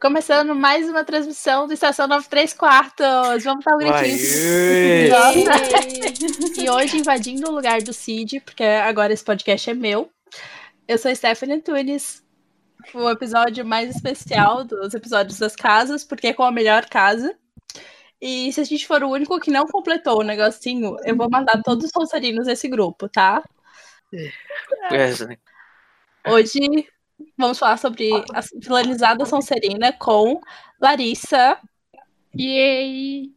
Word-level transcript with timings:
Começando 0.00 0.54
mais 0.54 0.88
uma 0.88 1.02
transmissão 1.02 1.66
do 1.66 1.72
Estação 1.72 2.06
93 2.06 2.52
Quartos. 2.52 3.42
Vamos 3.42 3.64
dar 3.64 3.74
um 3.74 3.78
gritinho. 3.78 5.10
Nossa. 5.10 6.60
E 6.62 6.70
hoje 6.70 6.98
invadindo 6.98 7.50
o 7.50 7.52
lugar 7.52 7.82
do 7.82 7.92
Cid, 7.92 8.38
porque 8.40 8.62
agora 8.62 9.12
esse 9.12 9.24
podcast 9.24 9.68
é 9.68 9.74
meu. 9.74 10.08
Eu 10.86 10.98
sou 10.98 11.12
Stephanie 11.12 11.56
Antunes. 11.56 12.24
O 12.94 13.10
episódio 13.10 13.66
mais 13.66 13.90
especial 13.94 14.62
dos 14.62 14.94
episódios 14.94 15.36
das 15.36 15.56
casas, 15.56 16.04
porque 16.04 16.28
é 16.28 16.32
com 16.32 16.44
a 16.44 16.52
melhor 16.52 16.86
casa. 16.86 17.36
E 18.20 18.52
se 18.52 18.60
a 18.60 18.64
gente 18.64 18.86
for 18.86 19.02
o 19.02 19.10
único 19.10 19.40
que 19.40 19.50
não 19.50 19.66
completou 19.66 20.20
o 20.20 20.24
negocinho, 20.24 20.96
eu 21.04 21.16
vou 21.16 21.28
mandar 21.28 21.60
todos 21.64 21.86
os 21.86 21.90
rosarinos 21.92 22.46
nesse 22.46 22.68
grupo, 22.68 23.08
tá? 23.08 23.42
Né? 24.12 24.30
Hoje 26.24 26.86
vamos 27.36 27.58
falar 27.58 27.76
sobre 27.76 28.10
a 28.34 28.42
finalizada 28.42 29.24
Sonserina 29.24 29.92
com 29.92 30.40
Larissa. 30.80 31.58
E 32.34 32.58
aí? 32.58 33.32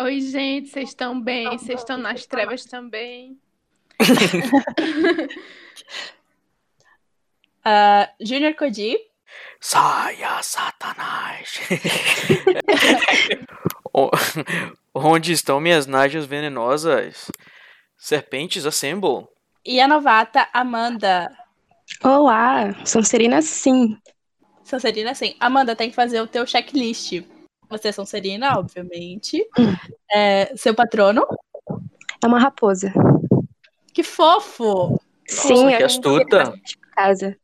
Oi, 0.00 0.20
gente, 0.20 0.68
vocês 0.68 0.88
estão 0.90 1.20
bem? 1.20 1.48
Vocês 1.56 1.80
estão 1.80 1.96
nas 1.96 2.26
trevas 2.26 2.64
também? 2.64 3.38
Uh, 7.60 8.06
Junior 8.20 8.54
Codi. 8.54 8.96
Saia, 9.60 10.42
Satanás! 10.42 11.60
Onde 14.94 15.32
estão 15.32 15.60
minhas 15.60 15.86
nádegas 15.86 16.26
venenosas? 16.26 17.30
Serpentes 17.96 18.66
assemble. 18.66 19.26
E 19.64 19.80
a 19.80 19.88
novata 19.88 20.48
Amanda. 20.52 21.34
Olá, 22.02 22.74
Sonserina 22.84 23.40
sim. 23.42 23.96
Sonserina, 24.62 25.14
sim. 25.14 25.34
Amanda, 25.38 25.76
tem 25.76 25.90
que 25.90 25.96
fazer 25.96 26.20
o 26.20 26.26
teu 26.26 26.46
checklist. 26.46 27.22
Você 27.68 27.88
é 27.88 27.92
Sonserina, 27.92 28.58
obviamente. 28.58 29.46
Hum. 29.58 29.74
É, 30.12 30.54
seu 30.56 30.74
patrono. 30.74 31.26
É 32.22 32.26
uma 32.26 32.38
raposa. 32.38 32.92
Que 33.92 34.02
fofo! 34.02 35.00
sim, 35.26 35.68
que 35.68 35.82
eu 35.82 35.86
astuta. 35.86 36.54
casa. 36.92 37.36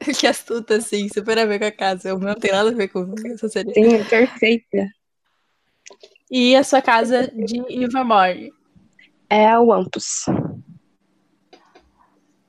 Que 0.18 0.28
astuta, 0.28 0.76
assim, 0.76 1.08
super 1.08 1.36
a 1.38 1.44
ver 1.44 1.58
com 1.58 1.64
a 1.64 1.72
casa. 1.72 2.14
O 2.14 2.18
meu 2.20 2.28
não 2.28 2.34
tem 2.36 2.52
nada 2.52 2.70
a 2.70 2.72
ver 2.72 2.86
com 2.86 3.04
Sonserina. 3.36 3.74
Sim, 3.74 3.94
é 3.96 4.04
perfeita. 4.04 4.88
E 6.30 6.54
a 6.54 6.62
sua 6.62 6.80
casa 6.80 7.26
de 7.26 7.56
Ilvermore. 7.68 8.52
É 9.28 9.48
a 9.48 9.60
Wampus. 9.60 10.26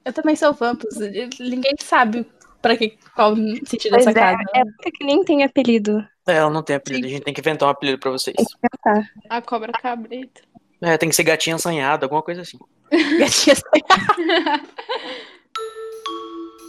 Eu 0.09 0.13
também 0.13 0.35
sou 0.35 0.51
Vampus. 0.53 0.97
Ninguém 1.39 1.75
sabe 1.79 2.25
pra 2.63 2.75
que, 2.75 2.97
qual 3.15 3.35
sentido 3.35 3.91
Pois 3.91 4.05
dessa 4.05 4.09
é, 4.09 4.13
casa. 4.13 4.43
é 4.55 4.65
porque 4.65 4.91
que 4.91 5.05
nem 5.05 5.23
tem 5.23 5.43
apelido. 5.43 6.03
É, 6.27 6.37
Ela 6.37 6.49
não 6.49 6.63
tem 6.63 6.75
apelido, 6.75 7.05
a 7.05 7.09
gente 7.09 7.23
tem 7.23 7.33
que 7.33 7.41
inventar 7.41 7.67
um 7.67 7.71
apelido 7.71 7.99
pra 7.99 8.09
vocês. 8.09 8.35
Tá. 8.83 9.03
A 9.29 9.39
cobra 9.39 9.71
cabrita. 9.71 10.41
É, 10.81 10.97
tem 10.97 11.09
que 11.09 11.15
ser 11.15 11.23
gatinha 11.23 11.57
assanhada, 11.57 12.05
alguma 12.05 12.23
coisa 12.23 12.41
assim. 12.41 12.57
Gatinha 13.19 13.55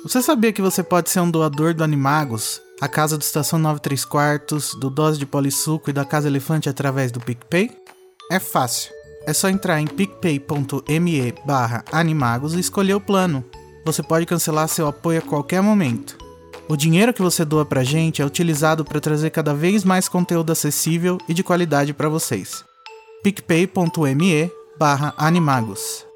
Você 0.02 0.20
sabia 0.20 0.52
que 0.52 0.60
você 0.60 0.82
pode 0.82 1.08
ser 1.08 1.20
um 1.20 1.30
doador 1.30 1.72
do 1.72 1.82
Animagos, 1.82 2.60
a 2.78 2.88
casa 2.88 3.16
do 3.16 3.22
Estação 3.22 3.58
93 3.58 4.04
Quartos, 4.04 4.74
do 4.74 4.90
Dose 4.90 5.18
de 5.18 5.24
Polissuco 5.24 5.88
e 5.88 5.92
da 5.94 6.04
Casa 6.04 6.28
Elefante 6.28 6.68
através 6.68 7.10
do 7.10 7.20
PicPay? 7.20 7.70
É 8.30 8.38
fácil. 8.38 8.92
É 9.26 9.32
só 9.32 9.48
entrar 9.48 9.81
em 9.81 9.86
picpay.me 9.86 11.34
barra 11.44 11.84
animagos 11.92 12.54
e 12.54 12.60
escolher 12.60 12.94
o 12.94 13.00
plano. 13.00 13.44
Você 13.84 14.03
pode 14.03 14.26
cancelar 14.26 14.69
seu 14.69 14.86
apoio 14.86 15.19
a 15.19 15.22
qualquer 15.22 15.62
momento. 15.62 16.16
O 16.69 16.76
dinheiro 16.76 17.12
que 17.12 17.22
você 17.22 17.44
doa 17.44 17.64
pra 17.64 17.82
gente 17.82 18.22
é 18.22 18.25
utilizado 18.25 18.84
para 18.84 19.00
trazer 19.00 19.30
cada 19.30 19.53
vez 19.54 19.84
mais 19.84 20.09
conteúdo 20.09 20.53
acessível 20.53 21.19
e 21.28 21.34
de 21.34 21.42
qualidade 21.42 21.92
para 21.92 22.09
vocês. 22.09 22.64
picpay.me 23.22 24.50
barra 24.78 25.12
animagos. 25.16 26.09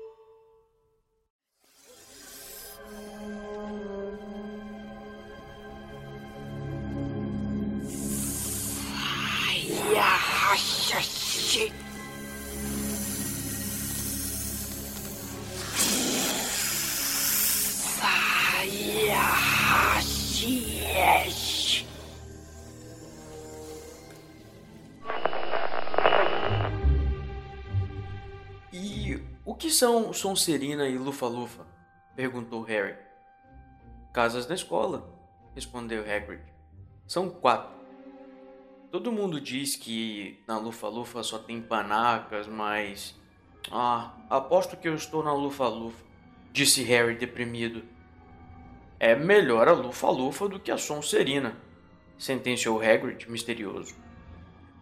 O 29.55 29.57
que 29.57 29.71
são 29.71 30.13
Sonserina 30.13 30.89
e 30.89 30.99
Lufa-Lufa? 30.99 31.65
Perguntou 32.17 32.63
Harry. 32.63 32.97
Casas 34.13 34.47
da 34.47 34.55
escola, 34.57 35.09
respondeu 35.55 36.03
Hagrid. 36.03 36.43
São 37.07 37.31
quatro. 37.31 37.73
Todo 38.91 39.13
mundo 39.13 39.41
diz 39.41 39.77
que 39.77 40.43
na 40.49 40.59
Lufa-Lufa 40.59 41.23
só 41.23 41.39
tem 41.39 41.63
panacas, 41.63 42.49
mas... 42.49 43.15
Ah, 43.71 44.17
aposto 44.29 44.77
que 44.77 44.89
eu 44.89 44.97
estou 44.97 45.23
na 45.23 45.33
Lufa-Lufa, 45.33 46.05
disse 46.53 46.83
Harry 46.83 47.15
deprimido. 47.15 47.85
É 48.99 49.15
melhor 49.15 49.69
a 49.69 49.73
Lufa-Lufa 49.73 50.49
do 50.49 50.59
que 50.59 50.73
a 50.73 50.77
Sonserina, 50.77 51.57
sentenciou 52.19 52.83
Hagrid 52.83 53.31
misterioso. 53.31 53.95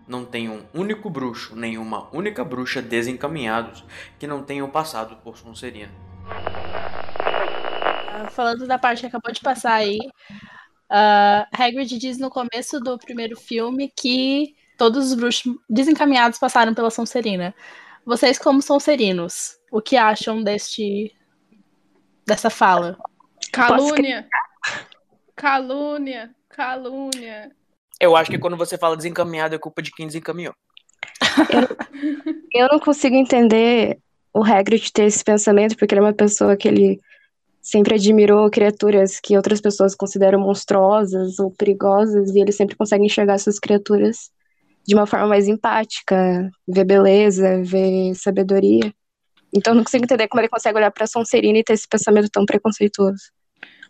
Não 0.06 0.24
tem 0.24 0.48
um 0.48 0.64
único 0.74 1.08
bruxo, 1.08 1.54
nem 1.54 1.78
uma 1.78 2.08
única 2.14 2.44
bruxa 2.44 2.82
desencaminhados 2.82 3.84
que 4.18 4.26
não 4.26 4.42
tenham 4.42 4.68
passado 4.68 5.16
por 5.16 5.38
Sonserina. 5.38 5.92
Ah, 7.18 8.28
Falando 8.30 8.66
da 8.66 8.78
parte 8.78 9.00
que 9.00 9.06
acabou 9.06 9.32
de 9.32 9.40
passar 9.40 9.74
aí, 9.74 9.98
ah, 10.90 11.46
Hagrid 11.52 11.98
diz 11.98 12.18
no 12.18 12.30
começo 12.30 12.80
do 12.80 12.98
primeiro 12.98 13.38
filme 13.38 13.92
que 13.96 14.54
todos 14.76 15.10
os 15.10 15.14
bruxos 15.14 15.54
desencaminhados 15.68 16.38
passaram 16.38 16.74
pela 16.74 16.90
Sonserina. 16.90 17.54
Vocês, 18.04 18.38
como 18.38 18.60
Sonserinos, 18.60 19.56
o 19.70 19.80
que 19.80 19.96
acham 19.96 20.42
deste 20.42 21.14
dessa 22.26 22.50
fala? 22.50 22.98
Calúnia. 23.52 24.28
Calúnia. 25.36 26.34
Calúnia. 26.48 27.50
Eu 28.02 28.16
acho 28.16 28.28
que 28.28 28.38
quando 28.38 28.56
você 28.56 28.76
fala 28.76 28.96
desencaminhado 28.96 29.54
é 29.54 29.58
culpa 29.58 29.80
de 29.80 29.92
quem 29.92 30.08
desencaminhou. 30.08 30.52
Eu 32.52 32.68
não 32.72 32.80
consigo 32.80 33.14
entender 33.14 33.96
o 34.34 34.42
Hagrid 34.42 34.92
ter 34.92 35.04
esse 35.04 35.22
pensamento, 35.22 35.76
porque 35.76 35.94
ele 35.94 36.00
é 36.00 36.04
uma 36.04 36.12
pessoa 36.12 36.56
que 36.56 36.66
ele 36.66 36.98
sempre 37.60 37.94
admirou 37.94 38.50
criaturas 38.50 39.20
que 39.20 39.36
outras 39.36 39.60
pessoas 39.60 39.94
consideram 39.94 40.40
monstruosas 40.40 41.38
ou 41.38 41.52
perigosas, 41.52 42.34
e 42.34 42.40
ele 42.40 42.50
sempre 42.50 42.74
consegue 42.74 43.04
enxergar 43.04 43.34
essas 43.34 43.60
criaturas 43.60 44.32
de 44.84 44.96
uma 44.96 45.06
forma 45.06 45.28
mais 45.28 45.46
empática, 45.46 46.50
ver 46.66 46.84
beleza, 46.84 47.62
ver 47.62 48.16
sabedoria. 48.16 48.92
Então 49.54 49.74
eu 49.74 49.76
não 49.76 49.84
consigo 49.84 50.02
entender 50.02 50.26
como 50.26 50.40
ele 50.40 50.48
consegue 50.48 50.76
olhar 50.76 50.90
pra 50.90 51.06
Sonserina 51.06 51.58
e 51.60 51.62
ter 51.62 51.74
esse 51.74 51.86
pensamento 51.86 52.28
tão 52.32 52.44
preconceituoso. 52.44 53.30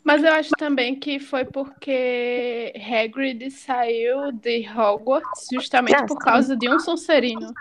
Mas 0.05 0.25
eu 0.25 0.33
acho 0.33 0.51
também 0.59 0.99
que 0.99 1.19
foi 1.21 1.45
porque 1.45 2.73
Hagrid 2.77 3.51
saiu 3.51 4.33
de 4.33 4.69
Hogwarts 4.69 5.47
justamente 5.53 5.97
Ah, 5.97 6.07
por 6.07 6.19
sim. 6.19 6.25
causa 6.25 6.57
de 6.57 6.69
um 6.69 6.79
Sonserino. 6.81 7.53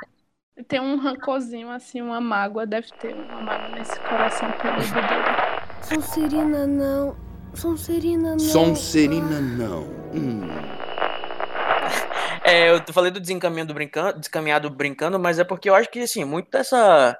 Tem 0.67 0.79
um 0.79 0.97
rancorzinho, 0.97 1.69
assim, 1.69 2.01
uma 2.01 2.19
mágoa, 2.19 2.65
deve 2.65 2.87
ter 2.99 3.13
uma 3.15 3.41
mágoa 3.41 3.69
nesse 3.69 3.99
coração 4.01 4.51
peludo 4.51 4.93
dele. 5.07 5.61
Sonserina 5.83 6.67
não. 6.67 7.15
Sonserina 7.53 8.31
não. 8.31 8.39
Sonserina 8.39 9.39
não. 9.39 9.81
Hum. 10.13 10.41
É, 12.43 12.71
eu 12.71 12.81
falei 12.93 13.11
do 13.11 13.19
desencaminhado 13.19 13.73
brincando, 13.73 14.19
descaminhado 14.19 14.69
brincando, 14.69 15.19
mas 15.19 15.39
é 15.39 15.43
porque 15.43 15.69
eu 15.69 15.75
acho 15.75 15.89
que, 15.89 15.99
assim, 15.99 16.23
muito 16.23 16.49
dessa. 16.49 17.17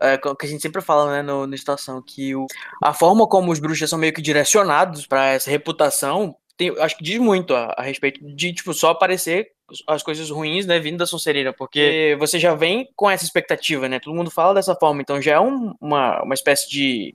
É, 0.00 0.18
que 0.18 0.28
a 0.46 0.48
gente 0.48 0.60
sempre 0.60 0.82
fala, 0.82 1.10
né, 1.12 1.22
no, 1.22 1.46
no 1.46 1.54
Estação, 1.54 2.02
que 2.02 2.34
o, 2.34 2.46
a 2.82 2.92
forma 2.92 3.26
como 3.26 3.50
os 3.52 3.58
bruxos 3.60 3.88
são 3.88 3.98
meio 3.98 4.12
que 4.12 4.20
direcionados 4.20 5.06
pra 5.06 5.26
essa 5.28 5.50
reputação, 5.50 6.36
tem, 6.56 6.70
acho 6.80 6.96
que 6.96 7.04
diz 7.04 7.18
muito 7.18 7.54
a, 7.54 7.74
a 7.78 7.82
respeito 7.82 8.20
de, 8.34 8.52
tipo, 8.52 8.74
só 8.74 8.90
aparecer 8.90 9.52
as 9.86 10.02
coisas 10.02 10.28
ruins, 10.30 10.66
né, 10.66 10.78
vindo 10.78 10.98
da 10.98 11.06
Sonserina, 11.06 11.52
porque 11.52 12.16
você 12.18 12.38
já 12.38 12.54
vem 12.54 12.88
com 12.94 13.08
essa 13.10 13.24
expectativa, 13.24 13.88
né, 13.88 13.98
todo 13.98 14.14
mundo 14.14 14.30
fala 14.30 14.52
dessa 14.54 14.74
forma, 14.74 15.00
então 15.00 15.22
já 15.22 15.34
é 15.34 15.40
um- 15.40 15.74
uma, 15.80 16.22
uma 16.22 16.34
espécie 16.34 16.68
de, 16.68 17.14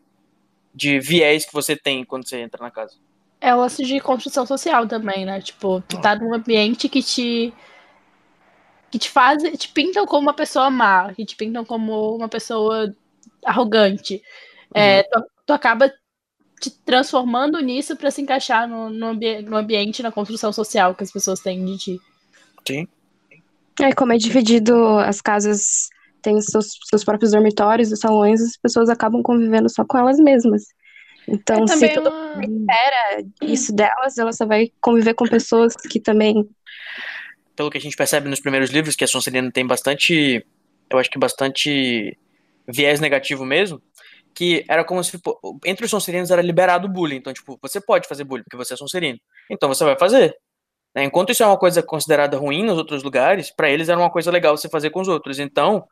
de 0.73 0.99
viés 0.99 1.45
que 1.45 1.53
você 1.53 1.75
tem 1.75 2.03
quando 2.03 2.27
você 2.27 2.39
entra 2.39 2.61
na 2.63 2.71
casa. 2.71 2.95
É 3.41 3.53
o 3.55 3.59
lance 3.59 3.83
de 3.85 3.99
construção 4.01 4.45
social 4.45 4.85
também, 4.87 5.25
né? 5.25 5.39
Tipo, 5.39 5.81
tu 5.87 6.01
tá 6.01 6.13
num 6.13 6.33
ambiente 6.33 6.89
que 6.89 7.01
te. 7.01 7.53
Que 8.91 8.99
te 8.99 9.09
faz. 9.09 9.41
te 9.57 9.69
pintam 9.69 10.05
como 10.05 10.23
uma 10.23 10.33
pessoa 10.33 10.69
má, 10.69 11.13
que 11.13 11.25
te 11.25 11.35
pintam 11.35 11.63
como 11.65 12.15
uma 12.15 12.27
pessoa 12.29 12.93
arrogante. 13.45 14.21
É, 14.73 15.03
tu, 15.03 15.23
tu 15.47 15.53
acaba 15.53 15.91
te 16.61 16.69
transformando 16.85 17.59
nisso 17.61 17.95
pra 17.95 18.11
se 18.11 18.21
encaixar 18.21 18.67
no, 18.67 18.89
no, 18.89 19.07
ambi- 19.07 19.41
no 19.41 19.55
ambiente, 19.55 20.03
na 20.03 20.11
construção 20.11 20.51
social 20.51 20.93
que 20.93 21.03
as 21.03 21.11
pessoas 21.11 21.39
têm 21.39 21.63
de 21.65 21.77
ti. 21.77 22.01
Sim. 22.67 22.87
É, 23.81 23.93
como 23.93 24.11
é 24.11 24.17
dividido, 24.17 24.75
as 24.99 25.21
casas 25.21 25.87
têm 26.21 26.41
seus, 26.41 26.77
seus 26.89 27.03
próprios 27.05 27.31
dormitórios 27.31 27.91
e 27.93 27.95
salões, 27.95 28.41
as 28.41 28.57
pessoas 28.57 28.89
acabam 28.89 29.23
convivendo 29.23 29.69
só 29.69 29.85
com 29.85 29.97
elas 29.97 30.17
mesmas. 30.19 30.63
Então, 31.25 31.63
É 31.63 31.67
se 31.67 31.73
também 31.75 31.93
todo 31.93 32.09
uma- 32.09 32.35
mundo 32.35 32.59
espera 32.59 33.23
isso 33.41 33.73
delas, 33.73 34.17
ela 34.17 34.33
só 34.33 34.45
vai 34.45 34.69
conviver 34.81 35.13
com 35.13 35.25
pessoas 35.25 35.73
que 35.75 35.99
também. 35.99 36.45
Pelo 37.59 37.69
que 37.69 37.77
a 37.77 37.81
gente 37.81 37.97
percebe 37.97 38.29
nos 38.29 38.39
primeiros 38.39 38.69
livros, 38.69 38.95
que 38.95 39.03
a 39.03 39.07
Sonserina 39.07 39.51
tem 39.51 39.67
bastante, 39.67 40.45
eu 40.89 40.97
acho 40.97 41.09
que 41.09 41.19
bastante 41.19 42.17
viés 42.65 43.01
negativo 43.01 43.43
mesmo, 43.43 43.81
que 44.33 44.63
era 44.69 44.81
como 44.85 45.03
se 45.03 45.19
entre 45.65 45.83
os 45.83 45.91
Sonserinos 45.91 46.31
era 46.31 46.41
liberado 46.41 46.87
o 46.87 46.89
bullying. 46.89 47.17
Então, 47.17 47.33
tipo, 47.33 47.59
você 47.61 47.81
pode 47.81 48.07
fazer 48.07 48.23
bullying 48.23 48.43
porque 48.43 48.55
você 48.55 48.75
é 48.75 48.77
Sonserino. 48.77 49.19
Então 49.51 49.67
você 49.67 49.83
vai 49.83 49.97
fazer. 49.99 50.33
né? 50.95 51.03
Enquanto 51.03 51.33
isso 51.33 51.43
é 51.43 51.45
uma 51.45 51.57
coisa 51.57 51.83
considerada 51.83 52.37
ruim 52.37 52.63
nos 52.63 52.77
outros 52.77 53.03
lugares, 53.03 53.51
pra 53.51 53.69
eles 53.69 53.89
era 53.89 53.99
uma 53.99 54.09
coisa 54.09 54.31
legal 54.31 54.55
você 54.55 54.69
fazer 54.69 54.89
com 54.89 55.01
os 55.01 55.09
outros. 55.09 55.37
Então, 55.37 55.85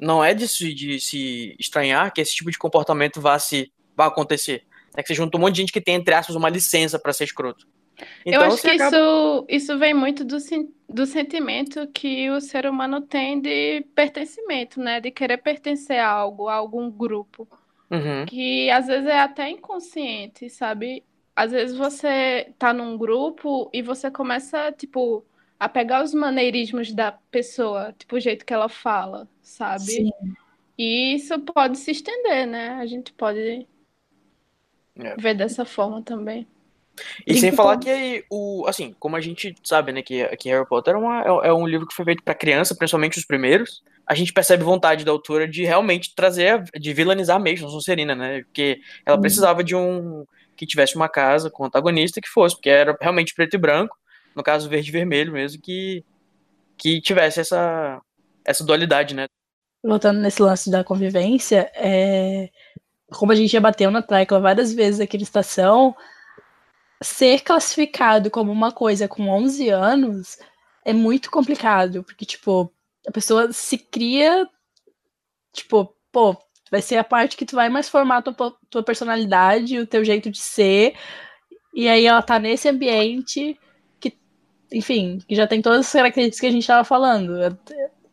não 0.00 0.24
é 0.24 0.32
de 0.32 0.48
se, 0.48 0.72
de 0.72 0.98
se 0.98 1.54
estranhar 1.60 2.14
que 2.14 2.22
esse 2.22 2.34
tipo 2.34 2.50
de 2.50 2.56
comportamento 2.56 3.20
vá 3.20 3.38
se 3.38 3.70
vá 3.94 4.06
acontecer. 4.06 4.62
É 4.96 5.02
que 5.02 5.08
você 5.08 5.14
junta 5.14 5.36
um 5.36 5.40
monte 5.40 5.56
de 5.56 5.60
gente 5.60 5.72
que 5.72 5.82
tem, 5.82 5.96
entre 5.96 6.14
aspas, 6.14 6.34
uma 6.34 6.48
licença 6.48 6.98
pra 6.98 7.12
ser 7.12 7.24
escroto. 7.24 7.66
Então, 8.24 8.42
eu 8.42 8.48
acho 8.48 8.62
que 8.62 8.68
acaba- 8.70 8.96
isso, 8.96 9.46
isso 9.48 9.78
vem 9.78 9.94
muito 9.94 10.24
do, 10.24 10.36
do 10.88 11.06
sentimento 11.06 11.86
que 11.88 12.30
o 12.30 12.40
ser 12.40 12.66
humano 12.66 13.00
tem 13.00 13.40
de 13.40 13.82
pertencimento, 13.94 14.80
né? 14.80 15.00
De 15.00 15.10
querer 15.10 15.38
pertencer 15.38 15.98
a 15.98 16.08
algo, 16.08 16.48
a 16.48 16.54
algum 16.54 16.90
grupo. 16.90 17.48
Uhum. 17.90 18.24
Que 18.26 18.70
às 18.70 18.86
vezes 18.86 19.06
é 19.08 19.18
até 19.20 19.50
inconsciente, 19.50 20.48
sabe? 20.48 21.02
Às 21.34 21.52
vezes 21.52 21.76
você 21.76 22.52
tá 22.58 22.72
num 22.72 22.96
grupo 22.96 23.68
e 23.72 23.82
você 23.82 24.10
começa, 24.10 24.70
tipo, 24.72 25.24
a 25.58 25.68
pegar 25.68 26.02
os 26.04 26.14
maneirismos 26.14 26.92
da 26.92 27.12
pessoa, 27.12 27.94
tipo, 27.98 28.16
o 28.16 28.20
jeito 28.20 28.44
que 28.46 28.52
ela 28.54 28.68
fala, 28.68 29.28
sabe? 29.42 29.82
Sim. 29.84 30.10
E 30.78 31.14
isso 31.14 31.38
pode 31.40 31.76
se 31.78 31.90
estender, 31.90 32.46
né? 32.46 32.70
A 32.74 32.86
gente 32.86 33.12
pode 33.12 33.66
É. 34.96 35.16
ver 35.16 35.34
dessa 35.34 35.64
forma 35.64 36.02
também. 36.02 36.46
E 37.26 37.38
sem 37.38 37.52
falar 37.52 37.76
que 37.78 38.24
o, 38.30 38.64
assim, 38.66 38.94
como 38.98 39.16
a 39.16 39.20
gente 39.20 39.54
sabe, 39.64 39.92
né, 39.92 40.02
que, 40.02 40.24
que 40.36 40.48
Harry 40.48 40.66
Potter 40.66 40.94
é, 40.94 40.98
uma- 40.98 41.22
é- 41.22 41.48
é 41.48 41.52
um 41.52 41.66
livro 41.66 41.86
que 41.86 41.94
foi 41.94 42.04
feito 42.04 42.22
pra 42.22 42.34
criança, 42.34 42.74
principalmente 42.74 43.18
os 43.18 43.24
primeiros, 43.24 43.82
a 44.06 44.14
gente 44.14 44.32
percebe 44.32 44.64
vontade 44.64 45.04
da 45.04 45.12
autora 45.12 45.46
de 45.46 45.64
realmente 45.64 46.14
trazer, 46.14 46.62
de 46.78 46.92
vilanizar 46.92 47.38
mesmo 47.40 47.68
a 47.68 47.70
Sonserina, 47.70 48.14
né, 48.14 48.42
porque 48.42 48.78
ela 49.06 49.16
Uhum. 49.16 49.20
precisava 49.22 49.62
de 49.62 49.74
um, 49.76 50.24
que 50.56 50.66
tivesse 50.66 50.96
uma 50.96 51.08
casa 51.08 51.50
com 51.50 51.64
antagonista 51.64 52.20
que 52.20 52.28
fosse, 52.28 52.54
porque 52.56 52.70
era 52.70 52.96
realmente 53.00 53.34
preto 53.34 53.54
e 53.54 53.58
branco, 53.58 53.96
no 54.34 54.42
caso 54.42 54.68
verde 54.68 54.88
e 54.90 54.92
vermelho 54.92 55.32
mesmo, 55.32 55.60
que, 55.62 56.04
que 56.78 57.00
tivesse 57.00 57.40
essa, 57.40 58.00
essa 58.44 58.64
dualidade, 58.64 59.14
né. 59.14 59.26
voltando 59.82 60.20
nesse 60.20 60.42
lance 60.42 60.70
da 60.70 60.84
convivência, 60.84 61.70
é, 61.74 62.48
como 63.12 63.32
a 63.32 63.34
gente 63.34 63.50
já 63.50 63.60
bateu 63.60 63.90
na 63.90 64.02
tecla 64.02 64.40
várias 64.40 64.72
vezes 64.72 65.00
aqui 65.00 65.16
na 65.16 65.22
estação, 65.22 65.94
ser 67.02 67.40
classificado 67.42 68.30
como 68.30 68.52
uma 68.52 68.72
coisa 68.72 69.08
com 69.08 69.28
11 69.28 69.68
anos 69.70 70.38
é 70.84 70.92
muito 70.92 71.30
complicado, 71.30 72.04
porque, 72.04 72.24
tipo, 72.26 72.72
a 73.06 73.12
pessoa 73.12 73.52
se 73.52 73.78
cria, 73.78 74.48
tipo, 75.52 75.94
pô, 76.12 76.36
vai 76.70 76.82
ser 76.82 76.96
a 76.96 77.04
parte 77.04 77.36
que 77.36 77.46
tu 77.46 77.56
vai 77.56 77.68
mais 77.68 77.88
formar 77.88 78.18
a 78.18 78.22
tua, 78.22 78.56
tua 78.68 78.82
personalidade, 78.82 79.78
o 79.78 79.86
teu 79.86 80.04
jeito 80.04 80.30
de 80.30 80.38
ser, 80.38 80.94
e 81.74 81.88
aí 81.88 82.06
ela 82.06 82.22
tá 82.22 82.38
nesse 82.38 82.68
ambiente 82.68 83.58
que, 84.00 84.18
enfim, 84.72 85.18
que 85.28 85.34
já 85.36 85.46
tem 85.46 85.62
todas 85.62 85.86
as 85.86 85.92
características 85.92 86.40
que 86.40 86.46
a 86.46 86.52
gente 86.52 86.66
tava 86.66 86.84
falando. 86.84 87.42
É, 87.42 87.50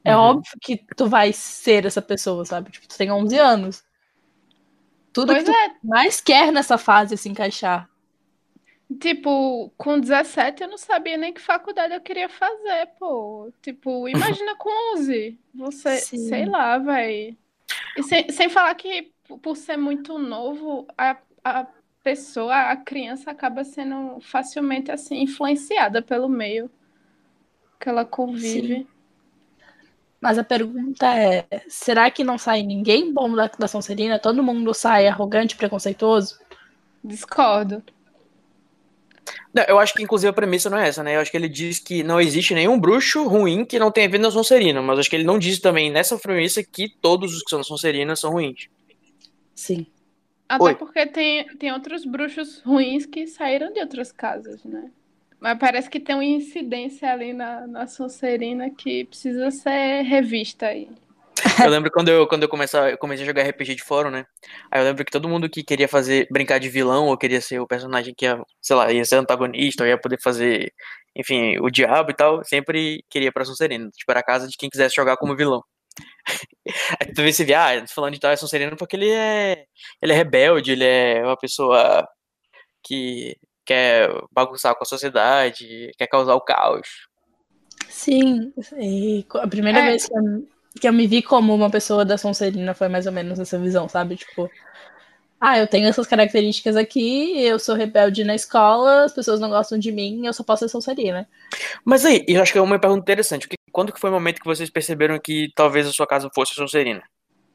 é 0.05 0.15
Uhum. 0.15 0.21
óbvio 0.23 0.53
que 0.61 0.77
tu 0.95 1.07
vai 1.07 1.33
ser 1.33 1.85
essa 1.85 2.01
pessoa, 2.01 2.45
sabe? 2.45 2.71
Tipo, 2.71 2.87
tu 2.87 2.97
tem 2.97 3.11
11 3.11 3.37
anos. 3.37 3.83
Tudo 5.13 5.33
Pois 5.33 5.43
que 5.43 5.43
tu 5.43 5.51
é, 5.51 5.75
mais 5.83 6.21
quer 6.21 6.51
nessa 6.51 6.77
fase 6.77 7.17
se 7.17 7.27
encaixar. 7.29 7.89
Tipo, 8.99 9.69
com 9.77 9.99
17 9.99 10.63
eu 10.63 10.69
não 10.69 10.77
sabia 10.77 11.17
nem 11.17 11.33
que 11.33 11.41
faculdade 11.41 11.93
eu 11.93 11.99
queria 11.99 12.29
fazer, 12.29 12.87
pô. 12.97 13.51
Tipo, 13.61 14.07
imagina 14.07 14.55
com 14.55 14.95
11. 14.95 15.37
Você, 15.53 15.97
Sim. 15.97 16.29
sei 16.29 16.45
lá, 16.45 16.77
vai. 16.77 17.37
E 17.97 18.03
sem, 18.03 18.31
sem 18.31 18.47
falar 18.47 18.73
que, 18.75 19.11
por 19.41 19.57
ser 19.57 19.75
muito 19.75 20.17
novo, 20.17 20.87
a, 20.97 21.17
a 21.43 21.67
pessoa, 22.01 22.71
a 22.71 22.77
criança 22.77 23.29
acaba 23.29 23.65
sendo 23.65 24.21
facilmente, 24.21 24.89
assim, 24.89 25.21
influenciada 25.21 26.01
pelo 26.01 26.29
meio 26.29 26.71
que 27.77 27.89
ela 27.89 28.05
convive. 28.05 28.87
Mas 30.21 30.37
a 30.37 30.43
pergunta 30.45 31.13
é: 31.13 31.45
será 31.67 32.09
que 32.09 32.23
não 32.23 32.37
sai 32.37 32.63
ninguém 32.63 33.13
bom 33.13 33.35
da, 33.35 33.47
da 33.47 33.67
Sonserina? 33.67 34.17
Todo 34.17 34.41
mundo 34.41 34.73
sai 34.73 35.07
arrogante, 35.07 35.57
preconceituoso? 35.57 36.39
Discordo. 37.03 37.83
Não, 39.53 39.63
eu 39.63 39.79
acho 39.79 39.93
que 39.93 40.03
inclusive 40.03 40.29
a 40.29 40.33
premissa 40.33 40.69
não 40.69 40.77
é 40.77 40.87
essa, 40.87 41.03
né? 41.03 41.15
Eu 41.15 41.19
acho 41.19 41.31
que 41.31 41.37
ele 41.37 41.49
diz 41.49 41.79
que 41.79 42.03
não 42.03 42.19
existe 42.19 42.53
nenhum 42.53 42.79
bruxo 42.79 43.27
ruim 43.27 43.65
que 43.65 43.79
não 43.79 43.91
tenha 43.91 44.09
vindo 44.09 44.23
da 44.23 44.31
Sonserina, 44.31 44.81
mas 44.81 44.99
acho 44.99 45.09
que 45.09 45.15
ele 45.15 45.23
não 45.23 45.39
diz 45.39 45.59
também 45.59 45.91
nessa 45.91 46.17
premissa 46.17 46.63
que 46.63 46.89
todos 47.01 47.35
os 47.35 47.43
que 47.43 47.49
são 47.49 47.59
da 47.59 47.63
Sonserina 47.63 48.15
são 48.15 48.31
ruins. 48.31 48.67
Sim. 49.55 49.87
Até 50.47 50.63
Oi. 50.63 50.75
porque 50.75 51.05
tem, 51.05 51.45
tem 51.57 51.73
outros 51.73 52.05
bruxos 52.05 52.61
ruins 52.61 53.05
que 53.05 53.27
saíram 53.27 53.73
de 53.73 53.79
outras 53.79 54.11
casas, 54.11 54.63
né? 54.63 54.89
Mas 55.39 55.59
parece 55.59 55.89
que 55.89 55.99
tem 55.99 56.15
uma 56.15 56.23
incidência 56.23 57.11
ali 57.11 57.33
na, 57.33 57.67
na 57.67 57.87
Sonserina 57.87 58.69
que 58.69 59.05
precisa 59.05 59.51
ser 59.51 60.01
revista 60.03 60.67
aí. 60.67 60.89
Eu 61.67 61.69
lembro 61.69 61.91
quando 61.91 62.09
eu, 62.09 62.27
quando 62.27 62.43
eu, 62.43 62.49
comecei, 62.49 62.79
eu 62.93 62.97
comecei 62.97 63.23
a 63.23 63.27
jogar 63.27 63.43
RPG 63.43 63.75
de 63.75 63.83
fórum, 63.83 64.09
né? 64.09 64.25
Aí 64.71 64.81
eu 64.81 64.85
lembro 64.85 65.03
que 65.05 65.11
todo 65.11 65.29
mundo 65.29 65.49
que 65.49 65.63
queria 65.63 65.87
fazer, 65.87 66.27
brincar 66.31 66.59
de 66.59 66.69
vilão, 66.69 67.07
ou 67.07 67.17
queria 67.17 67.41
ser 67.41 67.59
o 67.59 67.67
personagem 67.67 68.13
que 68.15 68.25
ia, 68.25 68.41
sei 68.61 68.75
lá, 68.75 68.91
ia 68.91 69.03
ser 69.05 69.15
antagonista, 69.17 69.83
ou 69.83 69.87
ia 69.89 69.99
poder 69.99 70.19
fazer, 70.21 70.71
enfim, 71.15 71.57
o 71.59 71.69
diabo 71.69 72.11
e 72.11 72.15
tal, 72.15 72.43
sempre 72.43 73.03
queria 73.09 73.31
pra 73.31 73.45
Sonserina. 73.45 73.89
Tipo, 73.91 74.11
era 74.11 74.19
a 74.21 74.23
casa 74.23 74.47
de 74.47 74.55
quem 74.57 74.69
quisesse 74.69 74.95
jogar 74.95 75.17
como 75.17 75.35
vilão. 75.35 75.61
Aí 77.01 77.13
tu 77.13 77.21
vê 77.21 77.29
esse 77.29 77.43
via, 77.43 77.81
ah, 77.83 77.87
falando 77.87 78.13
de 78.13 78.19
tal 78.19 78.31
é 78.31 78.35
Sonserino 78.35 78.75
porque 78.77 78.95
ele 78.95 79.09
é. 79.09 79.65
Ele 80.01 80.13
é 80.13 80.15
rebelde, 80.15 80.71
ele 80.71 80.85
é 80.85 81.23
uma 81.23 81.37
pessoa 81.37 82.07
que 82.83 83.35
quer 83.65 84.09
bagunçar 84.31 84.75
com 84.75 84.83
a 84.83 84.87
sociedade, 84.87 85.91
quer 85.97 86.07
causar 86.07 86.35
o 86.35 86.41
caos. 86.41 86.87
Sim. 87.89 88.53
E 88.79 89.25
a 89.35 89.47
primeira 89.47 89.79
É. 89.79 89.89
vez 89.89 90.07
que 90.07 90.13
eu, 90.13 90.47
que 90.77 90.87
eu 90.87 90.93
me 90.93 91.07
vi 91.07 91.21
como 91.21 91.53
uma 91.53 91.69
pessoa 91.69 92.05
da 92.05 92.17
Sonserina 92.17 92.73
foi 92.73 92.87
mais 92.87 93.05
ou 93.05 93.11
menos 93.11 93.39
essa 93.39 93.57
visão, 93.57 93.87
sabe? 93.87 94.15
Tipo, 94.15 94.49
ah, 95.39 95.57
eu 95.59 95.67
tenho 95.67 95.87
essas 95.87 96.07
características 96.07 96.75
aqui, 96.75 97.39
eu 97.43 97.59
sou 97.59 97.75
rebelde 97.75 98.23
na 98.23 98.33
escola, 98.33 99.03
as 99.03 99.13
pessoas 99.13 99.39
não 99.39 99.49
gostam 99.49 99.77
de 99.77 99.91
mim, 99.91 100.25
eu 100.25 100.33
só 100.33 100.43
posso 100.43 100.65
ser 100.65 100.69
Sonserina. 100.69 101.27
Mas 101.85 102.05
aí, 102.05 102.25
eu 102.27 102.41
acho 102.41 102.51
que 102.51 102.57
é 102.57 102.61
uma 102.61 102.79
pergunta 102.79 103.01
interessante. 103.01 103.47
Quando 103.71 103.93
que 103.93 103.99
foi 103.99 104.09
o 104.09 104.13
momento 104.13 104.41
que 104.41 104.47
vocês 104.47 104.69
perceberam 104.69 105.19
que 105.19 105.51
talvez 105.55 105.87
a 105.87 105.91
sua 105.91 106.07
casa 106.07 106.29
fosse 106.33 106.55
Sonserina? 106.55 107.03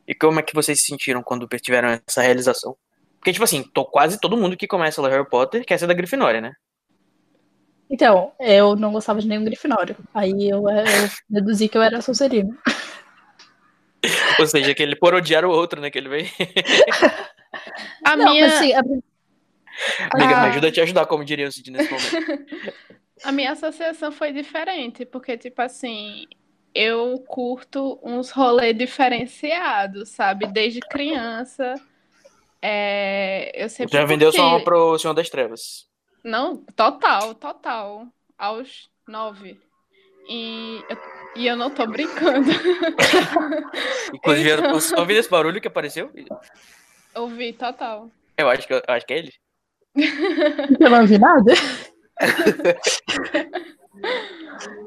E 0.06 0.14
como 0.14 0.38
é 0.38 0.42
que 0.42 0.54
vocês 0.54 0.80
se 0.80 0.86
sentiram 0.86 1.22
quando 1.22 1.48
tiveram 1.58 1.88
essa 2.06 2.22
realização? 2.22 2.76
Porque, 3.18 3.32
tipo 3.32 3.44
assim, 3.44 3.62
tô, 3.62 3.84
quase 3.84 4.18
todo 4.20 4.36
mundo 4.36 4.56
que 4.56 4.66
começa 4.66 5.00
a 5.00 5.04
ler 5.04 5.12
Harry 5.12 5.28
Potter 5.28 5.64
quer 5.64 5.78
ser 5.78 5.86
da 5.86 5.94
Grifinória, 5.94 6.40
né? 6.40 6.52
Então, 7.90 8.32
eu 8.40 8.74
não 8.74 8.92
gostava 8.92 9.20
de 9.20 9.28
nenhum 9.28 9.44
Grifinório. 9.44 9.96
Aí 10.14 10.48
eu, 10.48 10.68
eu 10.68 11.10
deduzi 11.28 11.68
que 11.68 11.76
eu 11.76 11.82
era 11.82 12.00
Sonserina. 12.00 12.56
Ou 14.40 14.46
seja, 14.46 14.74
que 14.74 14.82
ele 14.82 14.96
por 14.96 15.14
odiar 15.14 15.44
o 15.44 15.50
outro, 15.50 15.80
né? 15.80 15.90
Que 15.90 15.98
ele 15.98 16.08
veio. 16.08 16.28
A 18.04 18.16
Não, 18.16 18.32
minha, 18.32 18.46
mas 18.46 18.54
assim, 18.56 18.72
a- 18.74 18.78
Amiga, 18.80 20.28
me 20.28 20.34
Ah. 20.34 20.42
ajuda 20.50 20.68
a 20.68 20.72
te 20.72 20.80
ajudar, 20.80 21.06
como 21.06 21.24
diria 21.24 21.46
o 21.48 21.52
Cid 21.52 21.70
nesse 21.70 21.90
momento. 21.90 22.46
a 23.24 23.32
minha 23.32 23.52
associação 23.52 24.10
foi 24.12 24.32
diferente, 24.32 25.04
porque, 25.06 25.36
tipo 25.38 25.62
assim, 25.62 26.26
eu 26.74 27.18
curto 27.26 27.98
uns 28.02 28.30
rolês 28.30 28.76
diferenciados, 28.76 30.10
sabe? 30.10 30.46
Desde 30.46 30.80
criança. 30.80 31.74
É, 32.60 33.50
eu 33.54 33.68
sempre 33.68 33.96
Já 33.96 34.04
vendeu 34.04 34.28
alma 34.30 34.50
curti. 34.52 34.64
pro 34.64 34.98
Senhor 34.98 35.14
das 35.14 35.30
Trevas. 35.30 35.86
Não, 36.24 36.56
total, 36.76 37.34
total. 37.34 38.06
Aos 38.38 38.88
nove. 39.08 39.58
E 40.28 40.80
eu, 40.88 40.96
e 41.36 41.46
eu 41.46 41.56
não 41.56 41.70
tô 41.70 41.86
brincando. 41.86 42.50
Inclusive, 44.14 44.50
Então- 44.52 44.70
eu 44.70 44.80
só 44.80 45.00
ouvindo 45.00 45.18
esse 45.18 45.30
barulho 45.30 45.60
que 45.60 45.68
apareceu. 45.68 46.10
Ouvi, 47.14 47.52
total. 47.52 48.10
Eu 48.36 48.48
acho 48.48 48.66
que, 48.66 48.72
eu 48.74 48.82
acho 48.88 49.06
que 49.06 49.14
é 49.14 49.18
ele. 49.18 49.32
eu 50.80 50.90
não 50.90 51.06
vi 51.06 51.18
nada. 51.18 51.52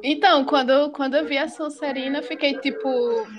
Então, 0.02 0.46
quando, 0.46 0.92
quando 0.92 1.16
eu 1.16 1.26
vi 1.26 1.38
a 1.38 1.48
Sonserina, 1.48 2.20
eu 2.20 2.24
fiquei 2.24 2.58
tipo, 2.60 2.90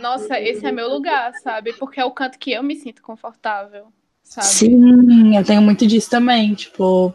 nossa, 0.00 0.40
esse 0.40 0.66
é 0.66 0.72
meu 0.72 0.88
lugar, 0.88 1.32
sabe? 1.42 1.72
Porque 1.72 2.00
é 2.00 2.04
o 2.04 2.10
canto 2.10 2.38
que 2.38 2.52
eu 2.52 2.62
me 2.62 2.76
sinto 2.76 3.02
confortável, 3.02 3.86
sabe? 4.22 4.46
Sim, 4.46 5.36
eu 5.36 5.44
tenho 5.44 5.62
muito 5.62 5.86
disso 5.86 6.10
também. 6.10 6.54
Tipo, 6.54 7.14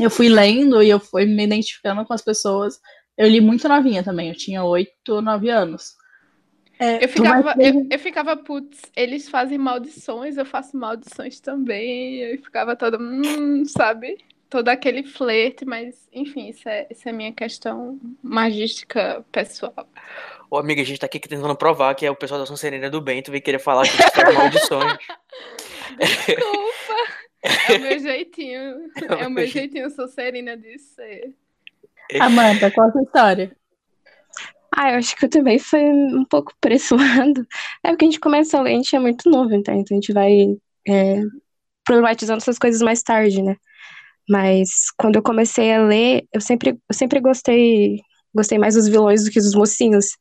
eu 0.00 0.10
fui 0.10 0.28
lendo 0.28 0.82
e 0.82 0.88
eu 0.88 1.00
fui 1.00 1.26
me 1.26 1.44
identificando 1.44 2.04
com 2.04 2.12
as 2.12 2.22
pessoas. 2.22 2.80
Eu 3.16 3.28
li 3.28 3.40
muito 3.40 3.68
novinha 3.68 4.02
também, 4.02 4.28
eu 4.28 4.34
tinha 4.36 4.64
oito, 4.64 5.20
nove 5.20 5.50
anos. 5.50 5.96
É, 6.78 7.04
Eu 7.04 7.08
ficava, 7.08 7.54
ter- 7.54 7.74
eu, 7.74 7.86
eu 7.90 7.98
ficava, 7.98 8.36
putz, 8.36 8.80
eles 8.96 9.28
fazem 9.28 9.58
maldições, 9.58 10.36
eu 10.36 10.44
faço 10.44 10.76
maldições 10.76 11.38
também. 11.40 12.16
Eu 12.18 12.38
ficava 12.42 12.74
toda, 12.74 12.98
hum, 12.98 13.64
sabe? 13.64 14.18
Todo 14.50 14.68
aquele 14.68 15.02
flerte, 15.04 15.64
mas 15.64 16.08
enfim, 16.12 16.48
isso 16.48 16.68
é, 16.68 16.86
isso 16.90 17.08
é 17.08 17.12
minha 17.12 17.32
questão 17.32 18.00
magística 18.22 19.24
pessoal. 19.30 19.88
Ô, 20.50 20.58
amiga, 20.58 20.82
a 20.82 20.84
gente 20.84 20.98
tá 20.98 21.06
aqui 21.06 21.18
tentando 21.20 21.56
provar 21.56 21.94
que 21.94 22.04
é 22.04 22.10
o 22.10 22.16
pessoal 22.16 22.40
da 22.40 22.46
Sonserina 22.46 22.90
do 22.90 23.00
bem. 23.00 23.22
Tu 23.22 23.30
veio 23.30 23.42
querer 23.42 23.58
falar 23.58 23.84
que 23.84 23.96
faz 23.96 24.34
maldições. 24.34 24.98
Desculpa! 25.98 26.94
É 27.42 27.76
o 27.76 27.80
meu 27.80 27.98
jeitinho. 27.98 28.90
É 29.18 29.26
o 29.26 29.30
meu 29.30 29.46
jeitinho 29.46 29.90
Sonserina 29.90 30.56
de 30.56 30.78
ser. 30.78 31.32
Amanda, 32.20 32.70
qual 32.70 32.88
a 32.88 32.92
sua 32.92 33.02
história? 33.02 33.56
Ah, 34.74 34.92
eu 34.92 34.98
acho 34.98 35.14
que 35.16 35.26
eu 35.26 35.30
também 35.30 35.58
foi 35.58 35.82
um 35.82 36.24
pouco 36.24 36.52
lado. 36.92 37.46
É 37.84 37.90
porque 37.90 38.04
a 38.04 38.08
gente 38.08 38.20
começa 38.20 38.58
a 38.58 38.62
ler, 38.62 38.72
a 38.72 38.76
gente 38.76 38.96
é 38.96 38.98
muito 38.98 39.30
novo, 39.30 39.54
então, 39.54 39.74
então 39.74 39.96
a 39.96 40.00
gente 40.00 40.12
vai 40.12 40.56
é, 40.88 41.22
problematizando 41.84 42.38
essas 42.38 42.58
coisas 42.58 42.80
mais 42.80 43.02
tarde, 43.02 43.42
né? 43.42 43.56
Mas 44.28 44.90
quando 44.96 45.16
eu 45.16 45.22
comecei 45.22 45.72
a 45.72 45.82
ler, 45.82 46.26
eu 46.32 46.40
sempre, 46.40 46.70
eu 46.70 46.94
sempre 46.94 47.20
gostei, 47.20 48.00
gostei 48.34 48.58
mais 48.58 48.74
dos 48.74 48.88
vilões 48.88 49.24
do 49.24 49.30
que 49.30 49.40
dos 49.40 49.54
mocinhos. 49.54 50.16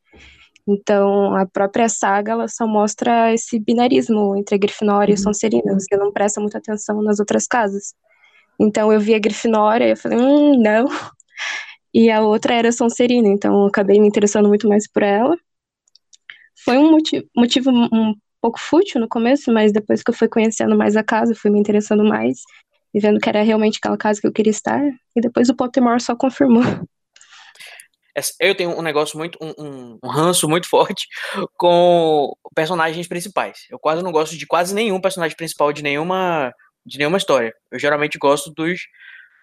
Então, 0.68 1.36
a 1.36 1.46
própria 1.46 1.88
saga, 1.90 2.34
ela 2.34 2.48
só 2.48 2.68
mostra 2.68 3.34
esse 3.34 3.60
binarismo 3.60 4.36
entre 4.36 4.56
a 4.56 4.58
Grifinória 4.58 5.14
e 5.14 5.16
a 5.16 5.18
Sonserina. 5.18 5.74
Você 5.74 5.96
não 5.98 6.12
presta 6.12 6.42
muita 6.42 6.58
atenção 6.58 7.02
nas 7.02 7.20
outras 7.20 7.48
casas. 7.48 7.94
Então, 8.60 8.92
eu 8.92 9.00
vi 9.00 9.16
a 9.16 9.20
Grifinória 9.20 9.86
e 9.86 9.92
eu 9.92 9.98
falei, 9.98 10.20
hum, 10.20 10.62
não. 10.62 10.86
E 11.94 12.10
a 12.10 12.22
outra 12.22 12.54
era 12.54 12.72
Sonserina, 12.72 13.28
então 13.28 13.54
eu 13.62 13.66
acabei 13.68 14.00
me 14.00 14.08
interessando 14.08 14.48
muito 14.48 14.68
mais 14.68 14.90
por 14.90 15.04
ela. 15.04 15.38
Foi 16.64 16.78
um 16.78 16.92
motivo, 16.92 17.26
motivo 17.36 17.70
um 17.72 18.16
pouco 18.42 18.60
fútil 18.60 19.02
no 19.02 19.08
começo, 19.10 19.52
mas 19.52 19.72
depois 19.74 20.02
que 20.04 20.10
eu 20.10 20.16
fui 20.16 20.28
conhecendo 20.28 20.78
mais 20.78 20.96
a 20.96 21.04
casa, 21.04 21.36
fui 21.36 21.52
me 21.52 21.60
interessando 21.60 22.04
mais 22.04 22.40
e 22.94 23.00
vendo 23.00 23.20
que 23.20 23.30
era 23.30 23.42
realmente 23.42 23.78
aquela 23.78 23.98
casa 23.98 24.20
que 24.22 24.28
eu 24.28 24.32
queria 24.34 24.52
estar. 24.52 24.82
E 25.16 25.22
depois 25.22 25.50
o 25.50 25.56
Pottermore 25.56 26.02
só 26.02 26.16
confirmou. 26.16 26.64
Eu 28.42 28.54
tenho 28.54 28.78
um 28.78 28.82
negócio 28.82 29.18
muito, 29.18 29.38
um, 29.42 29.54
um- 29.58 30.00
um 30.04 30.10
ranço 30.10 30.48
muito 30.50 30.68
forte 30.68 31.08
com 31.56 32.34
personagens 32.54 33.08
principais. 33.08 33.60
Eu 33.70 33.80
quase 33.80 34.04
não 34.04 34.12
gosto 34.12 34.38
de 34.38 34.46
quase 34.46 34.76
nenhum 34.76 35.00
personagem 35.00 35.36
principal 35.38 35.72
de 35.72 35.82
nenhuma, 35.82 36.54
de 36.86 36.98
nenhuma 36.98 37.18
história. 37.18 37.54
Eu 37.72 37.80
geralmente 37.80 38.18
gosto 38.18 38.52
dos 38.54 38.82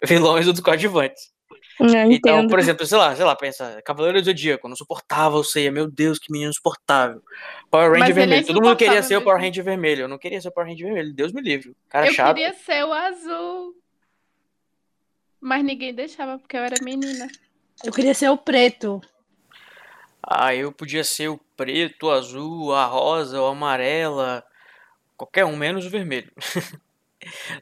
vilões 0.05 0.45
ou 0.45 0.53
dos 0.53 0.61
coadjuvantes. 0.61 1.31
Eu 1.79 1.87
Então, 2.11 2.39
entendo. 2.39 2.49
por 2.49 2.59
exemplo, 2.59 2.85
sei 2.85 2.97
lá, 2.97 3.15
sei 3.15 3.23
lá, 3.23 3.35
pensa, 3.35 3.81
Cavaleiro 3.83 4.19
do 4.21 4.25
Zodíaco, 4.25 4.67
eu 4.67 4.69
não 4.69 4.75
suportava 4.75 5.37
o 5.37 5.43
Seiya, 5.43 5.71
meu 5.71 5.89
Deus, 5.89 6.19
que 6.19 6.31
menino 6.31 6.49
insuportável. 6.51 7.23
Power 7.71 7.91
Ranger 7.91 8.09
é 8.09 8.13
vermelho, 8.13 8.45
todo 8.47 8.61
mundo 8.61 8.75
queria 8.75 9.01
ser 9.01 9.15
o 9.15 9.21
Power. 9.21 9.39
Ranger 9.41 9.63
vermelho, 9.63 10.01
eu 10.01 10.07
não 10.07 10.17
queria 10.17 10.41
ser 10.41 10.49
o 10.49 10.51
Power 10.51 10.69
Ranger 10.69 10.85
vermelho, 10.87 11.13
Deus 11.13 11.31
me 11.31 11.41
livre. 11.41 11.75
Cara 11.87 12.07
eu 12.07 12.13
chato. 12.13 12.35
queria 12.35 12.53
ser 12.53 12.83
o 12.83 12.91
azul. 12.91 13.75
Mas 15.39 15.63
ninguém 15.63 15.93
deixava 15.93 16.37
porque 16.37 16.57
eu 16.57 16.61
era 16.61 16.75
menina. 16.83 17.27
Eu 17.83 17.93
queria 17.93 18.13
ser 18.13 18.29
o 18.29 18.37
preto. 18.37 18.99
Ah, 20.21 20.53
eu 20.53 20.71
podia 20.71 21.03
ser 21.03 21.29
o 21.29 21.39
preto, 21.55 22.07
o 22.07 22.11
azul, 22.11 22.73
a 22.73 22.85
rosa, 22.85 23.41
o 23.41 23.45
amarela, 23.45 24.43
qualquer 25.15 25.45
um, 25.45 25.55
menos 25.55 25.85
o 25.85 25.89
vermelho. 25.89 26.31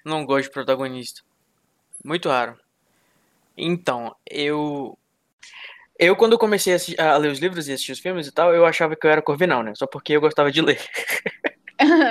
Não 0.04 0.26
gosto 0.26 0.46
de 0.48 0.52
protagonista. 0.54 1.22
Muito 2.04 2.30
raro. 2.30 2.58
Então, 3.58 4.16
eu. 4.30 4.98
Eu, 6.00 6.16
quando 6.16 6.34
eu 6.34 6.38
comecei 6.38 6.76
a, 7.00 7.14
a 7.14 7.18
ler 7.18 7.32
os 7.32 7.40
livros 7.40 7.68
e 7.68 7.74
assistir 7.74 7.92
os 7.92 8.00
filmes 8.00 8.28
e 8.28 8.32
tal, 8.32 8.54
eu 8.54 8.66
achava 8.66 8.96
que 8.96 9.08
eu 9.08 9.10
era 9.10 9.22
Corvinal, 9.22 9.64
né? 9.64 9.74
Só 9.76 9.88
porque 9.88 10.14
eu 10.14 10.22
gostava 10.22 10.52
de 10.52 10.62
ler. 10.62 10.80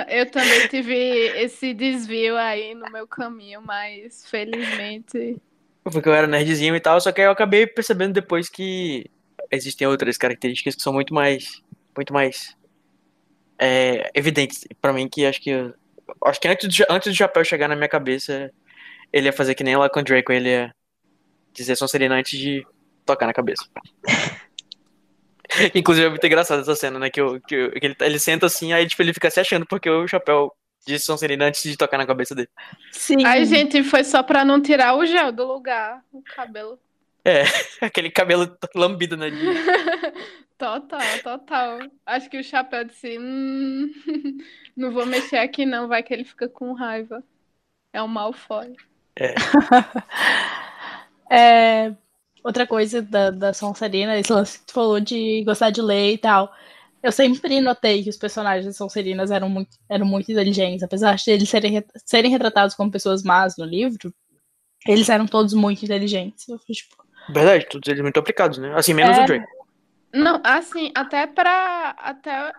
Eu 0.07 0.31
também 0.31 0.65
tive 0.69 0.95
esse 0.95 1.73
desvio 1.73 2.37
aí 2.37 2.73
no 2.73 2.89
meu 2.89 3.05
caminho, 3.05 3.61
mas 3.61 4.25
felizmente. 4.25 5.35
Porque 5.83 6.07
eu 6.07 6.13
era 6.13 6.25
nerdzinho 6.25 6.73
e 6.73 6.79
tal, 6.79 7.01
só 7.01 7.11
que 7.11 7.19
eu 7.19 7.31
acabei 7.31 7.67
percebendo 7.67 8.13
depois 8.13 8.47
que 8.47 9.09
existem 9.51 9.85
outras 9.85 10.17
características 10.17 10.75
que 10.75 10.81
são 10.81 10.93
muito 10.93 11.13
mais. 11.13 11.61
Muito 11.95 12.13
mais. 12.13 12.55
é, 13.59 14.09
evidentes 14.13 14.65
pra 14.81 14.93
mim, 14.93 15.09
que 15.09 15.25
acho 15.25 15.41
que. 15.41 15.51
Acho 16.23 16.39
que 16.39 16.47
antes 16.47 16.77
do, 16.77 16.85
antes 16.89 17.11
do 17.11 17.17
chapéu 17.17 17.43
chegar 17.43 17.67
na 17.67 17.75
minha 17.75 17.89
cabeça, 17.89 18.49
ele 19.11 19.27
ia 19.27 19.33
fazer 19.33 19.53
que 19.53 19.63
nem 19.63 19.75
lá 19.75 19.89
com 19.89 19.99
o 19.99 20.03
Draco, 20.03 20.31
ele 20.31 20.49
ia 20.49 20.73
dizer 21.57 21.75
Sonserina 21.75 22.15
antes 22.15 22.39
de 22.39 22.65
tocar 23.05 23.25
na 23.27 23.33
cabeça. 23.33 23.65
Inclusive 25.73 26.05
é 26.07 26.09
muito 26.09 26.25
engraçado 26.25 26.61
essa 26.61 26.75
cena, 26.75 26.99
né? 26.99 27.09
Que, 27.09 27.19
eu, 27.21 27.39
que, 27.41 27.55
eu- 27.55 27.71
que 27.71 27.85
ele, 27.85 27.95
ele 28.01 28.19
senta 28.19 28.45
assim, 28.45 28.73
aí 28.73 28.85
tipo, 28.85 29.01
ele 29.01 29.13
fica 29.13 29.29
se 29.31 29.39
achando 29.39 29.65
porque 29.65 29.89
o 29.89 30.07
chapéu 30.07 30.53
disse 30.85 31.05
Sonserina 31.05 31.45
antes 31.45 31.63
de 31.63 31.77
tocar 31.77 31.97
na 31.97 32.05
cabeça 32.05 32.35
dele. 32.35 32.49
Sim. 32.91 33.25
Ai, 33.25 33.45
gente, 33.45 33.83
foi 33.83 34.03
só 34.03 34.21
pra 34.21 34.43
não 34.45 34.61
tirar 34.61 34.95
o 34.95 35.05
gel 35.05 35.31
do 35.31 35.45
lugar, 35.45 36.03
o 36.11 36.21
cabelo. 36.21 36.79
É, 37.25 37.43
aquele 37.81 38.11
cabelo 38.11 38.57
lambido, 38.75 39.17
né? 39.17 39.29
de- 39.29 39.37
Total, 40.57 41.19
total. 41.23 41.77
Acho 42.03 42.29
que 42.31 42.39
o 42.39 42.43
chapéu 42.43 42.83
disse: 42.83 43.17
hum, 43.19 43.91
não 44.75 44.91
vou 44.91 45.05
mexer 45.05 45.37
aqui, 45.37 45.67
não, 45.67 45.87
vai 45.87 46.01
que 46.01 46.11
ele 46.11 46.23
fica 46.23 46.49
com 46.49 46.73
raiva. 46.73 47.23
É 47.93 48.01
um 48.01 48.07
Malfoy. 48.07 48.75
É. 49.19 49.35
É, 51.29 51.93
outra 52.43 52.65
coisa 52.67 53.01
da, 53.01 53.31
da 53.31 53.53
Sonserina, 53.53 54.17
esse 54.17 54.31
lance 54.31 54.59
que 54.59 54.65
tu 54.67 54.73
falou 54.73 54.99
de 54.99 55.43
gostar 55.43 55.69
de 55.69 55.81
ler 55.81 56.13
e 56.13 56.17
tal. 56.17 56.51
Eu 57.03 57.11
sempre 57.11 57.61
notei 57.61 58.03
que 58.03 58.09
os 58.09 58.17
personagens 58.17 58.65
das 58.65 58.75
Sonserinas 58.75 59.29
eram 59.31 59.49
muito, 59.49 59.77
eram 59.87 60.05
muito 60.05 60.31
inteligentes, 60.31 60.83
apesar 60.83 61.15
de 61.15 61.29
eles 61.31 61.47
serem, 61.49 61.71
re- 61.73 61.85
serem 62.05 62.31
retratados 62.31 62.75
como 62.75 62.91
pessoas 62.91 63.23
más 63.23 63.55
no 63.57 63.65
livro, 63.65 64.13
eles 64.87 65.07
eram 65.09 65.27
todos 65.27 65.53
muito 65.53 65.83
inteligentes. 65.85 66.47
Eu 66.49 66.57
fui, 66.59 66.73
tipo, 66.73 66.95
Verdade, 67.29 67.67
todos 67.69 67.87
eles 67.89 68.01
muito 68.01 68.19
aplicados, 68.19 68.57
né? 68.57 68.73
Assim, 68.73 68.93
menos 68.93 69.17
É. 69.17 69.23
o 69.23 69.25
Draco. 69.25 69.47
Não, 70.13 70.41
assim, 70.43 70.91
até 70.95 71.27
pra. 71.27 71.93
Até. 71.99 72.53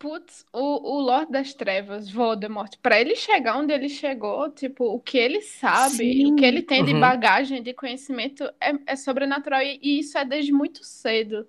Putz, 0.00 0.46
o, 0.52 0.96
o 0.96 1.00
Lorde 1.00 1.30
das 1.32 1.54
Trevas, 1.54 2.10
Voldemort, 2.10 2.74
pra 2.82 2.98
ele 3.00 3.14
chegar 3.14 3.58
onde 3.58 3.72
ele 3.74 3.88
chegou, 3.88 4.50
tipo, 4.50 4.84
o 4.86 4.98
que 5.00 5.18
ele 5.18 5.42
sabe, 5.42 6.18
Sim. 6.18 6.24
o 6.24 6.32
que 6.32 6.44
ele 6.44 6.62
tem 6.62 6.82
de 6.82 6.92
Uhum. 6.92 6.94
bagagem, 6.94 7.62
de 7.62 7.74
conhecimento, 7.74 8.44
é, 8.60 8.72
é 8.86 8.96
sobrenatural. 8.96 9.60
E, 9.62 9.78
e 9.82 9.98
isso 10.00 10.16
é 10.16 10.24
desde 10.24 10.52
muito 10.52 10.82
cedo. 10.84 11.46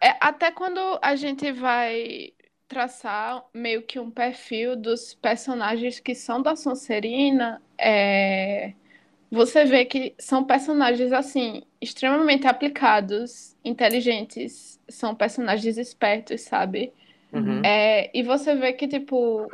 É, 0.00 0.16
até 0.20 0.50
quando 0.52 0.80
a 1.02 1.16
gente 1.16 1.52
vai 1.52 2.32
traçar 2.68 3.44
meio 3.54 3.82
que 3.82 3.98
um 3.98 4.10
perfil 4.10 4.76
dos 4.76 5.14
personagens 5.14 6.00
que 6.00 6.14
são 6.14 6.42
da 6.42 6.56
Sonserina, 6.56 7.62
é, 7.78 8.74
você 9.30 9.64
vê 9.64 9.84
que 9.84 10.14
são 10.18 10.44
personagens 10.44 11.12
assim 11.12 11.62
extremamente 11.80 12.46
aplicados, 12.46 13.56
inteligentes, 13.64 14.80
são 14.88 15.14
personagens 15.14 15.76
espertos, 15.78 16.42
sabe? 16.42 16.92
Uhum. 17.32 17.62
É, 17.64 18.10
e 18.16 18.22
você 18.22 18.54
vê 18.54 18.72
que 18.72 18.88
tipo 18.88 19.50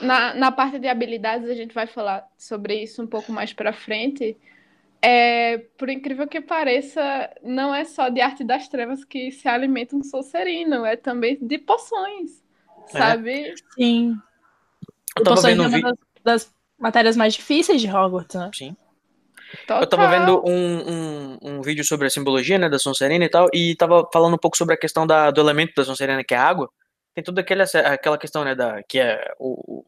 na, 0.00 0.34
na 0.34 0.52
parte 0.52 0.78
de 0.78 0.88
habilidades, 0.88 1.48
a 1.48 1.54
gente 1.54 1.74
vai 1.74 1.86
falar 1.86 2.26
sobre 2.36 2.82
isso 2.82 3.02
um 3.02 3.06
pouco 3.06 3.32
mais 3.32 3.52
para 3.52 3.72
frente. 3.72 4.36
É, 5.02 5.58
por 5.78 5.88
incrível 5.88 6.26
que 6.26 6.40
pareça, 6.40 7.30
não 7.42 7.74
é 7.74 7.84
só 7.84 8.08
de 8.08 8.20
arte 8.20 8.42
das 8.42 8.68
trevas 8.68 9.04
que 9.04 9.30
se 9.30 9.46
alimenta 9.48 9.94
um 9.94 10.02
Sonserino, 10.02 10.84
é 10.84 10.96
também 10.96 11.38
de 11.40 11.58
poções, 11.58 12.42
sabe? 12.88 13.54
Sim. 13.74 14.16
Eu 15.16 15.24
tava 15.24 15.36
Poções 15.36 15.56
vendo 15.56 15.62
é 15.62 15.66
um 15.66 15.68
uma 15.68 15.76
vídeo. 15.76 15.98
das, 16.24 16.44
das 16.44 16.54
matérias 16.78 17.16
mais 17.16 17.34
difíceis 17.34 17.80
de 17.80 17.88
Hogwarts, 17.88 18.34
né? 18.34 18.50
Sim. 18.52 18.76
Total. 19.66 19.80
Eu 19.80 19.86
tava 19.86 20.08
vendo 20.08 20.42
um, 20.44 20.90
um, 20.90 21.38
um 21.42 21.62
vídeo 21.62 21.84
sobre 21.84 22.08
a 22.08 22.10
simbologia, 22.10 22.58
né, 22.58 22.68
da 22.68 22.78
Sonserina 22.78 23.24
e 23.24 23.28
tal, 23.28 23.48
e 23.54 23.76
tava 23.76 24.08
falando 24.12 24.34
um 24.34 24.38
pouco 24.38 24.56
sobre 24.56 24.74
a 24.74 24.78
questão 24.78 25.06
da, 25.06 25.30
do 25.30 25.40
elemento 25.40 25.72
da 25.76 25.84
Sonserina, 25.84 26.24
que 26.24 26.34
é 26.34 26.36
a 26.36 26.42
água. 26.42 26.68
Tem 27.16 27.24
toda 27.24 27.40
aquela, 27.40 27.64
aquela 27.64 28.18
questão, 28.18 28.44
né, 28.44 28.54
da, 28.54 28.82
que 28.82 28.98
é 29.00 29.32
o, 29.38 29.78
o- 29.78 29.86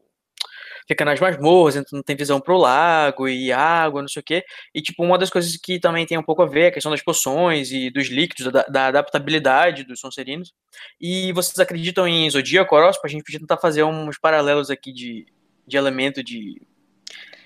fica 0.87 1.05
nas 1.05 1.19
masmorras, 1.19 1.75
então 1.75 1.95
não 1.97 2.01
tem 2.01 2.15
visão 2.15 2.41
pro 2.41 2.57
lago 2.57 3.27
e 3.29 3.51
água, 3.51 4.01
não 4.01 4.09
sei 4.09 4.21
o 4.21 4.23
quê. 4.23 4.43
E, 4.73 4.81
tipo, 4.81 5.03
uma 5.03 5.15
das 5.15 5.29
coisas 5.29 5.55
que 5.55 5.79
também 5.79 6.07
tem 6.07 6.17
um 6.17 6.23
pouco 6.23 6.41
a 6.41 6.47
ver 6.47 6.61
é 6.61 6.67
a 6.69 6.71
questão 6.71 6.91
das 6.91 7.03
poções 7.03 7.71
e 7.71 7.91
dos 7.91 8.07
líquidos, 8.07 8.51
da, 8.51 8.63
da 8.63 8.87
adaptabilidade 8.87 9.83
dos 9.83 9.99
Sonserinos. 9.99 10.51
E 10.99 11.31
vocês 11.33 11.59
acreditam 11.59 12.07
em 12.07 12.27
Zodíaco, 12.31 12.75
horóscopo? 12.75 13.05
A 13.05 13.09
gente 13.11 13.23
podia 13.23 13.39
tentar 13.39 13.57
fazer 13.57 13.83
uns 13.83 14.17
paralelos 14.17 14.71
aqui 14.71 14.91
de, 14.91 15.27
de 15.67 15.77
elemento 15.77 16.23
de, 16.23 16.59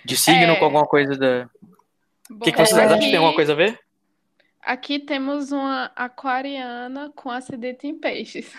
de 0.06 0.16
signo 0.16 0.54
É. 0.54 0.56
com 0.56 0.63
alguma 0.63 0.86
coisa 0.86 1.18
da... 1.18 1.50
O 2.32 2.40
que, 2.40 2.54
que 2.54 2.58
vocês 2.58 2.78
acham? 2.78 2.98
Tem 2.98 3.18
alguma 3.18 3.36
coisa 3.36 3.52
a 3.52 3.56
ver? 3.58 3.78
Aqui 4.62 4.98
temos 5.00 5.52
uma 5.52 5.92
aquariana 5.94 7.12
com 7.13 7.30
acidente 7.30 7.86
em 7.86 8.00
peixes. 8.00 8.50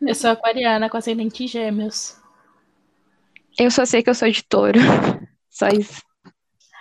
Eu 0.00 0.14
sou 0.14 0.30
aquariana 0.30 0.88
com 0.88 0.96
ascendente 0.96 1.44
em 1.44 1.48
gêmeos. 1.48 2.16
Eu 3.58 3.70
só 3.70 3.84
sei 3.84 4.02
que 4.02 4.10
eu 4.10 4.14
sou 4.14 4.30
de 4.30 4.42
touro. 4.42 4.78
Só 5.50 5.66
isso. 5.68 6.00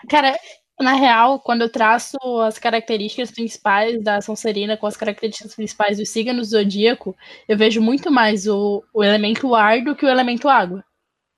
Cara, 0.08 0.38
na 0.80 0.94
real, 0.94 1.40
quando 1.40 1.64
eu 1.64 1.72
traço 1.72 2.18
as 2.46 2.60
características 2.60 3.32
principais 3.32 4.04
da 4.04 4.22
Sonserina 4.22 4.78
com 4.78 4.86
as 4.86 4.96
características 4.96 5.56
principais 5.56 5.98
dos 5.98 6.10
signos 6.10 6.50
do 6.50 6.58
zodíaco, 6.58 7.16
eu 7.48 7.58
vejo 7.58 7.82
muito 7.82 8.12
mais 8.12 8.46
o, 8.46 8.84
o 8.94 9.04
elemento 9.04 9.56
ar 9.56 9.82
do 9.84 9.96
que 9.96 10.06
o 10.06 10.10
elemento 10.10 10.48
água. 10.48 10.84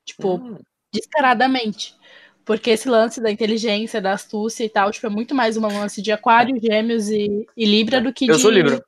Tipo, 0.05 0.35
Hum. 0.35 0.57
descaradamente. 0.93 1.95
Porque 2.43 2.71
esse 2.71 2.89
lance 2.89 3.21
da 3.21 3.31
inteligência, 3.31 4.01
da 4.01 4.13
astúcia 4.13 4.65
e 4.65 4.69
tal, 4.69 4.91
tipo, 4.91 5.05
é 5.07 5.09
muito 5.09 5.33
mais 5.33 5.55
uma 5.55 5.69
lance 5.69 6.01
de 6.01 6.11
aquário, 6.11 6.59
gêmeos 6.59 7.07
e, 7.09 7.47
e 7.55 7.65
libra 7.65 8.01
do 8.01 8.11
que 8.11 8.27
Eu 8.27 8.35
de... 8.35 8.41
sou 8.41 8.51
Libra. 8.51 8.83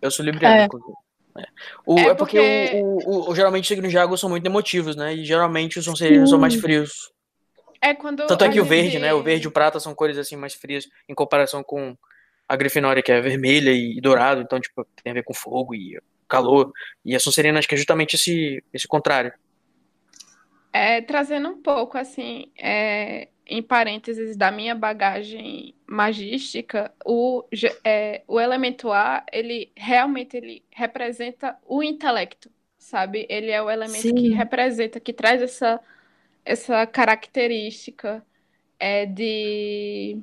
Eu 0.00 0.10
sou 0.10 0.24
libriano, 0.24 0.54
É. 0.54 0.68
É, 1.38 1.44
O- 1.86 1.98
É 1.98 2.02
é 2.06 2.14
porque, 2.14 2.38
porque- 2.38 2.80
o, 2.82 3.30
o- 3.30 3.34
geralmente 3.34 3.62
os 3.64 3.68
signos 3.68 3.90
de 3.90 3.98
água 3.98 4.16
são 4.16 4.28
muito 4.28 4.44
emotivos, 4.46 4.96
né? 4.96 5.14
E 5.14 5.24
geralmente 5.24 5.78
os 5.78 5.84
Sonserinos 5.84 6.30
são 6.30 6.38
mais 6.38 6.54
frios. 6.54 7.12
É 7.80 7.94
quando 7.94 8.26
Tanto 8.26 8.44
é 8.44 8.48
que 8.48 8.60
o 8.60 8.64
verde, 8.64 8.98
né? 8.98 9.14
O 9.14 9.22
verde 9.22 9.44
e 9.44 9.48
o 9.48 9.52
prata 9.52 9.78
são 9.78 9.94
cores 9.94 10.18
assim 10.18 10.36
mais 10.36 10.54
frias 10.54 10.88
em 11.08 11.14
comparação 11.14 11.62
com 11.62 11.96
a 12.48 12.56
Grifinória, 12.56 13.02
que 13.02 13.12
é 13.12 13.20
vermelha 13.20 13.70
e 13.70 14.00
dourado, 14.00 14.40
então, 14.40 14.58
tipo, 14.58 14.84
tem 15.02 15.10
a 15.10 15.14
ver 15.14 15.22
com 15.22 15.34
fogo 15.34 15.74
e 15.74 16.00
calor. 16.26 16.72
E 17.04 17.14
a 17.14 17.20
Sonserina 17.20 17.58
acho 17.58 17.68
que 17.68 17.74
é 17.74 17.78
justamente 17.78 18.14
esse, 18.14 18.64
esse 18.72 18.88
contrário. 18.88 19.32
É, 20.72 21.00
trazendo 21.02 21.48
um 21.48 21.62
pouco, 21.62 21.96
assim, 21.96 22.50
é, 22.58 23.28
em 23.48 23.62
parênteses 23.62 24.36
da 24.36 24.50
minha 24.50 24.74
bagagem 24.74 25.74
magística, 25.86 26.92
o, 27.04 27.44
é, 27.84 28.22
o 28.28 28.40
elemento 28.40 28.92
ar, 28.92 29.24
ele 29.32 29.72
realmente 29.76 30.36
ele 30.36 30.64
representa 30.70 31.58
o 31.66 31.82
intelecto, 31.82 32.50
sabe? 32.78 33.26
Ele 33.30 33.50
é 33.50 33.62
o 33.62 33.70
elemento 33.70 34.14
que 34.14 34.28
Sim. 34.28 34.34
representa, 34.34 35.00
que 35.00 35.12
traz 35.12 35.42
essa, 35.42 35.80
essa 36.44 36.86
característica 36.86 38.24
é, 38.78 39.06
de, 39.06 40.20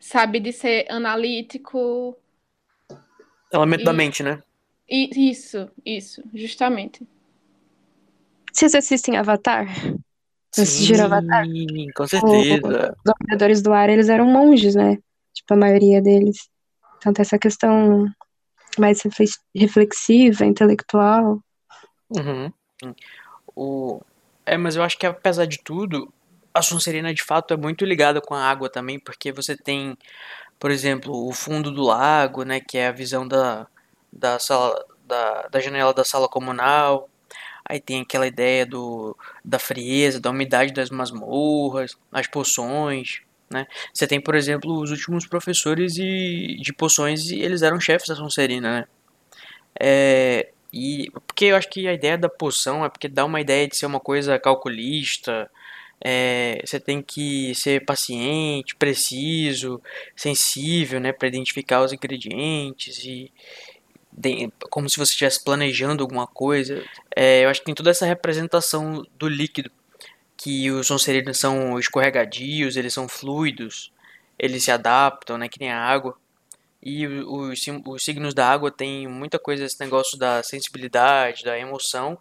sabe, 0.00 0.40
de 0.40 0.52
ser 0.52 0.86
analítico. 0.90 2.16
Elemento 3.52 3.82
da 3.84 3.92
E- 3.92 3.92
mente, 3.92 4.22
né? 4.22 4.40
E, 4.88 5.30
isso, 5.30 5.70
isso, 5.84 6.22
justamente. 6.34 7.06
Vocês 8.52 8.74
assistem 8.74 9.16
Avatar? 9.16 9.66
Assistiram 10.62 11.04
Avatar? 11.06 11.44
Sim, 11.44 11.90
com 11.94 12.06
certeza. 12.06 12.96
Os 13.04 13.12
operadores 13.12 13.62
do 13.62 13.72
ar, 13.72 13.88
eles 13.88 14.08
eram 14.08 14.26
monges, 14.26 14.74
né? 14.74 14.98
Tipo, 15.34 15.54
a 15.54 15.56
maioria 15.56 16.00
deles. 16.00 16.48
Então 16.98 17.12
tem 17.12 17.22
essa 17.22 17.38
questão 17.38 18.06
mais 18.78 19.02
reflex- 19.02 19.40
reflexiva, 19.54 20.44
intelectual. 20.44 21.40
Uhum. 22.10 22.52
O... 23.54 24.00
É, 24.44 24.56
mas 24.56 24.76
eu 24.76 24.82
acho 24.82 24.98
que 24.98 25.06
apesar 25.06 25.46
de 25.46 25.58
tudo, 25.62 26.12
a 26.54 26.62
Sonserina 26.62 27.12
de 27.12 27.22
fato 27.22 27.52
é 27.52 27.56
muito 27.56 27.84
ligada 27.84 28.20
com 28.20 28.34
a 28.34 28.44
água 28.44 28.70
também, 28.70 28.98
porque 28.98 29.32
você 29.32 29.56
tem, 29.56 29.96
por 30.58 30.70
exemplo, 30.70 31.28
o 31.28 31.32
fundo 31.32 31.70
do 31.70 31.82
lago, 31.82 32.44
né, 32.44 32.60
que 32.60 32.78
é 32.78 32.88
a 32.88 32.92
visão 32.92 33.26
da, 33.26 33.66
da 34.12 34.38
sala, 34.38 34.84
da, 35.04 35.48
da 35.48 35.60
janela 35.60 35.92
da 35.92 36.04
sala 36.04 36.28
comunal. 36.28 37.08
Aí 37.68 37.80
tem 37.80 38.00
aquela 38.00 38.26
ideia 38.26 38.64
do, 38.66 39.16
da 39.44 39.58
frieza, 39.58 40.20
da 40.20 40.30
umidade 40.30 40.72
das 40.72 40.90
masmorras, 40.90 41.96
as 42.12 42.26
poções, 42.26 43.20
né? 43.50 43.66
Você 43.92 44.06
tem, 44.06 44.20
por 44.20 44.34
exemplo, 44.34 44.80
os 44.80 44.90
últimos 44.90 45.26
professores 45.26 45.96
e, 45.98 46.56
de 46.60 46.72
poções 46.72 47.30
e 47.30 47.40
eles 47.40 47.62
eram 47.62 47.80
chefes 47.80 48.08
da 48.08 48.16
Sonserina, 48.16 48.80
né? 48.80 48.88
É, 49.80 50.48
e 50.72 51.10
porque 51.26 51.46
eu 51.46 51.56
acho 51.56 51.68
que 51.70 51.86
a 51.88 51.92
ideia 51.92 52.18
da 52.18 52.28
poção 52.28 52.84
é 52.84 52.88
porque 52.88 53.08
dá 53.08 53.24
uma 53.24 53.40
ideia 53.40 53.68
de 53.68 53.76
ser 53.76 53.86
uma 53.86 54.00
coisa 54.00 54.38
calculista. 54.38 55.50
é, 56.00 56.60
você 56.64 56.80
tem 56.80 57.02
que 57.02 57.54
ser 57.54 57.84
paciente, 57.84 58.76
preciso, 58.76 59.80
sensível, 60.14 61.00
né, 61.00 61.12
para 61.12 61.28
identificar 61.28 61.82
os 61.82 61.92
ingredientes 61.92 62.98
e 63.04 63.32
como 64.70 64.88
se 64.88 64.96
você 64.96 65.12
estivesse 65.12 65.42
planejando 65.42 66.02
alguma 66.02 66.26
coisa. 66.26 66.82
É, 67.14 67.44
eu 67.44 67.48
acho 67.48 67.60
que 67.60 67.66
tem 67.66 67.74
toda 67.74 67.90
essa 67.90 68.06
representação 68.06 69.04
do 69.18 69.28
líquido, 69.28 69.70
que 70.36 70.70
os 70.70 70.86
Sonserinos 70.86 71.38
são 71.38 71.78
escorregadios, 71.78 72.76
eles 72.76 72.92
são 72.92 73.08
fluidos, 73.08 73.92
eles 74.38 74.64
se 74.64 74.70
adaptam, 74.70 75.38
né, 75.38 75.48
que 75.48 75.60
nem 75.60 75.70
a 75.70 75.80
água. 75.80 76.16
E 76.82 77.06
os, 77.06 77.60
os 77.86 78.04
signos 78.04 78.32
da 78.32 78.48
água 78.48 78.70
tem 78.70 79.08
muita 79.08 79.38
coisa, 79.38 79.64
esse 79.64 79.80
negócio 79.80 80.18
da 80.18 80.42
sensibilidade, 80.42 81.44
da 81.44 81.58
emoção. 81.58 82.18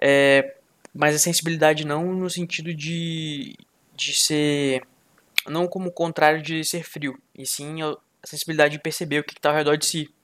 É, 0.00 0.56
mas 0.92 1.14
a 1.14 1.18
sensibilidade 1.18 1.86
não 1.86 2.12
no 2.14 2.28
sentido 2.28 2.74
de, 2.74 3.56
de 3.94 4.14
ser. 4.14 4.82
Não 5.46 5.66
como 5.66 5.88
o 5.88 5.92
contrário 5.92 6.42
de 6.42 6.64
ser 6.64 6.84
frio, 6.84 7.18
e 7.34 7.46
sim 7.46 7.82
a 7.82 7.96
sensibilidade 8.24 8.76
de 8.76 8.82
perceber 8.82 9.20
o 9.20 9.24
que 9.24 9.34
está 9.34 9.50
ao 9.50 9.56
redor 9.56 9.76
de 9.76 9.86
si. 9.86 10.14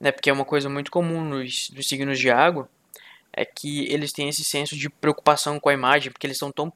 Né? 0.00 0.12
Porque 0.12 0.30
é 0.30 0.32
uma 0.32 0.44
coisa 0.44 0.68
muito 0.68 0.90
comum 0.90 1.24
nos, 1.24 1.70
nos 1.70 1.88
signos 1.88 2.18
de 2.18 2.30
água, 2.30 2.68
é 3.32 3.44
que 3.44 3.86
eles 3.92 4.12
têm 4.12 4.28
esse 4.28 4.44
senso 4.44 4.76
de 4.76 4.88
preocupação 4.88 5.60
com 5.60 5.68
a 5.68 5.74
imagem, 5.74 6.10
porque 6.10 6.26
eles 6.26 6.36
estão 6.36 6.50
tão 6.50 6.72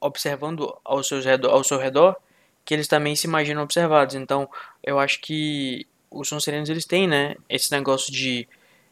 observando 0.00 0.76
ao, 0.84 1.02
seus 1.02 1.24
redor, 1.24 1.50
ao 1.50 1.64
seu 1.64 1.78
redor 1.78 2.16
que 2.64 2.74
eles 2.74 2.88
também 2.88 3.14
se 3.14 3.26
imaginam 3.26 3.62
observados. 3.62 4.14
Então, 4.14 4.48
eu 4.82 4.98
acho 4.98 5.20
que 5.20 5.86
os 6.10 6.28
Sonserinos 6.28 6.68
eles 6.68 6.84
têm, 6.84 7.06
né, 7.06 7.36
esse 7.48 7.70
negócio 7.70 8.12
de, 8.12 8.48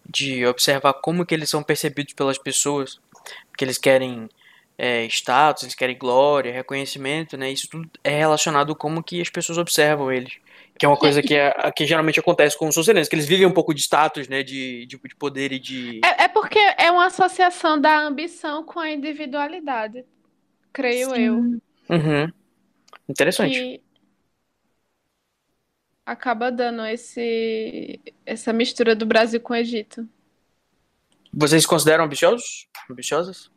de 0.08 0.46
observar 0.46 0.94
como 0.94 1.26
que 1.26 1.34
eles 1.34 1.50
são 1.50 1.62
percebidos 1.62 2.14
pelas 2.14 2.38
pessoas, 2.38 3.00
porque 3.48 3.64
eles 3.64 3.78
querem 3.78 4.28
é, 4.78 5.04
status, 5.06 5.64
eles 5.64 5.74
querem 5.74 5.98
glória, 5.98 6.52
reconhecimento, 6.52 7.36
né? 7.36 7.50
Isso 7.50 7.68
tudo 7.68 7.88
é 8.02 8.16
relacionado 8.16 8.74
como 8.74 9.02
que 9.02 9.20
as 9.20 9.30
pessoas 9.30 9.58
observam 9.58 10.10
eles. 10.10 10.34
Que 10.78 10.84
é 10.84 10.88
uma 10.88 10.96
coisa 10.96 11.22
que, 11.22 11.34
é, 11.34 11.52
que 11.70 11.86
geralmente 11.86 12.18
acontece 12.18 12.58
com 12.58 12.66
os 12.66 12.74
Sonserinos, 12.74 13.08
que 13.08 13.14
eles 13.14 13.26
vivem 13.26 13.46
um 13.46 13.52
pouco 13.52 13.72
de 13.72 13.80
status, 13.80 14.28
né? 14.28 14.42
De, 14.42 14.86
de, 14.86 14.98
de 14.98 15.16
poder 15.16 15.52
e 15.52 15.58
de... 15.58 16.00
É, 16.04 16.24
é 16.24 16.28
porque 16.28 16.58
é 16.76 16.90
uma 16.90 17.06
associação 17.06 17.80
da 17.80 18.00
ambição 18.00 18.64
com 18.64 18.80
a 18.80 18.90
individualidade, 18.90 20.04
creio 20.72 21.14
eu. 21.14 21.34
Uhum. 21.88 22.32
Interessante. 23.08 23.54
que 23.54 23.82
acaba 26.04 26.50
dando 26.50 26.84
esse 26.86 28.00
essa 28.26 28.52
mistura 28.52 28.94
do 28.94 29.06
Brasil 29.06 29.40
com 29.40 29.52
o 29.52 29.56
Egito. 29.56 30.08
Vocês 31.32 31.62
se 31.62 31.68
consideram 31.68 32.04
ambiciosos? 32.04 32.68
Ambiciosas? 32.90 33.50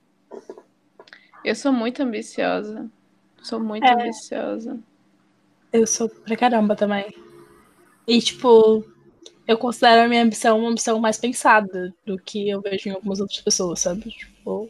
Eu 1.44 1.56
sou 1.56 1.72
muito 1.72 2.02
ambiciosa. 2.02 2.90
Sou 3.42 3.60
muito 3.60 3.86
É. 3.86 3.94
ambiciosa. 3.94 4.80
Eu 5.72 5.86
sou 5.86 6.10
pra 6.10 6.36
caramba 6.36 6.76
também. 6.76 7.06
E, 8.08 8.22
tipo, 8.22 8.86
eu 9.48 9.58
considero 9.58 10.04
a 10.04 10.08
minha 10.08 10.24
ambição 10.24 10.60
uma 10.60 10.70
ambição 10.70 11.00
mais 11.00 11.18
pensada 11.18 11.94
do 12.06 12.18
que 12.18 12.50
eu 12.50 12.62
vejo 12.62 12.90
em 12.90 12.94
algumas 12.94 13.20
outras 13.20 13.42
pessoas, 13.42 13.82
sabe? 13.82 14.10
Tipo, 14.10 14.70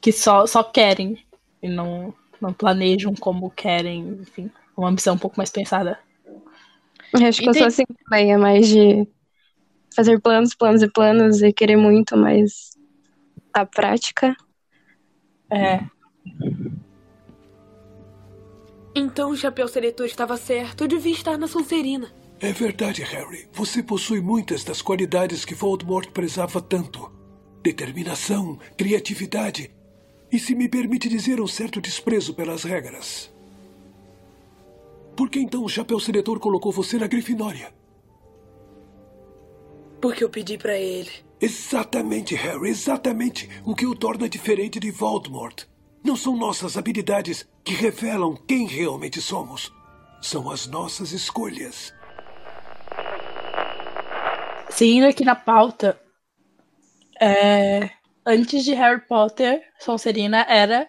que 0.00 0.12
só, 0.12 0.46
só 0.46 0.62
querem 0.62 1.18
e 1.62 1.68
não, 1.68 2.14
não 2.40 2.52
planejam 2.52 3.14
como 3.14 3.50
querem, 3.50 4.18
enfim. 4.20 4.50
Uma 4.76 4.88
ambição 4.88 5.14
um 5.14 5.18
pouco 5.18 5.36
mais 5.36 5.50
pensada. 5.50 5.98
Eu 7.12 7.26
acho 7.26 7.40
que 7.40 7.48
eu 7.48 7.54
sou 7.54 7.66
assim 7.66 7.84
também, 8.04 8.32
é 8.32 8.36
mais 8.36 8.68
de 8.68 9.06
fazer 9.94 10.20
planos, 10.20 10.54
planos 10.54 10.82
e 10.82 10.88
planos 10.88 11.42
e 11.42 11.52
querer 11.52 11.76
muito, 11.76 12.16
mas 12.16 12.76
a 13.52 13.64
prática 13.64 14.36
É. 15.50 15.78
Então 18.94 19.30
o 19.30 19.36
Chapéu 19.36 19.66
Seletor 19.66 20.06
estava 20.06 20.36
certo. 20.36 20.84
Eu 20.84 20.88
devia 20.88 21.12
estar 21.12 21.36
na 21.36 21.48
Sonserina. 21.48 22.12
É 22.40 22.52
verdade, 22.52 23.02
Harry. 23.02 23.48
Você 23.52 23.82
possui 23.82 24.20
muitas 24.20 24.62
das 24.62 24.80
qualidades 24.80 25.44
que 25.44 25.54
Voldemort 25.54 26.08
prezava 26.10 26.60
tanto: 26.60 27.10
determinação, 27.62 28.58
criatividade 28.76 29.70
e, 30.30 30.38
se 30.38 30.54
me 30.54 30.68
permite 30.68 31.08
dizer, 31.08 31.40
um 31.40 31.46
certo 31.46 31.80
desprezo 31.80 32.34
pelas 32.34 32.64
regras. 32.64 33.32
Por 35.16 35.30
que 35.30 35.38
então 35.38 35.64
o 35.64 35.68
Chapéu 35.68 36.00
Seletor 36.00 36.40
colocou 36.40 36.72
você 36.72 36.98
na 36.98 37.06
Grifinória? 37.06 37.72
Porque 40.00 40.24
eu 40.24 40.28
pedi 40.28 40.58
para 40.58 40.76
ele. 40.76 41.10
Exatamente, 41.40 42.34
Harry, 42.34 42.68
exatamente. 42.68 43.48
O 43.64 43.74
que 43.74 43.86
o 43.86 43.94
torna 43.94 44.28
diferente 44.28 44.80
de 44.80 44.90
Voldemort. 44.90 45.66
Não 46.04 46.16
são 46.16 46.36
nossas 46.36 46.76
habilidades 46.76 47.48
que 47.64 47.72
revelam 47.72 48.36
quem 48.36 48.66
realmente 48.66 49.20
somos. 49.20 49.72
São 50.20 50.50
as 50.50 50.66
nossas 50.66 51.12
escolhas. 51.12 51.94
Seguindo 54.70 55.06
aqui 55.06 55.24
na 55.24 55.34
pauta, 55.34 56.00
é, 57.20 57.90
antes 58.26 58.64
de 58.64 58.74
Harry 58.74 59.00
Potter, 59.06 59.62
Sonserina 59.78 60.44
era 60.48 60.88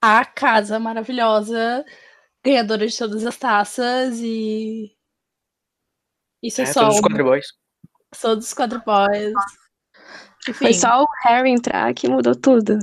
a 0.00 0.24
casa 0.24 0.78
maravilhosa, 0.78 1.84
ganhadora 2.44 2.86
de 2.86 2.96
todas 2.96 3.24
as 3.26 3.36
taças 3.36 4.18
e. 4.20 4.96
Isso 6.42 6.60
é, 6.60 6.64
É, 6.64 6.66
só. 6.72 6.80
todos 6.82 6.94
os 6.94 7.00
um- 7.00 7.02
quadriboys. 7.08 7.46
Todos 8.20 8.46
os 8.46 8.54
quadriboys. 8.54 9.32
Foi 10.54 10.72
só 10.72 11.02
o 11.02 11.06
Harry 11.24 11.50
entrar 11.50 11.92
que 11.94 12.08
mudou 12.08 12.34
tudo. 12.34 12.78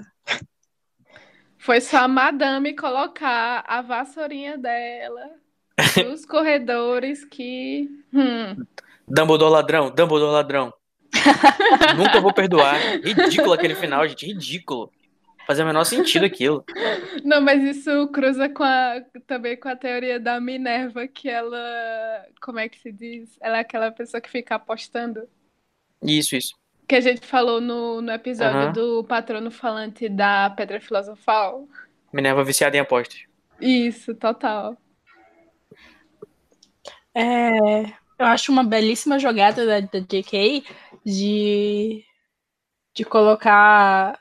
Foi 1.65 1.81
só 1.81 1.97
a 1.97 2.07
madame 2.07 2.75
colocar 2.75 3.63
a 3.65 3.81
vassourinha 3.81 4.55
dela 4.55 5.31
nos 6.05 6.23
corredores 6.23 7.25
que. 7.25 7.89
Hum, 8.13 8.63
Dumbledore 9.07 9.51
ladrão, 9.51 9.89
Dumbledore 9.89 10.31
ladrão. 10.31 10.71
Nunca 11.97 12.21
vou 12.21 12.31
perdoar. 12.31 12.75
Ridículo 13.03 13.53
aquele 13.53 13.73
final, 13.73 14.07
gente. 14.07 14.27
Ridículo. 14.27 14.91
Fazia 15.47 15.63
o 15.63 15.67
menor 15.67 15.85
sentido 15.85 16.25
aquilo. 16.25 16.63
Não, 17.23 17.41
mas 17.41 17.63
isso 17.63 18.09
cruza 18.09 18.47
com 18.47 18.63
a, 18.63 19.01
também 19.25 19.57
com 19.57 19.67
a 19.67 19.75
teoria 19.75 20.19
da 20.19 20.39
Minerva, 20.39 21.07
que 21.07 21.27
ela. 21.27 21.57
Como 22.43 22.59
é 22.59 22.69
que 22.69 22.77
se 22.77 22.91
diz? 22.91 23.39
Ela 23.41 23.57
é 23.57 23.61
aquela 23.61 23.91
pessoa 23.91 24.21
que 24.21 24.29
fica 24.29 24.53
apostando. 24.53 25.27
Isso, 26.03 26.35
isso. 26.35 26.53
Que 26.87 26.95
a 26.95 27.01
gente 27.01 27.25
falou 27.25 27.59
no, 27.59 28.01
no 28.01 28.11
episódio 28.11 28.59
Aham. 28.59 28.71
do 28.71 29.03
patrono 29.03 29.49
falante 29.49 30.07
da 30.07 30.49
Pedra 30.51 30.79
Filosofal. 30.79 31.67
Minerva 32.13 32.43
viciada 32.43 32.77
em 32.77 32.79
apostas. 32.79 33.23
Isso, 33.59 34.13
total. 34.13 34.77
É, 37.13 37.85
eu 38.19 38.25
acho 38.25 38.51
uma 38.51 38.63
belíssima 38.63 39.17
jogada 39.17 39.65
da, 39.65 39.79
da 39.79 39.99
JK 39.99 40.65
de, 41.05 42.03
de 42.93 43.05
colocar. 43.05 44.19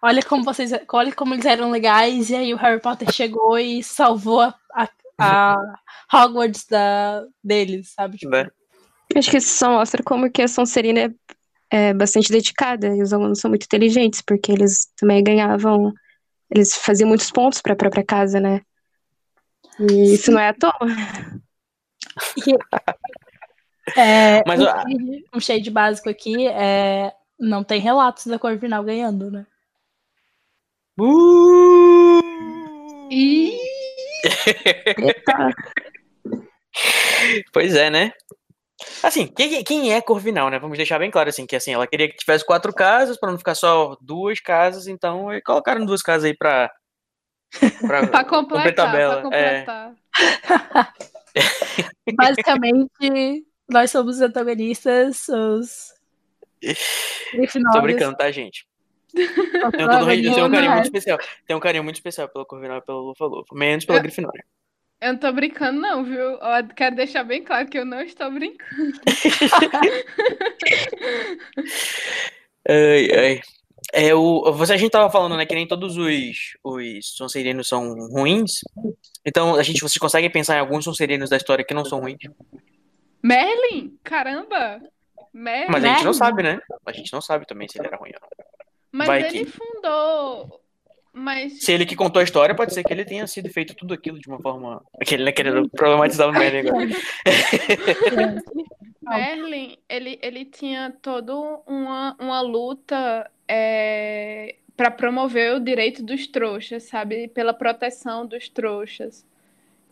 Olha 0.00 0.22
como 0.22 0.44
vocês. 0.44 0.70
Olha 0.92 1.12
como 1.12 1.34
eles 1.34 1.44
eram 1.44 1.70
legais, 1.70 2.30
e 2.30 2.36
aí 2.36 2.54
o 2.54 2.56
Harry 2.56 2.80
Potter 2.80 3.10
chegou 3.12 3.58
e 3.58 3.82
salvou 3.82 4.40
a, 4.40 4.54
a, 4.72 4.88
a 5.18 5.56
Hogwarts 6.12 6.66
da, 6.66 7.24
deles, 7.42 7.92
sabe? 7.92 8.18
Tipo, 8.18 8.36
Acho 9.16 9.30
que 9.30 9.38
isso 9.38 9.56
só 9.56 9.70
mostra 9.70 10.02
como 10.02 10.30
que 10.30 10.42
a 10.42 10.48
Sonserina 10.48 11.00
é, 11.00 11.10
é 11.70 11.92
bastante 11.92 12.32
dedicada 12.32 12.88
e 12.88 13.02
os 13.02 13.12
alunos 13.12 13.40
são 13.40 13.50
muito 13.50 13.64
inteligentes, 13.64 14.20
porque 14.20 14.52
eles 14.52 14.88
também 14.96 15.22
ganhavam, 15.22 15.92
eles 16.50 16.74
faziam 16.74 17.08
muitos 17.08 17.30
pontos 17.30 17.60
para 17.60 17.74
a 17.74 17.76
própria 17.76 18.04
casa, 18.04 18.40
né? 18.40 18.62
E 19.78 20.14
isso 20.14 20.30
não 20.30 20.40
é 20.40 20.48
à 20.48 20.54
toa. 20.54 20.72
É, 23.96 24.42
Mas, 24.46 24.60
um, 24.60 24.64
ó, 24.64 24.66
shade, 24.66 25.24
um 25.34 25.40
shade 25.40 25.70
básico 25.70 26.10
aqui 26.10 26.46
é. 26.46 27.10
Não 27.40 27.64
tem 27.64 27.80
relatos 27.80 28.26
da 28.26 28.38
Corvinal 28.38 28.84
ganhando, 28.84 29.30
né? 29.30 29.46
E 33.10 33.58
Pois 37.52 37.74
é, 37.74 37.88
né? 37.88 38.12
Assim, 39.02 39.26
quem, 39.26 39.62
quem 39.64 39.92
é 39.92 40.00
Corvinal, 40.00 40.50
né? 40.50 40.58
Vamos 40.58 40.76
deixar 40.76 40.98
bem 40.98 41.10
claro 41.10 41.28
assim, 41.28 41.46
que 41.46 41.56
assim, 41.56 41.72
ela 41.74 41.86
queria 41.86 42.08
que 42.08 42.16
tivesse 42.16 42.44
quatro 42.46 42.72
casas 42.72 43.18
para 43.18 43.30
não 43.30 43.38
ficar 43.38 43.54
só 43.54 43.96
duas 44.00 44.40
casas, 44.40 44.86
então 44.86 45.26
colocaram 45.44 45.84
duas 45.84 46.02
casas 46.02 46.24
aí 46.24 46.36
Pra 46.36 46.70
cumprir 48.24 48.26
completar, 48.28 48.74
tabela. 48.86 49.28
pra 49.28 49.38
É, 49.38 49.64
completar. 49.64 49.94
Basicamente, 52.14 53.44
nós 53.68 53.90
somos 53.90 54.16
os 54.16 54.22
antagonistas, 54.22 55.28
os. 55.28 55.92
tô 57.72 57.80
brincando, 57.82 58.16
tá, 58.16 58.30
gente? 58.30 58.66
Eu 59.14 59.72
tenho 59.72 59.86
um 59.86 59.88
carinho 59.88 60.30
muito 60.30 60.50
protagonistas. 60.50 60.86
especial. 60.86 61.18
Tenho 61.46 61.56
um 61.56 61.60
carinho 61.60 61.84
muito 61.84 61.96
especial 61.96 62.28
pelo 62.28 62.44
Corvinal 62.46 62.78
e 62.78 62.82
pelo 62.82 63.00
Lufa-Lufa. 63.08 63.54
Menos 63.54 63.84
pela 63.84 63.98
Eu- 63.98 64.02
Grifinória. 64.02 64.44
Eu 65.00 65.12
não 65.12 65.20
tô 65.20 65.32
brincando, 65.32 65.80
não, 65.80 66.02
viu? 66.04 66.38
Ó, 66.40 66.62
quero 66.74 66.96
deixar 66.96 67.22
bem 67.22 67.44
claro 67.44 67.68
que 67.68 67.78
eu 67.78 67.84
não 67.84 68.00
estou 68.00 68.30
brincando. 68.32 68.98
Ai, 72.68 73.08
ai. 73.16 73.40
É, 73.94 74.14
o, 74.14 74.52
você, 74.52 74.74
a 74.74 74.76
gente 74.76 74.90
tava 74.90 75.08
falando, 75.10 75.34
né, 75.36 75.46
que 75.46 75.54
nem 75.54 75.66
todos 75.66 75.96
os, 75.96 76.56
os 76.62 77.16
Sonserinos 77.16 77.68
são 77.68 77.94
ruins. 78.10 78.60
Então, 79.24 79.54
a 79.54 79.62
gente, 79.62 79.80
vocês 79.80 79.96
conseguem 79.96 80.30
pensar 80.30 80.56
em 80.56 80.60
alguns 80.60 80.84
Sonserinos 80.84 81.30
da 81.30 81.38
história 81.38 81.64
que 81.64 81.72
não 81.72 81.84
são 81.86 82.00
ruins. 82.00 82.18
Merlin? 83.22 83.96
Caramba! 84.04 84.80
Merlin. 85.32 85.70
Mas 85.72 85.84
a 85.84 85.88
gente 85.88 86.04
não 86.04 86.12
sabe, 86.12 86.42
né? 86.42 86.60
A 86.84 86.92
gente 86.92 87.10
não 87.12 87.20
sabe 87.22 87.46
também 87.46 87.66
se 87.68 87.78
ele 87.78 87.86
era 87.86 87.96
ruim 87.96 88.10
ou 88.14 88.20
não. 88.20 88.28
Mas 88.92 89.06
Vai 89.06 89.22
ele 89.22 89.44
que- 89.44 89.46
fundou. 89.46 90.60
Mas. 91.18 91.64
Se 91.64 91.72
ele 91.72 91.84
que 91.84 91.96
contou 91.96 92.20
a 92.20 92.24
história, 92.24 92.54
pode 92.54 92.72
ser 92.72 92.84
que 92.84 92.92
ele 92.92 93.04
tenha 93.04 93.26
sido 93.26 93.50
feito 93.50 93.74
tudo 93.74 93.92
aquilo 93.92 94.20
de 94.20 94.28
uma 94.28 94.38
forma. 94.38 94.82
Aquele, 95.00 95.24
né, 95.24 95.32
querendo 95.32 95.68
problematizar 95.68 96.28
o 96.28 96.32
Merlin 96.32 96.68
agora. 96.68 96.86
Merlin, 99.02 99.76
ele, 99.88 100.18
ele 100.22 100.44
tinha 100.44 100.94
toda 101.02 101.34
uma, 101.66 102.16
uma 102.20 102.40
luta 102.40 103.28
é, 103.48 104.56
para 104.76 104.90
promover 104.90 105.54
o 105.54 105.60
direito 105.60 106.04
dos 106.04 106.26
trouxas, 106.26 106.84
sabe? 106.84 107.26
Pela 107.28 107.52
proteção 107.52 108.24
dos 108.24 108.48
trouxas 108.48 109.26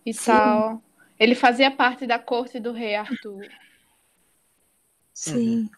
e 0.05 0.15
Sim. 0.15 0.27
tal. 0.27 0.83
Ele 1.19 1.35
fazia 1.35 1.71
parte 1.71 2.07
da 2.07 2.19
corte 2.19 2.61
do 2.61 2.73
rei 2.73 2.95
Arthur. 2.95 3.49
Sim. 5.13 5.69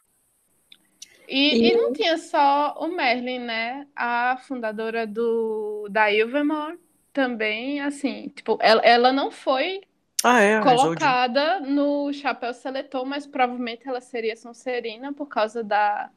E, 1.29 1.71
E- 1.71 1.71
e 1.71 1.75
não 1.77 1.93
tinha 1.93 2.19
só 2.19 2.75
o 2.79 2.89
Merlin, 2.89 3.41
né? 3.41 3.87
A 3.97 4.39
fundadora 4.39 5.07
do, 5.07 5.89
da 5.91 6.11
Ilvermore 6.13 6.79
também, 7.13 7.81
assim, 7.81 8.31
tipo, 8.31 8.59
ela, 8.63 8.81
ela 8.83 9.13
não 9.13 9.31
foi 9.31 9.83
Ah, 10.25 10.41
é, 10.43 10.59
colocada 10.61 11.61
no 11.61 12.13
chapéu 12.13 12.55
seletor, 12.55 13.07
mas 13.07 13.27
provavelmente 13.27 13.89
ela 13.89 14.01
seria 14.01 14.37
Sonserina 14.37 15.13
por 15.15 15.27
causa 15.29 15.65
da 15.65 16.11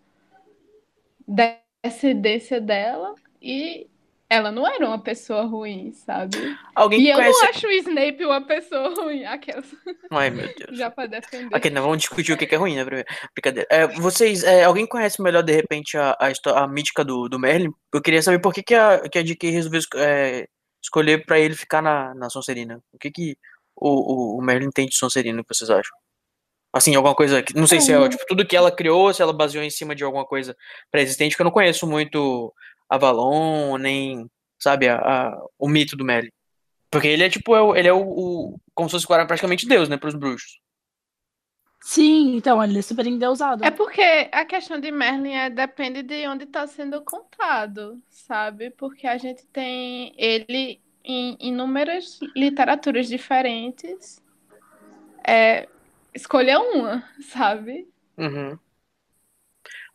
descendência 1.84 2.60
dela. 2.62 3.16
E 3.42 3.90
ela 4.34 4.50
não 4.52 4.66
era 4.66 4.88
uma 4.88 4.98
pessoa 4.98 5.44
ruim, 5.44 5.92
sabe? 5.92 6.38
Alguém 6.74 7.02
e 7.02 7.10
eu 7.10 7.18
conhece. 7.18 7.40
não 7.42 7.50
acho 7.50 7.68
o 7.68 7.72
Snape 7.72 8.24
uma 8.26 8.42
pessoa 8.42 8.96
ruim, 8.96 9.26
aquelas 9.26 9.66
Ai, 10.10 10.30
meu 10.30 10.48
Deus. 10.56 10.78
já 10.78 10.90
pra 10.90 11.06
defender. 11.06 11.54
Ok, 11.56 11.70
não 11.70 11.82
vamos 11.82 11.98
discutir 11.98 12.32
o 12.32 12.38
que 12.38 12.54
é 12.56 12.58
ruim, 12.58 12.76
né? 12.76 12.86
primeiro. 12.86 13.08
Brincadeira. 13.36 13.68
É, 13.70 13.88
vocês, 13.88 14.44
é, 14.44 14.64
alguém 14.64 14.86
conhece 14.88 15.22
melhor, 15.22 15.44
de 15.44 15.52
repente, 15.54 15.98
a, 15.98 16.18
a, 16.20 16.64
a 16.64 16.68
mítica 16.68 17.04
do, 17.04 17.28
do 17.28 17.38
Merlin? 17.38 17.72
Eu 17.94 18.02
queria 18.02 18.22
saber 18.22 18.40
por 18.40 18.54
que, 18.54 18.64
que, 18.64 18.74
a, 18.74 19.02
que 19.10 19.20
a 19.20 19.24
JK 19.24 19.50
resolveu 19.52 19.80
es- 19.80 19.88
é, 19.96 20.48
escolher 20.82 21.26
pra 21.26 21.38
ele 21.38 21.54
ficar 21.56 21.82
na, 21.82 22.14
na 22.16 22.30
Sonserina. 22.30 22.82
O 22.94 22.98
que, 22.98 23.12
que 23.12 23.36
o, 23.76 23.90
o, 23.90 24.40
o 24.40 24.42
Merlin 24.42 24.70
tem 24.72 24.88
de 24.88 24.98
Sonserina, 24.98 25.44
que 25.44 25.54
vocês 25.54 25.70
acham? 25.70 25.92
Assim, 26.74 26.96
alguma 26.96 27.14
coisa. 27.14 27.44
que- 27.44 27.54
Não 27.54 27.68
sei 27.68 27.82
se 27.82 27.92
é 27.92 28.08
tipo, 28.10 28.24
tudo 28.28 28.48
que 28.48 28.56
ela 28.56 28.72
criou, 28.72 29.08
ou 29.08 29.14
se 29.14 29.22
ela 29.22 29.34
baseou 29.34 29.62
em 29.64 29.70
cima 29.70 29.94
de 29.94 30.06
alguma 30.06 30.26
coisa 30.26 30.56
pré-existente, 30.90 31.36
que 31.36 31.42
eu 31.42 31.44
não 31.44 31.52
conheço 31.52 31.86
muito 31.86 32.54
Avalon, 32.92 33.78
nem, 33.78 34.28
sabe, 34.60 34.88
a, 34.90 34.98
a- 34.98 35.46
o 35.58 35.68
mito 35.70 35.96
do 35.96 36.04
Merlin. 36.06 36.30
Porque 36.92 37.08
ele 37.08 37.24
é 37.24 37.30
tipo, 37.30 37.56
é 37.56 37.62
o- 37.62 37.76
ele 37.76 37.88
é 37.88 37.94
o, 37.94 38.02
o- 38.02 38.60
como 38.76 38.90
se 38.90 38.94
fosse 38.94 39.08
praticamente 39.08 39.68
Deus, 39.68 39.88
né, 39.88 39.98
pros 39.98 40.14
bruxos. 40.14 40.60
Sim, 41.84 42.36
então, 42.36 42.64
ele 42.64 42.78
é 42.78 42.82
super 42.82 43.08
endeusado. 43.08 43.66
É 43.66 43.72
porque 43.72 44.30
a 44.32 44.46
questão 44.46 44.80
de 44.80 44.92
Merlin 44.92 45.34
é, 45.34 45.50
depende 45.50 46.04
de 46.04 46.28
onde 46.28 46.44
está 46.44 46.68
sendo 46.68 47.02
contado, 47.02 48.00
sabe? 48.08 48.70
Porque 48.70 49.08
a 49.08 49.18
gente 49.18 49.46
tem 49.48 50.14
ele 50.16 50.80
em 51.04 51.36
inúmeras 51.40 52.20
literaturas 52.36 53.08
diferentes. 53.08 54.22
É, 55.28 55.68
escolha 56.14 56.60
uma, 56.60 57.04
sabe? 57.22 57.88
Uhum. 58.18 58.58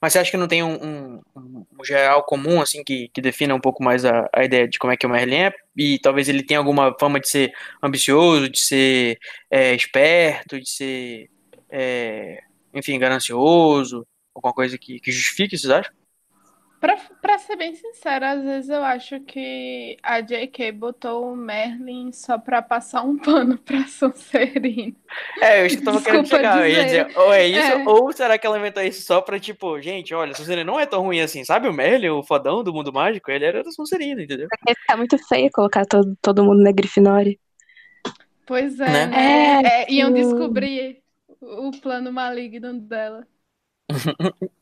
Mas 0.01 0.13
você 0.13 0.19
acha 0.19 0.31
que 0.31 0.37
não 0.37 0.49
tem 0.49 0.63
um, 0.63 1.21
um, 1.35 1.67
um 1.79 1.85
geral 1.85 2.23
comum, 2.25 2.61
assim, 2.61 2.85
que, 2.85 3.09
que 3.09 3.21
defina 3.21 3.55
um 3.55 3.61
pouco 3.61 3.83
mais 3.83 4.05
a, 4.05 4.29
a 4.33 4.45
ideia 4.45 4.69
de 4.69 4.79
como 4.79 4.93
é 4.93 4.97
que 4.97 5.07
o 5.07 5.11
Merlin 5.11 5.37
é? 5.37 5.53
E 5.77 5.99
talvez 5.99 6.29
ele 6.29 6.43
tenha 6.43 6.59
alguma 6.61 6.95
fama 6.99 7.19
de 7.19 7.29
ser 7.29 7.53
ambicioso, 7.83 8.49
de 8.49 8.61
ser 8.61 9.19
é, 9.51 9.75
esperto, 9.75 10.61
de 10.61 10.69
ser, 10.69 11.31
é, 11.71 12.43
enfim, 12.75 12.99
ganancioso, 12.99 14.07
alguma 14.35 14.53
coisa 14.53 14.77
que, 14.79 15.01
que 15.01 15.11
justifique, 15.11 15.57
vocês 15.57 15.71
acham? 15.71 15.93
Pra, 16.79 16.97
pra 17.23 17.39
ser 17.39 17.57
bem 17.57 17.75
sincera, 17.75 18.33
às 18.33 18.43
vezes 18.45 18.69
eu 18.71 18.85
acho 18.85 19.19
que 19.21 19.97
a 20.03 20.21
J.K. 20.21 20.73
botou 20.73 21.33
o 21.33 21.37
Merlin 21.37 22.13
só 22.13 22.37
pra 22.39 22.61
passar 22.61 23.03
um 23.03 23.17
pano 23.19 23.57
pra 23.59 23.87
Sonserina. 23.87 24.95
É, 25.41 25.63
eu 25.63 25.67
acho 25.67 25.79
que 25.79 25.83
tava 25.85 26.03
querendo 26.03 26.27
chegar. 26.29 26.59
Eu 26.61 26.69
ia 26.69 26.85
dizer. 26.85 27.05
dizer, 27.07 27.19
ou 27.19 27.33
é 27.33 27.47
isso, 27.47 27.73
É. 27.73 27.85
ou 27.89 28.13
será 28.13 28.39
que 28.39 28.47
ela 28.47 28.59
inventou 28.59 28.83
isso 28.83 29.03
só 29.03 29.23
pra, 29.23 29.41
tipo, 29.41 29.81
gente, 29.81 30.15
olha, 30.15 30.35
Sonserina 30.35 30.65
não 30.65 30.79
é 30.79 30.85
tão 30.85 31.03
ruim 31.03 31.21
assim, 31.21 31.45
sabe 31.45 31.67
o 31.67 31.73
Merlin, 31.73 32.11
o 32.11 32.23
fodão 32.23 32.63
do 32.63 32.75
mundo 32.75 32.93
mágico? 32.93 33.31
Ele 33.31 33.47
era 33.47 33.65
da 33.65 33.71
Sonserina, 33.73 34.23
entendeu? 34.23 34.47
Ia 34.69 34.75
ficar 34.75 34.97
muito 34.99 35.17
feio 35.27 35.51
colocar 35.53 35.87
todo, 35.87 36.15
todo 36.21 36.45
mundo 36.45 36.63
na 36.63 36.73
Grifinória. 36.73 37.37
Pois 38.47 38.79
é, 38.79 38.87
Né? 38.87 39.07
né? 39.07 39.63
É, 39.65 39.83
É, 39.85 39.93
iam 39.93 40.13
descobrir 40.13 41.03
o 41.41 41.71
plano 41.81 42.13
maligno 42.13 42.75
dela. 42.79 43.27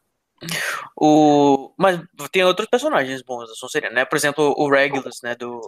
O... 0.97 1.73
Mas 1.79 2.01
tem 2.31 2.45
outros 2.45 2.69
personagens 2.69 3.23
bons 3.23 3.49
da 3.49 3.55
Sonserina, 3.55 3.93
né? 3.93 4.05
Por 4.05 4.17
exemplo, 4.17 4.55
o 4.57 4.69
Regulus, 4.71 5.21
né, 5.23 5.35
do 5.35 5.59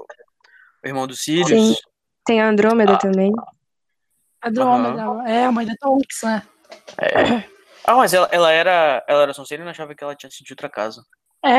o 0.84 0.86
irmão 0.88 1.06
do 1.06 1.14
Sirius. 1.16 1.48
Sim. 1.48 1.74
Tem 2.24 2.40
a 2.40 2.48
Andrômeda 2.48 2.94
Ah. 2.94 2.98
também. 2.98 3.32
A 4.40 4.50
Drômeda, 4.50 5.02
é 5.28 5.44
a 5.44 5.52
mãe 5.52 5.66
da 5.66 5.74
Tonks, 5.80 6.22
né? 6.22 6.42
É. 6.98 7.44
Ah, 7.84 7.94
mas 7.96 8.12
ela, 8.12 8.28
ela 8.32 8.52
era 8.52 9.04
ela 9.08 9.22
era 9.22 9.34
Sonserina, 9.34 9.70
achava 9.70 9.94
que 9.94 10.02
ela 10.04 10.14
tinha 10.14 10.30
sido 10.30 10.46
de 10.46 10.52
outra 10.52 10.68
casa. 10.68 11.02
É, 11.44 11.58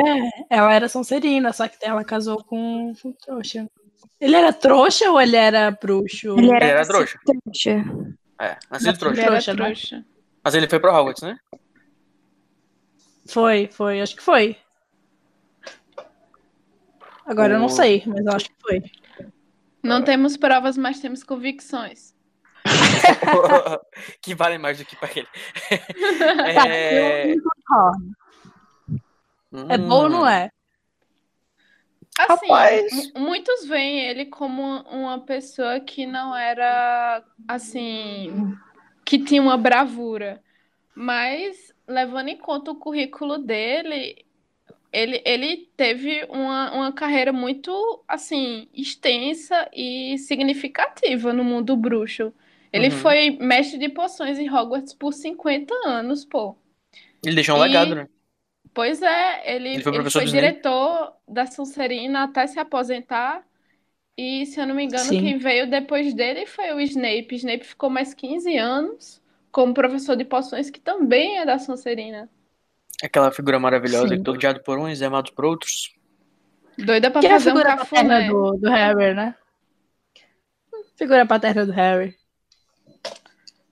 ela 0.49 0.73
era 0.73 0.89
Sonserina, 0.89 1.53
só 1.53 1.67
que 1.67 1.77
ela 1.82 2.03
casou 2.03 2.43
com, 2.43 2.93
com 3.01 3.12
trouxa. 3.13 3.67
Ele 4.19 4.36
era 4.36 4.51
trouxa 4.53 5.10
ou 5.12 5.19
ele 5.21 5.36
era 5.36 5.71
bruxo? 5.71 6.38
Ele 6.38 6.51
era, 6.51 6.65
Ele 6.65 6.71
era 6.73 6.86
trouxa. 6.88 7.19
trouxa. 7.25 7.86
É, 8.41 8.58
nasceu 8.69 8.97
trouxa. 8.97 9.21
Ele 9.21 9.21
era 9.21 9.32
Trouxa, 9.32 9.53
né? 9.53 9.63
trouxa. 9.65 10.06
Mas 10.43 10.53
ele 10.56 10.67
foi 10.69 10.80
pro 10.80 10.91
Hogwarts, 10.93 11.23
né? 11.23 11.38
Foi, 13.29 13.67
foi, 13.67 14.01
acho 14.01 14.15
que 14.15 14.23
foi. 14.23 14.57
Agora 17.25 17.53
eu 17.53 17.59
não 17.59 17.65
O- 17.67 17.69
sei, 17.69 18.03
mas 18.05 18.25
eu 18.25 18.31
acho 18.31 18.49
que 18.49 18.55
foi. 18.61 18.81
Não 19.83 20.03
temos 20.03 20.37
provas, 20.37 20.77
mas 20.77 20.99
temos 20.99 21.23
convicções. 21.23 22.15
que 24.21 24.35
vale 24.35 24.57
mais 24.57 24.77
do 24.77 24.85
que 24.85 24.95
pra 24.95 25.09
ele. 25.15 25.27
Tá, 26.37 26.49
é... 26.49 27.35
É 29.69 29.77
bom 29.77 30.03
ou 30.03 30.09
não 30.09 30.27
é? 30.27 30.49
Assim, 32.19 32.47
Rapaz. 32.47 32.91
mu- 33.15 33.21
muitos 33.21 33.65
veem 33.65 33.99
ele 33.99 34.25
como 34.25 34.81
uma 34.83 35.19
pessoa 35.19 35.79
que 35.79 36.05
não 36.05 36.35
era, 36.35 37.23
assim, 37.47 38.57
que 39.05 39.19
tinha 39.23 39.41
uma 39.41 39.57
bravura. 39.57 40.41
Mas, 40.95 41.71
levando 41.88 42.30
em 42.30 42.38
conta 42.38 42.71
o 42.71 42.76
currículo 42.76 43.38
dele, 43.39 44.26
ele, 44.91 45.21
ele 45.26 45.71
teve 45.78 46.26
uma, 46.30 46.71
uma 46.73 46.93
carreira 46.93 47.34
muito, 47.34 48.04
assim, 48.08 48.67
extensa 48.73 49.69
e 49.73 50.17
significativa 50.19 51.34
no 51.34 51.43
mundo 51.43 51.76
bruxo. 51.78 52.34
Ele 52.73 52.89
Uhum. 52.89 52.91
foi 52.91 53.32
mestre 53.32 53.80
de 53.80 53.89
poções 53.89 54.39
em 54.39 54.50
Hogwarts 54.52 54.93
por 54.93 55.13
50 55.13 55.73
anos, 55.88 56.26
pô. 56.26 56.56
Ele 57.23 57.36
deixou 57.36 57.56
um 57.58 57.60
E- 57.60 57.60
legado, 57.60 57.95
né? 57.95 58.08
Pois 58.73 59.02
é, 59.02 59.56
ele, 59.56 59.71
Ele 59.71 59.84
foi 59.84 59.93
ele 59.93 60.06
foi 60.10 60.26
diretor 60.26 61.15
da 61.28 61.45
Sonserina 61.47 62.23
até 62.26 62.47
se 62.47 62.60
aposentar. 62.60 63.45
E, 64.17 64.45
se 64.47 64.60
eu 64.60 64.67
não 64.67 64.76
me 64.76 64.84
engano, 64.86 65.15
Sim. 65.15 65.17
quem 65.17 65.38
veio 65.39 65.69
depois 65.69 66.13
dele 66.13 66.45
foi 66.47 66.73
o 66.73 66.80
Snape. 66.82 67.36
Snape 67.36 67.65
ficou 67.65 67.89
mais 67.89 68.13
15 68.13 68.58
anos 68.58 69.21
como 69.58 69.74
professor 69.74 70.15
de 70.15 70.24
poções, 70.24 70.70
que 70.70 70.80
também 70.80 71.39
é 71.39 71.46
da 71.46 71.58
Sonserina. 71.58 72.30
Aquela 73.02 73.32
figura 73.32 73.58
maravilhosa, 73.58 74.15
Sim. 74.15 74.22
odiado 74.28 74.62
por 74.62 74.78
uns 74.78 75.02
e 75.02 75.04
amado 75.04 75.34
por 75.34 75.46
outros. 75.46 75.96
Doida 76.78 77.10
pra 77.10 77.22
Que 77.22 77.26
é 77.26 77.32
a 77.32 77.34
fazer 77.39 77.54
um 77.54 77.58
figura 77.58 77.76
paterna 77.76 78.28
do, 78.28 78.52
do 78.52 78.70
Harry, 78.70 79.15
né? 79.15 79.34
Figura 80.96 81.26
paterna 81.26 81.65
do 81.65 81.72
Harry. 81.72 82.15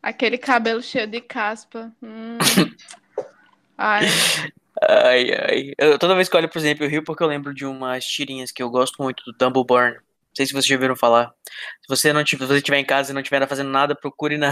Aquele 0.02 0.40
cabelo 0.40 0.82
cheio 0.82 1.06
de 1.06 1.22
caspa. 1.22 1.92
Hum. 2.02 2.40
Ai, 3.78 4.08
Ai, 4.90 5.32
ai. 5.34 5.74
Eu, 5.78 6.00
toda 6.00 6.16
vez 6.16 6.28
que 6.28 6.36
eu 6.36 6.40
olho 6.40 6.50
pro 6.50 6.58
Snape 6.58 6.82
eu 6.82 6.90
rio 6.90 7.04
porque 7.04 7.22
eu 7.22 7.28
lembro 7.28 7.54
de 7.54 7.64
umas 7.64 8.04
tirinhas 8.06 8.52
que 8.52 8.64
eu 8.64 8.72
gosto 8.72 9.04
muito 9.04 9.24
do 9.24 9.34
Dumbleborn. 9.34 9.98
Não 9.98 10.02
sei 10.36 10.48
se 10.48 10.54
vocês 10.54 10.66
já 10.66 10.76
ouviram 10.76 10.96
falar. 10.96 11.32
Se 11.82 11.88
você 11.88 12.12
não 12.12 12.24
tiver, 12.24 12.46
se 12.46 12.54
você 12.54 12.58
estiver 12.58 12.80
em 12.80 12.86
casa 12.86 13.12
e 13.12 13.14
não 13.14 13.22
estiver 13.22 13.48
fazendo 13.48 13.70
nada, 13.70 13.94
procure 13.94 14.36
na 14.38 14.50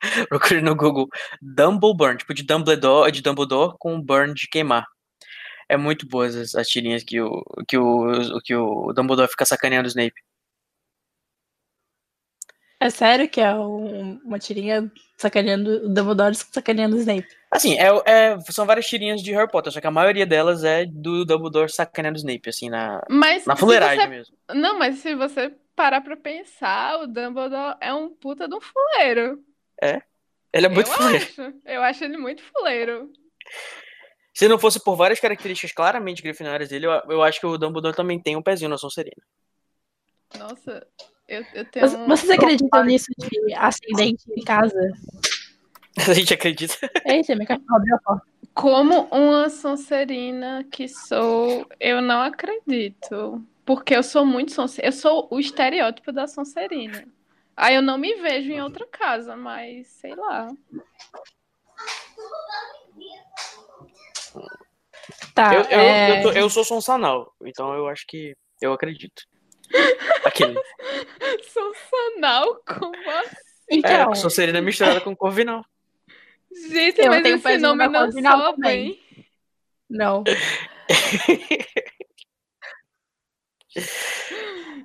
procure 0.28 0.60
no 0.62 0.74
Google 0.74 1.08
Dumbleborn, 1.42 2.18
tipo 2.18 2.34
de 2.34 2.42
Dumbledore, 2.42 3.10
de 3.12 3.22
Dumbledore 3.22 3.76
com 3.78 4.00
burn 4.00 4.34
de 4.34 4.48
queimar. 4.48 4.86
É 5.68 5.76
muito 5.76 6.06
boas 6.08 6.34
as, 6.34 6.54
as 6.54 6.66
tirinhas 6.68 7.02
que 7.04 7.20
o 7.20 7.42
que 7.68 7.76
o 7.76 8.40
que 8.42 8.54
o 8.54 8.92
Dumbledore 8.94 9.28
fica 9.30 9.44
sacaneando 9.44 9.86
o 9.86 9.88
Snape. 9.88 10.14
É 12.80 12.90
sério 12.90 13.28
que 13.28 13.40
é 13.40 13.52
um- 13.54 14.20
uma 14.24 14.38
tirinha 14.38 14.90
sacaneando 15.16 15.86
o 15.86 15.88
Dumbledore 15.92 16.34
sacaneando 16.34 16.94
o 16.94 16.98
Snape. 17.00 17.26
Assim, 17.50 17.76
é, 17.76 17.88
é- 18.06 18.40
são 18.52 18.64
várias 18.66 18.86
tirinhas 18.86 19.20
de 19.20 19.32
Harry 19.32 19.50
Potter, 19.50 19.72
só 19.72 19.80
que 19.80 19.86
a 19.86 19.90
maioria 19.90 20.24
delas 20.24 20.62
é 20.62 20.86
do 20.86 21.24
Dumbledore 21.24 21.70
sacaneando 21.70 22.16
o 22.16 22.20
Snape, 22.20 22.48
assim, 22.48 22.70
na, 22.70 23.02
mas 23.10 23.44
na 23.46 23.56
fuleiragem 23.56 23.98
você- 23.98 24.06
mesmo. 24.06 24.36
Não, 24.54 24.78
mas 24.78 24.98
se 25.00 25.14
você 25.16 25.52
parar 25.74 26.02
pra 26.02 26.16
pensar, 26.16 27.00
o 27.00 27.06
Dumbledore 27.08 27.76
é 27.80 27.92
um 27.92 28.10
puta 28.10 28.46
de 28.48 28.54
um 28.54 28.60
fuleiro. 28.60 29.42
Ele 30.52 30.66
é 30.66 30.68
muito 30.68 30.90
eu 30.90 30.94
fuleiro. 30.94 31.24
acho. 31.24 31.54
Eu 31.64 31.82
acho 31.82 32.04
ele 32.04 32.16
muito 32.16 32.42
fuleiro. 32.42 33.12
Se 34.34 34.46
não 34.48 34.58
fosse 34.58 34.82
por 34.82 34.96
várias 34.96 35.20
características 35.20 35.72
claramente 35.72 36.22
grifinórias 36.22 36.68
dele, 36.68 36.86
eu, 36.86 36.92
eu 37.08 37.22
acho 37.22 37.40
que 37.40 37.46
o 37.46 37.58
Dumbledore 37.58 37.96
também 37.96 38.20
tem 38.20 38.36
um 38.36 38.42
pezinho 38.42 38.70
na 38.70 38.78
Sonserina. 38.78 39.22
Nossa, 40.38 40.86
eu, 41.26 41.44
eu 41.54 41.64
tenho 41.64 41.88
Vocês, 41.88 42.00
um... 42.00 42.06
vocês 42.06 42.30
acreditam 42.30 42.84
nisso 42.84 43.06
de 43.18 43.54
ascendente 43.54 44.24
em 44.36 44.44
casa? 44.44 44.78
A 46.08 46.14
gente 46.14 46.32
acredita. 46.32 46.88
Eita, 47.04 47.34
minha 47.34 47.46
cachorra 47.46 47.76
abriu 47.76 47.96
a 47.96 47.98
porta. 47.98 48.26
Como 48.54 49.08
uma 49.10 49.50
Sonserina 49.50 50.64
que 50.70 50.86
sou, 50.86 51.66
eu 51.80 52.00
não 52.00 52.20
acredito. 52.20 53.44
Porque 53.66 53.96
eu 53.96 54.02
sou 54.04 54.24
muito 54.24 54.52
Sonserina. 54.52 54.88
Eu 54.88 54.92
sou 54.92 55.26
o 55.28 55.40
estereótipo 55.40 56.12
da 56.12 56.28
Sonserina. 56.28 57.04
Aí 57.60 57.74
eu 57.74 57.82
não 57.82 57.98
me 57.98 58.14
vejo 58.14 58.52
em 58.52 58.62
outra 58.62 58.86
casa, 58.86 59.34
mas 59.34 59.88
sei 59.88 60.14
lá. 60.14 60.48
Tá, 65.34 65.54
eu, 65.54 65.62
eu, 65.62 65.80
é... 65.80 66.10
eu, 66.10 66.22
tô- 66.22 66.32
eu 66.38 66.48
sou 66.50 66.62
Sonsanal, 66.64 67.34
então 67.42 67.74
eu 67.74 67.88
acho 67.88 68.04
que 68.06 68.36
eu 68.62 68.72
acredito. 68.72 69.24
Aquele. 70.24 70.54
Sonsanal? 71.52 72.62
Como 72.64 73.10
assim? 73.10 73.34
É, 73.70 73.76
Então, 73.76 74.14
Sonserina 74.14 74.60
misturada 74.62 75.00
com 75.00 75.16
Corvinal. 75.16 75.64
Gente, 76.70 77.00
Eu 77.00 77.10
mas 77.10 77.22
tenho 77.24 77.36
esse 77.36 77.58
nome 77.58 77.88
não 77.88 78.12
soa 78.12 78.52
também. 78.54 79.00
bem. 79.16 79.26
não. 79.90 80.22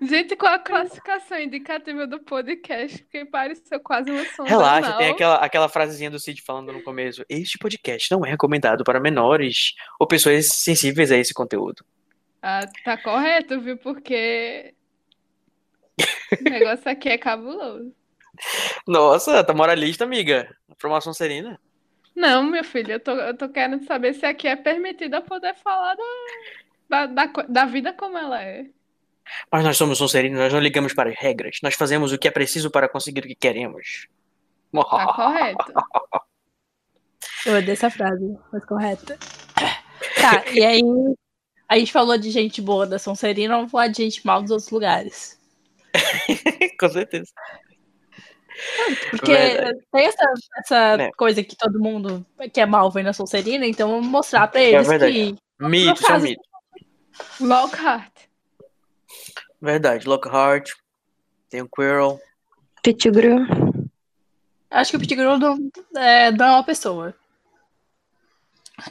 Gente, 0.02 0.36
qual 0.36 0.54
a 0.54 0.60
classificação 0.60 1.40
indicativa 1.40 2.06
do 2.06 2.20
podcast? 2.20 3.02
Porque 3.04 3.24
pareceu 3.26 3.80
quase 3.80 4.12
uma 4.12 4.26
sonda 4.26 4.50
Relaxa, 4.50 4.88
anal. 4.88 4.98
tem 4.98 5.10
aquela, 5.10 5.36
aquela 5.36 5.70
frasezinha 5.70 6.12
do 6.12 6.20
Cid 6.20 6.42
falando 6.42 6.74
no 6.74 6.82
começo. 6.84 7.24
Este 7.30 7.58
podcast 7.58 8.12
não 8.12 8.26
é 8.26 8.30
recomendado 8.30 8.84
para 8.84 9.00
menores 9.00 9.74
ou 10.00 10.06
pessoas 10.06 10.48
sensíveis 10.48 11.12
a 11.12 11.18
esse 11.18 11.34
conteúdo. 11.34 11.86
Ah, 12.42 12.68
tá 12.84 12.98
correto, 12.98 13.62
viu? 13.62 13.78
Porque 13.78 14.74
o 16.40 16.44
negócio 16.44 16.92
aqui 16.92 17.10
é 17.10 17.18
cabuloso. 17.18 17.94
Nossa, 18.86 19.44
tá 19.44 19.54
moralista, 19.54 20.04
amiga. 20.04 20.54
Formação 20.78 21.14
serena. 21.14 21.60
Não, 22.16 22.44
meu 22.44 22.64
filho, 22.64 22.94
eu 22.94 23.00
tô, 23.00 23.12
eu 23.12 23.36
tô 23.36 23.48
querendo 23.50 23.86
saber 23.86 24.14
se 24.14 24.26
aqui 24.26 24.48
é 24.48 24.56
permitido 24.56 25.16
eu 25.16 25.22
poder 25.22 25.56
falar 25.56 25.96
da, 25.96 27.06
da, 27.06 27.26
da, 27.26 27.44
da 27.48 27.66
vida 27.66 27.94
como 27.94 28.18
ela 28.18 28.44
é. 28.44 28.66
Mas 29.52 29.64
nós 29.64 29.78
somos 29.78 29.98
Sonserinos, 29.98 30.40
nós 30.40 30.54
não 30.54 30.60
ligamos 30.60 30.94
para 30.94 31.10
as 31.10 31.16
regras. 31.18 31.58
Nós 31.64 31.76
fazemos 31.76 32.12
o 32.12 32.18
que 32.18 32.28
é 32.28 32.32
preciso 32.32 32.70
para 32.70 32.90
conseguir 32.90 33.22
o 33.22 33.28
que 33.28 33.36
queremos. 33.36 34.08
Tá 34.74 35.08
correto. 35.14 35.74
Eu 37.46 37.58
odeio 37.58 37.72
essa 37.74 37.90
frase, 37.90 38.38
mas 38.52 38.66
correta. 38.66 39.18
Tá, 40.20 40.44
e 40.52 40.64
aí 40.64 40.82
a 41.70 41.78
gente 41.78 41.92
falou 41.92 42.18
de 42.18 42.30
gente 42.32 42.62
boa 42.62 42.86
da 42.86 43.00
Sonserina, 43.00 43.56
vamos 43.56 43.72
falar 43.72 43.88
de 43.88 43.98
gente 44.04 44.26
mal 44.26 44.42
dos 44.42 44.52
outros 44.52 44.70
lugares. 44.70 45.40
Com 46.80 46.90
certeza. 46.90 47.32
Porque 49.10 49.32
Verdade. 49.34 49.80
tem 49.92 50.06
essa, 50.06 50.34
essa 50.60 51.04
É. 51.04 51.12
coisa 51.18 51.44
que 51.44 51.56
todo 51.56 51.80
mundo 51.80 52.26
que 52.54 52.62
é 52.62 52.66
mal 52.66 52.90
vem 52.92 53.04
na 53.04 53.12
Sonserina, 53.14 53.66
então 53.66 53.90
vamos 53.90 54.08
mostrar 54.08 54.48
pra 54.48 54.62
É 54.62 54.72
eles 54.74 54.88
verdade. 54.88 55.12
que. 55.14 55.36
Mito, 55.60 56.02
são 56.02 56.20
mito. 56.20 56.42
Lockhart. 57.40 58.12
Verdade. 59.64 60.06
Lockhart. 60.06 60.72
Tem 61.50 61.62
o 61.62 61.70
Quirrell. 61.70 62.20
Pettigrew. 62.84 63.48
Acho 64.70 64.92
que 64.92 64.98
o 64.98 65.00
Pettigrew 65.00 65.38
não, 65.38 65.58
é, 65.96 66.32
não 66.32 66.46
é 66.46 66.52
uma 66.52 66.64
pessoa. 66.66 67.16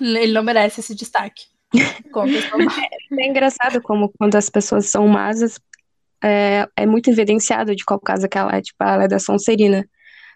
Ele 0.00 0.32
não 0.32 0.42
merece 0.42 0.80
esse 0.80 0.94
destaque. 0.94 1.44
Como 2.10 2.32
pessoa 2.32 2.64
má. 2.64 2.72
É 3.20 3.26
engraçado 3.26 3.82
como 3.82 4.10
quando 4.18 4.36
as 4.36 4.48
pessoas 4.48 4.86
são 4.86 5.06
masas, 5.06 5.60
é, 6.24 6.66
é 6.74 6.86
muito 6.86 7.10
evidenciado 7.10 7.76
de 7.76 7.84
qual 7.84 8.00
casa 8.00 8.26
que 8.26 8.38
ela 8.38 8.56
é, 8.56 8.62
tipo, 8.62 8.82
ela 8.82 9.04
é 9.04 9.08
da 9.08 9.18
Sonserina. 9.18 9.86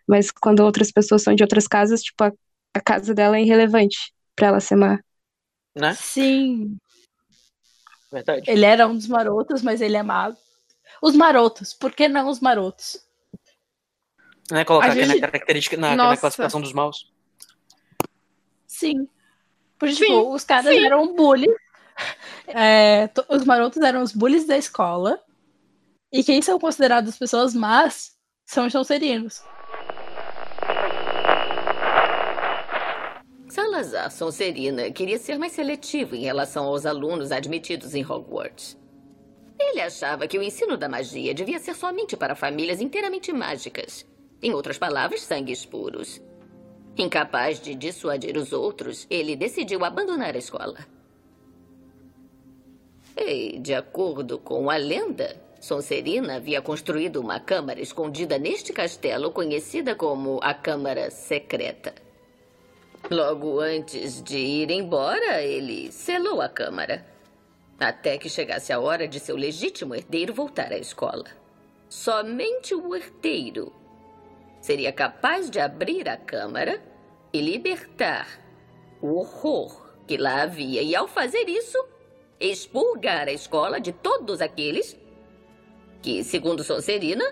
Mas 0.07 0.31
quando 0.31 0.61
outras 0.61 0.93
pessoas 0.93 1.23
são 1.23 1.35
de 1.35 1.43
outras 1.43 1.67
casas, 1.67 2.03
tipo, 2.03 2.23
a, 2.23 2.33
a 2.75 2.81
casa 2.81 3.15
dela 3.15 3.39
é 3.39 3.41
irrelevante 3.41 4.13
pra 4.35 4.49
ela 4.49 4.61
ser 4.61 4.77
má. 4.77 4.99
Né? 5.75 5.95
Sim, 5.95 6.77
Verdade. 8.11 8.49
ele 8.51 8.65
era 8.65 8.87
um 8.87 8.95
dos 8.95 9.07
marotos, 9.09 9.63
mas 9.63 9.81
ele 9.81 9.97
é 9.97 10.03
má. 10.03 10.35
Os 11.03 11.15
marotos, 11.15 11.73
por 11.75 11.93
que 11.93 12.09
não 12.09 12.29
os 12.29 12.41
marotos? 12.41 13.05
Né? 14.51 14.65
Colocar 14.65 14.89
A 14.89 14.91
aqui 14.93 15.01
na 15.01 15.07
gente- 15.15 15.21
característica, 15.21 15.77
na, 15.77 15.97
na 15.97 16.17
classificação 16.17 16.61
dos 16.61 16.73
maus. 16.73 17.13
Sim. 18.67 19.09
Porque, 19.79 19.95
tipo, 19.95 20.33
os 20.35 20.45
caras 20.45 20.75
eram 20.75 21.15
bullies. 21.15 21.55
É, 22.49 23.11
os 23.29 23.43
marotos 23.45 23.83
eram 23.83 24.03
os 24.03 24.13
bullies 24.13 24.47
da 24.47 24.57
escola. 24.57 25.19
E 26.13 26.23
quem 26.23 26.41
são 26.41 26.61
considerados 26.61 27.17
pessoas 27.19 27.55
más 27.55 28.17
são 28.45 28.67
os 28.67 28.73
Sonserinos. 28.73 29.43
Salazar 33.49 34.11
Sonserina 34.11 34.91
queria 34.91 35.19
ser 35.19 35.39
mais 35.39 35.53
seletivo 35.53 36.17
em 36.17 36.23
relação 36.25 36.65
aos 36.65 36.85
alunos 36.85 37.31
admitidos 37.31 37.95
em 37.95 38.05
Hogwarts. 38.05 38.77
Ele 39.59 39.81
achava 39.81 40.27
que 40.27 40.39
o 40.39 40.43
ensino 40.43 40.77
da 40.77 40.89
magia 40.89 41.33
devia 41.33 41.59
ser 41.59 41.75
somente 41.75 42.17
para 42.17 42.35
famílias 42.35 42.81
inteiramente 42.81 43.33
mágicas. 43.33 44.05
Em 44.43 44.53
outras 44.53 44.79
palavras, 44.79 45.23
sangues 45.23 45.65
puros. 45.65 46.21
Incapaz 46.99 47.61
de 47.61 47.75
dissuadir 47.75 48.37
os 48.37 48.53
outros, 48.53 49.07
ele 49.09 49.37
decidiu 49.37 49.85
abandonar 49.85 50.35
a 50.35 50.39
escola. 50.39 50.79
E, 53.17 53.59
de 53.61 53.75
acordo 53.75 54.39
com 54.39 54.69
a 54.69 54.77
lenda, 54.77 55.41
Sonserina 55.61 56.37
havia 56.37 56.61
construído 56.61 57.21
uma 57.21 57.41
câmara 57.41 57.81
escondida 57.81 58.39
neste 58.39 58.73
castelo 58.73 59.31
conhecida 59.31 59.95
como 59.95 60.39
a 60.43 60.53
Câmara 60.53 61.11
Secreta. 61.11 62.06
Logo 63.11 63.61
antes 63.61 64.21
de 64.21 64.37
ir 64.37 64.71
embora, 64.71 65.41
ele 65.41 65.93
selou 65.93 66.41
a 66.41 66.49
câmara. 66.49 67.07
Até 67.79 68.19
que 68.19 68.29
chegasse 68.29 68.73
a 68.73 68.81
hora 68.81 69.07
de 69.07 69.21
seu 69.21 69.37
legítimo 69.37 69.95
herdeiro 69.95 70.35
voltar 70.35 70.73
à 70.73 70.79
escola. 70.79 71.27
Somente 71.89 72.75
o 72.75 72.97
herdeiro 72.97 73.73
seria 74.61 74.93
capaz 74.93 75.49
de 75.49 75.61
abrir 75.61 76.09
a 76.09 76.17
câmara 76.17 76.83
e 77.33 77.41
libertar 77.41 78.27
o 79.01 79.19
horror 79.19 79.87
que 80.05 80.17
lá 80.17 80.43
havia. 80.43 80.83
E 80.83 80.97
ao 80.97 81.07
fazer 81.07 81.49
isso, 81.49 81.79
expurgar 82.41 83.29
a 83.29 83.33
escola 83.33 83.81
de 83.81 83.93
todos 83.93 84.41
aqueles 84.41 84.97
que, 86.03 86.25
segundo 86.25 86.65
Sonserina, 86.65 87.25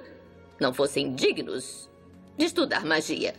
não 0.60 0.72
fossem 0.72 1.14
dignos 1.14 1.90
de 2.36 2.44
estudar 2.44 2.84
magia. 2.84 3.34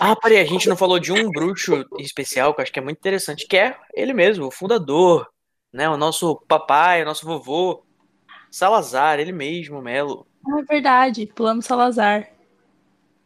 Ah, 0.00 0.16
peraí, 0.16 0.38
a 0.38 0.44
gente 0.44 0.68
não 0.68 0.76
falou 0.76 0.98
de 0.98 1.12
um 1.12 1.30
bruxo 1.30 1.84
especial 1.98 2.54
que 2.54 2.60
eu 2.60 2.62
acho 2.62 2.72
que 2.72 2.78
é 2.78 2.82
muito 2.82 2.98
interessante, 2.98 3.46
que 3.46 3.56
é 3.56 3.76
ele 3.94 4.12
mesmo, 4.12 4.46
o 4.46 4.50
fundador, 4.50 5.28
né? 5.72 5.88
O 5.88 5.96
nosso 5.96 6.36
papai, 6.48 7.02
o 7.02 7.04
nosso 7.04 7.26
vovô, 7.26 7.84
Salazar, 8.50 9.18
ele 9.18 9.32
mesmo, 9.32 9.82
Melo. 9.82 10.26
Ah, 10.46 10.60
é 10.60 10.62
verdade, 10.62 11.26
pulamos 11.34 11.64
Salazar. 11.66 12.30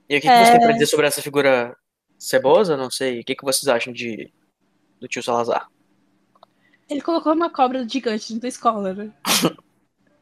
E 0.08 0.16
o 0.16 0.20
que, 0.20 0.30
que 0.30 0.38
você 0.38 0.52
tem 0.52 0.60
pra 0.60 0.70
É. 0.70 0.72
dizer 0.72 0.86
sobre 0.86 1.06
essa 1.06 1.20
figura 1.20 1.76
cebosa? 2.18 2.76
Não 2.76 2.90
sei. 2.90 3.20
O 3.20 3.24
que, 3.24 3.34
que 3.36 3.44
vocês 3.44 3.68
acham 3.68 3.92
de 3.92 4.32
do 5.00 5.06
tio 5.06 5.22
Salazar? 5.22 5.68
Ele 6.88 7.02
colocou 7.02 7.34
uma 7.34 7.50
cobra 7.50 7.86
gigante 7.86 8.28
dentro 8.28 8.42
da 8.42 8.48
escola, 8.48 8.94
né? 8.94 9.12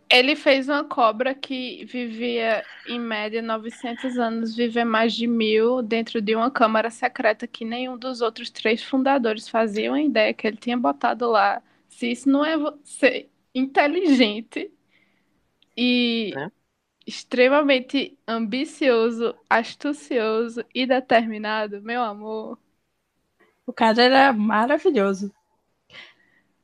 Ele 0.09 0.37
fez 0.37 0.69
uma 0.69 0.85
cobra 0.85 1.35
que 1.35 1.85
vivia, 1.85 2.65
em 2.87 2.99
média, 3.01 3.43
900 3.43 4.17
anos, 4.19 4.55
viver 4.55 4.85
mais 4.85 5.13
de 5.15 5.27
mil 5.27 5.83
dentro 5.83 6.21
de 6.23 6.35
uma 6.37 6.51
câmara 6.51 6.91
secreta 6.91 7.47
que 7.47 7.65
nenhum 7.65 7.99
dos 7.99 8.21
outros 8.21 8.49
três 8.51 8.83
fundadores 8.85 9.49
faziam 9.49 9.95
a 9.95 10.03
ideia 10.03 10.33
que 10.33 10.47
ele 10.47 10.57
tinha 10.57 10.77
botado 10.77 11.29
lá. 11.31 11.61
Se 11.89 12.11
isso 12.11 12.29
não 12.29 12.45
é 12.45 12.57
vo- 12.57 12.79
ser 12.85 13.29
inteligente 13.55 14.71
e 15.77 16.37
Né? 16.37 16.51
extremamente 17.07 18.19
ambicioso, 18.29 19.37
astucioso 19.51 20.65
e 20.75 20.87
determinado, 20.87 21.83
meu 21.83 22.03
amor. 22.03 22.59
O 23.67 23.73
cara 23.73 24.03
era 24.03 24.33
maravilhoso. 24.33 25.31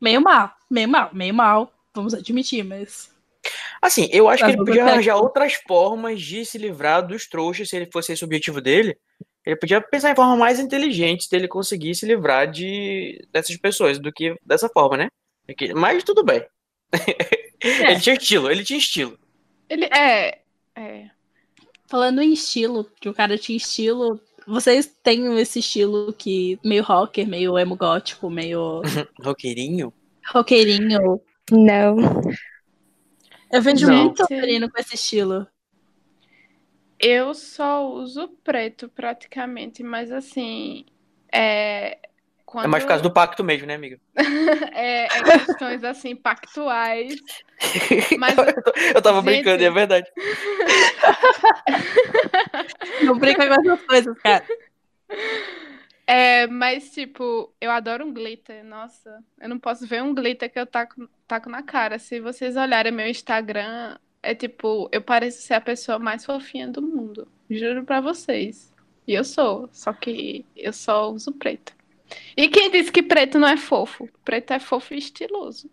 Meio 0.00 0.20
mal, 0.20 0.50
meio 0.70 0.88
mal, 0.88 1.10
meio 1.14 1.32
mal, 1.34 1.72
vamos 1.94 2.14
admitir, 2.14 2.64
mas. 2.64 3.11
Assim, 3.82 4.08
eu 4.12 4.28
acho 4.28 4.44
que 4.44 4.50
ele 4.52 4.58
podia 4.58 4.84
arranjar 4.84 5.16
outras 5.16 5.54
formas 5.66 6.22
de 6.22 6.44
se 6.46 6.56
livrar 6.56 7.04
dos 7.04 7.28
trouxas, 7.28 7.68
se 7.68 7.76
ele 7.76 7.90
fosse 7.92 8.12
esse 8.12 8.22
o 8.22 8.26
objetivo 8.26 8.60
dele. 8.60 8.96
Ele 9.44 9.56
podia 9.56 9.80
pensar 9.80 10.12
em 10.12 10.14
formas 10.14 10.38
mais 10.38 10.60
inteligentes 10.60 11.26
dele 11.28 11.48
conseguir 11.48 11.92
se 11.96 12.06
livrar 12.06 12.48
de 12.48 13.20
dessas 13.32 13.56
pessoas 13.56 13.98
do 13.98 14.12
que 14.12 14.36
dessa 14.46 14.68
forma, 14.68 14.96
né? 14.96 15.08
É 15.48 15.52
que- 15.52 15.74
Mas 15.74 16.04
tudo 16.04 16.22
bem. 16.24 16.44
Ele 17.60 18.00
tinha 18.00 18.14
estilo, 18.16 18.50
ele 18.50 18.64
tinha 18.64 18.78
estilo. 18.78 19.16
Ele 19.68 19.84
é. 19.86 20.38
É. 20.76 21.10
Falando 21.88 22.20
em 22.20 22.32
estilo, 22.32 22.84
que 23.00 23.08
o 23.08 23.14
cara 23.14 23.38
tinha 23.38 23.56
estilo. 23.56 24.20
Vocês 24.46 24.92
têm 25.02 25.38
esse 25.38 25.60
estilo 25.60 26.12
que 26.12 26.58
meio 26.64 26.82
rocker, 26.82 27.24
meio 27.26 27.56
emo 27.56 27.76
gótico, 27.76 28.28
meio 28.28 28.82
Roqueirinho? 29.22 29.92
roqueirinho. 30.32 31.20
Não. 31.52 31.96
Eu 33.52 33.60
vejo 33.60 33.86
Não. 33.86 34.04
muito 34.04 34.16
Sonserino 34.16 34.70
com 34.70 34.80
esse 34.80 34.94
estilo. 34.94 35.46
Eu 36.98 37.34
só 37.34 37.86
uso 37.86 38.28
preto 38.42 38.88
praticamente, 38.88 39.82
mas 39.82 40.10
assim. 40.10 40.86
É, 41.30 41.98
quando... 42.46 42.64
É 42.64 42.68
mais 42.68 42.84
por 42.84 42.88
causa 42.88 43.02
do 43.02 43.10
pacto 43.10 43.44
mesmo, 43.44 43.66
né, 43.66 43.74
amiga? 43.74 44.00
é, 44.72 45.04
é 45.04 45.22
questões 45.22 45.84
assim, 45.84 46.14
pactuais. 46.14 47.14
Mas 48.18 48.34
Eu 48.94 49.00
tava 49.00 49.18
Gente. 49.18 49.24
brincando, 49.24 49.62
e 49.62 49.66
é 49.66 49.70
verdade. 49.70 50.10
Não 53.02 53.18
brinca 53.18 53.46
com 53.46 53.54
essas 53.54 53.82
coisas, 53.86 54.18
cara. 54.18 54.44
É, 56.06 56.46
mas, 56.46 56.90
tipo, 56.90 57.52
eu 57.60 57.70
adoro 57.70 58.04
um 58.04 58.12
glitter. 58.12 58.64
Nossa, 58.64 59.22
eu 59.40 59.48
não 59.48 59.58
posso 59.58 59.86
ver 59.86 60.02
um 60.02 60.14
glitter 60.14 60.50
que 60.50 60.58
eu 60.58 60.66
taco, 60.66 61.08
taco 61.26 61.48
na 61.48 61.62
cara. 61.62 61.98
Se 61.98 62.20
vocês 62.20 62.56
olharem 62.56 62.92
meu 62.92 63.06
Instagram, 63.06 63.96
é 64.22 64.34
tipo, 64.34 64.88
eu 64.92 65.02
pareço 65.02 65.42
ser 65.42 65.54
a 65.54 65.60
pessoa 65.60 65.98
mais 65.98 66.24
fofinha 66.24 66.68
do 66.68 66.82
mundo. 66.82 67.28
Juro 67.50 67.84
pra 67.84 68.00
vocês. 68.00 68.72
E 69.06 69.14
eu 69.14 69.24
sou, 69.24 69.68
só 69.72 69.92
que 69.92 70.44
eu 70.56 70.72
só 70.72 71.10
uso 71.10 71.32
preto. 71.32 71.74
E 72.36 72.48
quem 72.48 72.70
disse 72.70 72.92
que 72.92 73.02
preto 73.02 73.38
não 73.38 73.48
é 73.48 73.56
fofo? 73.56 74.08
Preto 74.24 74.52
é 74.52 74.58
fofo 74.58 74.94
e 74.94 74.98
estiloso. 74.98 75.70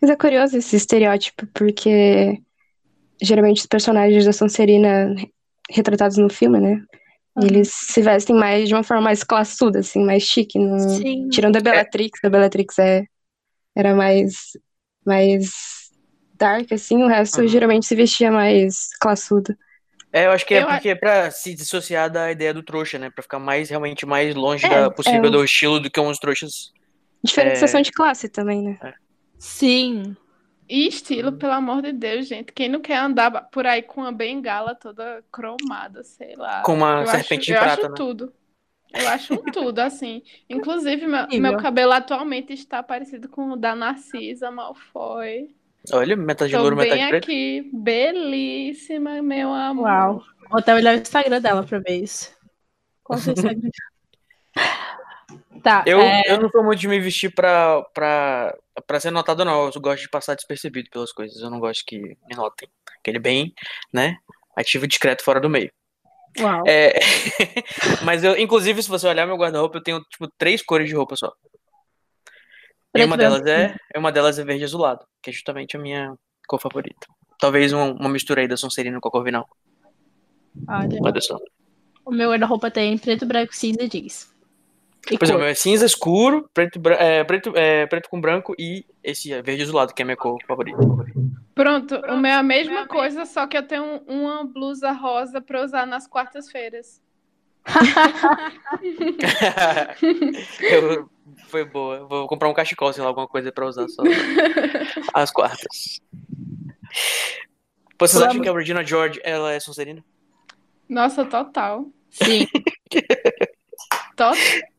Mas 0.00 0.10
é 0.10 0.16
curioso 0.16 0.56
esse 0.56 0.76
estereótipo, 0.76 1.46
porque 1.48 2.40
geralmente 3.20 3.60
os 3.60 3.66
personagens 3.66 4.24
da 4.24 4.32
Sonserina 4.32 5.14
retratados 5.70 6.16
no 6.16 6.28
filme, 6.28 6.60
né? 6.60 6.84
Eles 7.40 7.72
se 7.72 8.02
vestem 8.02 8.36
mais 8.36 8.68
de 8.68 8.74
uma 8.74 8.82
forma 8.82 9.02
mais 9.02 9.24
classuda, 9.24 9.78
assim, 9.78 10.04
mais 10.04 10.22
chique. 10.22 10.58
Não... 10.58 10.78
Sim. 10.78 11.28
Tirando 11.30 11.56
a 11.56 11.60
Bellatrix, 11.60 12.22
a 12.24 12.28
Bellatrix 12.28 12.78
é... 12.78 13.04
era 13.74 13.94
mais, 13.94 14.34
mais 15.04 15.50
dark, 16.34 16.70
assim, 16.72 17.02
o 17.02 17.06
resto 17.06 17.40
Uhum. 17.40 17.48
geralmente 17.48 17.86
se 17.86 17.94
vestia 17.94 18.30
mais 18.30 18.90
classudo. 19.00 19.56
É, 20.12 20.26
eu 20.26 20.30
acho 20.32 20.44
que 20.44 20.54
é 20.54 20.62
Eu 20.62 20.66
porque 20.66 20.90
é 20.90 20.94
pra 20.94 21.30
se 21.30 21.54
dissociar 21.54 22.10
da 22.10 22.30
ideia 22.30 22.52
do 22.52 22.62
trouxa, 22.62 22.98
né? 22.98 23.08
Pra 23.10 23.22
ficar 23.22 23.38
mais, 23.38 23.70
realmente, 23.70 24.04
mais 24.04 24.34
longe 24.34 24.66
É, 24.66 24.68
da 24.68 24.90
possível 24.90 25.24
é 25.24 25.30
do 25.30 25.42
estilo 25.42 25.80
do 25.80 25.90
que 25.90 25.98
uns 25.98 26.18
trouxas. 26.18 26.70
Diferenciação 27.24 27.80
É. 27.80 27.82
de 27.82 27.92
classe 27.92 28.28
também, 28.28 28.62
né? 28.62 28.78
Sim. 29.38 30.14
E 30.72 30.88
estilo, 30.88 31.32
pelo 31.32 31.52
amor 31.52 31.82
de 31.82 31.92
Deus, 31.92 32.26
gente. 32.26 32.50
Quem 32.50 32.66
não 32.66 32.80
quer 32.80 32.96
andar 32.96 33.30
por 33.50 33.66
aí 33.66 33.82
com 33.82 34.00
uma 34.00 34.10
bengala 34.10 34.74
toda 34.74 35.22
cromada, 35.30 36.02
sei 36.02 36.34
lá. 36.34 36.62
Com 36.62 36.72
uma 36.72 37.02
Eu 37.02 37.06
serpente 37.08 37.44
de 37.44 37.52
acho, 37.52 37.62
eu 37.62 37.66
prata, 37.66 37.82
acho 37.82 37.90
né? 37.90 37.94
tudo. 37.94 38.32
Eu 38.94 39.08
acho 39.08 39.36
tudo, 39.52 39.78
assim. 39.80 40.22
Inclusive, 40.48 41.06
meu, 41.06 41.26
meu 41.28 41.58
cabelo 41.58 41.92
atualmente 41.92 42.54
está 42.54 42.82
parecido 42.82 43.28
com 43.28 43.50
o 43.50 43.56
da 43.56 43.76
Narcisa 43.76 44.50
Malfoy. 44.50 45.54
Olha, 45.92 46.16
metade 46.16 46.52
de 46.52 46.56
louro, 46.56 46.74
metade 46.74 46.98
bem 46.98 47.08
preto. 47.10 47.24
aqui. 47.24 47.70
Belíssima, 47.70 49.20
meu 49.20 49.52
amor. 49.52 49.84
Uau. 49.84 50.22
Vou 50.48 50.58
até 50.58 50.72
olhar 50.74 50.96
o 50.96 50.98
Instagram 50.98 51.42
dela 51.42 51.64
pra 51.64 51.80
ver 51.80 52.02
isso. 52.02 52.34
Qual 53.04 53.18
o 53.18 53.20
seu 53.20 53.34
Instagram? 53.34 53.68
Tá. 55.62 55.84
Eu, 55.86 56.00
é, 56.00 56.22
eu 56.26 56.40
não 56.40 56.50
sou 56.50 56.62
muito 56.64 56.80
de 56.80 56.88
me 56.88 56.98
vestir 57.00 57.32
pra, 57.34 57.82
pra, 57.94 58.56
pra 58.86 59.00
ser 59.00 59.10
notado, 59.10 59.44
não. 59.44 59.66
Eu 59.74 59.80
gosto 59.80 60.02
de 60.02 60.08
passar 60.10 60.34
despercebido 60.34 60.90
pelas 60.90 61.12
coisas. 61.12 61.40
Eu 61.40 61.50
não 61.50 61.58
gosto 61.60 61.84
que 61.86 61.98
me 61.98 62.36
notem. 62.36 62.68
Aquele 62.98 63.18
bem, 63.18 63.52
né? 63.92 64.16
Ativo 64.56 64.84
e 64.84 64.88
discreto 64.88 65.24
fora 65.24 65.40
do 65.40 65.48
meio. 65.48 65.70
Uau. 66.38 66.62
É, 66.66 66.94
Mas 68.04 68.24
eu, 68.24 68.38
inclusive, 68.38 68.82
se 68.82 68.88
você 68.88 69.06
olhar 69.06 69.26
meu 69.26 69.36
guarda-roupa, 69.36 69.78
eu 69.78 69.82
tenho, 69.82 70.00
tipo, 70.10 70.28
três 70.38 70.62
cores 70.62 70.88
de 70.88 70.94
roupa 70.94 71.14
só. 71.16 71.30
E 72.26 72.92
Preto, 72.92 73.06
uma 73.06 73.16
delas 73.16 73.46
é, 73.46 73.74
uma 73.96 74.12
delas 74.12 74.38
é 74.38 74.44
verde 74.44 74.64
azulado, 74.64 75.04
que 75.22 75.30
é 75.30 75.32
justamente 75.32 75.76
a 75.76 75.80
minha 75.80 76.14
cor 76.46 76.60
favorita. 76.60 77.06
Talvez 77.38 77.72
um- 77.72 77.92
uma 77.92 78.08
mistura 78.08 78.42
aí 78.42 78.48
da 78.48 78.56
Sonserina 78.56 79.00
com 79.00 79.08
a 79.08 79.10
Corvinal. 79.10 79.48
Olha, 80.68 80.98
Olha 81.02 81.20
só. 81.20 81.38
o 82.04 82.10
meu 82.12 82.30
guarda-roupa 82.30 82.70
tem 82.70 82.96
preto, 82.98 83.24
branco, 83.26 83.54
cinza 83.54 83.82
e 83.82 83.88
jeans. 83.88 84.31
E 85.10 85.18
Por 85.18 85.24
exemplo, 85.24 85.42
cor. 85.42 85.50
é 85.50 85.54
cinza 85.54 85.84
escuro, 85.84 86.48
preto, 86.54 86.80
é, 86.90 87.24
preto, 87.24 87.52
é, 87.56 87.86
preto 87.86 88.08
com 88.08 88.20
branco 88.20 88.54
e 88.58 88.84
esse 89.02 89.32
é 89.32 89.42
verde 89.42 89.62
azulado, 89.64 89.92
que 89.92 90.00
é 90.00 90.04
a 90.04 90.06
minha 90.06 90.16
cor 90.16 90.38
favorita. 90.46 90.78
Pronto, 91.54 91.96
o 92.08 92.16
meu 92.16 92.30
é 92.30 92.34
a 92.34 92.42
mesma 92.42 92.86
coisa, 92.86 93.24
só 93.26 93.46
que 93.46 93.58
eu 93.58 93.66
tenho 93.66 93.82
um- 93.82 94.22
uma 94.22 94.44
blusa 94.44 94.92
rosa 94.92 95.40
pra 95.40 95.62
usar 95.64 95.86
nas 95.86 96.06
quartas-feiras. 96.06 97.02
Eu- 100.60 101.08
foi 101.48 101.64
boa. 101.64 102.04
Vou 102.06 102.26
comprar 102.26 102.48
um 102.48 102.54
cachecol, 102.54 102.92
sei 102.92 103.02
lá, 103.02 103.08
alguma 103.08 103.28
coisa 103.28 103.52
pra 103.52 103.66
usar 103.66 103.88
só 103.88 104.02
às 105.14 105.30
quartas. 105.30 106.00
Vocês 107.98 108.22
acham 108.22 108.40
que 108.40 108.48
a 108.48 108.52
Regina 108.52 108.84
George 108.84 109.20
ela 109.22 109.52
é 109.52 109.60
Sonserina? 109.60 110.04
Nossa, 110.88 111.24
total. 111.24 111.86
Sim. 112.10 112.46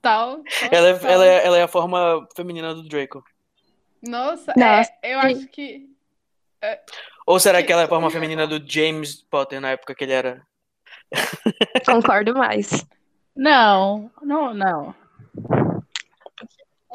Total. 0.01 0.41
Ela 0.71 0.87
é, 0.89 0.99
ela, 1.03 1.25
é, 1.25 1.45
ela 1.45 1.57
é 1.57 1.63
a 1.63 1.67
forma 1.67 2.27
feminina 2.35 2.73
do 2.73 2.83
Draco. 2.87 3.23
Nossa, 4.01 4.53
Nossa. 4.57 4.91
é, 5.01 5.13
eu 5.13 5.19
acho 5.19 5.47
que. 5.47 5.89
Ou 7.25 7.39
será 7.39 7.63
que 7.63 7.71
ela 7.71 7.83
é 7.83 7.85
a 7.85 7.89
forma 7.89 8.09
feminina 8.09 8.45
do 8.45 8.61
James 8.69 9.15
Potter 9.15 9.61
na 9.61 9.71
época 9.71 9.95
que 9.95 10.03
ele 10.03 10.13
era. 10.13 10.41
Concordo 11.85 12.33
mais. 12.33 12.85
Não, 13.35 14.11
não, 14.21 14.53
não. 14.53 14.95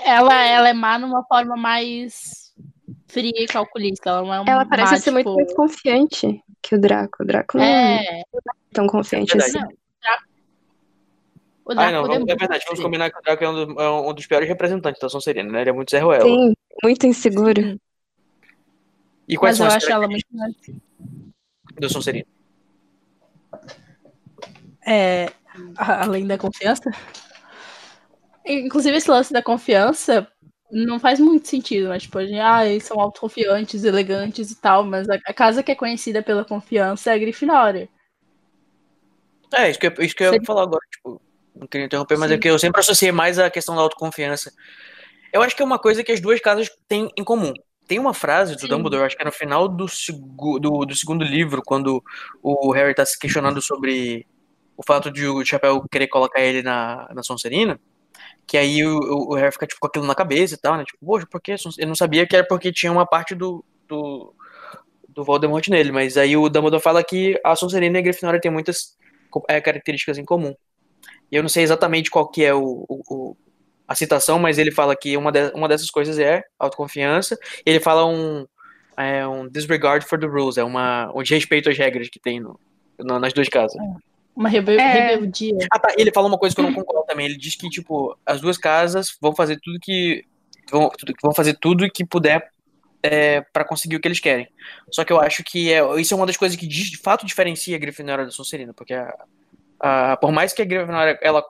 Ela, 0.01 0.44
ela 0.44 0.68
é 0.68 0.72
má 0.72 0.99
numa 0.99 1.24
forma 1.24 1.57
mais 1.57 2.53
fria 3.09 3.32
e 3.36 3.46
calculista. 3.46 4.11
Ela 4.11 4.22
não 4.22 4.34
é 4.34 4.40
uma 4.40 4.51
Ela 4.53 4.66
parece 4.66 4.92
má, 4.92 4.99
ser 4.99 5.11
muito 5.11 5.26
tipo, 5.26 5.36
mais 5.36 5.55
confiante 5.55 6.42
que 6.62 6.74
o 6.74 6.80
Draco. 6.80 7.22
O 7.22 7.26
Draco 7.26 7.57
não 7.59 7.64
é 7.64 8.05
É, 8.05 8.22
tão 8.72 8.86
confiante 8.86 9.34
É 9.36 9.40
assim. 9.40 9.53
verdade. 9.53 9.78
O 11.69 11.73
Ah, 11.73 11.75
Draco 11.91 11.93
não, 11.93 12.12
é 12.12 12.16
é 12.16 12.19
muito 12.19 12.37
verdade. 12.39 12.64
Vamos 12.66 12.81
combinar 12.83 13.11
que 13.11 13.19
o 13.19 13.23
Draco 13.23 13.45
é 13.45 13.49
um, 13.49 13.66
do- 13.66 13.81
é 13.81 13.91
um 13.91 14.14
dos 14.14 14.27
piores 14.27 14.49
representantes 14.49 15.01
da 15.01 15.09
Sonserina, 15.09 15.51
né? 15.51 15.61
Ele 15.61 15.71
é 15.71 15.73
muito 15.73 15.91
Zé 15.91 15.99
Ruela. 16.01 16.25
Sim, 16.25 16.55
muito 16.83 17.07
inseguro. 17.07 17.79
E 19.29 19.37
quais 19.37 19.53
Mas 19.53 19.59
são 19.59 19.66
eu 19.66 19.71
as 19.71 19.77
acho 19.77 19.93
ela 19.93 20.09
muito 20.09 20.25
da 21.79 21.89
Sonserina? 21.89 22.27
É, 24.87 25.31
além 25.77 26.27
da 26.27 26.39
confiança. 26.39 26.91
Inclusive, 28.47 28.97
esse 28.97 29.11
lance 29.11 29.33
da 29.33 29.43
confiança 29.43 30.27
não 30.71 30.99
faz 30.99 31.21
muito 31.21 31.49
sentido, 31.49 31.89
né? 31.91 31.99
Tipo, 31.99 32.19
a 32.19 32.27
gente, 32.27 32.39
ah, 32.41 32.64
eles 32.66 32.85
são 32.85 32.99
autoconfiantes, 32.99 33.85
elegantes 33.85 34.51
e 34.51 34.57
tal, 34.61 34.85
mas 34.85 35.09
a, 35.09 35.19
casa 35.35 35.62
que 35.62 35.73
é 35.73 35.75
conhecida 35.75 36.23
pela 36.23 36.45
confiança 36.45 37.11
é 37.11 37.14
a 37.14 37.19
Grifinória. 37.19 37.89
É, 39.53 39.71
isso 39.71 39.79
que, 39.79 39.87
eu- 39.87 39.95
isso 40.01 40.14
que 40.14 40.25
eu 40.25 40.35
ia 40.35 40.43
falar 40.45 40.62
agora, 40.62 40.81
tipo, 40.91 41.21
não 41.59 41.67
queria 41.67 41.87
interromper, 41.87 42.17
mas 42.19 42.31
é 42.31 42.39
que 42.39 42.49
eu 42.49 42.59
sempre 42.59 42.81
associei 42.81 43.13
mais 43.13 43.39
a 43.39 43.51
questão 43.51 43.75
da 43.75 43.83
autoconfiança. 43.83 44.53
Eu 45.33 45.43
acho 45.43 45.55
que 45.55 45.63
é 45.63 45.65
uma 45.65 45.79
coisa 45.79 46.03
que 46.03 46.13
as 46.13 46.21
duas 46.21 46.41
casas 46.41 46.71
têm 46.89 47.11
em 47.17 47.25
comum. 47.25 47.53
Tem 47.87 47.99
uma 47.99 48.13
frase 48.15 48.55
do 48.55 48.61
Sim. 48.61 48.69
Dumbledore, 48.69 49.05
acho 49.05 49.17
que 49.17 49.23
é 49.23 49.25
no 49.25 49.33
final 49.33 49.67
do, 49.69 49.87
do, 50.61 50.85
do 50.85 50.95
segundo 50.97 51.25
livro, 51.25 51.63
quando 51.65 52.03
o 52.43 52.71
Harry 52.73 52.95
tá 52.95 53.05
se 53.05 53.19
questionando 53.19 53.63
sobre 53.63 54.27
o 54.77 54.83
fato 54.87 55.11
de 55.11 55.27
o 55.27 55.45
Chapéu 55.45 55.83
querer 55.91 56.07
colocar 56.09 56.41
ele 56.41 56.63
na, 56.63 57.09
na 57.15 57.23
Sonserina, 57.23 57.81
que 58.47 58.57
aí 58.57 58.85
o, 58.87 58.99
o- 59.31 59.35
Harry 59.35 59.53
fica 59.53 59.67
tipo, 59.67 59.81
com 59.81 59.87
aquilo 59.87 60.07
na 60.07 60.15
cabeça 60.15 60.55
e 60.55 60.59
tal, 60.59 60.77
né? 60.77 60.85
Tipo, 60.85 61.05
poxa, 61.05 61.27
por 61.31 61.41
que? 61.41 61.57
Eu 61.79 61.87
não 61.89 61.95
sabia 61.95 62.27
que 62.27 62.37
era 62.37 62.47
porque 62.47 62.73
tinha 62.73 62.93
uma 62.93 63.07
parte 63.07 63.35
do, 63.35 63.65
do, 63.89 64.35
do 65.09 65.25
Voldemort 65.25 65.67
nele, 65.69 65.91
mas 65.93 66.17
aí 66.17 66.37
o 66.37 66.49
Dumbledore 66.49 66.83
fala 66.83 67.03
que 67.03 67.41
a 67.45 67.57
Sonserina 67.57 67.99
e 67.99 68.01
a 68.01 68.03
Grifinória 68.03 68.41
têm 68.41 68.51
muitas 68.51 68.97
é, 69.49 69.61
características 69.61 70.19
em 70.19 70.25
comum. 70.25 70.55
E 71.31 71.37
eu 71.37 71.43
não 71.43 71.49
sei 71.49 71.62
exatamente 71.62 72.11
qual 72.11 72.26
que 72.29 72.45
é 72.45 72.55
o, 72.55 72.85
o- 72.89 73.03
o- 73.11 73.37
a 73.87 73.95
citação, 73.95 74.39
mas 74.39 74.59
ele 74.59 74.70
fala 74.70 74.95
que 74.97 75.16
uma, 75.16 75.33
de- 75.33 75.51
uma 75.55 75.68
dessas 75.68 75.91
coisas 75.91 76.18
é 76.18 76.43
autoconfiança. 76.59 77.39
E 77.64 77.70
ele 77.70 77.81
fala 77.81 78.05
um, 78.07 78.47
é, 78.97 79.26
um 79.26 79.49
disregard 79.49 80.05
for 80.07 80.18
the 80.18 80.26
rules, 80.26 80.59
é 80.59 80.64
uma, 80.64 81.11
um 81.14 81.22
desrespeito 81.22 81.68
às 81.70 81.76
regras 81.79 82.09
que 82.09 82.18
tem 82.20 82.39
no, 82.41 82.59
no- 82.99 83.18
nas 83.18 83.33
duas 83.33 83.49
casas. 83.49 83.76
Uma 84.37 84.49
rebe- 84.49 84.76
É. 84.76 85.11
rebeldia. 85.16 85.66
Ah, 85.72 85.79
tá. 85.79 85.95
E 85.97 86.01
ele 86.01 86.12
fala 86.12 86.29
uma 86.29 86.39
coisa 86.39 86.55
que 86.55 86.61
eu 86.61 86.64
não 86.64 86.72
concordo 86.72 87.07
também. 87.07 87.26
Ele 87.26 87.37
diz 87.37 87.57
que, 87.57 87.68
tipo, 87.68 88.16
as 88.24 88.41
duas 88.41 88.57
casas 88.57 89.16
vão 89.20 89.35
fazer 89.35 89.59
tudo 89.62 89.79
que. 89.81 90.24
Vão, 90.70 90.91
vão 91.22 91.33
fazer 91.35 91.55
tudo 91.59 91.91
que 91.91 92.05
puder 92.05 92.51
é, 93.03 93.41
para 93.53 93.64
conseguir 93.64 93.97
o 93.97 94.01
que 94.01 94.07
eles 94.07 94.20
querem. 94.20 94.47
Só 94.93 95.03
que 95.05 95.12
eu 95.12 95.18
acho 95.20 95.43
que 95.43 95.72
é, 95.72 95.81
isso 96.01 96.12
é 96.14 96.16
uma 96.16 96.26
das 96.26 96.37
coisas 96.37 96.57
que 96.57 96.66
de, 96.66 96.91
de 96.91 96.99
fato 96.99 97.26
diferencia 97.26 97.74
a 97.74 97.79
Grifinória 97.81 98.24
da 98.26 98.31
Sonserina, 98.31 98.72
porque 98.74 98.93
a, 98.95 99.12
a- 99.81 100.16
por 100.16 100.33
mais 100.33 100.53
que 100.53 100.62
a 100.62 100.64
Grifinória 100.64 101.18
ela, 101.22 101.45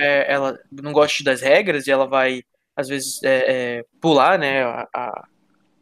é, 0.00 0.32
ela 0.32 0.58
não 0.70 0.92
goste 0.92 1.24
das 1.24 1.40
regras 1.40 1.86
e 1.86 1.90
ela 1.90 2.06
vai 2.06 2.42
às 2.76 2.88
vezes 2.88 3.22
é, 3.24 3.78
é, 3.78 3.84
pular, 4.00 4.38
né, 4.38 4.62
a- 4.62 4.88
a- 4.94 5.24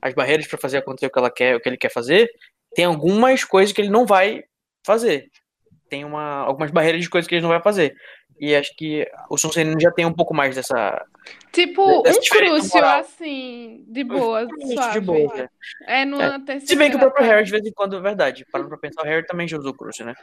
as 0.00 0.14
barreiras 0.14 0.46
para 0.46 0.58
fazer 0.58 0.78
acontecer 0.78 1.06
o 1.06 1.10
que 1.10 1.18
ela 1.18 1.30
quer, 1.30 1.56
o 1.56 1.60
que 1.60 1.68
ele 1.68 1.76
quer 1.76 1.90
fazer, 1.92 2.30
tem 2.74 2.84
algumas 2.86 3.44
coisas 3.44 3.72
que 3.72 3.80
ele 3.80 3.90
não 3.90 4.06
vai 4.06 4.44
fazer 4.84 5.28
tem 5.88 6.04
uma, 6.04 6.38
algumas 6.40 6.70
barreiras 6.72 7.00
de 7.00 7.08
coisas 7.08 7.28
que 7.28 7.34
eles 7.36 7.42
não 7.44 7.50
vai 7.50 7.62
fazer. 7.62 7.94
E 8.40 8.54
acho 8.56 8.74
que 8.76 9.08
o 9.30 9.38
Sonserino 9.38 9.80
já 9.80 9.90
tem 9.90 10.04
um 10.04 10.12
pouco 10.12 10.34
mais 10.34 10.54
dessa. 10.56 11.04
Tipo, 11.52 12.02
Dessa 12.02 12.18
um 12.20 12.68
moral. 12.74 13.00
assim, 13.00 13.84
de 13.88 14.04
boa, 14.04 14.42
Isso 14.42 14.72
suave. 14.74 14.92
de 15.00 15.06
boa, 15.06 15.34
né? 15.34 15.48
É 15.86 16.04
numa 16.04 16.24
É. 16.24 16.38
terceira. 16.40 16.66
Se 16.66 16.76
bem 16.76 16.90
que 16.90 16.96
o 16.96 16.98
próprio 16.98 17.24
Harry, 17.24 17.44
de 17.44 17.50
vez 17.52 17.64
em 17.64 17.72
quando, 17.72 17.96
é 17.96 18.00
verdade. 18.00 18.44
Parando 18.50 18.68
pra 18.68 18.78
pensar, 18.78 19.02
o 19.02 19.04
Harry 19.06 19.24
também 19.26 19.46
já 19.48 19.56
usou 19.56 19.72
crucio, 19.72 20.04
né? 20.04 20.14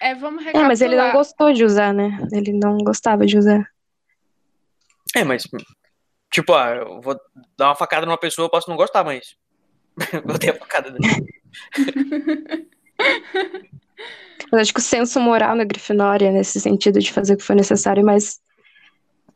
É, 0.00 0.14
vamos 0.14 0.42
É, 0.42 0.46
recapitular. 0.46 0.68
mas 0.68 0.80
ele 0.80 0.96
não 0.96 1.12
gostou 1.12 1.52
de 1.52 1.64
usar, 1.64 1.92
né? 1.94 2.18
Ele 2.32 2.52
não 2.52 2.78
gostava 2.78 3.24
de 3.26 3.38
usar. 3.38 3.68
É, 5.14 5.24
mas. 5.24 5.44
Tipo, 6.32 6.52
ah, 6.54 6.70
eu 6.76 7.00
vou 7.00 7.16
dar 7.56 7.68
uma 7.68 7.76
facada 7.76 8.04
numa 8.04 8.18
pessoa, 8.18 8.46
eu 8.46 8.50
posso 8.50 8.68
não 8.68 8.76
gostar, 8.76 9.04
mas. 9.04 9.36
vou 10.24 10.38
ter 10.38 10.50
a 10.50 10.58
facada 10.58 10.90
dele. 10.90 11.26
Mas 14.50 14.60
acho 14.62 14.74
que 14.74 14.80
o 14.80 14.82
senso 14.82 15.18
moral 15.20 15.56
na 15.56 15.64
Grifinória, 15.64 16.30
nesse 16.30 16.60
sentido 16.60 17.00
de 17.00 17.12
fazer 17.12 17.34
o 17.34 17.36
que 17.36 17.42
for 17.42 17.56
necessário, 17.56 18.04
mas 18.04 18.40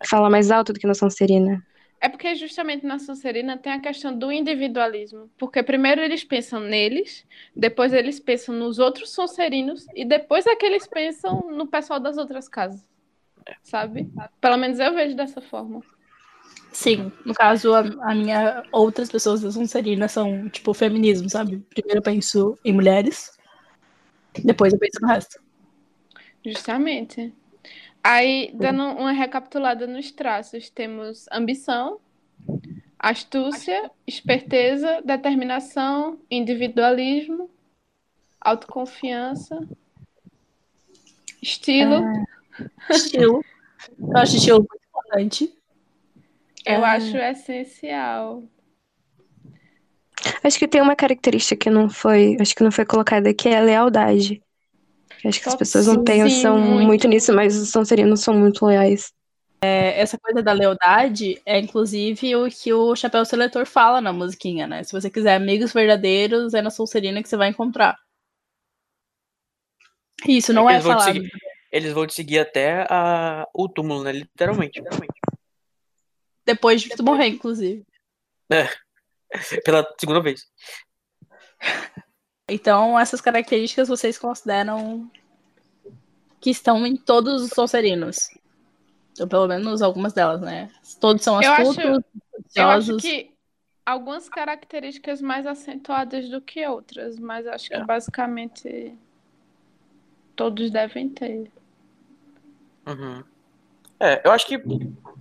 fala 0.09 0.31
mais 0.31 0.51
alto 0.51 0.73
do 0.73 0.79
que 0.79 0.87
na 0.87 0.95
Sonserina. 0.95 1.61
É 2.01 2.09
porque 2.09 2.35
justamente 2.37 2.87
na 2.87 2.99
Sonserina 2.99 3.57
tem 3.57 3.73
a 3.73 3.81
questão 3.81 4.17
do 4.17 4.31
individualismo. 4.31 5.29
Porque 5.37 5.63
primeiro 5.63 6.01
eles 6.01 6.23
pensam 6.23 6.61
neles, 6.61 7.27
depois 7.55 7.93
eles 7.93 8.21
pensam 8.21 8.55
nos 8.55 8.79
outros 8.79 9.11
Sonserinos, 9.11 9.87
e 9.95 10.05
depois 10.05 10.47
é 10.47 10.55
que 10.55 10.65
eles 10.65 10.87
pensam 10.87 11.51
no 11.51 11.67
pessoal 11.67 11.99
das 11.99 12.17
outras 12.17 12.49
casas. 12.49 12.83
Sabe? 13.63 14.09
Pelo 14.41 14.57
menos 14.57 14.79
eu 14.79 14.95
vejo 14.95 15.17
dessa 15.17 15.41
forma. 15.41 15.83
Sim, 16.73 17.11
no 17.25 17.35
caso, 17.35 17.75
a, 17.75 17.81
a 17.81 18.15
minha 18.15 18.63
outras 18.71 19.11
pessoas 19.11 19.41
da 19.41 19.51
Sonserina 19.51 20.07
são, 20.07 20.49
tipo, 20.49 20.73
feminismo, 20.75 21.29
sabe? 21.29 21.59
Primeiro 21.71 21.99
eu 21.99 22.03
penso 22.03 22.59
em 22.65 22.73
mulheres, 22.73 23.37
depois 24.45 24.73
eu 24.73 24.79
penso 24.79 25.01
no 25.01 25.09
resto. 25.09 25.43
Justamente. 26.45 27.33
Aí, 28.11 28.51
dando 28.55 28.83
uma 28.85 29.13
recapitulada 29.13 29.87
nos 29.87 30.11
traços, 30.11 30.71
temos 30.71 31.27
ambição, 31.31 32.01
astúcia, 32.99 33.91
esperteza, 34.07 35.03
determinação, 35.05 36.19
individualismo, 36.31 37.51
autoconfiança, 38.41 39.59
estilo. 41.43 42.03
Estilo. 42.89 43.45
Eu 43.99 44.17
acho 44.17 44.37
estilo 44.37 44.59
muito 44.61 44.81
importante. 44.89 45.55
Eu 46.65 46.83
Ah. 46.83 46.93
acho 46.93 47.15
essencial. 47.19 48.43
Acho 50.43 50.59
que 50.59 50.67
tem 50.67 50.81
uma 50.81 50.97
característica 50.97 51.57
que 51.65 51.69
não 51.69 51.91
foi, 51.91 52.39
acho 52.41 52.55
que 52.55 52.65
não 52.65 52.73
foi 52.73 52.87
colocada 52.87 53.29
aqui, 53.29 53.51
é 53.51 53.59
a 53.59 53.61
lealdade. 53.61 54.43
Acho 55.25 55.41
que 55.43 55.49
as 55.49 55.57
pessoas 55.57 55.87
não 55.87 56.05
pensam 56.05 56.59
muito. 56.59 56.87
muito 56.87 57.09
nisso, 57.09 57.33
mas 57.33 57.57
os 57.57 57.71
Sonserinos 57.71 58.21
são 58.21 58.35
muito 58.35 58.65
leais. 58.67 59.13
É, 59.61 60.01
essa 60.01 60.17
coisa 60.17 60.41
da 60.41 60.53
lealdade 60.53 61.43
é 61.45 61.59
inclusive 61.59 62.37
o 62.37 62.49
que 62.49 62.73
o 62.73 62.95
Chapéu 62.95 63.25
Seletor 63.25 63.67
fala 63.67 64.01
na 64.01 64.13
musiquinha, 64.13 64.69
né? 64.69 64.85
Se 64.85 64.93
você 64.93 65.11
quiser 65.11 65.35
amigos 65.35 65.73
verdadeiros, 65.73 66.55
é 66.55 66.63
na 66.63 66.71
Sonserina 66.71 67.21
que 67.23 67.29
você 67.29 67.37
vai 67.37 67.49
encontrar. 67.49 67.99
Isso 70.27 70.53
não 70.53 70.71
é 70.71 70.75
eles 70.75 70.85
vão 70.85 70.97
te 70.97 70.99
falado. 71.01 71.15
seguir- 71.15 71.31
eles 71.71 71.93
vão 71.93 72.07
te 72.07 72.15
seguir 72.15 72.39
até 72.39 72.87
a, 72.89 73.47
o 73.53 73.69
túmulo, 73.69 74.05
né? 74.05 74.13
Literalmente. 74.13 74.81
Depois 76.47 76.81
de 76.81 76.91
tu 76.91 77.03
morrer, 77.03 77.27
inclusive. 77.27 77.85
É. 78.51 78.69
Pela 79.65 79.85
segunda 79.99 80.23
vez. 80.23 80.47
Então, 82.49 82.99
essas 82.99 83.21
características 83.21 83.89
vocês 83.89 84.19
consideram 84.19 85.11
que 86.41 86.51
estão 86.51 86.87
em 86.87 86.97
todos 86.97 87.43
os 87.43 87.51
Sonserinos. 87.51 88.31
Ou 89.21 89.27
pelo 89.27 89.49
menos 89.49 89.83
algumas 89.83 90.13
delas, 90.13 90.41
né? 90.41 90.71
Todos 91.01 91.23
são 91.23 91.43
Eu 91.43 91.53
acho, 91.53 91.63
astutos, 91.71 92.05
eu 92.55 92.69
acho 92.69 92.97
que 92.99 93.33
algumas 93.85 94.29
características 94.29 95.21
mais 95.21 95.47
acentuadas 95.47 96.29
do 96.29 96.41
que 96.41 96.67
outras, 96.67 97.19
mas 97.19 97.47
acho 97.47 97.73
É. 97.75 97.81
que 97.81 97.85
basicamente 97.85 98.97
todos 100.37 100.71
devem 100.71 101.09
ter. 101.09 101.51
Uhum. 102.87 103.25
É, 104.01 104.23
eu 104.25 104.31
acho 104.31 104.47
que. 104.47 104.55